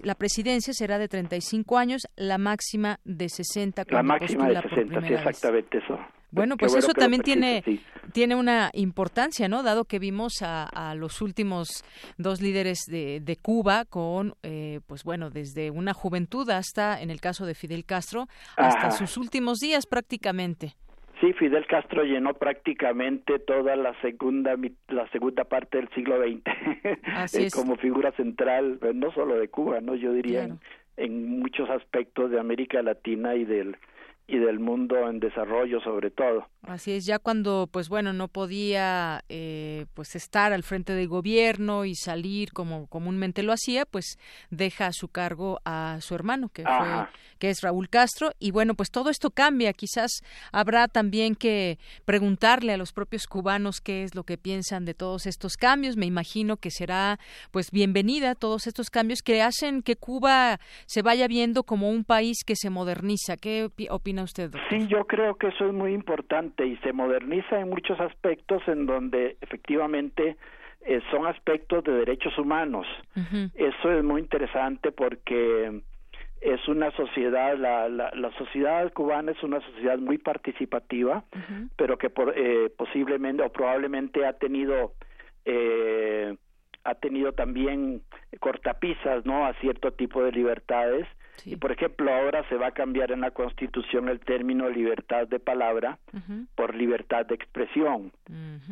la 0.02 0.14
presidencia 0.16 0.74
será 0.74 0.98
de 0.98 1.08
35 1.08 1.78
años, 1.78 2.02
la 2.16 2.36
máxima 2.36 2.98
de 3.04 3.28
60. 3.28 3.84
La 3.90 4.02
máxima 4.20 4.48
de 4.48 4.62
60, 4.62 5.00
sí, 5.02 5.14
exactamente 5.14 5.78
eso. 5.78 5.98
Bueno, 6.34 6.56
pues 6.56 6.74
eso 6.74 6.92
también 6.94 7.22
tiene, 7.22 7.62
tiene 8.12 8.34
una 8.34 8.70
importancia, 8.72 9.48
¿no? 9.48 9.62
Dado 9.62 9.84
que 9.84 10.00
vimos 10.00 10.42
a, 10.42 10.64
a 10.64 10.96
los 10.96 11.22
últimos 11.22 11.84
dos 12.18 12.42
líderes 12.42 12.86
de, 12.88 13.20
de 13.20 13.36
Cuba 13.36 13.84
con, 13.84 14.34
eh, 14.42 14.80
pues 14.88 15.04
bueno, 15.04 15.30
desde 15.30 15.70
una 15.70 15.94
juventud 15.94 16.50
hasta, 16.50 17.00
en 17.00 17.10
el 17.10 17.20
caso 17.20 17.46
de 17.46 17.54
Fidel 17.54 17.84
Castro, 17.84 18.26
hasta 18.56 18.90
sus 18.90 19.16
últimos 19.16 19.60
días 19.60 19.86
prácticamente. 19.86 20.74
Sí, 21.20 21.32
Fidel 21.34 21.66
Castro 21.66 22.02
llenó 22.02 22.34
prácticamente 22.34 23.38
toda 23.38 23.76
la 23.76 23.98
segunda 24.00 24.56
la 24.88 25.08
segunda 25.10 25.44
parte 25.44 25.78
del 25.78 25.88
siglo 25.90 26.18
XX 26.18 27.34
eh, 27.38 27.48
como 27.54 27.76
figura 27.76 28.10
central, 28.12 28.80
eh, 28.82 28.90
no 28.92 29.12
solo 29.12 29.36
de 29.36 29.48
Cuba, 29.48 29.80
no, 29.80 29.94
yo 29.94 30.12
diría 30.12 30.48
en 30.96 31.38
muchos 31.38 31.70
aspectos 31.70 32.30
de 32.30 32.40
América 32.40 32.82
Latina 32.82 33.34
y 33.36 33.44
del 33.44 33.76
y 34.26 34.38
del 34.38 34.58
mundo 34.58 35.08
en 35.08 35.20
desarrollo 35.20 35.80
sobre 35.80 36.10
todo. 36.10 36.46
Así 36.62 36.92
es, 36.92 37.04
ya 37.04 37.18
cuando 37.18 37.68
pues 37.70 37.90
bueno 37.90 38.12
no 38.14 38.28
podía 38.28 39.22
eh, 39.28 39.84
pues 39.92 40.16
estar 40.16 40.52
al 40.52 40.62
frente 40.62 40.94
del 40.94 41.08
gobierno 41.08 41.84
y 41.84 41.94
salir 41.94 42.52
como 42.52 42.86
comúnmente 42.86 43.42
lo 43.42 43.52
hacía, 43.52 43.84
pues 43.84 44.18
deja 44.50 44.86
a 44.86 44.92
su 44.92 45.08
cargo 45.08 45.60
a 45.64 45.98
su 46.00 46.14
hermano 46.14 46.48
que 46.48 46.62
fue 46.62 47.06
que 47.38 47.50
es 47.50 47.60
Raúl 47.60 47.90
Castro 47.90 48.32
y 48.38 48.50
bueno 48.50 48.74
pues 48.74 48.90
todo 48.90 49.10
esto 49.10 49.30
cambia, 49.30 49.72
quizás 49.74 50.10
habrá 50.52 50.88
también 50.88 51.34
que 51.34 51.78
preguntarle 52.06 52.72
a 52.72 52.76
los 52.78 52.92
propios 52.92 53.26
cubanos 53.26 53.80
qué 53.82 54.04
es 54.04 54.14
lo 54.14 54.24
que 54.24 54.38
piensan 54.38 54.86
de 54.86 54.94
todos 54.94 55.26
estos 55.26 55.56
cambios. 55.56 55.96
Me 55.96 56.06
imagino 56.06 56.56
que 56.56 56.70
será 56.70 57.18
pues 57.50 57.70
bienvenida 57.70 58.34
todos 58.34 58.66
estos 58.66 58.88
cambios 58.88 59.20
que 59.20 59.42
hacen 59.42 59.82
que 59.82 59.96
Cuba 59.96 60.60
se 60.86 61.02
vaya 61.02 61.28
viendo 61.28 61.64
como 61.64 61.90
un 61.90 62.04
país 62.04 62.38
que 62.44 62.56
se 62.56 62.70
moderniza. 62.70 63.36
¿Qué 63.36 63.68
opina 64.14 64.22
usted? 64.22 64.50
Sí, 64.70 64.86
yo 64.86 65.06
creo 65.06 65.36
que 65.36 65.48
eso 65.48 65.66
es 65.66 65.72
muy 65.72 65.92
importante 65.92 66.66
y 66.66 66.76
se 66.78 66.92
moderniza 66.92 67.60
en 67.60 67.70
muchos 67.70 67.98
aspectos 68.00 68.62
en 68.66 68.86
donde 68.86 69.36
efectivamente 69.40 70.36
eh, 70.82 71.00
son 71.10 71.26
aspectos 71.26 71.84
de 71.84 71.92
derechos 71.92 72.36
humanos. 72.38 72.86
Eso 73.54 73.90
es 73.90 74.04
muy 74.04 74.20
interesante 74.20 74.92
porque 74.92 75.82
es 76.40 76.68
una 76.68 76.90
sociedad, 76.92 77.56
la, 77.56 77.88
la, 77.88 78.10
la, 78.14 78.30
sociedad 78.36 78.92
cubana 78.92 79.32
es 79.32 79.42
una 79.42 79.60
sociedad 79.60 79.98
muy 79.98 80.18
participativa, 80.18 81.24
pero 81.76 81.96
que 81.96 82.10
por, 82.10 82.34
eh, 82.36 82.70
posiblemente 82.76 83.42
o 83.42 83.50
probablemente 83.50 84.26
ha 84.26 84.34
tenido 84.34 84.92
eh, 85.46 86.36
ha 86.86 86.94
tenido 86.96 87.32
también 87.32 88.02
cortapisas, 88.40 89.24
¿no? 89.24 89.46
A 89.46 89.54
cierto 89.54 89.92
tipo 89.92 90.22
de 90.22 90.32
libertades 90.32 91.06
y 91.44 91.56
por 91.56 91.72
ejemplo, 91.72 92.12
ahora 92.12 92.46
se 92.48 92.56
va 92.56 92.68
a 92.68 92.72
cambiar 92.72 93.12
en 93.12 93.20
la 93.20 93.30
Constitución 93.30 94.08
el 94.08 94.20
término 94.20 94.68
libertad 94.68 95.26
de 95.28 95.40
palabra 95.40 95.98
por 96.54 96.74
libertad 96.74 97.26
de 97.26 97.34
expresión. 97.34 98.12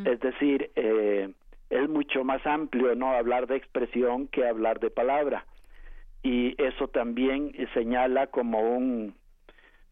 Es 0.04 0.20
decir, 0.20 0.70
eh, 0.76 1.30
es 1.70 1.88
mucho 1.88 2.24
más 2.24 2.46
amplio 2.46 2.94
no 2.94 3.12
hablar 3.12 3.46
de 3.46 3.56
expresión 3.56 4.28
que 4.28 4.46
hablar 4.46 4.80
de 4.80 4.90
palabra. 4.90 5.46
Y 6.22 6.54
eso 6.62 6.88
también 6.88 7.52
señala 7.74 8.28
como 8.28 8.60
un 8.60 9.14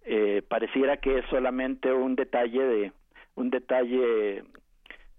eh, 0.03 0.43
pareciera 0.49 0.97
que 0.97 1.19
es 1.19 1.25
solamente 1.27 1.93
un 1.93 2.17
detalle 2.17 2.63
de 2.63 2.93
un 3.35 3.51
detalle 3.51 4.45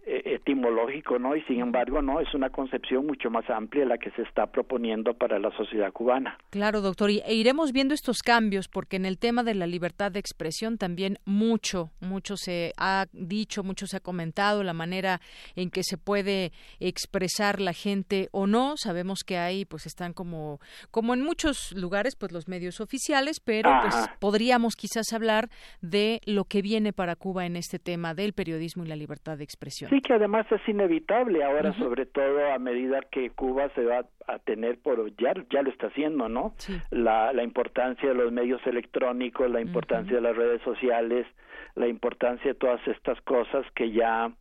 etimológico, 0.06 1.20
¿no? 1.20 1.36
Y 1.36 1.42
sin 1.44 1.60
embargo, 1.60 2.02
no, 2.02 2.20
es 2.20 2.34
una 2.34 2.50
concepción 2.50 3.06
mucho 3.06 3.30
más 3.30 3.48
amplia 3.50 3.86
la 3.86 3.98
que 3.98 4.12
se 4.12 4.24
está 4.24 4.48
proponiendo 4.48 5.14
para 5.14 5.40
la 5.40 5.52
sociedad 5.56 5.92
cubana. 5.92 6.38
Claro, 6.50 6.82
doctor, 6.82 7.12
y 7.12 7.22
e 7.26 7.36
iremos 7.36 7.72
viendo 7.72 7.94
estos 7.94 8.20
cambios 8.20 8.68
porque 8.68 8.96
en 8.96 9.06
el 9.06 9.20
tema 9.20 9.44
de 9.44 9.54
la 9.54 9.68
libertad 9.68 10.12
de 10.12 10.20
expresión 10.20 10.78
también 10.78 11.20
mucho, 11.26 11.92
mucho 12.00 12.36
se 12.36 12.74
ha 12.78 13.06
dicho, 13.14 13.64
mucho 13.64 13.86
se 13.86 13.98
ha 13.98 14.00
comentado 14.00 14.64
la 14.64 14.74
manera 14.74 15.22
en 15.56 15.70
que 15.70 15.84
se 15.84 15.98
puede 15.98 16.52
expresar 16.80 17.62
la 17.62 17.74
gente 17.74 18.30
o 18.32 18.48
no. 18.48 18.74
Sabemos 18.78 19.24
que 19.24 19.38
hay, 19.38 19.66
pues 19.66 19.86
están 19.86 20.14
como, 20.14 20.60
como 20.90 21.14
en 21.14 21.22
muchos 21.22 21.72
lugares, 21.74 22.16
pues 22.16 22.32
los 22.32 22.48
medios 22.48 22.82
oficiales, 22.82 23.40
pero 23.40 23.72
pues 23.82 23.96
podríamos 24.20 24.76
quizás 24.76 25.14
hablar 25.14 25.50
de 25.82 26.22
lo 26.26 26.46
que 26.46 26.62
viene 26.62 26.94
para 26.94 27.16
Cuba 27.16 27.46
en 27.46 27.56
este 27.56 27.78
tema 27.78 28.14
del 28.16 28.34
periodismo 28.34 28.84
y 28.84 28.88
la 28.88 28.96
libertad 28.96 29.38
de 29.38 29.44
expresión. 29.44 29.91
Sí, 29.92 30.00
que 30.00 30.14
además 30.14 30.46
es 30.50 30.66
inevitable 30.70 31.44
ahora, 31.44 31.74
sobre 31.74 32.06
todo 32.06 32.50
a 32.54 32.58
medida 32.60 33.02
que 33.12 33.30
Cuba 33.32 33.68
se 33.76 33.84
va 33.84 34.06
a 34.26 34.40
tener 34.40 34.80
por 34.80 35.14
ya 35.18 35.34
ya 35.50 35.62
lo 35.62 35.70
está 35.70 35.88
haciendo, 35.88 36.30
¿no? 36.30 36.54
La, 36.92 37.34
la 37.34 37.44
importancia 37.44 38.08
de 38.08 38.16
los 38.16 38.32
medios 38.32 38.66
electrónicos, 38.66 39.52
la 39.52 39.60
importancia 39.60 40.16
de 40.16 40.22
las 40.22 40.38
redes 40.38 40.62
sociales, 40.62 41.28
la 41.76 41.88
importancia 41.88 42.54
de 42.54 42.58
todas 42.58 42.80
estas 42.88 43.20
cosas 43.24 43.66
que 43.76 43.92
ya 43.92 44.32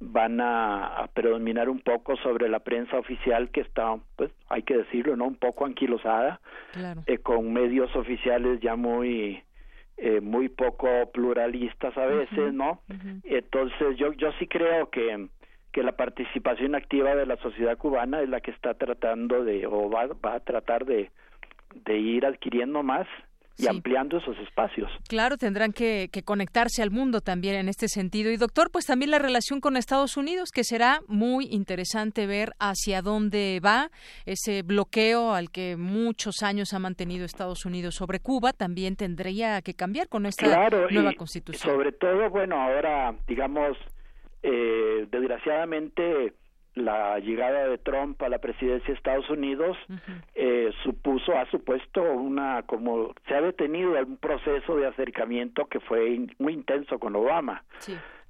van 0.00 0.42
a, 0.42 1.08
predominar 1.14 1.70
un 1.70 1.80
poco 1.80 2.16
sobre 2.18 2.50
la 2.50 2.60
prensa 2.60 2.98
oficial 2.98 3.50
que 3.50 3.62
está, 3.62 3.96
pues 4.16 4.30
hay 4.48 4.62
que 4.62 4.76
decirlo, 4.76 5.16
¿no? 5.16 5.26
Un 5.26 5.36
poco 5.36 5.64
anquilosada, 5.64 6.40
eh, 7.06 7.16
con 7.16 7.50
medios 7.52 7.96
oficiales 7.96 8.60
ya 8.60 8.76
muy 8.76 9.42
eh, 9.98 10.20
muy 10.20 10.48
poco 10.48 10.88
pluralistas 11.12 11.96
a 11.96 12.06
veces, 12.06 12.54
¿no? 12.54 12.82
Entonces 13.24 13.96
yo 13.96 14.12
yo 14.12 14.32
sí 14.38 14.46
creo 14.46 14.90
que 14.90 15.28
que 15.72 15.82
la 15.82 15.92
participación 15.92 16.74
activa 16.74 17.14
de 17.14 17.26
la 17.26 17.36
sociedad 17.36 17.76
cubana 17.76 18.22
es 18.22 18.28
la 18.28 18.40
que 18.40 18.50
está 18.50 18.74
tratando 18.74 19.44
de 19.44 19.66
o 19.66 19.90
va, 19.90 20.06
va 20.06 20.34
a 20.34 20.40
tratar 20.40 20.84
de 20.84 21.10
de 21.74 21.98
ir 21.98 22.24
adquiriendo 22.24 22.82
más 22.82 23.06
y 23.58 23.66
ampliando 23.66 24.18
esos 24.18 24.38
espacios. 24.38 24.90
Claro, 25.08 25.36
tendrán 25.36 25.72
que, 25.72 26.08
conectarse 26.24 26.82
al 26.82 26.90
mundo 26.90 27.20
también 27.20 27.56
en 27.56 27.68
este 27.68 27.88
sentido. 27.88 28.30
Y 28.30 28.36
doctor, 28.36 28.70
pues 28.70 28.86
también 28.86 29.10
la 29.10 29.18
relación 29.18 29.60
con 29.60 29.76
Estados 29.76 30.16
Unidos, 30.16 30.50
que 30.52 30.62
será 30.62 31.00
muy 31.08 31.46
interesante 31.50 32.26
ver 32.26 32.52
hacia 32.60 33.02
dónde 33.02 33.60
va 33.64 33.90
ese 34.26 34.62
bloqueo 34.62 35.32
al 35.34 35.50
que 35.50 35.76
muchos 35.76 36.42
años 36.42 36.72
ha 36.72 36.78
mantenido 36.78 37.24
Estados 37.24 37.64
Unidos 37.66 37.96
sobre 37.96 38.20
Cuba, 38.20 38.52
también 38.52 38.94
tendría 38.94 39.60
que 39.62 39.74
cambiar 39.74 40.08
con 40.08 40.26
esta 40.26 40.46
nueva 40.90 41.12
constitución. 41.14 41.74
Sobre 41.74 41.92
todo, 41.92 42.30
bueno, 42.30 42.60
ahora, 42.60 43.14
digamos, 43.26 43.76
eh, 44.42 45.06
desgraciadamente 45.10 46.34
la 46.84 47.18
llegada 47.18 47.68
de 47.68 47.78
Trump 47.78 48.20
a 48.22 48.28
la 48.28 48.38
presidencia 48.38 48.88
de 48.88 48.94
Estados 48.94 49.28
Unidos 49.30 49.76
eh, 50.34 50.70
supuso, 50.82 51.36
ha 51.36 51.46
supuesto 51.50 52.02
una, 52.02 52.62
como 52.64 53.14
se 53.26 53.34
ha 53.34 53.40
detenido 53.40 53.92
un 54.00 54.16
proceso 54.16 54.76
de 54.76 54.86
acercamiento 54.86 55.66
que 55.66 55.80
fue 55.80 56.18
muy 56.38 56.54
intenso 56.54 56.98
con 56.98 57.16
Obama, 57.16 57.64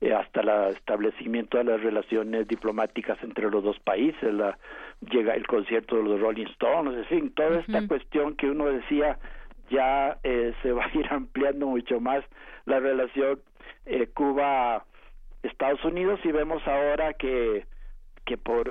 eh, 0.00 0.14
hasta 0.14 0.40
el 0.42 0.76
establecimiento 0.76 1.58
de 1.58 1.64
las 1.64 1.80
relaciones 1.80 2.46
diplomáticas 2.46 3.18
entre 3.22 3.50
los 3.50 3.64
dos 3.64 3.78
países, 3.80 4.32
la, 4.32 4.56
llega 5.00 5.34
el 5.34 5.46
concierto 5.46 5.96
de 5.96 6.04
los 6.04 6.20
Rolling 6.20 6.46
Stones, 6.46 6.96
en 6.96 7.04
fin, 7.06 7.32
toda 7.34 7.60
esta 7.60 7.86
cuestión 7.86 8.36
que 8.36 8.48
uno 8.48 8.66
decía, 8.66 9.18
ya 9.70 10.18
eh, 10.22 10.54
se 10.62 10.72
va 10.72 10.84
a 10.84 10.98
ir 10.98 11.06
ampliando 11.10 11.66
mucho 11.66 12.00
más 12.00 12.24
la 12.64 12.80
relación 12.80 13.40
eh, 13.86 14.08
Cuba-Estados 14.14 15.84
Unidos 15.84 16.20
y 16.24 16.32
vemos 16.32 16.66
ahora 16.66 17.14
que 17.14 17.66
que 18.28 18.36
por 18.36 18.70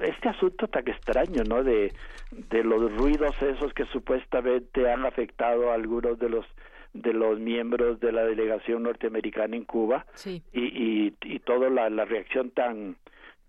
este 0.00 0.28
asunto 0.28 0.68
tan 0.68 0.86
extraño, 0.86 1.44
¿no? 1.44 1.64
De, 1.64 1.94
de 2.30 2.62
los 2.62 2.94
ruidos 2.94 3.34
esos 3.40 3.72
que 3.72 3.86
supuestamente 3.86 4.90
han 4.90 5.06
afectado 5.06 5.70
a 5.70 5.74
algunos 5.74 6.18
de 6.18 6.28
los 6.28 6.44
de 6.92 7.14
los 7.14 7.40
miembros 7.40 8.00
de 8.00 8.12
la 8.12 8.22
delegación 8.22 8.82
norteamericana 8.82 9.56
en 9.56 9.64
Cuba 9.64 10.04
sí. 10.12 10.42
y, 10.52 10.60
y, 10.60 11.14
y 11.22 11.38
toda 11.38 11.70
la, 11.70 11.88
la 11.88 12.04
reacción 12.04 12.50
tan 12.50 12.96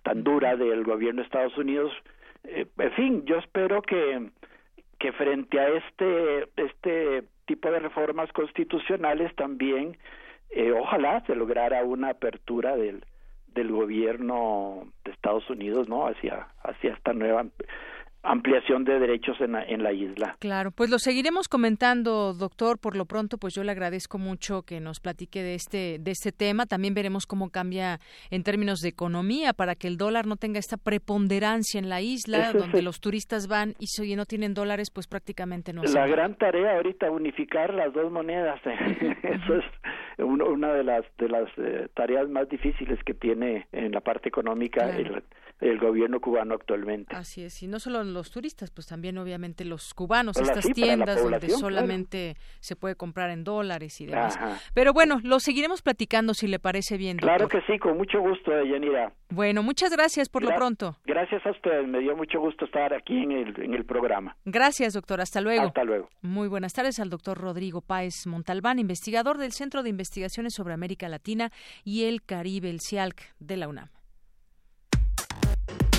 tan 0.03 0.23
dura 0.23 0.55
del 0.55 0.85
gobierno 0.85 1.19
de 1.21 1.25
Estados 1.25 1.57
Unidos. 1.57 1.91
Eh, 2.45 2.65
en 2.77 2.91
fin, 2.93 3.25
yo 3.25 3.35
espero 3.39 3.81
que 3.81 4.29
que 4.97 5.11
frente 5.11 5.59
a 5.59 5.67
este 5.67 6.47
este 6.55 7.23
tipo 7.47 7.69
de 7.69 7.79
reformas 7.79 8.31
constitucionales 8.31 9.35
también 9.35 9.97
eh, 10.51 10.71
ojalá 10.71 11.21
se 11.25 11.35
lograra 11.35 11.83
una 11.83 12.11
apertura 12.11 12.77
del 12.77 13.03
del 13.53 13.71
gobierno 13.71 14.88
de 15.03 15.11
Estados 15.11 15.49
Unidos 15.49 15.88
no 15.89 16.07
hacia 16.07 16.47
hacia 16.63 16.93
esta 16.93 17.13
nueva 17.13 17.45
ampliación 18.23 18.83
de 18.85 18.99
derechos 18.99 19.39
en 19.41 19.51
la, 19.53 19.63
en 19.63 19.83
la 19.83 19.91
isla. 19.93 20.35
Claro, 20.39 20.71
pues 20.71 20.89
lo 20.89 20.97
seguiremos 20.97 21.47
comentando, 21.47 22.33
doctor. 22.33 22.79
Por 22.79 22.95
lo 22.95 23.05
pronto, 23.05 23.37
pues 23.37 23.53
yo 23.53 23.63
le 23.63 23.71
agradezco 23.71 24.17
mucho 24.17 24.63
que 24.63 24.79
nos 24.79 24.99
platique 24.99 25.43
de 25.43 25.55
este 25.55 25.97
de 25.99 26.11
este 26.11 26.31
tema. 26.31 26.65
También 26.65 26.93
veremos 26.93 27.25
cómo 27.25 27.49
cambia 27.49 27.99
en 28.31 28.43
términos 28.43 28.79
de 28.79 28.89
economía 28.89 29.53
para 29.53 29.75
que 29.75 29.87
el 29.87 29.97
dólar 29.97 30.25
no 30.25 30.37
tenga 30.37 30.59
esta 30.59 30.77
preponderancia 30.77 31.79
en 31.79 31.89
la 31.89 32.01
isla, 32.01 32.51
donde 32.53 32.81
los 32.81 32.99
turistas 32.99 33.47
van 33.47 33.75
y 33.79 33.87
si 33.87 34.15
no 34.15 34.25
tienen 34.25 34.53
dólares, 34.53 34.89
pues 34.91 35.07
prácticamente 35.07 35.73
no. 35.73 35.83
La 35.83 36.07
gran 36.07 36.35
tarea 36.35 36.75
ahorita 36.77 37.11
unificar 37.11 37.73
las 37.73 37.93
dos 37.93 38.11
monedas. 38.11 38.59
Eso 38.65 39.55
es 39.57 39.65
uno- 40.19 40.45
una 40.47 40.73
de 40.73 40.83
las 40.83 41.03
de 41.17 41.29
las 41.29 41.49
eh, 41.57 41.87
tareas 41.93 42.29
más 42.29 42.47
difíciles 42.49 42.99
que 43.03 43.13
tiene 43.13 43.67
en 43.71 43.91
la 43.91 44.01
parte 44.01 44.29
económica 44.29 44.85
Claro. 44.85 45.17
el, 45.17 45.23
el 45.64 45.80
gobierno 45.80 46.19
cubano 46.19 46.56
actualmente. 46.56 47.15
Así 47.15 47.44
es, 47.44 47.61
y 47.64 47.68
no 47.68 47.80
solo 47.80 48.03
los 48.03 48.31
turistas, 48.31 48.72
pues 48.72 48.88
también 48.88 49.18
obviamente 49.18 49.65
los 49.65 49.94
cubanos, 49.94 50.38
Hola, 50.38 50.48
estas 50.48 50.65
sí, 50.65 50.73
tiendas 50.73 51.22
donde 51.22 51.40
claro. 51.40 51.57
solamente 51.57 52.35
se 52.60 52.76
puede 52.76 52.95
comprar 52.95 53.30
en 53.30 53.44
dólares 53.44 53.99
y 54.02 54.06
demás. 54.06 54.35
Ajá. 54.38 54.60
Pero 54.73 54.94
bueno, 54.94 55.19
lo 55.23 55.40
seguiremos 55.40 55.81
platicando 55.81 56.34
si 56.34 56.48
le 56.48 56.60
parece 56.60 56.98
bien. 56.98 57.18
Claro 57.18 57.48
que 57.48 57.61
sí, 57.61 57.80
con 57.80 57.98
mucho 57.98 58.19
gusto, 58.19 58.52
Yanira. 58.64 59.14
Bueno, 59.30 59.64
muchas 59.64 59.91
gracias 59.91 60.30
por 60.30 60.44
lo 60.44 60.53
pronto. 60.53 60.98
Gracias 61.06 61.45
a 61.45 61.52
ustedes, 61.52 61.88
me 61.88 61.99
dio 61.99 62.15
mucho 62.15 62.40
gusto 62.40 62.65
estar 62.65 62.94
aquí 62.94 63.23
en 63.23 63.31
el, 63.31 63.61
en 63.61 63.73
el 63.73 63.85
programa. 63.85 64.35
Gracias, 64.45 64.94
doctor. 64.94 65.22
Hasta 65.22 65.41
luego. 65.41 65.64
Hasta 65.64 65.84
luego. 65.84 66.10
Muy 66.22 66.48
buenas 66.48 66.73
tardes 66.73 66.99
al 66.99 67.10
doctor 67.10 67.38
Rodrigo 67.38 67.81
Páez 67.81 68.27
Montalbán, 68.27 68.80
investigador 68.80 69.38
del 69.38 69.53
Centro 69.53 69.81
de 69.81 69.90
Investigaciones 69.90 70.53
sobre 70.53 70.73
América 70.73 71.07
Latina 71.07 71.52
y 71.84 72.03
el 72.03 72.22
Caribe, 72.23 72.69
el 72.69 72.80
CIALC 72.81 73.34
de 73.40 73.57
la 73.57 73.68
UNAM. 73.68 73.90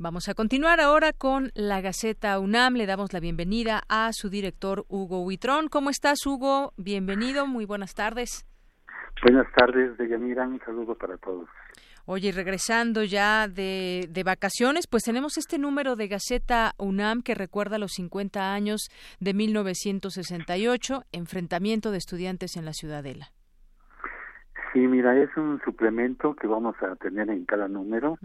Vamos 0.00 0.28
a 0.28 0.34
continuar 0.34 0.78
ahora 0.78 1.12
con 1.12 1.50
la 1.56 1.80
Gaceta 1.80 2.38
UNAM. 2.38 2.74
Le 2.74 2.86
damos 2.86 3.12
la 3.12 3.18
bienvenida 3.18 3.82
a 3.88 4.10
su 4.12 4.30
director 4.30 4.84
Hugo 4.88 5.24
Huitrón. 5.24 5.66
¿Cómo 5.66 5.90
estás, 5.90 6.24
Hugo? 6.24 6.72
Bienvenido, 6.76 7.48
muy 7.48 7.64
buenas 7.64 7.96
tardes. 7.96 8.46
Buenas 9.24 9.52
tardes, 9.56 9.98
Deyanira. 9.98 10.46
Un 10.46 10.60
saludo 10.60 10.94
para 10.94 11.16
todos. 11.16 11.48
Oye, 12.06 12.30
regresando 12.30 13.02
ya 13.02 13.48
de, 13.48 14.06
de 14.08 14.22
vacaciones, 14.22 14.86
pues 14.86 15.02
tenemos 15.02 15.36
este 15.36 15.58
número 15.58 15.96
de 15.96 16.06
Gaceta 16.06 16.74
UNAM 16.78 17.22
que 17.22 17.34
recuerda 17.34 17.76
los 17.78 17.90
50 17.94 18.54
años 18.54 18.90
de 19.18 19.34
1968, 19.34 21.02
enfrentamiento 21.10 21.90
de 21.90 21.98
estudiantes 21.98 22.56
en 22.56 22.66
la 22.66 22.72
Ciudadela. 22.72 23.32
Sí, 24.72 24.78
mira, 24.78 25.20
es 25.20 25.36
un 25.36 25.60
suplemento 25.64 26.36
que 26.36 26.46
vamos 26.46 26.76
a 26.82 26.94
tener 26.96 27.30
en 27.30 27.44
cada 27.46 27.66
número 27.66 28.16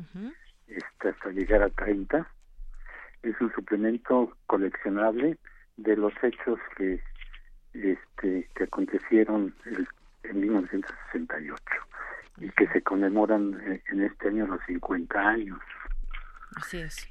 este, 0.67 1.09
hasta 1.09 1.29
llegar 1.29 1.61
a 1.63 1.69
30. 1.69 2.27
Es 3.23 3.39
un 3.41 3.51
suplemento 3.53 4.35
coleccionable 4.47 5.37
de 5.77 5.95
los 5.97 6.13
hechos 6.23 6.59
que 6.77 7.01
este 7.73 8.47
que 8.55 8.63
acontecieron 8.65 9.55
el- 9.65 9.87
en 10.23 10.39
1968 10.41 11.63
y 12.37 12.49
que 12.51 12.67
se 12.67 12.81
conmemoran 12.81 13.59
eh, 13.71 13.81
en 13.87 14.03
este 14.03 14.27
año 14.29 14.47
los 14.47 14.59
50 14.67 15.19
años. 15.19 15.59
Así 16.55 16.77
es. 16.77 17.07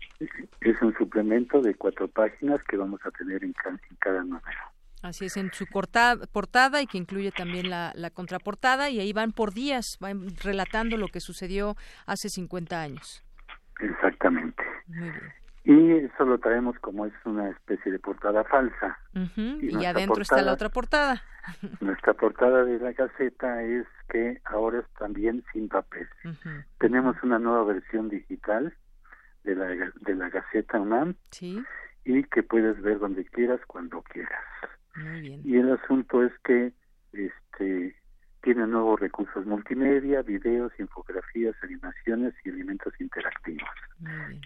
Es 0.61 0.81
un 0.83 0.95
suplemento 0.97 1.61
de 1.61 1.74
cuatro 1.74 2.07
páginas 2.09 2.62
que 2.65 2.77
vamos 2.77 3.01
a 3.05 3.11
tener 3.11 3.43
en, 3.43 3.53
ca- 3.55 3.70
en 3.70 3.97
cada 3.99 4.23
número. 4.23 4.59
Así 5.03 5.24
es, 5.24 5.37
en 5.37 5.53
su 5.53 5.66
corta- 5.66 6.16
portada 6.31 6.81
y 6.81 6.87
que 6.87 6.97
incluye 6.97 7.33
también 7.33 7.69
la, 7.69 7.93
la 7.97 8.11
contraportada 8.11 8.89
y 8.89 9.01
ahí 9.01 9.12
van 9.12 9.33
por 9.33 9.53
días, 9.53 9.97
van 9.99 10.29
relatando 10.45 10.97
lo 10.97 11.09
que 11.09 11.19
sucedió 11.19 11.77
hace 12.07 12.29
50 12.29 12.81
años. 12.81 13.24
Exactamente. 13.81 14.62
Muy 14.89 15.11
bien. 15.11 15.32
Y 15.65 15.93
eso 16.07 16.24
lo 16.24 16.39
traemos 16.39 16.77
como 16.81 17.07
es 17.07 17.12
una 17.24 17.49
especie 17.51 17.93
de 17.93 17.99
portada 18.01 18.43
falsa. 18.44 18.99
Y 19.61 19.85
adentro 19.85 20.23
está 20.23 20.43
la 20.43 20.53
otra 20.53 20.70
portada. 20.70 21.23
Nuestra 21.81 22.15
portada 22.15 22.65
de 22.65 22.78
la 22.81 22.93
Gaceta 22.93 23.62
es 23.62 23.86
que 24.09 24.40
ahora 24.44 24.81
es 24.81 24.86
también 24.99 25.44
sin 25.53 25.69
papel. 25.69 26.09
Tenemos 26.78 27.16
una 27.23 27.39
nueva 27.39 27.65
versión 27.65 28.09
digital 28.09 28.74
de 29.44 29.55
la, 29.55 29.66
de 29.66 30.15
la 30.15 30.28
Gaceta 30.31 30.81
UNAM 30.81 31.15
Sí, 31.31 31.62
y 32.05 32.24
que 32.24 32.43
puedes 32.43 32.81
ver 32.82 32.99
donde 32.99 33.24
quieras, 33.24 33.61
cuando 33.69 34.03
quieras. 34.03 34.43
muy 34.97 35.20
bien. 35.20 35.40
Y 35.44 35.59
el 35.59 35.73
asunto 35.73 36.24
es 36.24 36.32
que 36.44 36.73
este 37.12 37.94
tiene 38.43 38.66
nuevos 38.66 38.98
recursos 39.01 39.47
multimedia, 39.47 40.23
videos, 40.23 40.73
infografías, 40.78 41.55
animaciones 41.62 42.35
y 42.44 42.51
elementos 42.51 42.93
interactivos. 43.01 43.69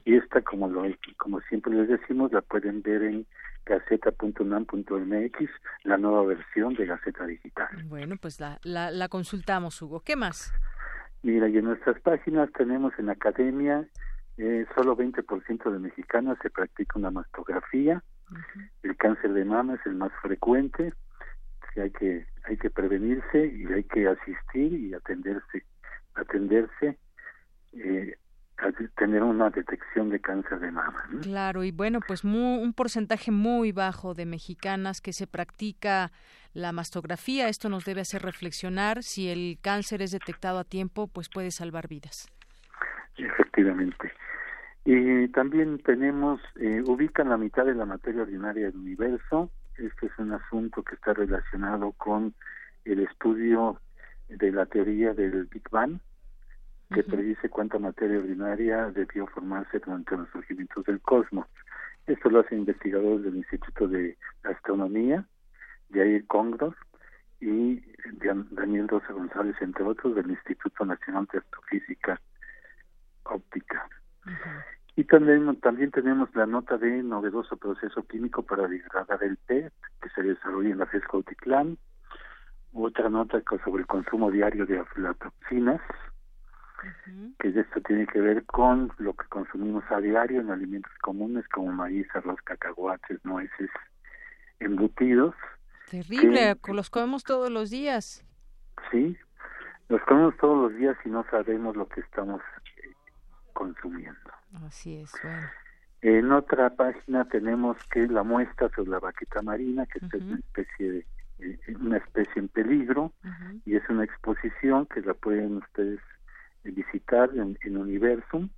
Y 0.05 0.16
esta, 0.16 0.43
como 0.43 0.68
lo 0.68 0.85
como 1.16 1.40
siempre 1.43 1.73
les 1.74 1.89
decimos, 1.89 2.32
la 2.32 2.43
pueden 2.43 2.82
ver 2.82 3.02
en 3.02 3.27
gaceta.unam.mx, 3.64 5.51
la 5.85 5.97
nueva 5.97 6.24
versión 6.24 6.74
de 6.74 6.86
Gaceta 6.86 7.27
Digital. 7.27 7.68
Bueno, 7.86 8.16
pues 8.20 8.39
la, 8.39 8.59
la, 8.62 8.90
la 8.90 9.09
consultamos, 9.09 9.81
Hugo. 9.82 10.01
¿Qué 10.01 10.14
más? 10.14 10.52
Mira, 11.23 11.48
y 11.48 11.56
en 11.56 11.64
nuestras 11.64 11.98
páginas 12.01 12.52
tenemos 12.52 12.93
en 12.98 13.10
academia 13.10 13.89
eh, 14.39 14.66
solo 14.74 14.97
20% 14.97 15.70
de 15.70 15.78
mexicanas 15.78 16.36
se 16.43 16.51
practica 16.51 16.98
una 16.98 17.10
mastografía. 17.10 18.02
El 18.82 18.97
cáncer 18.97 19.32
de 19.32 19.44
mama 19.44 19.74
es 19.74 19.86
el 19.86 19.94
más 19.94 20.12
frecuente. 20.20 20.93
que 21.73 21.81
hay 21.82 21.90
que 21.90 22.27
hay 22.47 22.56
que 22.56 22.70
prevenirse 22.70 23.47
y 23.47 23.66
hay 23.73 23.85
que 23.85 24.09
asistir 24.09 24.73
y 24.73 24.94
atenderse 24.94 25.64
atenderse 26.14 26.98
eh, 27.73 28.16
a 28.59 28.73
tener 28.97 29.23
una 29.23 29.51
detección 29.51 30.09
de 30.09 30.18
cáncer 30.18 30.60
de 30.60 30.70
mama. 30.70 31.05
¿no? 31.10 31.20
Claro, 31.20 31.62
y 31.62 31.73
bueno, 31.73 32.01
pues 32.06 32.24
mu- 32.24 32.62
un 32.62 32.73
porcentaje 32.73 33.31
muy 33.31 33.70
bajo 33.73 34.14
de 34.14 34.24
mexicanas 34.24 35.02
que 35.02 35.12
se 35.12 35.27
practica 35.27 36.10
la 36.55 36.73
mastografía. 36.73 37.48
Esto 37.51 37.68
nos 37.68 37.85
debe 37.85 38.01
hacer 38.01 38.23
reflexionar. 38.23 39.02
Si 39.02 39.28
el 39.28 39.59
cáncer 39.60 40.01
es 40.01 40.10
detectado 40.10 40.59
a 40.59 40.64
tiempo, 40.64 41.06
pues 41.06 41.28
puede 41.28 41.51
salvar 41.51 41.86
vidas. 41.86 42.31
Efectivamente. 43.18 44.10
Y 44.86 45.28
también 45.28 45.78
tenemos, 45.81 46.40
eh, 46.60 46.82
ubican 46.86 47.28
la 47.28 47.36
mitad 47.36 47.66
de 47.66 47.74
la 47.74 47.85
materia 47.85 48.23
ordinaria 48.23 48.66
del 48.66 48.77
universo. 48.77 49.51
Este 49.78 50.07
es 50.07 50.12
un 50.19 50.32
asunto 50.32 50.82
que 50.82 50.94
está 50.94 51.12
relacionado 51.12 51.93
con 51.93 52.35
el 52.85 53.01
estudio 53.01 53.81
de 54.28 54.51
la 54.53 54.66
teoría 54.66 55.12
del 55.15 55.44
Big 55.44 55.69
Bang, 55.70 55.98
que 56.93 57.03
predice 57.03 57.48
cuánta 57.48 57.78
materia 57.78 58.19
ordinaria 58.19 58.86
debió 58.90 59.27
formarse 59.27 59.78
durante 59.81 60.16
los 60.16 60.28
surgimientos 60.31 60.85
del 60.85 61.01
cosmos. 61.01 61.47
Esto 62.07 62.31
lo 62.31 62.40
hacen 62.40 62.61
investigadores 62.61 63.24
del 63.24 63.36
Instituto 63.36 63.89
de 63.89 64.16
Astronomía, 64.44 65.27
Jair 65.93 66.27
Congros 66.27 66.74
y 67.40 67.82
Dan- 68.24 68.47
Daniel 68.53 68.89
Rosa 68.89 69.12
González, 69.12 69.57
entre 69.61 69.85
otros, 69.85 70.15
del 70.15 70.31
Instituto 70.31 70.85
Nacional 70.85 71.28
de 71.32 71.39
Astrofísica 71.39 72.20
Óptica. 73.24 73.89
Y 74.97 75.05
también, 75.05 75.55
también 75.60 75.90
tenemos 75.90 76.35
la 76.35 76.47
nota 76.47 76.78
de 76.78 77.02
novedoso 77.02 77.59
proceso 77.59 78.02
químico 78.05 78.43
para 78.43 78.66
degradar 78.66 79.23
el 79.23 79.36
PET, 79.36 79.70
que 80.01 80.09
se 80.09 80.23
desarrolla 80.23 80.70
en 80.70 80.78
la 80.78 80.86
FES 80.86 81.02
Cautitlán. 81.05 81.77
otra 82.73 83.10
nota 83.10 83.43
sobre 83.62 83.82
el 83.82 83.86
consumo 83.86 84.31
diario 84.31 84.64
de 84.64 84.78
aflatoxinas, 84.78 85.82
que 87.39 87.48
esto 87.48 87.81
tiene 87.82 88.06
que 88.06 88.20
ver 88.20 88.47
con 88.47 88.90
lo 88.97 89.12
que 89.12 89.27
consumimos 89.28 89.85
a 89.90 90.01
diario 90.01 90.40
en 90.40 90.51
alimentos 90.51 90.93
comunes 91.02 91.47
como 91.48 91.73
maíz, 91.73 92.06
arroz, 92.14 92.40
cacahuates, 92.43 93.23
nueces, 93.23 93.70
embutidos. 94.60 95.35
Terrible, 95.90 96.56
los 96.68 96.89
comemos 96.89 97.23
todos 97.23 97.51
los 97.51 97.68
días. 97.68 98.24
Sí, 98.90 99.14
los 99.90 100.01
comemos 100.02 100.35
todos 100.39 100.70
los 100.70 100.78
días 100.78 100.97
y 101.05 101.10
no 101.10 101.23
sabemos 101.31 101.77
lo 101.77 101.86
que 101.86 102.01
estamos 102.01 102.40
eh, 102.82 102.93
consumiendo. 103.52 104.36
Así 104.66 104.97
es. 104.97 105.12
Bueno. 105.23 105.48
En 106.02 106.31
otra 106.31 106.70
página 106.70 107.24
tenemos 107.27 107.77
que 107.90 108.06
la 108.06 108.23
muestra 108.23 108.68
sobre 108.70 108.90
la 108.90 109.01
vaquita 109.01 109.43
marina, 109.43 109.86
que 109.86 109.98
es 109.98 110.23
una 110.23 110.36
especie 110.36 110.93
de 110.93 111.06
eh, 111.39 111.59
una 111.81 111.98
especie 111.98 112.40
en 112.40 112.48
peligro 112.48 113.12
y 113.64 113.77
es 113.77 113.82
una 113.90 114.05
exposición 114.05 114.86
que 114.86 115.02
la 115.02 115.12
pueden 115.12 115.59
ustedes 115.59 116.01
visitar 116.64 117.31
en, 117.35 117.59
en 117.62 117.77
Universum. 117.77 118.48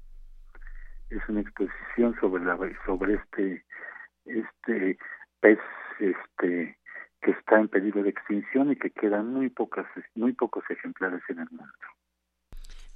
Es 1.11 1.27
una 1.29 1.41
exposición 1.41 2.15
sobre 2.21 2.45
la 2.45 2.57
sobre 2.87 3.15
este 3.15 3.65
este 4.27 4.99
pez 5.41 5.59
este 5.99 6.79
que 7.21 7.31
está 7.33 7.59
en 7.59 7.69
peligro 7.69 8.03
de 8.03 8.11
extinción 8.11 8.71
y 8.71 8.77
que 8.77 8.91
quedan 8.91 9.33
muy 9.33 9.49
pocas 9.49 9.87
muy 10.15 10.33
pocos 10.33 10.65
ejemplares 10.71 11.23
en 11.29 11.41
el 11.41 11.51
mundo. 11.51 11.73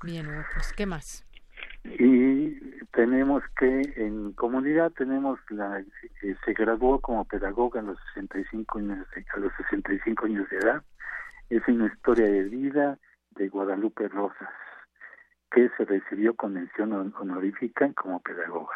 Bien, 0.04 0.26
pues 0.54 0.72
qué 0.72 0.86
más. 0.86 1.24
Y 1.84 2.60
tenemos 2.92 3.42
que 3.58 3.80
en 3.96 4.32
comunidad 4.32 4.92
tenemos 4.92 5.38
la 5.50 5.80
eh, 5.80 6.36
se 6.44 6.52
graduó 6.52 7.00
como 7.00 7.24
pedagoga 7.24 7.80
a 7.80 7.82
los 7.82 7.98
65 8.14 8.78
años 8.78 9.06
de, 9.14 9.24
a 9.34 9.38
los 9.38 9.52
65 9.68 10.26
años 10.26 10.48
de 10.50 10.58
edad. 10.58 10.82
Es 11.50 11.62
una 11.66 11.86
historia 11.86 12.26
de 12.26 12.44
vida 12.44 12.98
de 13.32 13.48
Guadalupe 13.48 14.08
Rosas 14.08 14.48
que 15.50 15.68
se 15.76 15.84
recibió 15.84 16.34
con 16.34 16.54
mención 16.54 16.92
honorífica 16.92 17.92
como 17.94 18.20
pedagoga. 18.20 18.74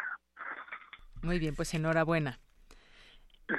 Muy 1.23 1.39
bien, 1.39 1.55
pues 1.55 1.73
enhorabuena. 1.73 2.37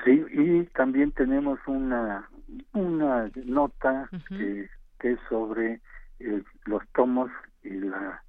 Sí, 0.05 0.25
y 0.31 0.65
también 0.75 1.12
tenemos 1.12 1.59
una 1.66 2.29
una 2.73 3.31
nota 3.45 4.09
que, 4.29 4.69
que, 4.99 5.12
es 5.12 5.19
sobre 5.29 5.81
eh, 6.20 6.43
los 6.66 6.83
tomos 6.95 7.31
y 7.62 7.70
la 7.70 8.23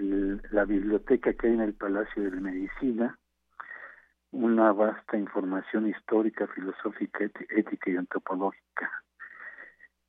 la 0.00 0.64
biblioteca 0.64 1.32
que 1.34 1.46
hay 1.48 1.54
en 1.54 1.60
el 1.60 1.74
Palacio 1.74 2.22
de 2.22 2.30
la 2.30 2.40
Medicina, 2.40 3.18
una 4.32 4.72
vasta 4.72 5.16
información 5.16 5.88
histórica, 5.88 6.46
filosófica, 6.48 7.24
ética 7.24 7.90
y 7.90 7.96
antropológica, 7.96 8.90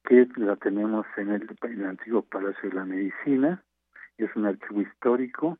que 0.04 0.28
la 0.38 0.56
tenemos 0.56 1.06
en 1.18 1.32
el, 1.32 1.56
en 1.64 1.82
el 1.82 1.86
antiguo 1.86 2.22
Palacio 2.24 2.70
de 2.70 2.76
la 2.76 2.86
Medicina, 2.86 3.64
es 4.18 4.30
un 4.36 4.46
archivo 4.46 4.82
histórico, 4.82 5.58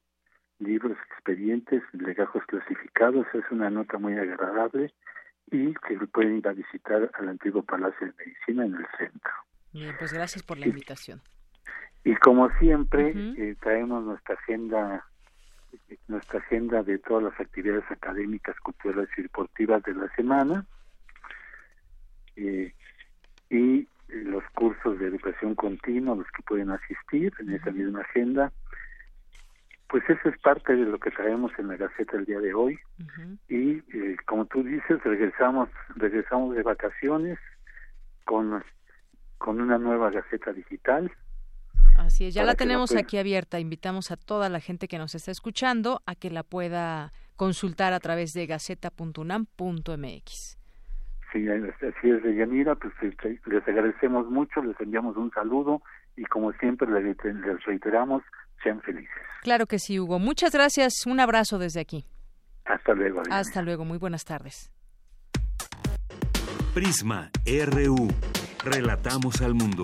libros, 0.60 0.98
expedientes, 1.10 1.82
legajos 1.94 2.44
clasificados, 2.46 3.26
es 3.34 3.44
una 3.52 3.70
nota 3.70 3.98
muy 3.98 4.18
agradable 4.18 4.94
y 5.48 5.74
que 5.74 5.98
pueden 6.08 6.38
ir 6.38 6.48
a 6.48 6.54
visitar 6.54 7.10
al 7.14 7.30
antiguo 7.30 7.64
Palacio 7.64 8.08
de 8.08 8.14
Medicina 8.14 8.66
en 8.66 8.76
el 8.76 8.86
centro. 8.98 9.32
Bien, 9.74 9.96
pues 9.98 10.14
gracias 10.14 10.44
por 10.44 10.58
la 10.58 10.68
invitación. 10.68 11.22
Y 12.04 12.16
como 12.16 12.50
siempre, 12.58 13.14
eh, 13.16 13.56
traemos 13.62 14.04
nuestra 14.04 14.36
agenda 14.36 15.06
nuestra 16.08 16.40
agenda 16.40 16.84
de 16.84 17.00
todas 17.00 17.24
las 17.24 17.40
actividades 17.40 17.90
académicas, 17.90 18.60
culturales 18.60 19.10
y 19.18 19.24
deportivas 19.24 19.82
de 19.84 19.94
la 19.94 20.14
semana. 20.16 20.66
Eh, 22.36 22.74
y 23.50 23.88
los 24.10 24.44
cursos 24.54 25.00
de 25.00 25.08
educación 25.08 25.56
continua, 25.56 26.16
los 26.16 26.30
que 26.32 26.44
pueden 26.44 26.72
asistir 26.72 27.34
en 27.40 27.54
esa 27.54 27.72
misma 27.72 28.02
agenda. 28.02 28.52
Pues 29.88 30.04
eso 30.10 30.30
es 30.30 30.38
parte 30.40 30.76
de 30.76 30.86
lo 30.86 31.00
que 31.00 31.12
traemos 31.12 31.52
en 31.58 31.68
la 31.68 31.76
Gaceta 31.76 32.18
el 32.18 32.26
día 32.26 32.40
de 32.40 32.54
hoy. 32.54 32.80
Y 33.50 33.84
eh, 33.94 34.16
como 34.26 34.46
tú 34.46 34.64
dices, 34.64 35.04
regresamos 35.04 35.70
regresamos 35.96 36.56
de 36.56 36.64
vacaciones 36.64 37.38
con, 38.26 38.64
con 39.38 39.60
una 39.60 39.78
nueva 39.78 40.12
Gaceta 40.12 40.54
digital 40.54 41.12
Así 41.98 42.26
es, 42.26 42.34
ya 42.34 42.44
la 42.44 42.56
tenemos 42.56 42.96
aquí 42.96 43.18
abierta. 43.18 43.60
Invitamos 43.60 44.12
a 44.12 44.18
toda 44.18 44.50
la 44.50 44.60
gente 44.60 44.88
que 44.88 44.98
nos 44.98 45.16
está 45.16 45.32
escuchando 45.32 46.02
a 46.06 46.16
que 46.16 46.30
la 46.30 46.44
pueda 46.44 47.12
consultar 47.36 47.94
a 47.94 48.00
través 48.00 48.34
de 48.34 48.48
gaceta.unam.mx. 48.48 50.58
Sí, 51.32 51.48
así 51.50 52.10
es, 52.10 52.24
Yanira, 52.24 52.76
pues 52.76 52.94
este, 53.02 53.40
les 53.46 53.68
agradecemos 53.68 54.30
mucho, 54.30 54.62
les 54.62 54.80
enviamos 54.82 55.16
un 55.16 55.32
saludo 55.32 55.82
y 56.18 56.26
como 56.26 56.52
siempre 56.54 56.90
les 56.90 57.16
reiteramos, 57.66 58.24
sean 58.62 58.82
felices. 58.82 59.10
Claro 59.42 59.66
que 59.66 59.80
sí, 59.80 60.00
Hugo. 60.00 60.20
Muchas 60.20 60.52
gracias, 60.52 61.06
un 61.06 61.20
abrazo 61.20 61.58
desde 61.58 61.80
aquí. 61.80 62.06
Hasta 62.66 62.94
luego. 62.94 63.22
Hasta 63.32 63.62
luego, 63.62 63.86
muy 63.86 63.98
buenas 63.98 64.26
tardes. 64.26 64.72
Prisma 66.74 67.32
RU. 67.46 68.10
Relatamos 68.64 69.42
al 69.42 69.56
mundo. 69.56 69.84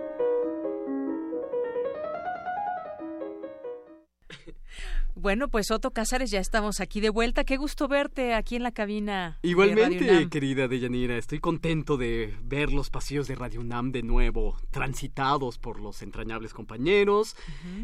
Bueno, 5.21 5.49
pues 5.49 5.69
Otto 5.69 5.91
Cázares, 5.91 6.31
ya 6.31 6.39
estamos 6.39 6.79
aquí 6.79 6.99
de 6.99 7.11
vuelta. 7.11 7.43
Qué 7.43 7.55
gusto 7.55 7.87
verte 7.87 8.33
aquí 8.33 8.55
en 8.55 8.63
la 8.63 8.71
cabina. 8.71 9.37
Igualmente, 9.43 10.27
querida 10.29 10.67
Deyanira, 10.67 11.15
estoy 11.15 11.37
contento 11.37 11.95
de 11.95 12.35
ver 12.41 12.73
los 12.73 12.89
pasillos 12.89 13.27
de 13.27 13.35
Radio 13.35 13.61
UNAM 13.61 13.91
de 13.91 14.01
nuevo, 14.01 14.57
transitados 14.71 15.59
por 15.59 15.79
los 15.79 16.01
entrañables 16.01 16.55
compañeros, 16.55 17.35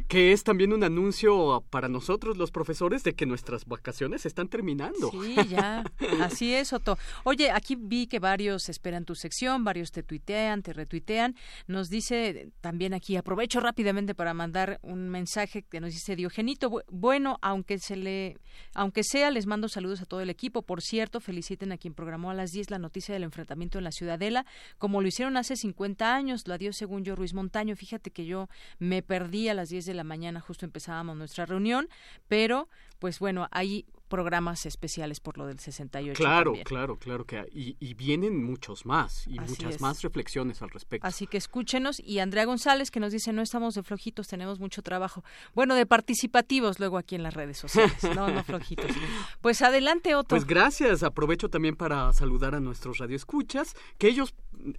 que 0.08 0.32
es 0.32 0.44
también 0.44 0.74
un 0.74 0.84
anuncio 0.84 1.64
para 1.70 1.90
nosotros 1.90 2.38
los 2.38 2.50
profesores 2.50 3.04
de 3.04 3.14
que 3.14 3.28
nuestras 3.28 3.66
vacaciones 3.66 4.26
están 4.26 4.48
terminando. 4.48 5.12
Sí, 5.12 5.36
ya, 5.48 5.84
así 6.20 6.56
es, 6.56 6.74
Otto. 6.74 6.98
Oye, 7.24 7.52
aquí 7.52 7.76
vi 7.80 8.08
que 8.08 8.18
varios 8.18 8.68
esperan 8.68 9.06
tu 9.06 9.14
sección, 9.14 9.64
varios 9.64 9.92
te 9.92 10.02
tuitean, 10.02 10.64
te 10.64 10.74
retuitean. 10.74 11.36
Nos 11.68 11.92
dice 11.92 12.50
también 12.62 12.96
aquí, 12.96 13.16
aprovecho 13.16 13.60
rápidamente 13.60 14.16
para 14.16 14.34
mandar 14.34 14.80
un 14.82 15.10
mensaje 15.10 15.62
que 15.62 15.80
nos 15.80 15.94
dice 15.94 16.16
Diogenito, 16.16 16.82
bueno, 16.90 17.27
aunque 17.42 17.80
se 17.80 17.96
le, 17.96 18.38
aunque 18.74 19.04
sea, 19.04 19.32
les 19.32 19.46
mando 19.46 19.68
saludos 19.70 20.02
a 20.02 20.06
todo 20.06 20.22
el 20.22 20.30
equipo. 20.30 20.62
Por 20.62 20.82
cierto, 20.82 21.20
feliciten 21.20 21.72
a 21.72 21.78
quien 21.78 21.94
programó 21.94 22.32
a 22.32 22.34
las 22.34 22.52
10 22.52 22.72
la 22.72 22.80
noticia 22.80 23.14
del 23.14 23.24
enfrentamiento 23.24 23.78
en 23.78 23.84
la 23.84 23.92
Ciudadela, 23.92 24.46
como 24.78 25.02
lo 25.02 25.08
hicieron 25.08 25.38
hace 25.38 25.56
50 25.56 26.16
años, 26.16 26.48
lo 26.48 26.58
dio 26.58 26.74
según 26.74 27.04
yo 27.04 27.16
Ruiz 27.16 27.34
Montaño. 27.34 27.76
Fíjate 27.76 28.12
que 28.12 28.26
yo 28.26 28.50
me 28.80 29.02
perdí 29.02 29.50
a 29.50 29.54
las 29.54 29.70
10 29.70 29.86
de 29.86 29.94
la 29.94 30.04
mañana, 30.04 30.40
justo 30.40 30.66
empezábamos 30.66 31.18
nuestra 31.18 31.46
reunión, 31.46 31.90
pero 32.28 32.70
pues 33.00 33.20
bueno, 33.20 33.48
ahí 33.52 33.86
programas 34.08 34.66
especiales 34.66 35.20
por 35.20 35.38
lo 35.38 35.48
del 35.48 35.60
68. 35.60 36.18
Claro, 36.18 36.54
claro, 36.64 36.98
claro 36.98 37.26
que 37.26 37.46
y, 37.52 37.76
y, 37.80 37.94
vienen 37.94 38.44
muchos 38.44 38.86
más 38.86 39.28
y 39.28 39.40
muchas 39.40 39.82
más 39.82 40.02
reflexiones 40.02 40.62
al 40.62 40.70
respecto. 40.70 41.06
Así 41.06 41.28
que 41.28 41.38
escúchenos 41.38 42.00
y 42.00 42.20
Andrea 42.20 42.46
González 42.46 42.90
que 42.90 43.00
nos 43.00 43.12
dice 43.12 43.34
no 43.34 43.42
estamos 43.42 43.76
de 43.76 43.84
flojitos, 43.84 44.28
tenemos 44.28 44.60
mucho 44.60 44.82
trabajo. 44.82 45.24
Bueno, 45.54 45.76
de 45.76 45.86
participativos 45.86 46.80
luego 46.80 46.98
aquí 46.98 47.16
en 47.16 47.24
las 47.24 47.34
redes 47.34 47.58
sociales, 47.58 48.02
no, 48.16 48.30
no 48.30 48.44
flojitos. 48.44 48.88
Pues 49.42 49.62
adelante 49.62 50.16
Otto. 50.16 50.30
Pues 50.30 50.46
gracias, 50.46 51.04
aprovecho 51.04 51.50
también 51.50 51.76
para 51.76 52.12
saludar 52.14 52.56
a 52.56 52.60
nuestros 52.60 52.98
radioescuchas, 52.98 53.76
que 53.98 54.08
ellos 54.08 54.34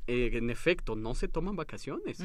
eh, 0.07 0.31
en 0.33 0.51
efecto 0.51 0.97
no 0.97 1.15
se 1.15 1.29
toman 1.29 1.57
vacaciones. 1.57 2.19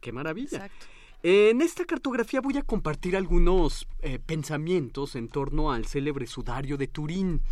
Qué 0.00 0.12
maravilla. 0.12 0.58
Exacto. 0.58 0.86
En 1.22 1.60
esta 1.60 1.84
cartografía 1.84 2.40
voy 2.40 2.56
a 2.56 2.62
compartir 2.62 3.14
algunos 3.14 3.86
eh, 4.00 4.18
pensamientos 4.18 5.16
en 5.16 5.28
torno 5.28 5.70
al 5.70 5.84
célebre 5.84 6.26
sudario 6.26 6.78
de 6.78 6.88
Turín, 6.88 7.42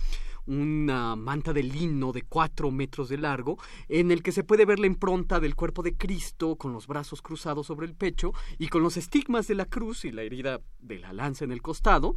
una 0.46 1.14
manta 1.16 1.52
de 1.52 1.62
lino 1.62 2.12
de 2.12 2.22
cuatro 2.22 2.70
metros 2.70 3.10
de 3.10 3.18
largo, 3.18 3.58
en 3.90 4.10
el 4.10 4.22
que 4.22 4.32
se 4.32 4.42
puede 4.42 4.64
ver 4.64 4.78
la 4.78 4.86
impronta 4.86 5.38
del 5.38 5.54
cuerpo 5.54 5.82
de 5.82 5.98
Cristo 5.98 6.56
con 6.56 6.72
los 6.72 6.86
brazos 6.86 7.20
cruzados 7.20 7.66
sobre 7.66 7.86
el 7.86 7.94
pecho 7.94 8.32
y 8.58 8.68
con 8.68 8.82
los 8.82 8.96
estigmas 8.96 9.46
de 9.48 9.56
la 9.56 9.66
cruz 9.66 10.06
y 10.06 10.12
la 10.12 10.22
herida 10.22 10.62
de 10.78 10.98
la 10.98 11.12
lanza 11.12 11.44
en 11.44 11.52
el 11.52 11.60
costado 11.60 12.14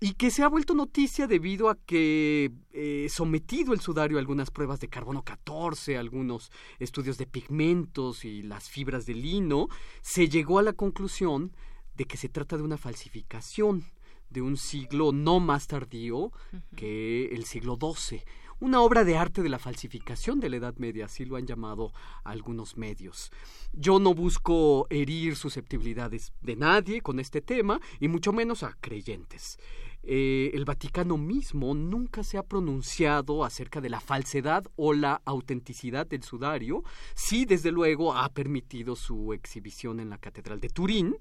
y 0.00 0.14
que 0.14 0.30
se 0.30 0.42
ha 0.42 0.48
vuelto 0.48 0.74
noticia 0.74 1.26
debido 1.26 1.70
a 1.70 1.76
que 1.76 2.52
eh, 2.72 3.06
sometido 3.10 3.72
el 3.72 3.80
sudario 3.80 4.16
a 4.16 4.20
algunas 4.20 4.50
pruebas 4.50 4.80
de 4.80 4.88
carbono 4.88 5.22
14, 5.22 5.96
algunos 5.96 6.50
estudios 6.78 7.16
de 7.18 7.26
pigmentos 7.26 8.24
y 8.24 8.42
las 8.42 8.68
fibras 8.68 9.06
de 9.06 9.14
lino, 9.14 9.68
se 10.02 10.28
llegó 10.28 10.58
a 10.58 10.62
la 10.62 10.72
conclusión 10.72 11.56
de 11.96 12.04
que 12.04 12.16
se 12.16 12.28
trata 12.28 12.56
de 12.56 12.62
una 12.62 12.76
falsificación 12.76 13.84
de 14.30 14.42
un 14.42 14.56
siglo 14.56 15.12
no 15.12 15.38
más 15.38 15.68
tardío 15.68 16.32
que 16.76 17.26
el 17.26 17.44
siglo 17.44 17.78
XII, 17.80 18.22
una 18.60 18.80
obra 18.80 19.04
de 19.04 19.16
arte 19.16 19.42
de 19.42 19.48
la 19.48 19.58
falsificación 19.58 20.40
de 20.40 20.50
la 20.50 20.56
Edad 20.56 20.74
Media, 20.76 21.06
así 21.06 21.24
lo 21.24 21.36
han 21.36 21.46
llamado 21.46 21.92
algunos 22.22 22.76
medios. 22.76 23.30
Yo 23.72 23.98
no 23.98 24.14
busco 24.14 24.86
herir 24.90 25.36
susceptibilidades 25.36 26.32
de 26.40 26.56
nadie 26.56 27.00
con 27.00 27.20
este 27.20 27.40
tema, 27.40 27.80
y 28.00 28.08
mucho 28.08 28.32
menos 28.32 28.62
a 28.62 28.76
creyentes. 28.80 29.58
Eh, 30.06 30.50
el 30.52 30.66
Vaticano 30.66 31.16
mismo 31.16 31.74
nunca 31.74 32.22
se 32.22 32.36
ha 32.36 32.42
pronunciado 32.42 33.42
acerca 33.42 33.80
de 33.80 33.88
la 33.88 34.00
falsedad 34.00 34.64
o 34.76 34.92
la 34.92 35.22
autenticidad 35.24 36.06
del 36.06 36.22
sudario, 36.22 36.84
sí 37.14 37.46
desde 37.46 37.72
luego 37.72 38.14
ha 38.14 38.28
permitido 38.28 38.96
su 38.96 39.32
exhibición 39.32 40.00
en 40.00 40.10
la 40.10 40.18
Catedral 40.18 40.60
de 40.60 40.68
Turín. 40.68 41.16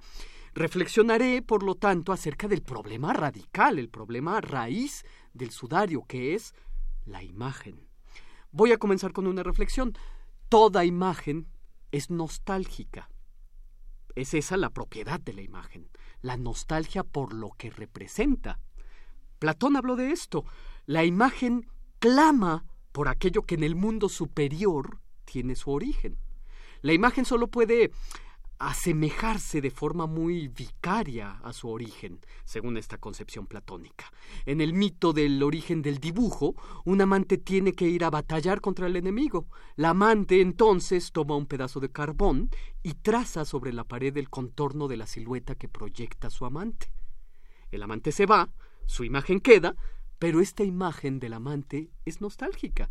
Reflexionaré, 0.54 1.42
por 1.42 1.64
lo 1.64 1.76
tanto, 1.76 2.12
acerca 2.12 2.48
del 2.48 2.62
problema 2.62 3.14
radical, 3.14 3.80
el 3.80 3.90
problema 3.90 4.42
raíz 4.42 5.06
del 5.34 5.52
sudario, 5.52 6.04
que 6.06 6.36
es 6.36 6.54
la 7.06 7.24
imagen. 7.24 7.88
Voy 8.52 8.72
a 8.72 8.78
comenzar 8.78 9.14
con 9.14 9.28
una 9.28 9.44
reflexión. 9.44 9.94
Toda 10.50 10.86
imagen 10.86 11.48
es 11.92 12.10
nostálgica. 12.10 13.10
Es 14.16 14.34
esa 14.34 14.58
la 14.58 14.70
propiedad 14.70 15.20
de 15.20 15.34
la 15.34 15.42
imagen, 15.42 15.90
la 16.22 16.38
nostalgia 16.38 17.04
por 17.04 17.34
lo 17.34 17.52
que 17.58 17.72
representa. 17.72 18.60
Platón 19.40 19.76
habló 19.76 19.96
de 19.96 20.12
esto. 20.12 20.46
La 20.86 21.04
imagen 21.04 21.68
clama 22.00 22.66
por 22.92 23.08
aquello 23.08 23.42
que 23.42 23.56
en 23.56 23.64
el 23.64 23.76
mundo 23.76 24.08
superior 24.08 25.00
tiene 25.26 25.56
su 25.56 25.72
origen. 25.72 26.18
La 26.82 26.94
imagen 26.94 27.26
solo 27.26 27.48
puede 27.48 27.92
asemejarse 28.60 29.62
de 29.62 29.72
forma 29.72 30.08
muy 30.08 30.48
vicaria 30.48 31.40
a 31.44 31.54
su 31.54 31.70
origen, 31.70 32.20
según 32.46 32.78
esta 32.78 32.98
concepción 32.98 33.48
platónica. 33.48 34.12
En 34.46 34.62
el 34.62 34.74
mito 34.74 35.12
del 35.12 35.42
origen 35.44 35.82
del 35.82 36.00
dibujo, 36.00 36.56
un 36.86 37.02
amante 37.02 37.38
tiene 37.38 37.74
que 37.74 37.88
ir 37.88 38.04
a 38.04 38.10
batallar 38.10 38.62
contra 38.62 38.88
el 38.88 38.96
enemigo. 38.96 39.48
La 39.76 39.90
amante 39.90 40.42
entonces 40.42 41.12
toma 41.12 41.36
un 41.36 41.46
pedazo 41.46 41.80
de 41.80 41.92
carbón 41.92 42.50
y 42.82 42.94
traza 42.94 43.46
sobre 43.46 43.74
la 43.74 43.84
pared 43.84 44.16
el 44.18 44.30
contorno 44.30 44.88
de 44.88 44.98
la 44.98 45.08
silueta 45.08 45.56
que 45.56 45.68
proyecta 45.68 46.30
su 46.30 46.46
amante. 46.46 46.92
El 47.72 47.84
amante 47.84 48.12
se 48.12 48.26
va, 48.26 48.50
su 48.86 49.04
imagen 49.04 49.40
queda, 49.40 49.76
pero 50.20 50.40
esta 50.40 50.64
imagen 50.64 51.20
del 51.20 51.34
amante 51.34 51.90
es 52.06 52.22
nostálgica. 52.22 52.90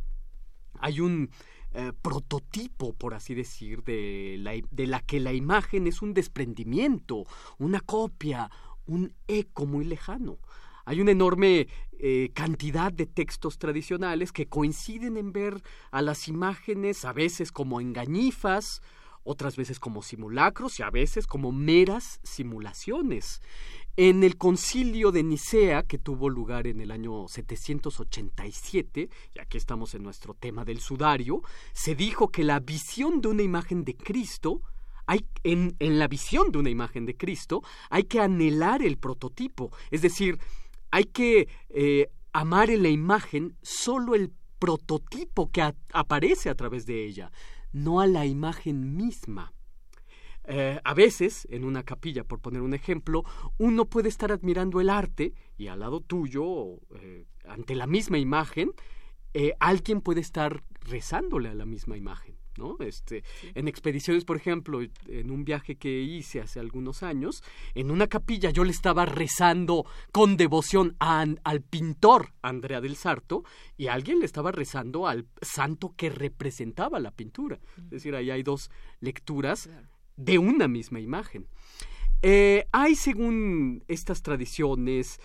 Hay 0.81 1.01
un 1.01 1.31
eh, 1.75 1.93
prototipo, 2.03 2.93
por 2.93 3.15
así 3.15 3.35
decir, 3.35 3.83
de 3.83 4.37
la, 4.39 4.53
de 4.71 4.87
la 4.87 5.01
que 5.01 5.21
la 5.21 5.33
imagen 5.33 5.87
es 5.87 6.03
un 6.03 6.15
desprendimiento, 6.15 7.25
una 7.59 7.81
copia, 7.81 8.51
un 8.87 9.15
eco 9.27 9.67
muy 9.67 9.85
lejano. 9.85 10.39
Hay 10.85 11.01
una 11.01 11.13
enorme 11.13 11.69
eh, 11.99 12.31
cantidad 12.35 12.93
de 12.93 13.07
textos 13.07 13.59
tradicionales 13.59 14.33
que 14.33 14.49
coinciden 14.49 15.17
en 15.17 15.33
ver 15.33 15.63
a 15.91 16.03
las 16.03 16.29
imágenes 16.29 17.05
a 17.05 17.13
veces 17.13 17.53
como 17.53 17.81
engañifas, 17.81 18.83
otras 19.25 19.57
veces 19.57 19.79
como 19.79 20.03
simulacros 20.03 20.81
y 20.81 20.83
a 20.83 20.91
veces 20.91 21.27
como 21.27 21.53
meras 21.53 22.19
simulaciones. 22.25 23.41
En 23.97 24.25
el 24.25 24.39
concilio 24.39 25.13
de 25.13 25.23
Nicea, 25.23 25.83
que 25.83 25.99
tuvo 25.99 26.31
lugar 26.31 26.67
en 26.67 26.81
el 26.81 26.91
año 26.91 27.29
787, 27.29 29.11
y 29.35 29.39
aquí 29.39 29.59
estamos 29.59 29.95
en 29.95 30.03
nuestro 30.03 30.33
tema 30.33 30.65
del 30.65 30.81
sudario, 30.81 31.43
se 31.75 31.95
dijo 31.95 32.29
que 32.29 32.43
la 32.43 32.59
visión 32.59 33.21
de 33.21 33.29
una 33.29 33.43
imagen 33.43 33.85
de 33.85 33.95
Cristo, 33.95 34.63
hay, 35.05 35.27
en, 35.45 35.77
la 35.79 36.09
visión 36.09 36.51
de 36.53 36.59
una 36.59 36.71
imagen 36.71 37.05
de 37.05 37.19
Cristo, 37.19 37.61
hay 37.91 38.05
que 38.05 38.21
anhelar 38.21 38.83
el 38.83 38.97
prototipo, 38.97 39.71
es 39.91 40.01
decir, 40.01 40.39
hay 40.91 41.05
que 41.05 41.49
eh, 41.69 42.09
amar 42.33 42.71
en 42.71 42.85
la 42.85 42.89
imagen 42.89 43.59
solo 43.61 44.15
el 44.15 44.33
prototipo 44.59 45.51
que 45.51 45.71
aparece 45.93 46.49
a 46.49 46.55
través 46.55 46.87
de 46.87 47.05
ella, 47.05 47.31
no 47.73 48.01
a 48.01 48.07
la 48.07 48.25
imagen 48.25 48.97
misma. 48.97 49.53
Eh, 50.45 50.81
a 50.83 50.95
veces, 50.95 51.47
en 51.51 51.65
una 51.65 51.85
capilla, 51.85 52.25
por 52.25 52.41
poner 52.41 52.63
un 52.63 52.75
ejemplo, 52.75 53.25
uno 53.59 53.87
puede 53.87 54.09
estar 54.09 54.33
admirando 54.33 54.81
el 54.81 54.91
arte 54.91 55.35
y 55.57 55.69
al 55.69 55.81
lado 55.81 56.01
tuyo, 56.01 56.79
eh, 56.97 57.27
ante 57.47 57.75
la 57.75 57.87
misma 57.87 58.19
imagen, 58.19 58.73
eh, 59.35 59.55
alguien 59.61 60.01
puede 60.01 60.21
estar 60.21 60.63
rezándole 60.81 61.49
a 61.49 61.55
la 61.55 61.65
misma 61.65 61.97
imagen. 61.97 62.37
¿no? 62.59 62.77
Este, 62.81 63.25
En 63.55 63.67
expediciones, 63.67 64.27
por 64.27 64.37
ejemplo, 64.37 64.81
en 64.83 65.31
un 65.31 65.45
viaje 65.45 65.77
que 65.77 66.03
hice 66.03 66.41
hace 66.41 66.61
algunos 66.61 67.03
años, 67.03 67.43
en 67.75 67.91
una 67.91 68.09
capilla 68.09 68.51
yo 68.51 68.65
le 68.65 68.73
estaba 68.73 69.07
rezando 69.07 69.87
con 70.13 70.37
devoción 70.37 70.97
al 70.99 71.63
pintor 71.63 72.35
Andrea 72.43 72.83
del 72.83 72.97
Sarto 72.97 73.45
y 73.79 73.87
alguien 73.87 74.19
le 74.19 74.27
estaba 74.27 74.53
rezando 74.53 75.07
al 75.07 75.27
santo 75.41 75.95
que 75.97 76.11
representaba 76.11 77.01
la 77.01 77.11
pintura. 77.11 77.59
Es 77.85 77.91
decir, 77.91 78.15
ahí 78.15 78.31
hay 78.31 78.43
dos 78.43 78.71
lecturas 79.01 79.71
de 80.25 80.39
una 80.39 80.69
misma 80.69 81.01
imagen. 81.01 81.49
Eh, 82.23 82.67
hay, 82.73 82.95
según 82.95 83.85
estas 83.89 84.23
tradiciones, 84.23 85.21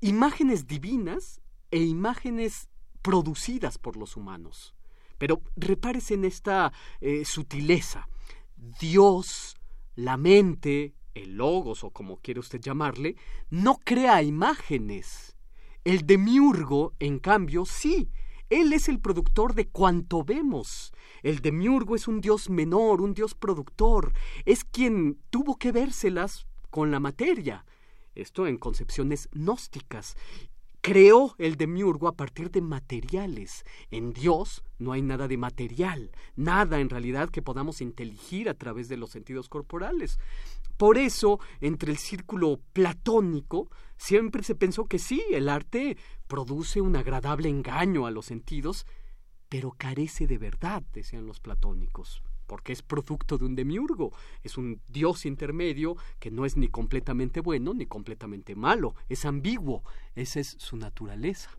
imágenes 0.00 0.66
divinas 0.66 1.40
e 1.70 1.82
imágenes 1.82 2.68
producidas 3.00 3.78
por 3.78 3.96
los 3.96 4.16
humanos. 4.16 4.74
Pero 5.18 5.40
repárese 5.56 6.14
en 6.14 6.24
esta 6.24 6.72
eh, 7.00 7.24
sutileza. 7.24 8.08
Dios, 8.80 9.56
la 9.94 10.16
mente, 10.16 10.94
el 11.14 11.36
logos 11.36 11.84
o 11.84 11.90
como 11.90 12.16
quiere 12.16 12.40
usted 12.40 12.60
llamarle, 12.60 13.16
no 13.50 13.78
crea 13.84 14.22
imágenes. 14.22 15.36
El 15.84 16.06
demiurgo, 16.06 16.94
en 16.98 17.18
cambio, 17.18 17.64
sí, 17.64 18.08
él 18.52 18.74
es 18.74 18.90
el 18.90 19.00
productor 19.00 19.54
de 19.54 19.68
cuanto 19.68 20.24
vemos. 20.24 20.92
El 21.22 21.40
demiurgo 21.40 21.96
es 21.96 22.06
un 22.06 22.20
dios 22.20 22.50
menor, 22.50 23.00
un 23.00 23.14
dios 23.14 23.34
productor. 23.34 24.12
Es 24.44 24.62
quien 24.64 25.18
tuvo 25.30 25.56
que 25.56 25.72
vérselas 25.72 26.46
con 26.68 26.90
la 26.90 27.00
materia. 27.00 27.64
Esto 28.14 28.46
en 28.46 28.58
concepciones 28.58 29.30
gnósticas. 29.32 30.16
Creó 30.82 31.34
el 31.38 31.56
demiurgo 31.56 32.08
a 32.08 32.16
partir 32.16 32.50
de 32.50 32.60
materiales. 32.60 33.64
En 33.90 34.12
Dios 34.12 34.62
no 34.78 34.92
hay 34.92 35.00
nada 35.00 35.28
de 35.28 35.38
material, 35.38 36.10
nada 36.36 36.80
en 36.80 36.90
realidad 36.90 37.30
que 37.30 37.40
podamos 37.40 37.80
inteligir 37.80 38.50
a 38.50 38.54
través 38.54 38.88
de 38.88 38.98
los 38.98 39.10
sentidos 39.10 39.48
corporales. 39.48 40.18
Por 40.82 40.98
eso, 40.98 41.38
entre 41.60 41.92
el 41.92 41.96
círculo 41.96 42.58
platónico, 42.72 43.70
siempre 43.96 44.42
se 44.42 44.56
pensó 44.56 44.86
que 44.86 44.98
sí, 44.98 45.22
el 45.30 45.48
arte 45.48 45.96
produce 46.26 46.80
un 46.80 46.96
agradable 46.96 47.48
engaño 47.48 48.04
a 48.04 48.10
los 48.10 48.26
sentidos, 48.26 48.84
pero 49.48 49.70
carece 49.70 50.26
de 50.26 50.38
verdad, 50.38 50.82
decían 50.92 51.24
los 51.24 51.38
platónicos, 51.38 52.24
porque 52.48 52.72
es 52.72 52.82
producto 52.82 53.38
de 53.38 53.44
un 53.44 53.54
demiurgo, 53.54 54.10
es 54.42 54.58
un 54.58 54.80
dios 54.88 55.24
intermedio 55.24 55.94
que 56.18 56.32
no 56.32 56.44
es 56.44 56.56
ni 56.56 56.66
completamente 56.66 57.38
bueno 57.38 57.74
ni 57.74 57.86
completamente 57.86 58.56
malo, 58.56 58.96
es 59.08 59.24
ambiguo, 59.24 59.84
esa 60.16 60.40
es 60.40 60.56
su 60.58 60.76
naturaleza. 60.76 61.50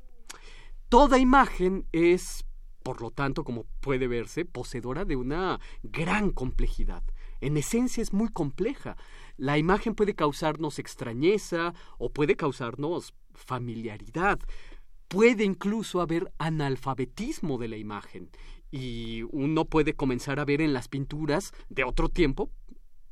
Toda 0.89 1.17
imagen 1.17 1.87
es, 1.93 2.43
por 2.83 3.01
lo 3.01 3.09
tanto, 3.09 3.45
como 3.45 3.63
puede 3.79 4.09
verse, 4.09 4.43
poseedora 4.43 5.05
de 5.05 5.15
una 5.15 5.61
gran 5.81 6.31
complejidad 6.31 7.03
en 7.43 7.57
esencia 7.57 8.01
es 8.01 8.13
muy 8.13 8.29
compleja. 8.29 8.95
La 9.37 9.57
imagen 9.57 9.95
puede 9.95 10.15
causarnos 10.15 10.79
extrañeza 10.79 11.73
o 11.97 12.09
puede 12.09 12.35
causarnos 12.35 13.13
familiaridad. 13.33 14.39
Puede 15.07 15.43
incluso 15.43 16.01
haber 16.01 16.31
analfabetismo 16.37 17.57
de 17.57 17.67
la 17.67 17.77
imagen 17.77 18.29
y 18.71 19.23
uno 19.31 19.65
puede 19.65 19.93
comenzar 19.93 20.39
a 20.39 20.45
ver 20.45 20.61
en 20.61 20.73
las 20.73 20.87
pinturas 20.87 21.51
de 21.69 21.83
otro 21.83 22.09
tiempo 22.09 22.49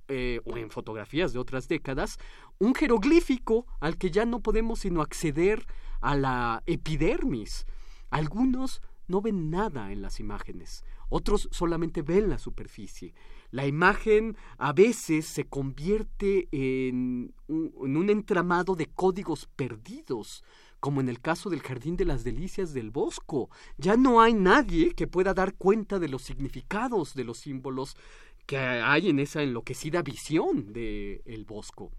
eh, 0.08 0.40
o 0.46 0.58
en 0.58 0.72
fotografías 0.72 1.34
de 1.34 1.40
otras 1.40 1.68
décadas 1.68 2.18
un 2.58 2.74
jeroglífico 2.74 3.66
al 3.80 3.98
que 3.98 4.12
ya 4.12 4.26
no 4.26 4.40
podemos 4.40 4.80
sino 4.80 5.02
acceder 5.02 5.66
a 6.00 6.16
la 6.16 6.64
epidermis. 6.66 7.66
Algunos 8.10 8.82
no 9.08 9.22
ven 9.22 9.50
nada 9.50 9.92
en 9.92 10.02
las 10.02 10.20
imágenes, 10.20 10.84
otros 11.10 11.50
solamente 11.52 12.02
ven 12.02 12.30
la 12.30 12.38
superficie. 12.38 13.14
La 13.52 13.68
imagen 13.68 14.38
a 14.58 14.72
veces 14.72 15.26
se 15.26 15.46
convierte 15.46 16.48
en 16.52 17.34
un, 17.48 18.10
entramado 18.10 18.76
de 18.76 18.88
códigos 18.88 19.50
perdidos, 19.58 20.44
como 20.80 21.02
en 21.02 21.10
el 21.10 21.20
caso 21.20 21.50
del 21.50 21.62
Jardín 21.62 21.98
de 21.98 22.06
las 22.06 22.24
Delicias 22.24 22.74
del 22.74 22.92
Bosco. 22.92 23.50
Ya 23.78 23.98
no 23.98 24.22
hay 24.22 24.34
nadie 24.34 24.94
que 24.94 25.06
pueda 25.06 25.34
dar 25.34 25.54
cuenta 25.56 26.00
de 26.00 26.08
los 26.08 26.22
significados 26.22 27.14
de 27.14 27.26
los 27.26 27.40
símbolos 27.40 27.98
que 28.46 28.58
hay 28.58 29.10
en 29.10 29.20
esa 29.20 29.44
enloquecida 29.44 30.02
visión 30.02 30.72
del 30.72 31.22
el 31.26 31.44
Bosco. 31.46 31.92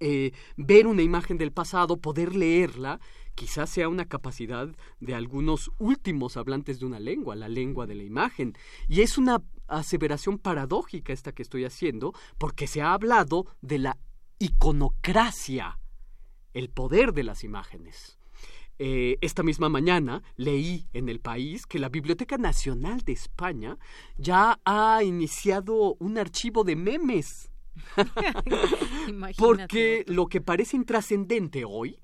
Eh, 0.00 0.32
ver 0.56 0.86
una 0.86 1.02
imagen 1.02 1.38
del 1.38 1.50
pasado, 1.50 1.96
poder 1.96 2.36
leerla, 2.36 3.00
quizás 3.34 3.70
sea 3.70 3.88
una 3.88 4.04
capacidad 4.04 4.68
de 5.00 5.14
algunos 5.14 5.70
últimos 5.78 6.36
hablantes 6.36 6.78
de 6.78 6.86
una 6.86 7.00
lengua, 7.00 7.34
la 7.36 7.48
lengua 7.48 7.86
de 7.86 7.94
la 7.94 8.04
imagen. 8.04 8.54
Y 8.86 9.00
es 9.00 9.18
una 9.18 9.42
aseveración 9.68 10.38
paradójica 10.38 11.12
esta 11.12 11.32
que 11.32 11.42
estoy 11.42 11.64
haciendo, 11.64 12.12
porque 12.38 12.66
se 12.66 12.82
ha 12.82 12.92
hablado 12.92 13.46
de 13.60 13.78
la 13.78 13.98
iconocracia, 14.38 15.78
el 16.54 16.70
poder 16.70 17.12
de 17.12 17.24
las 17.24 17.44
imágenes. 17.44 18.18
eh, 18.80 19.18
esta 19.20 19.42
misma 19.42 19.68
mañana 19.68 20.22
leí 20.36 20.86
en 20.92 21.08
el 21.08 21.18
país 21.18 21.66
que 21.66 21.80
la 21.80 21.88
Biblioteca 21.88 22.38
Nacional 22.38 23.00
de 23.00 23.12
España 23.12 23.76
ya 24.16 24.60
ha 24.64 25.02
iniciado 25.02 25.96
un 25.98 26.16
archivo 26.16 26.62
de 26.62 26.76
memes. 26.76 27.50
Porque 29.36 30.04
lo 30.06 30.26
que 30.26 30.40
parece 30.40 30.76
intrascendente 30.76 31.64
hoy 31.64 31.98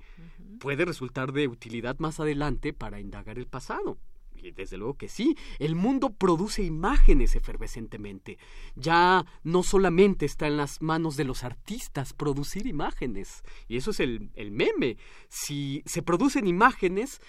puede 0.59 0.85
resultar 0.85 1.33
de 1.33 1.47
utilidad 1.49 1.99
más 1.99 2.21
adelante 2.21 2.73
para 2.73 3.01
indagar 3.01 3.39
el 3.39 3.47
pasado. 3.47 3.99
Desde 4.53 4.77
luego 4.77 4.95
que 4.95 5.09
sí, 5.09 5.37
el 5.59 5.75
mundo 5.75 6.11
produce 6.11 6.63
imágenes 6.63 7.35
efervescentemente. 7.35 8.39
Ya 8.75 9.25
no 9.43 9.63
solamente 9.63 10.27
está 10.27 10.47
en 10.47 10.57
las 10.57 10.83
manos 10.83 11.17
de 11.17 11.25
los 11.25 11.45
artistas 11.45 12.13
producir 12.13 12.67
imágenes, 12.67 13.43
y 13.69 13.77
eso 13.77 13.91
es 13.91 14.01
el, 14.01 14.31
el 14.35 14.51
meme. 14.51 14.97
Si 15.29 15.83
se 15.87 16.03
producen 16.03 16.47
imágenes, 16.47 17.21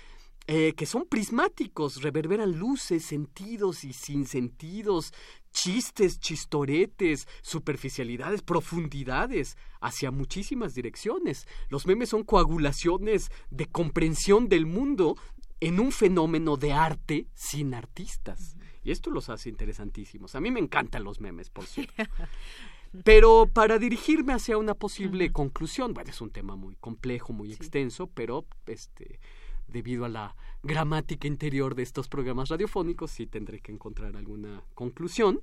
eh, 0.47 0.73
que 0.73 0.85
son 0.85 1.05
prismáticos, 1.05 2.03
reverberan 2.03 2.59
luces, 2.59 3.03
sentidos 3.03 3.83
y 3.83 3.93
sin 3.93 4.27
sentidos, 4.27 5.11
chistes, 5.51 6.19
chistoretes, 6.19 7.27
superficialidades, 7.41 8.43
profundidades, 8.43 9.57
hacia 9.81 10.11
muchísimas 10.11 10.75
direcciones. 10.75 11.47
Los 11.69 11.87
memes 11.87 12.09
son 12.09 12.23
coagulaciones 12.23 13.31
de 13.49 13.65
comprensión 13.65 14.47
del 14.47 14.67
mundo 14.67 15.17
en 15.65 15.79
un 15.79 15.91
fenómeno 15.91 16.57
de 16.57 16.73
arte 16.73 17.25
sin 17.33 17.73
artistas. 17.73 18.55
Y 18.83 18.91
esto 18.91 19.09
los 19.09 19.29
hace 19.29 19.49
interesantísimos. 19.49 20.35
A 20.35 20.39
mí 20.39 20.51
me 20.51 20.59
encantan 20.59 21.03
los 21.03 21.19
memes, 21.19 21.49
por 21.49 21.65
cierto. 21.65 22.03
Pero 23.03 23.49
para 23.51 23.79
dirigirme 23.79 24.33
hacia 24.33 24.59
una 24.59 24.75
posible 24.75 25.31
conclusión, 25.31 25.95
bueno, 25.95 26.11
es 26.11 26.21
un 26.21 26.29
tema 26.29 26.55
muy 26.55 26.75
complejo, 26.75 27.33
muy 27.33 27.51
extenso, 27.51 28.07
pero 28.07 28.45
este 28.67 29.19
debido 29.67 30.05
a 30.05 30.09
la 30.09 30.35
gramática 30.61 31.27
interior 31.27 31.73
de 31.73 31.83
estos 31.83 32.07
programas 32.07 32.49
radiofónicos, 32.49 33.11
sí 33.11 33.25
tendré 33.25 33.59
que 33.59 33.71
encontrar 33.71 34.15
alguna 34.15 34.63
conclusión. 34.75 35.41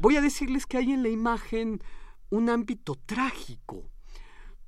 Voy 0.00 0.16
a 0.16 0.22
decirles 0.22 0.64
que 0.64 0.78
hay 0.78 0.92
en 0.92 1.02
la 1.02 1.10
imagen 1.10 1.82
un 2.30 2.48
ámbito 2.48 2.96
trágico. 2.96 3.90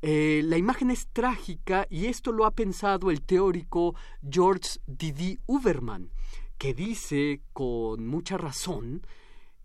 Eh, 0.03 0.41
la 0.45 0.57
imagen 0.57 0.91
es 0.91 1.09
trágica 1.09 1.87
y 1.91 2.07
esto 2.07 2.33
lo 2.33 2.47
ha 2.47 2.53
pensado 2.53 3.11
el 3.11 3.21
teórico 3.23 3.95
George 4.29 4.81
Didi 4.87 5.39
Uberman, 5.47 6.11
que 6.57 6.73
dice 6.73 7.43
con 7.53 8.07
mucha 8.07 8.39
razón 8.39 9.07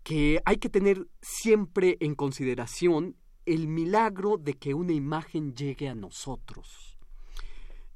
que 0.02 0.40
hay 0.44 0.58
que 0.58 0.68
tener 0.68 1.08
siempre 1.22 1.96
en 2.00 2.14
consideración 2.14 3.16
el 3.46 3.66
milagro 3.66 4.36
de 4.36 4.54
que 4.54 4.74
una 4.74 4.92
imagen 4.92 5.54
llegue 5.54 5.88
a 5.88 5.94
nosotros. 5.94 6.98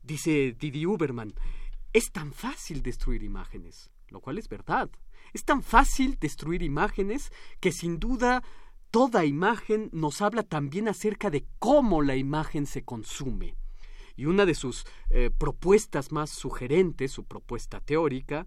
Dice 0.03 0.57
Didi 0.59 0.87
Uberman, 0.87 1.35
es 1.93 2.11
tan 2.11 2.33
fácil 2.33 2.83
destruir 2.83 3.23
imágenes, 3.23 3.91
lo 4.09 4.21
cual 4.21 4.39
es 4.39 4.49
verdad. 4.49 4.91
Es 5.35 5.45
tan 5.45 5.63
fácil 5.63 6.17
destruir 6.19 6.63
imágenes 6.63 7.31
que 7.61 7.71
sin 7.71 8.01
duda 8.01 8.43
toda 8.91 9.25
imagen 9.25 9.89
nos 9.93 10.21
habla 10.21 10.43
también 10.43 10.89
acerca 10.89 11.31
de 11.31 11.47
cómo 11.59 12.03
la 12.03 12.17
imagen 12.17 12.67
se 12.67 12.83
consume. 12.85 13.57
Y 14.17 14.27
una 14.27 14.45
de 14.45 14.55
sus 14.55 14.85
eh, 15.09 15.31
propuestas 15.37 16.13
más 16.13 16.31
sugerentes, 16.31 17.13
su 17.13 17.25
propuesta 17.25 17.81
teórica, 17.81 18.47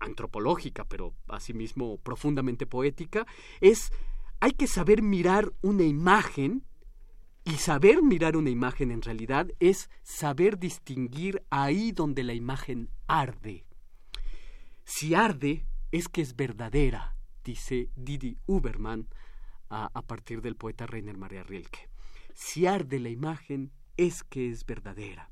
antropológica, 0.00 0.84
pero 0.84 1.14
asimismo 1.28 1.98
profundamente 1.98 2.66
poética, 2.66 3.26
es 3.60 3.92
hay 4.40 4.52
que 4.52 4.66
saber 4.66 5.02
mirar 5.02 5.52
una 5.62 5.84
imagen 5.84 6.64
y 7.44 7.52
saber 7.52 8.02
mirar 8.02 8.36
una 8.36 8.50
imagen 8.50 8.90
en 8.90 9.02
realidad 9.02 9.48
es 9.60 9.88
saber 10.02 10.58
distinguir 10.58 11.44
ahí 11.48 11.92
donde 11.92 12.24
la 12.24 12.34
imagen 12.34 12.90
arde. 13.06 13.64
Si 14.84 15.14
arde, 15.14 15.64
es 15.92 16.08
que 16.08 16.20
es 16.22 16.34
verdadera, 16.34 17.16
dice 17.44 17.90
Didi 17.94 18.36
Uberman 18.46 19.08
a, 19.68 20.02
partir 20.02 20.40
del 20.42 20.56
poeta 20.56 20.86
Rainer 20.86 21.16
Maria 21.16 21.42
Rilke. 21.42 21.88
Si 22.34 22.66
arde 22.66 22.98
la 23.00 23.08
imagen, 23.08 23.72
es 23.96 24.22
que 24.24 24.50
es 24.50 24.64
verdadera. 24.66 25.30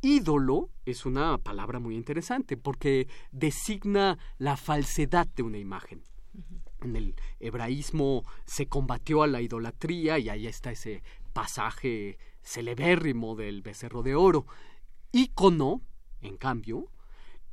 Ídolo 0.00 0.70
es 0.86 1.06
una 1.06 1.38
palabra 1.38 1.80
muy 1.80 1.96
interesante 1.96 2.56
porque 2.56 3.08
designa 3.32 4.18
la 4.38 4.56
falsedad 4.56 5.26
de 5.26 5.42
una 5.42 5.58
imagen 5.58 6.04
en 6.82 6.96
el 6.96 7.14
hebraísmo 7.40 8.24
se 8.44 8.66
combatió 8.66 9.22
a 9.22 9.26
la 9.26 9.40
idolatría 9.40 10.18
y 10.18 10.28
ahí 10.28 10.46
está 10.46 10.70
ese 10.70 11.02
pasaje 11.32 12.18
celebérrimo 12.42 13.36
del 13.36 13.62
becerro 13.62 14.02
de 14.02 14.14
oro. 14.14 14.46
Ícono, 15.12 15.82
en 16.20 16.36
cambio, 16.36 16.90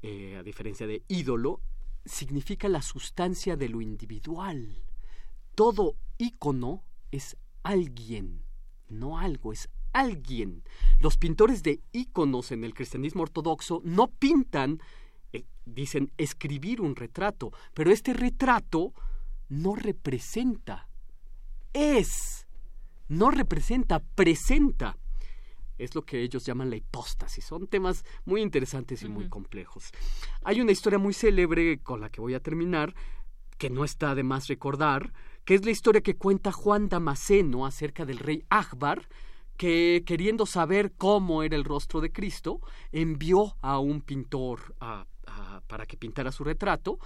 eh, 0.01 0.37
a 0.37 0.43
diferencia 0.43 0.87
de 0.87 1.03
ídolo, 1.07 1.61
significa 2.05 2.69
la 2.69 2.81
sustancia 2.81 3.55
de 3.55 3.69
lo 3.69 3.81
individual. 3.81 4.84
Todo 5.55 5.95
ícono 6.17 6.83
es 7.11 7.37
alguien, 7.63 8.43
no 8.89 9.17
algo, 9.17 9.53
es 9.53 9.69
alguien. 9.93 10.63
Los 10.99 11.17
pintores 11.17 11.63
de 11.63 11.81
íconos 11.93 12.51
en 12.51 12.63
el 12.63 12.73
cristianismo 12.73 13.23
ortodoxo 13.23 13.81
no 13.85 14.07
pintan, 14.07 14.81
eh, 15.31 15.45
dicen 15.65 16.11
escribir 16.17 16.81
un 16.81 16.95
retrato, 16.95 17.51
pero 17.73 17.91
este 17.91 18.13
retrato 18.13 18.93
no 19.47 19.75
representa, 19.75 20.89
es, 21.73 22.47
no 23.07 23.31
representa, 23.31 23.99
presenta. 23.99 24.97
Es 25.77 25.93
lo 25.93 26.03
que 26.03 26.21
ellos 26.21 26.45
llaman 26.45 26.69
la 26.69 26.77
hipóstasis. 26.77 27.43
Son 27.43 27.67
temas 27.67 28.05
muy 28.23 28.41
interesantes 28.41 29.03
y 29.03 29.09
muy 29.09 29.27
complejos. 29.27 29.91
Hay 30.43 30.61
una 30.61 30.71
historia 30.71 30.97
muy 30.99 31.13
célebre 31.13 31.79
con 31.79 31.99
la 31.99 32.09
que 32.09 32.21
voy 32.21 32.33
a 32.33 32.39
terminar, 32.39 32.95
que 33.57 33.69
no 33.69 33.83
está 33.83 34.15
de 34.15 34.23
más 34.23 34.47
recordar, 34.47 35.11
que 35.45 35.55
es 35.55 35.63
la 35.63 35.71
historia 35.71 36.01
que 36.01 36.17
cuenta 36.17 36.51
Juan 36.51 36.89
Damasceno 36.89 37.65
acerca 37.65 38.05
del 38.05 38.19
rey 38.19 38.43
Akbar, 38.49 39.07
que 39.57 40.03
queriendo 40.05 40.45
saber 40.45 40.93
cómo 40.97 41.43
era 41.43 41.55
el 41.55 41.63
rostro 41.63 42.01
de 42.01 42.11
Cristo, 42.11 42.59
envió 42.91 43.55
a 43.61 43.79
un 43.79 44.01
pintor 44.01 44.75
para 45.67 45.85
que 45.85 45.97
pintara 45.97 46.31
su 46.31 46.43
retrato, 46.43 46.99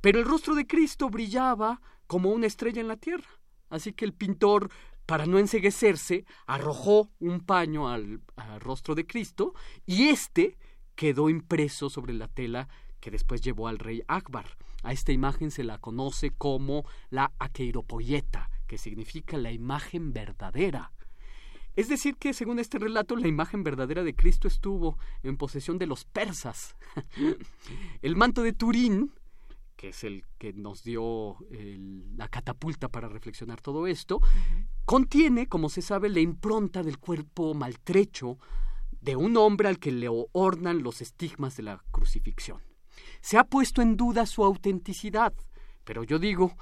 pero 0.00 0.18
el 0.18 0.24
rostro 0.24 0.54
de 0.54 0.66
Cristo 0.66 1.10
brillaba 1.10 1.80
como 2.06 2.30
una 2.30 2.46
estrella 2.46 2.80
en 2.80 2.88
la 2.88 2.96
tierra. 2.96 3.28
Así 3.68 3.92
que 3.92 4.04
el 4.04 4.14
pintor, 4.14 4.70
para 5.06 5.26
no 5.26 5.38
enseguecerse, 5.38 6.24
arrojó 6.46 7.10
un 7.18 7.40
paño 7.40 7.88
al, 7.88 8.20
rostro 8.60 8.94
de 8.94 9.06
Cristo 9.06 9.54
y 9.84 10.08
éste 10.08 10.56
quedó 10.94 11.28
impreso 11.28 11.90
sobre 11.90 12.14
la 12.14 12.28
tela 12.28 12.68
que 13.00 13.10
después 13.10 13.40
llevó 13.40 13.68
al 13.68 13.78
rey 13.78 14.02
Akbar. 14.08 14.56
A 14.82 14.92
esta 14.92 15.12
imagen 15.12 15.50
se 15.50 15.64
la 15.64 15.78
conoce 15.78 16.30
como 16.30 16.84
la 17.10 17.32
aqueiropoyeta, 17.38 18.50
que 18.66 18.78
significa 18.78 19.36
la 19.36 19.52
imagen 19.52 20.12
verdadera. 20.12 20.92
Es 21.76 21.88
decir, 21.88 22.16
que 22.16 22.34
según 22.34 22.58
este 22.58 22.78
relato, 22.78 23.16
la 23.16 23.28
imagen 23.28 23.62
verdadera 23.62 24.02
de 24.02 24.14
Cristo 24.14 24.48
estuvo 24.48 24.98
en 25.22 25.36
posesión 25.36 25.78
de 25.78 25.86
los 25.86 26.04
persas. 26.04 26.76
el 28.02 28.16
manto 28.16 28.42
de 28.42 28.52
Turín 28.52 29.12
que 29.80 29.88
es 29.88 30.04
el 30.04 30.26
que 30.36 30.52
nos 30.52 30.84
dio 30.84 31.38
la 32.14 32.28
catapulta 32.28 32.90
para 32.90 33.08
reflexionar 33.08 33.62
todo 33.62 33.86
esto, 33.86 34.20
contiene, 34.84 35.46
como 35.46 35.70
se 35.70 35.80
sabe, 35.80 36.10
la 36.10 36.20
impronta 36.20 36.82
del 36.82 36.98
cuerpo 36.98 37.54
maltrecho 37.54 38.36
de 39.00 39.16
un 39.16 39.38
hombre 39.38 39.68
al 39.68 39.78
que 39.78 39.90
le 39.90 40.08
ornan 40.10 40.82
los 40.82 41.00
estigmas 41.00 41.56
de 41.56 41.62
la 41.62 41.82
crucifixión. 41.92 42.60
Se 43.20 43.38
ha 43.38 43.44
puesto 43.44 43.82
en 43.82 43.96
duda 43.96 44.26
su 44.26 44.44
autenticidad, 44.44 45.34
pero 45.84 46.04
yo 46.04 46.18
digo, 46.18 46.56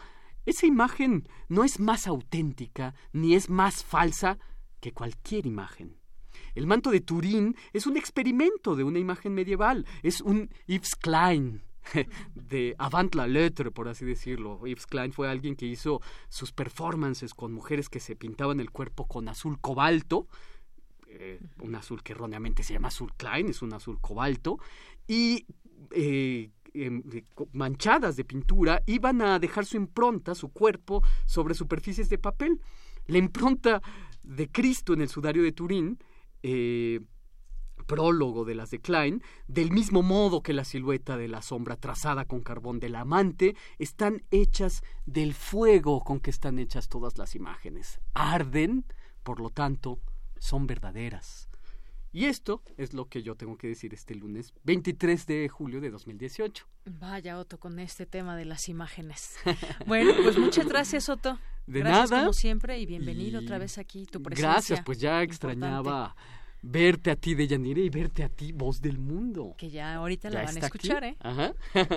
esa 0.47 0.66
imagen 0.66 1.28
no 1.48 1.64
es 1.64 1.78
más 1.78 2.06
auténtica 2.06 2.94
ni 3.12 3.35
es 3.35 3.51
más 3.51 3.85
falsa 3.85 4.39
que 4.80 4.93
cualquier 4.93 5.47
imagen. 5.47 5.97
El 6.55 6.66
manto 6.66 6.90
de 6.90 7.01
Turín 7.01 7.56
es 7.72 7.86
un 7.86 7.97
experimento 7.97 8.74
de 8.74 8.85
una 8.85 8.98
imagen 8.98 9.35
medieval, 9.35 9.86
es 10.02 10.20
un 10.20 10.51
Yves 10.66 10.94
Klein, 10.97 11.62
de 12.35 12.74
avant 12.78 13.14
la 13.14 13.26
lettre, 13.26 13.70
por 13.70 13.89
así 13.89 14.05
decirlo. 14.05 14.66
Yves 14.66 14.86
Klein 14.86 15.12
fue 15.12 15.28
alguien 15.28 15.56
que 15.56 15.66
hizo 15.66 16.01
sus 16.28 16.52
performances 16.52 17.35
con 17.35 17.52
mujeres 17.52 17.89
que 17.89 18.01
se 18.01 18.16
pintaban 18.16 18.60
el 18.60 18.70
cuerpo 18.70 19.06
con 19.06 19.28
azul 19.28 19.60
cobalto, 19.60 20.26
eh, 21.09 21.40
un 21.60 21.74
azul 21.74 22.02
que 22.02 22.12
erróneamente 22.12 22.62
se 22.62 22.74
llama 22.74 22.89
azul 22.89 23.12
Klein, 23.16 23.48
es 23.48 23.62
un 23.62 23.72
azul 23.72 24.01
cobalto, 24.01 24.59
y 25.06 25.47
eh, 25.92 26.50
em, 26.74 27.02
manchadas 27.52 28.16
de 28.16 28.24
pintura 28.24 28.82
iban 28.86 29.22
a 29.22 29.38
dejar 29.38 29.64
su 29.64 29.76
impronta, 29.76 30.34
su 30.34 30.50
cuerpo, 30.50 31.02
sobre 31.26 31.55
superficies 31.55 32.09
de 32.09 32.18
papel. 32.18 32.60
La 33.06 33.18
impronta 33.18 33.82
de 34.22 34.50
Cristo 34.50 34.92
en 34.92 35.00
el 35.00 35.09
sudario 35.09 35.42
de 35.42 35.52
Turín 35.52 35.98
eh, 36.42 37.00
prólogo 37.88 38.44
de 38.44 38.55
las 38.55 38.70
de 38.70 38.80
Klein, 38.80 39.22
del 39.48 39.72
mismo 39.72 40.02
modo 40.02 40.42
que 40.42 40.52
la 40.52 40.64
silueta 40.64 41.16
de 41.16 41.26
la 41.26 41.42
sombra 41.42 41.76
trazada 41.76 42.26
con 42.26 42.42
carbón 42.42 42.78
del 42.78 42.94
amante, 42.94 43.56
están 43.78 44.22
hechas 44.30 44.82
del 45.06 45.34
fuego 45.34 46.05
con 46.05 46.20
que 46.20 46.30
están 46.30 46.59
hechas 46.59 46.88
todas 46.88 47.16
las 47.18 47.34
imágenes. 47.34 48.00
Arden, 48.14 48.84
por 49.22 49.40
lo 49.40 49.50
tanto, 49.50 49.98
son 50.38 50.66
verdaderas. 50.66 51.47
Y 52.18 52.24
esto 52.24 52.62
es 52.76 52.94
lo 52.94 53.08
que 53.08 53.22
yo 53.22 53.36
tengo 53.36 53.56
que 53.56 53.68
decir 53.68 53.94
este 53.94 54.16
lunes 54.16 54.52
23 54.64 55.24
de 55.24 55.48
julio 55.48 55.80
de 55.80 55.88
2018. 55.88 56.66
Vaya, 56.98 57.38
Otto, 57.38 57.60
con 57.60 57.78
este 57.78 58.06
tema 58.06 58.36
de 58.36 58.44
las 58.44 58.68
imágenes. 58.68 59.36
bueno, 59.86 60.10
pues 60.24 60.36
muchas 60.36 60.66
gracias, 60.66 61.08
Otto. 61.08 61.38
De 61.68 61.78
gracias, 61.78 62.10
nada. 62.10 62.22
como 62.24 62.32
siempre, 62.32 62.76
y 62.80 62.86
bienvenido 62.86 63.38
otra 63.38 63.58
vez 63.58 63.78
aquí, 63.78 64.04
tu 64.04 64.20
presencia. 64.20 64.50
Gracias, 64.50 64.82
pues 64.84 64.98
ya 64.98 65.22
extrañaba 65.22 66.16
verte 66.60 67.12
a 67.12 67.14
ti 67.14 67.36
de 67.36 67.46
Yanire 67.46 67.82
y 67.82 67.88
verte 67.88 68.24
a 68.24 68.28
ti, 68.28 68.50
voz 68.50 68.80
del 68.80 68.98
mundo. 68.98 69.54
Que 69.56 69.70
ya 69.70 69.94
ahorita 69.94 70.28
¿Ya 70.28 70.40
la 70.40 70.44
van 70.46 70.56
a 70.56 70.58
escuchar, 70.58 71.04
aquí? 71.04 71.14
¿eh? 71.14 71.16
Ajá. 71.20 71.54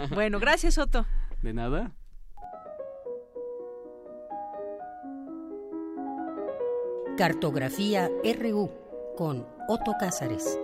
bueno, 0.14 0.40
gracias, 0.40 0.78
Otto. 0.78 1.04
De 1.42 1.52
nada. 1.52 1.96
Cartografía 7.18 8.08
RU 8.40 8.70
con 9.18 9.61
Otto 9.74 9.96
Cázares. 9.98 10.60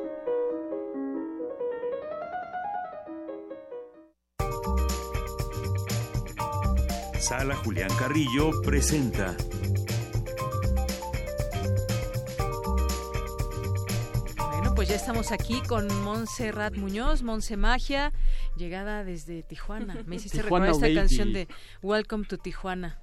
Sala 7.17 7.55
Julián 7.55 7.89
Carrillo 7.97 8.51
presenta. 8.63 9.33
Bueno, 14.35 14.75
pues 14.75 14.89
ya 14.89 14.95
estamos 14.95 15.31
aquí 15.31 15.61
con 15.61 15.87
Montserrat 16.03 16.75
Muñoz, 16.75 17.23
Monse 17.23 17.55
Magia, 17.55 18.11
llegada 18.57 19.05
desde 19.05 19.41
Tijuana. 19.41 20.03
Me 20.05 20.17
hiciste 20.17 20.39
Tijuana, 20.39 20.65
recordar 20.65 20.69
esta 20.71 20.85
baby. 20.85 20.95
canción 20.95 21.31
de 21.31 21.47
Welcome 21.81 22.25
to 22.25 22.37
Tijuana. 22.37 22.99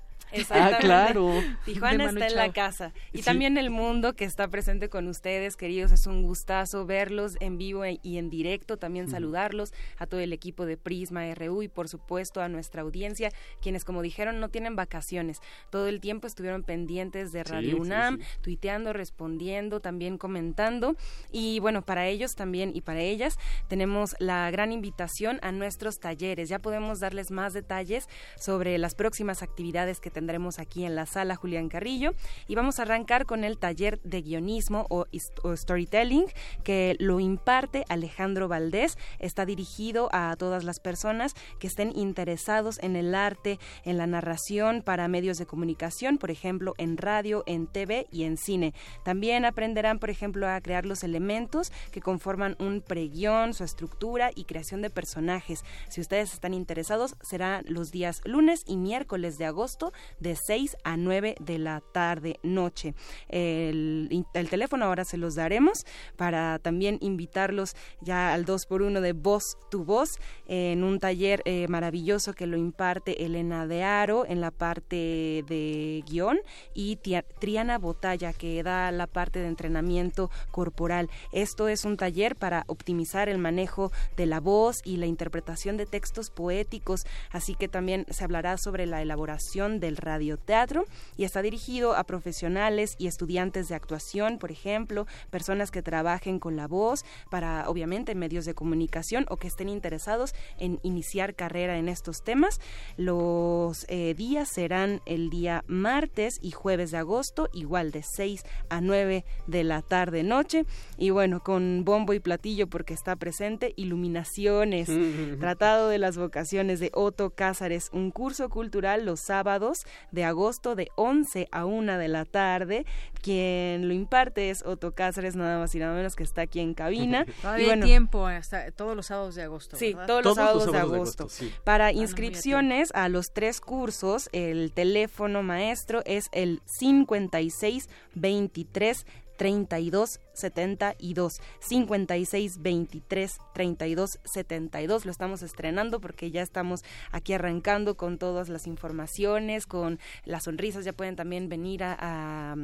Ah, 0.51 0.79
claro. 0.81 1.31
Tijuana 1.65 2.05
De 2.07 2.13
Manu 2.13 2.19
está 2.21 2.27
en 2.29 2.37
la 2.49 2.53
casa. 2.53 2.93
Y 3.13 3.19
Sí. 3.19 3.25
también 3.25 3.57
el 3.59 3.71
mundo 3.71 4.15
que 4.15 4.25
está 4.25 4.49
presente 4.49 4.89
con 4.89 5.09
ustedes, 5.09 5.57
queridos. 5.57 5.93
Es 5.93 6.07
un 6.07 6.23
gustazo 6.23 6.87
verlos 6.87 7.37
en 7.41 7.59
vivo 7.59 7.85
e- 7.85 7.99
y 8.03 8.19
en 8.19 8.31
directo. 8.31 8.77
También 8.77 9.09
saludarlos 9.09 9.73
a 9.99 10.07
todo 10.07 10.21
el 10.21 10.33
equipo 10.33 10.67
de 10.67 10.77
Prisma 10.77 11.33
RU 11.35 11.63
y, 11.63 11.69
por 11.69 11.89
supuesto, 11.89 12.41
a 12.41 12.49
nuestra 12.49 12.83
audiencia, 12.83 13.31
quienes, 13.61 13.85
como 13.85 14.03
dijeron, 14.03 14.41
no 14.41 14.49
tienen 14.49 14.77
vacaciones. 14.77 15.39
Todo 15.71 15.89
el 15.89 16.01
tiempo 16.01 16.27
estuvieron 16.27 16.63
pendientes 16.63 17.33
de 17.33 17.45
Radio 17.45 17.77
sí, 17.77 17.81
UNAM, 17.81 18.19
sí. 18.21 18.27
tuiteando, 18.43 18.93
respondiendo, 18.93 19.81
también 19.81 20.19
comentando. 20.19 20.97
Y 21.33 21.61
bueno, 21.61 21.83
para 21.83 22.07
ellos 22.07 22.33
también 22.35 22.73
y 22.75 22.81
para 22.81 23.01
ellas 23.01 23.37
tenemos 23.69 24.15
la 24.19 24.51
gran 24.51 24.73
invitación 24.73 25.39
a 25.43 25.53
nuestros 25.53 25.99
talleres. 26.01 26.49
Ya 26.49 26.59
podemos 26.59 27.01
darles 27.01 27.31
más 27.31 27.53
detalles 27.53 28.07
sobre 28.39 28.79
las 28.79 28.95
próximas 28.95 29.43
actividades 29.43 30.01
que 30.01 30.11
tendremos 30.25 30.59
aquí 30.59 30.87
en 30.87 30.97
la 30.97 31.05
sala 31.05 31.37
Julián 31.37 31.69
Carrillo. 31.69 32.15
Y 32.49 32.55
vamos 32.55 32.79
a 32.79 32.83
arrancar 32.83 33.27
con 33.27 33.45
el 33.45 33.59
taller 33.59 34.01
de 34.05 34.23
guionismo 34.23 34.87
o, 34.89 35.05
o 35.43 35.55
storytelling 35.55 36.25
que 36.63 36.97
lo 36.99 37.21
imparte 37.21 37.85
Alejandro 37.91 38.49
Valdés. 38.49 38.97
Está 39.19 39.45
dirigido 39.45 40.09
a 40.13 40.35
todas 40.37 40.65
las 40.65 40.81
personas 40.81 41.35
que 41.61 41.67
estén 41.67 41.93
interesados 41.95 42.79
en 42.83 42.97
el 42.97 43.15
arte, 43.15 43.59
en 43.85 43.99
la 43.99 44.07
narración 44.07 44.81
para 44.81 45.09
medios 45.09 45.37
de 45.37 45.45
comunicación, 45.45 46.17
por 46.17 46.31
ejemplo, 46.31 46.73
en 46.79 46.97
radio, 46.97 47.45
en 47.47 47.67
TV 47.67 48.07
y 48.11 48.23
en 48.23 48.39
cine. 48.39 48.73
También 49.05 49.45
aprenderán, 49.45 49.99
por 49.99 50.09
ejemplo, 50.09 50.49
a 50.49 50.59
crear 50.63 50.87
los 50.87 51.05
elementos 51.05 51.71
que 51.93 52.01
conforman 52.01 52.57
un 52.59 52.81
preguión, 52.81 53.53
su 53.53 53.63
estructura 53.63 54.31
y 54.35 54.45
creación 54.45 54.81
de 54.81 54.89
personajes. 54.89 55.65
Si 55.91 56.01
ustedes 56.01 56.33
están 56.33 56.55
interesados, 56.55 57.15
será 57.21 57.61
los 57.67 57.91
días 57.91 58.23
lunes 58.25 58.63
y 58.67 58.79
miércoles 58.79 59.37
de 59.37 59.45
agosto 59.45 59.93
de 60.21 60.37
6 60.37 60.77
a 60.85 60.97
9 60.97 61.37
de 61.41 61.59
la 61.59 61.81
tarde 61.81 62.39
noche. 62.43 62.95
El, 63.29 64.27
el 64.35 64.49
teléfono 64.49 64.85
ahora 64.85 65.05
se 65.05 65.17
los 65.17 65.35
daremos 65.35 65.85
para 66.17 66.59
también 66.59 66.99
invitarlos 67.01 67.75
ya 68.01 68.33
al 68.33 68.45
2 68.45 68.67
por 68.67 68.83
1 68.83 69.01
de 69.01 69.13
voz 69.13 69.57
tu 69.71 69.85
voz 69.85 70.19
en 70.47 70.85
un 70.85 71.01
taller 71.01 71.43
eh, 71.45 71.67
maravilloso 71.69 72.33
que 72.35 72.47
lo 72.47 72.57
imparte 72.57 73.25
Elena 73.25 73.67
de 73.67 73.83
Aro 73.83 74.25
en 74.27 74.41
la 74.41 74.51
parte 74.51 75.45
de 75.47 76.03
guion 76.07 76.39
y 76.75 76.97
Triana 77.39 77.79
Botalla 77.79 78.33
que 78.33 78.63
da 78.63 78.91
la 78.93 79.07
parte 79.07 79.41
de 79.41 79.49
entrenamiento 79.49 80.31
corporal. 80.51 81.11
Esto 81.33 81.69
es 81.69 81.85
un 81.85 81.97
taller 81.97 82.37
para 82.37 82.65
optimizar 82.67 83.29
el 83.29 83.39
manejo 83.39 83.93
de 84.17 84.27
la 84.27 84.41
voz 84.41 84.77
y 84.85 84.97
la 84.97 85.07
interpretación 85.07 85.77
de 85.77 85.87
textos 85.87 86.31
poéticos, 86.31 87.03
así 87.31 87.55
que 87.55 87.69
también 87.69 88.07
se 88.11 88.25
hablará 88.25 88.57
sobre 88.59 88.87
la 88.87 89.03
elaboración 89.03 89.81
del 89.81 89.97
radioteatro 90.05 90.85
y 91.17 91.25
está 91.25 91.43
dirigido 91.43 91.97
a 91.97 92.05
profesionales 92.05 92.95
y 92.99 93.07
estudiantes 93.07 93.69
de 93.69 93.75
actuación, 93.75 94.39
por 94.39 94.51
ejemplo, 94.51 95.07
personas 95.31 95.71
que 95.71 95.83
trabajen 95.83 96.39
con 96.39 96.57
la 96.57 96.69
voz 96.69 97.05
para 97.31 97.69
obviamente 97.69 98.15
medios 98.15 98.45
de 98.45 98.55
comunicación 98.55 99.27
o 99.29 99.37
que 99.37 99.49
estén 99.49 99.69
interesados 99.69 100.35
en 100.59 100.79
iniciar 100.83 101.35
carrera 101.35 101.79
en 101.79 101.89
estos 101.89 102.23
temas. 102.23 102.61
Los 102.97 103.87
eh, 103.89 104.15
días 104.15 104.49
serán 104.49 105.01
el 105.07 105.31
día 105.31 105.65
martes 105.67 106.39
y 106.43 106.51
jueves 106.51 106.91
de 106.91 106.99
agosto, 106.99 107.49
igual 107.53 107.91
de 107.91 108.03
6 108.03 108.45
a 108.69 108.81
9 108.81 109.25
de 109.47 109.65
la 109.65 109.83
tarde 109.83 110.23
noche. 110.23 110.65
Y 110.99 111.11
bueno, 111.11 111.43
con 111.43 111.85
bombo 111.85 112.13
y 112.13 112.21
platillo 112.21 112.69
porque 112.69 112.95
está 112.95 113.17
presente 113.17 113.73
Iluminaciones, 113.77 114.89
Tratado 115.41 115.89
de 115.89 115.99
las 115.99 116.17
Vocaciones 116.17 116.81
de 116.81 116.91
Otto 116.95 117.31
Cázares, 117.31 117.91
un 117.93 118.11
curso 118.11 118.49
cultural 118.49 119.05
los 119.05 119.21
sábados 119.21 119.84
de 120.11 120.25
agosto 120.25 120.75
de 120.75 120.89
11 120.97 121.49
a 121.51 121.65
1 121.65 121.99
de 121.99 122.09
la 122.09 122.25
tarde. 122.25 122.87
Quien 123.23 123.89
lo 123.89 123.95
imparte 123.95 124.51
es 124.51 124.65
Otto 124.65 124.93
Cázares, 124.93 125.37
nada 125.37 125.59
más 125.59 125.75
y 125.75 125.79
nada 125.79 125.95
menos 125.95 126.15
que 126.17 126.23
está 126.23 126.43
aquí 126.43 126.61
en 126.61 126.75
cabina. 126.75 127.27
Todavía 127.43 127.67
y 127.67 127.71
hay 127.71 127.81
tiempo 127.81 128.27
hasta 128.27 128.71
todos 128.71 128.97
los 128.97 129.07
sábados 129.07 129.35
de 129.35 129.43
agosto. 129.43 129.77
Sí, 129.77 129.95
¿verdad? 129.95 130.07
todos 130.07 130.25
los 130.25 130.35
sábados 130.35 130.73
de 130.73 130.79
agosto. 130.79 131.29
sí. 131.29 131.53
Para 131.65 131.89
no, 131.89 131.95
muy 131.95 132.01
a 132.01 132.03
inscripciones 132.03 132.91
a 132.95 133.09
los 133.09 133.27
tres 133.33 133.61
cursos, 133.61 134.29
el 134.33 134.73
teléfono 134.73 135.43
maestro 135.43 136.03
es 136.05 136.29
el 136.33 136.61
56 136.67 137.89
23 138.15 139.07
32 139.37 140.21
72 140.33 141.41
56 141.61 142.63
23 142.63 143.39
32 143.53 144.19
72 144.25 145.05
lo 145.05 145.11
estamos 145.11 145.43
estrenando 145.43 146.01
porque 146.01 146.31
ya 146.31 146.43
estamos 146.43 146.83
aquí 147.13 147.33
arrancando 147.33 147.97
con 147.97 148.19
todas 148.19 148.49
las 148.49 148.67
informaciones 148.67 149.67
con 149.67 149.99
las 150.25 150.45
sonrisas. 150.45 150.85
Ya 150.85 150.93
pueden 150.93 151.17
también 151.17 151.49
venir 151.49 151.83
a, 151.85 152.57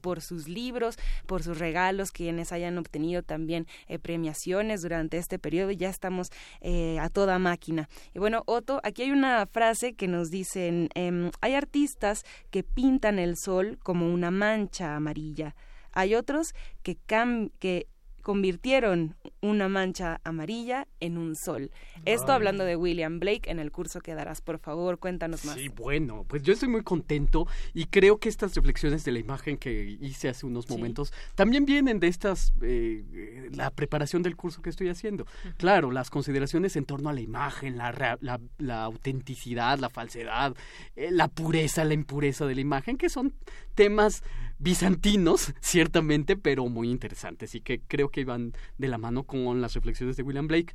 por 0.00 0.20
sus 0.20 0.48
libros 0.48 0.98
por 1.26 1.42
sus 1.42 1.58
regalos 1.58 2.12
quienes 2.12 2.52
hayan 2.52 2.78
obtenido 2.78 3.22
también 3.22 3.66
eh, 3.88 3.98
premiaciones 3.98 4.82
durante 4.82 5.18
este 5.18 5.38
periodo. 5.38 5.70
Ya 5.70 5.88
estamos 5.88 6.30
eh, 6.60 6.98
a 7.00 7.08
toda 7.08 7.38
máquina. 7.38 7.88
Y 8.14 8.18
bueno 8.18 8.42
Otto 8.46 8.80
aquí 8.82 9.02
hay 9.02 9.10
una 9.10 9.46
frase 9.46 9.94
que 9.94 10.08
nos 10.08 10.30
dicen 10.30 10.88
em, 10.94 11.30
hay 11.40 11.54
artistas 11.54 12.24
que 12.50 12.62
pintan 12.62 13.18
el 13.18 13.36
sol 13.36 13.78
como 13.82 14.12
una 14.12 14.30
mancha 14.30 14.96
amarilla 14.96 15.54
hay 15.96 16.14
otros 16.14 16.54
que, 16.82 16.96
cam- 17.08 17.50
que 17.58 17.88
convirtieron 18.22 19.14
una 19.40 19.68
mancha 19.68 20.20
amarilla 20.24 20.88
en 20.98 21.16
un 21.16 21.36
sol. 21.36 21.70
Esto 22.04 22.32
hablando 22.32 22.64
de 22.64 22.74
William 22.74 23.20
Blake 23.20 23.48
en 23.48 23.60
el 23.60 23.70
curso 23.70 24.00
que 24.00 24.14
darás, 24.16 24.40
por 24.40 24.58
favor, 24.58 24.98
cuéntanos 24.98 25.44
más. 25.44 25.54
Sí, 25.54 25.68
bueno, 25.68 26.24
pues 26.26 26.42
yo 26.42 26.52
estoy 26.52 26.68
muy 26.68 26.82
contento 26.82 27.46
y 27.72 27.86
creo 27.86 28.18
que 28.18 28.28
estas 28.28 28.52
reflexiones 28.56 29.04
de 29.04 29.12
la 29.12 29.20
imagen 29.20 29.56
que 29.58 29.96
hice 30.00 30.28
hace 30.28 30.44
unos 30.44 30.68
momentos 30.68 31.12
también 31.36 31.64
vienen 31.66 32.00
de 32.00 32.08
estas, 32.08 32.52
eh, 32.62 33.48
la 33.52 33.70
preparación 33.70 34.24
del 34.24 34.34
curso 34.34 34.60
que 34.60 34.70
estoy 34.70 34.88
haciendo. 34.88 35.24
Claro, 35.56 35.92
las 35.92 36.10
consideraciones 36.10 36.74
en 36.74 36.84
torno 36.84 37.10
a 37.10 37.12
la 37.12 37.20
imagen, 37.20 37.76
la, 37.76 38.18
la, 38.20 38.40
la 38.58 38.82
autenticidad, 38.82 39.78
la 39.78 39.88
falsedad, 39.88 40.52
eh, 40.96 41.10
la 41.12 41.28
pureza, 41.28 41.84
la 41.84 41.94
impureza 41.94 42.44
de 42.44 42.56
la 42.56 42.60
imagen, 42.60 42.96
que 42.98 43.08
son 43.08 43.34
temas 43.76 44.24
bizantinos, 44.58 45.52
ciertamente, 45.60 46.36
pero 46.36 46.68
muy 46.68 46.90
interesantes 46.90 47.54
y 47.54 47.60
que 47.60 47.80
creo 47.80 48.08
que 48.08 48.24
van 48.24 48.52
de 48.78 48.88
la 48.88 48.98
mano 48.98 49.24
con 49.24 49.60
las 49.60 49.74
reflexiones 49.74 50.16
de 50.16 50.22
William 50.22 50.46
Blake. 50.46 50.74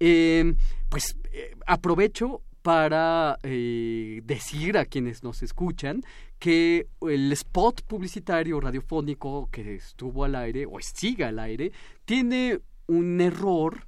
Eh, 0.00 0.54
pues 0.88 1.16
eh, 1.32 1.54
aprovecho 1.66 2.42
para 2.62 3.38
eh, 3.42 4.20
decir 4.24 4.76
a 4.78 4.84
quienes 4.84 5.22
nos 5.22 5.42
escuchan 5.42 6.02
que 6.38 6.88
el 7.00 7.32
spot 7.32 7.82
publicitario 7.82 8.60
radiofónico 8.60 9.48
que 9.50 9.76
estuvo 9.76 10.24
al 10.24 10.34
aire 10.34 10.66
o 10.66 10.78
siga 10.80 11.28
al 11.28 11.38
aire 11.38 11.72
tiene 12.04 12.60
un 12.86 13.20
error 13.20 13.86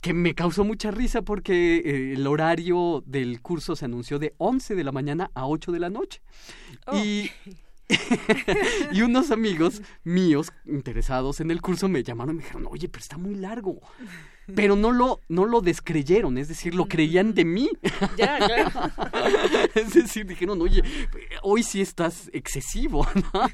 que 0.00 0.14
me 0.14 0.34
causó 0.34 0.64
mucha 0.64 0.90
risa 0.90 1.22
porque 1.22 1.78
eh, 1.78 2.12
el 2.12 2.26
horario 2.26 3.02
del 3.06 3.40
curso 3.40 3.74
se 3.74 3.86
anunció 3.86 4.18
de 4.18 4.34
11 4.38 4.74
de 4.74 4.84
la 4.84 4.92
mañana 4.92 5.30
a 5.34 5.46
8 5.46 5.72
de 5.72 5.80
la 5.80 5.90
noche. 5.90 6.20
Y 6.92 7.30
y 8.92 9.02
unos 9.02 9.30
amigos 9.30 9.82
míos 10.04 10.52
interesados 10.66 11.40
en 11.40 11.50
el 11.50 11.62
curso 11.62 11.88
me 11.88 12.02
llamaron 12.02 12.36
y 12.36 12.38
me 12.38 12.44
dijeron, 12.44 12.68
oye, 12.70 12.88
pero 12.88 13.02
está 13.02 13.18
muy 13.18 13.34
largo. 13.34 13.80
Pero 14.54 14.76
no 14.76 14.92
lo, 14.92 15.20
no 15.28 15.44
lo 15.44 15.60
descreyeron, 15.60 16.38
es 16.38 16.48
decir, 16.48 16.74
lo 16.74 16.86
creían 16.86 17.34
de 17.34 17.44
mí. 17.44 17.68
Ya, 18.16 18.38
claro. 18.38 18.70
es 19.74 19.94
decir, 19.94 20.26
dijeron, 20.26 20.60
oye, 20.60 20.82
hoy 21.42 21.62
sí 21.62 21.80
estás 21.80 22.30
excesivo. 22.32 23.06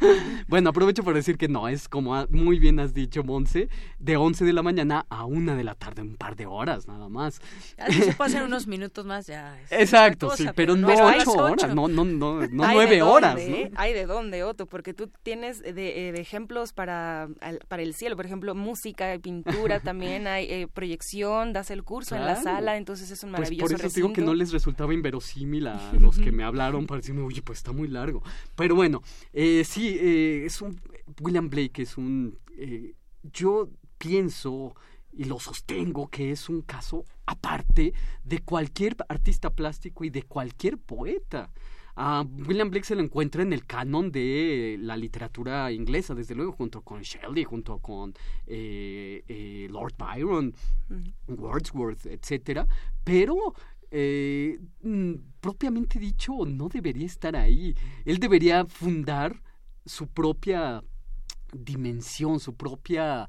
bueno, 0.49 0.71
aprovecho 0.71 1.03
para 1.03 1.17
decir 1.17 1.37
que 1.37 1.49
no, 1.49 1.69
es 1.69 1.89
como 1.89 2.27
muy 2.31 2.59
bien 2.59 2.79
has 2.79 2.95
dicho, 2.95 3.25
Monse, 3.25 3.69
de 3.99 4.17
11 4.17 4.45
de 4.45 4.53
la 4.53 4.63
mañana 4.63 5.07
a 5.09 5.25
1 5.25 5.57
de 5.57 5.65
la 5.65 5.75
tarde, 5.75 6.03
un 6.03 6.17
par 6.17 6.37
de 6.37 6.47
horas 6.47 6.87
nada 6.87 7.09
más. 7.09 7.41
Así 7.79 8.03
se 8.03 8.13
pasan 8.13 8.45
unos 8.45 8.67
minutos 8.67 9.05
más 9.05 9.27
ya. 9.27 9.59
Exacto, 9.71 10.31
sí, 10.37 10.47
pero, 10.55 10.77
no 10.77 10.89
8 10.89 11.31
horas, 11.33 11.75
no, 11.75 11.89
no, 11.89 12.05
no, 12.05 12.47
no 12.47 12.49
9 12.49 13.03
horas. 13.03 13.39
¿eh? 13.41 13.71
Hay 13.75 13.93
de 13.93 14.07
dónde, 14.07 14.45
Otto, 14.45 14.67
porque 14.67 14.95
tú 14.95 15.11
tienes 15.23 15.61
de, 15.63 15.73
de 15.73 16.21
ejemplos 16.21 16.73
para, 16.73 17.29
para 17.69 17.83
el 17.83 17.95
cielo, 17.95 18.17
por 18.17 18.27
ejemplo, 18.27 18.55
música, 18.55 19.19
pintura 19.21 19.81
también, 19.81 20.27
hay 20.27 20.47
eh, 20.51 20.69
proyección, 20.85 21.55
das 21.55 21.71
el 21.71 21.83
curso 21.83 22.15
en 22.15 22.27
la 22.27 22.37
sala, 22.37 22.77
entonces 22.77 23.11
es 23.11 23.25
un 23.25 23.31
maravilloso 23.31 23.71
pues 23.71 23.81
por 23.81 23.87
eso 23.87 23.95
digo 23.95 24.13
que 24.13 24.21
no 24.21 24.35
les 24.35 24.53
resultaba 24.53 24.93
inverosímil 24.93 25.67
a 25.67 25.93
los 25.99 26.19
que 26.19 26.31
me 26.31 26.45
hablaron 26.45 26.87
para 26.87 27.01
decirme, 27.01 27.23
oye, 27.23 27.41
pues 27.41 27.61
está 27.61 27.73
muy 27.73 27.89
largo. 27.89 28.23
Pero 28.55 28.75
bueno, 28.75 29.03
eh, 29.33 29.65
sí, 29.65 29.97
eh, 29.99 30.45
es 30.45 30.61
un... 30.61 30.79
William 31.23 31.49
Blake 31.49 31.81
es 31.83 31.97
un... 31.97 32.39
Eh, 32.59 32.93
yo 33.33 33.71
pienso 33.97 34.75
y 35.11 35.25
lo 35.25 35.41
sostengo 35.41 36.09
que 36.09 36.33
es 36.33 36.51
un 36.51 36.61
caso 36.61 37.07
aparte 37.25 37.95
de 38.23 38.39
cualquier 38.41 38.97
artista 39.09 39.49
plástico 39.49 40.05
y 40.05 40.11
de 40.11 40.25
cualquier 40.25 40.77
poeta. 40.77 41.51
A 41.97 42.27
William 42.49 42.71
Blake 42.71 42.87
se 42.87 42.97
lo 42.97 43.03
encuentra 43.03 43.43
en 43.43 43.53
el 43.53 43.67
canon 43.67 44.11
de 44.11 44.77
la 44.81 44.97
literatura 44.97 45.71
inglesa, 45.71 46.15
desde 46.15 46.35
luego, 46.35 46.53
junto 46.53 46.83
con 46.83 47.03
Shelley, 47.03 47.45
junto 47.45 47.79
con 47.79 48.13
eh, 48.47 49.23
eh, 49.29 49.69
Lord 49.71 49.95
Byron, 49.97 50.53
Wordsworth, 51.29 52.07
etcétera. 52.07 52.67
Pero 53.05 53.55
eh, 53.93 54.59
mm, 54.83 55.13
propiamente 55.41 56.01
dicho, 56.01 56.33
no 56.47 56.69
debería 56.69 57.07
estar 57.07 57.37
ahí. 57.37 57.77
Él 58.05 58.19
debería 58.19 58.67
fundar 58.67 59.41
su 59.87 60.09
propia 60.09 60.83
dimensión, 61.53 62.41
su 62.41 62.57
propia, 62.57 63.29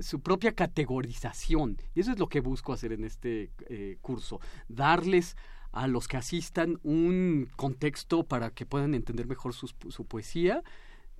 su 0.00 0.20
propia 0.20 0.52
categorización. 0.52 1.76
Y 1.94 2.00
eso 2.00 2.10
es 2.10 2.18
lo 2.18 2.28
que 2.28 2.40
busco 2.40 2.72
hacer 2.72 2.92
en 2.92 3.04
este 3.04 3.52
curso, 4.00 4.40
darles 4.66 5.36
a 5.72 5.86
los 5.86 6.08
que 6.08 6.16
asistan 6.16 6.78
un 6.82 7.48
contexto 7.56 8.24
para 8.24 8.50
que 8.50 8.66
puedan 8.66 8.94
entender 8.94 9.26
mejor 9.26 9.54
su, 9.54 9.68
su 9.68 10.04
poesía, 10.04 10.62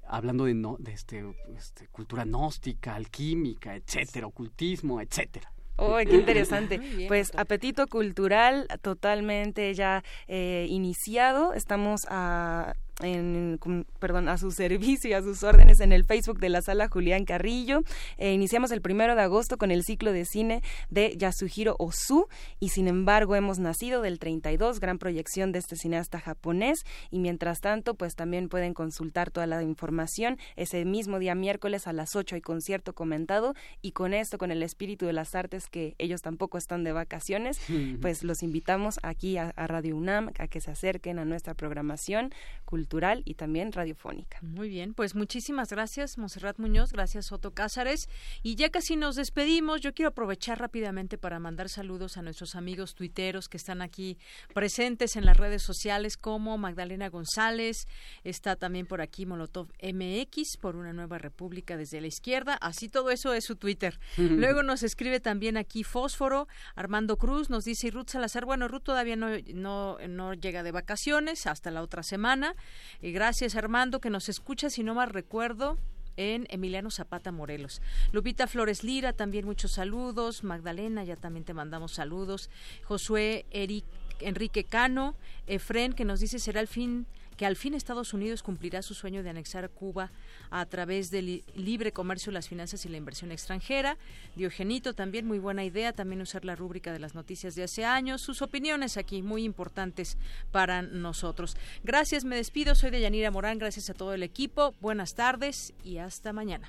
hablando 0.07 0.45
de, 0.45 0.55
no, 0.55 0.77
de 0.79 0.93
este, 0.93 1.25
este, 1.57 1.87
cultura 1.89 2.25
gnóstica, 2.25 2.95
alquímica, 2.95 3.77
etcétera, 3.77 4.27
ocultismo, 4.27 5.01
etcétera. 5.01 5.53
Oh, 5.81 5.97
qué 5.99 6.17
interesante. 6.17 6.81
Pues 7.07 7.31
apetito 7.37 7.87
cultural 7.87 8.67
totalmente 8.83 9.73
ya 9.75 10.03
eh, 10.27 10.67
iniciado. 10.69 11.55
Estamos 11.55 12.01
a 12.09 12.75
en, 13.01 13.59
perdón, 13.99 14.29
a 14.29 14.39
su 14.39 14.51
servicio 14.51 15.11
y 15.11 15.13
a 15.13 15.23
sus 15.23 15.43
órdenes 15.43 15.81
en 15.81 15.93
el 15.93 16.05
Facebook 16.05 16.41
de 16.41 16.49
la 16.49 16.63
sala 16.63 16.89
Julián 16.89 17.25
Carrillo. 17.25 17.83
Eh, 18.17 18.33
iniciamos 18.33 18.71
el 18.71 18.81
primero 18.81 19.15
de 19.15 19.23
agosto 19.23 19.57
con 19.57 19.71
el 19.71 19.85
ciclo 19.85 20.13
de 20.13 20.25
cine 20.25 20.63
de 20.91 21.17
Yasuhiro 21.17 21.77
Ozu 21.79 22.27
y 22.61 22.71
sin 22.71 22.89
embargo 22.89 23.37
hemos 23.37 23.59
nacido 23.59 24.03
del 24.03 24.19
32, 24.19 24.81
gran 24.81 24.99
proyección 24.99 25.53
de 25.53 25.61
este 25.61 25.77
cineasta 25.77 26.21
japonés. 26.21 26.81
Y 27.11 27.19
mientras 27.19 27.61
tanto 27.61 27.95
pues 27.95 28.15
también 28.15 28.49
pueden 28.49 28.75
consultar 28.75 29.31
toda 29.31 29.47
la 29.47 29.63
información 29.63 30.39
ese 30.57 30.85
mismo 30.85 31.19
día 31.19 31.35
miércoles 31.35 31.87
a 31.87 31.93
las 31.93 32.17
8 32.17 32.35
hay 32.37 32.41
concierto 32.41 32.95
comentado. 32.95 33.55
Y 33.83 33.93
con 33.93 34.15
esto, 34.15 34.39
con 34.39 34.51
el 34.51 34.63
espíritu 34.63 35.07
de 35.07 35.13
las 35.13 35.35
artes 35.35 35.67
que 35.69 35.95
ellos 35.99 36.23
tampoco 36.23 36.59
están 36.59 36.85
de 36.85 36.93
vacaciones, 36.93 37.61
pues 38.01 38.25
los 38.25 38.43
invitamos 38.43 38.99
aquí 39.03 39.37
a, 39.37 39.51
a 39.51 39.67
Radio 39.67 39.97
UNAM 39.97 40.31
a 40.39 40.49
que 40.49 40.61
se 40.61 40.71
acerquen 40.71 41.19
a 41.19 41.25
nuestra 41.25 41.55
programación 41.55 42.31
cultural 42.65 42.88
cultural 42.89 43.21
y 43.27 43.35
también 43.35 43.71
radiofónica. 43.71 44.39
Muy 44.41 44.71
bien, 44.71 44.95
pues 44.95 45.15
muchísimas 45.15 45.69
gracias, 45.69 46.17
Monserrat 46.17 46.59
Muñoz, 46.59 46.91
gracias, 46.91 47.31
Otto 47.33 47.53
Cázares. 47.53 48.09
Y 48.43 48.55
ya 48.55 48.71
casi 48.71 48.97
nos 48.97 49.15
despedimos, 49.15 49.83
yo 49.83 49.93
quiero 49.93 50.09
aprovechar 50.09 50.59
rápidamente 50.59 51.19
para 51.19 51.39
mandar 51.39 51.69
saludos 51.69 52.17
a 52.17 52.23
nuestros 52.23 52.55
amigos 52.55 52.95
tuiteros 52.95 53.51
que 53.51 53.59
están 53.59 53.83
aquí 53.83 54.17
presentes 54.55 55.17
en 55.17 55.27
las 55.27 55.37
redes 55.37 55.63
sociales, 55.63 56.17
como 56.17 56.57
Magdalena 56.57 57.11
González, 57.11 57.87
está 58.25 58.57
también 58.57 58.87
por 58.87 59.03
aquí 59.03 59.27
Molotov 59.27 59.69
MX, 59.83 60.57
por 60.59 60.75
una 60.75 60.95
nueva 60.95 61.19
república 61.19 61.77
desde 61.77 62.01
la 62.01 62.07
izquierda, 62.07 62.55
así 62.55 62.89
todo 62.89 63.11
eso 63.11 63.35
es 63.35 63.45
su 63.45 63.57
Twitter. 63.57 64.01
Luego 64.17 64.63
nos 64.63 64.83
escribe 64.83 65.21
también 65.21 65.59
aquí 65.59 65.85
Fósforo, 65.85 66.49
Armando 66.75 67.19
Cruz, 67.19 67.51
nos 67.51 67.65
dice, 67.65 67.89
y 67.89 67.91
Ruth 67.91 68.09
Salazar, 68.09 68.47
bueno, 68.47 68.67
Ruth 68.67 68.85
todavía 68.85 69.17
no, 69.17 69.29
no, 69.53 69.99
no 70.09 70.33
llega 70.33 70.63
de 70.63 70.73
vacaciones, 70.73 71.47
hasta 71.47 71.71
la 71.71 71.83
otra 71.83 72.03
semana. 72.03 72.55
Y 73.01 73.13
gracias 73.13 73.57
Armando 73.57 74.01
que 74.01 74.11
nos 74.11 74.29
escucha, 74.29 74.71
si 74.71 74.83
no 74.83 74.95
mal 74.95 75.11
recuerdo, 75.11 75.79
en 76.17 76.47
Emiliano 76.51 76.91
Zapata 76.91 77.33
Morelos. 77.33 77.81
Lupita 78.13 78.47
Flores 78.47 78.83
Lira, 78.83 79.13
también 79.13 79.47
muchos 79.47 79.73
saludos. 79.73 80.43
Magdalena, 80.43 81.05
ya 81.05 81.17
también 81.17 81.45
te 81.45 81.55
mandamos 81.55 81.93
saludos. 81.93 82.51
Josué 82.85 83.47
Eric, 83.51 83.85
Enrique 84.21 84.65
Cano, 84.65 85.15
Efren, 85.47 85.93
que 85.93 86.05
nos 86.05 86.21
dice 86.21 86.39
será 86.41 86.61
el 86.61 86.67
fin 86.67 87.07
que 87.39 87.47
al 87.47 87.57
fin 87.57 87.73
Estados 87.73 88.13
Unidos 88.13 88.43
cumplirá 88.43 88.83
su 88.83 88.93
sueño 88.95 89.23
de 89.23 89.31
anexar 89.31 89.71
Cuba 89.71 90.11
a 90.51 90.67
través 90.67 91.11
del 91.11 91.45
libre 91.55 91.93
comercio, 91.93 92.33
las 92.33 92.49
finanzas 92.49 92.85
y 92.85 92.89
la 92.89 92.97
inversión 92.97 93.31
extranjera. 93.31 93.97
Diogenito 94.35 94.93
también, 94.93 95.25
muy 95.25 95.39
buena 95.39 95.65
idea, 95.65 95.93
también 95.93 96.21
usar 96.21 96.45
la 96.45 96.57
rúbrica 96.57 96.93
de 96.93 96.99
las 96.99 97.15
noticias 97.15 97.55
de 97.55 97.63
hace 97.63 97.85
años. 97.85 98.21
Sus 98.21 98.43
opiniones 98.43 98.97
aquí, 98.97 99.23
muy 99.23 99.45
importantes 99.45 100.19
para 100.51 100.83
nosotros. 100.83 101.57
Gracias, 101.85 102.25
me 102.25 102.37
despido, 102.37 102.75
soy 102.75 102.91
de 102.91 103.01
Yanira 103.01 103.31
Morán, 103.31 103.59
gracias 103.59 103.89
a 103.89 103.95
todo 103.95 104.13
el 104.13 104.25
equipo, 104.25 104.75
buenas 104.81 105.15
tardes 105.15 105.73
y 105.85 105.99
hasta 105.99 106.33
mañana. 106.33 106.69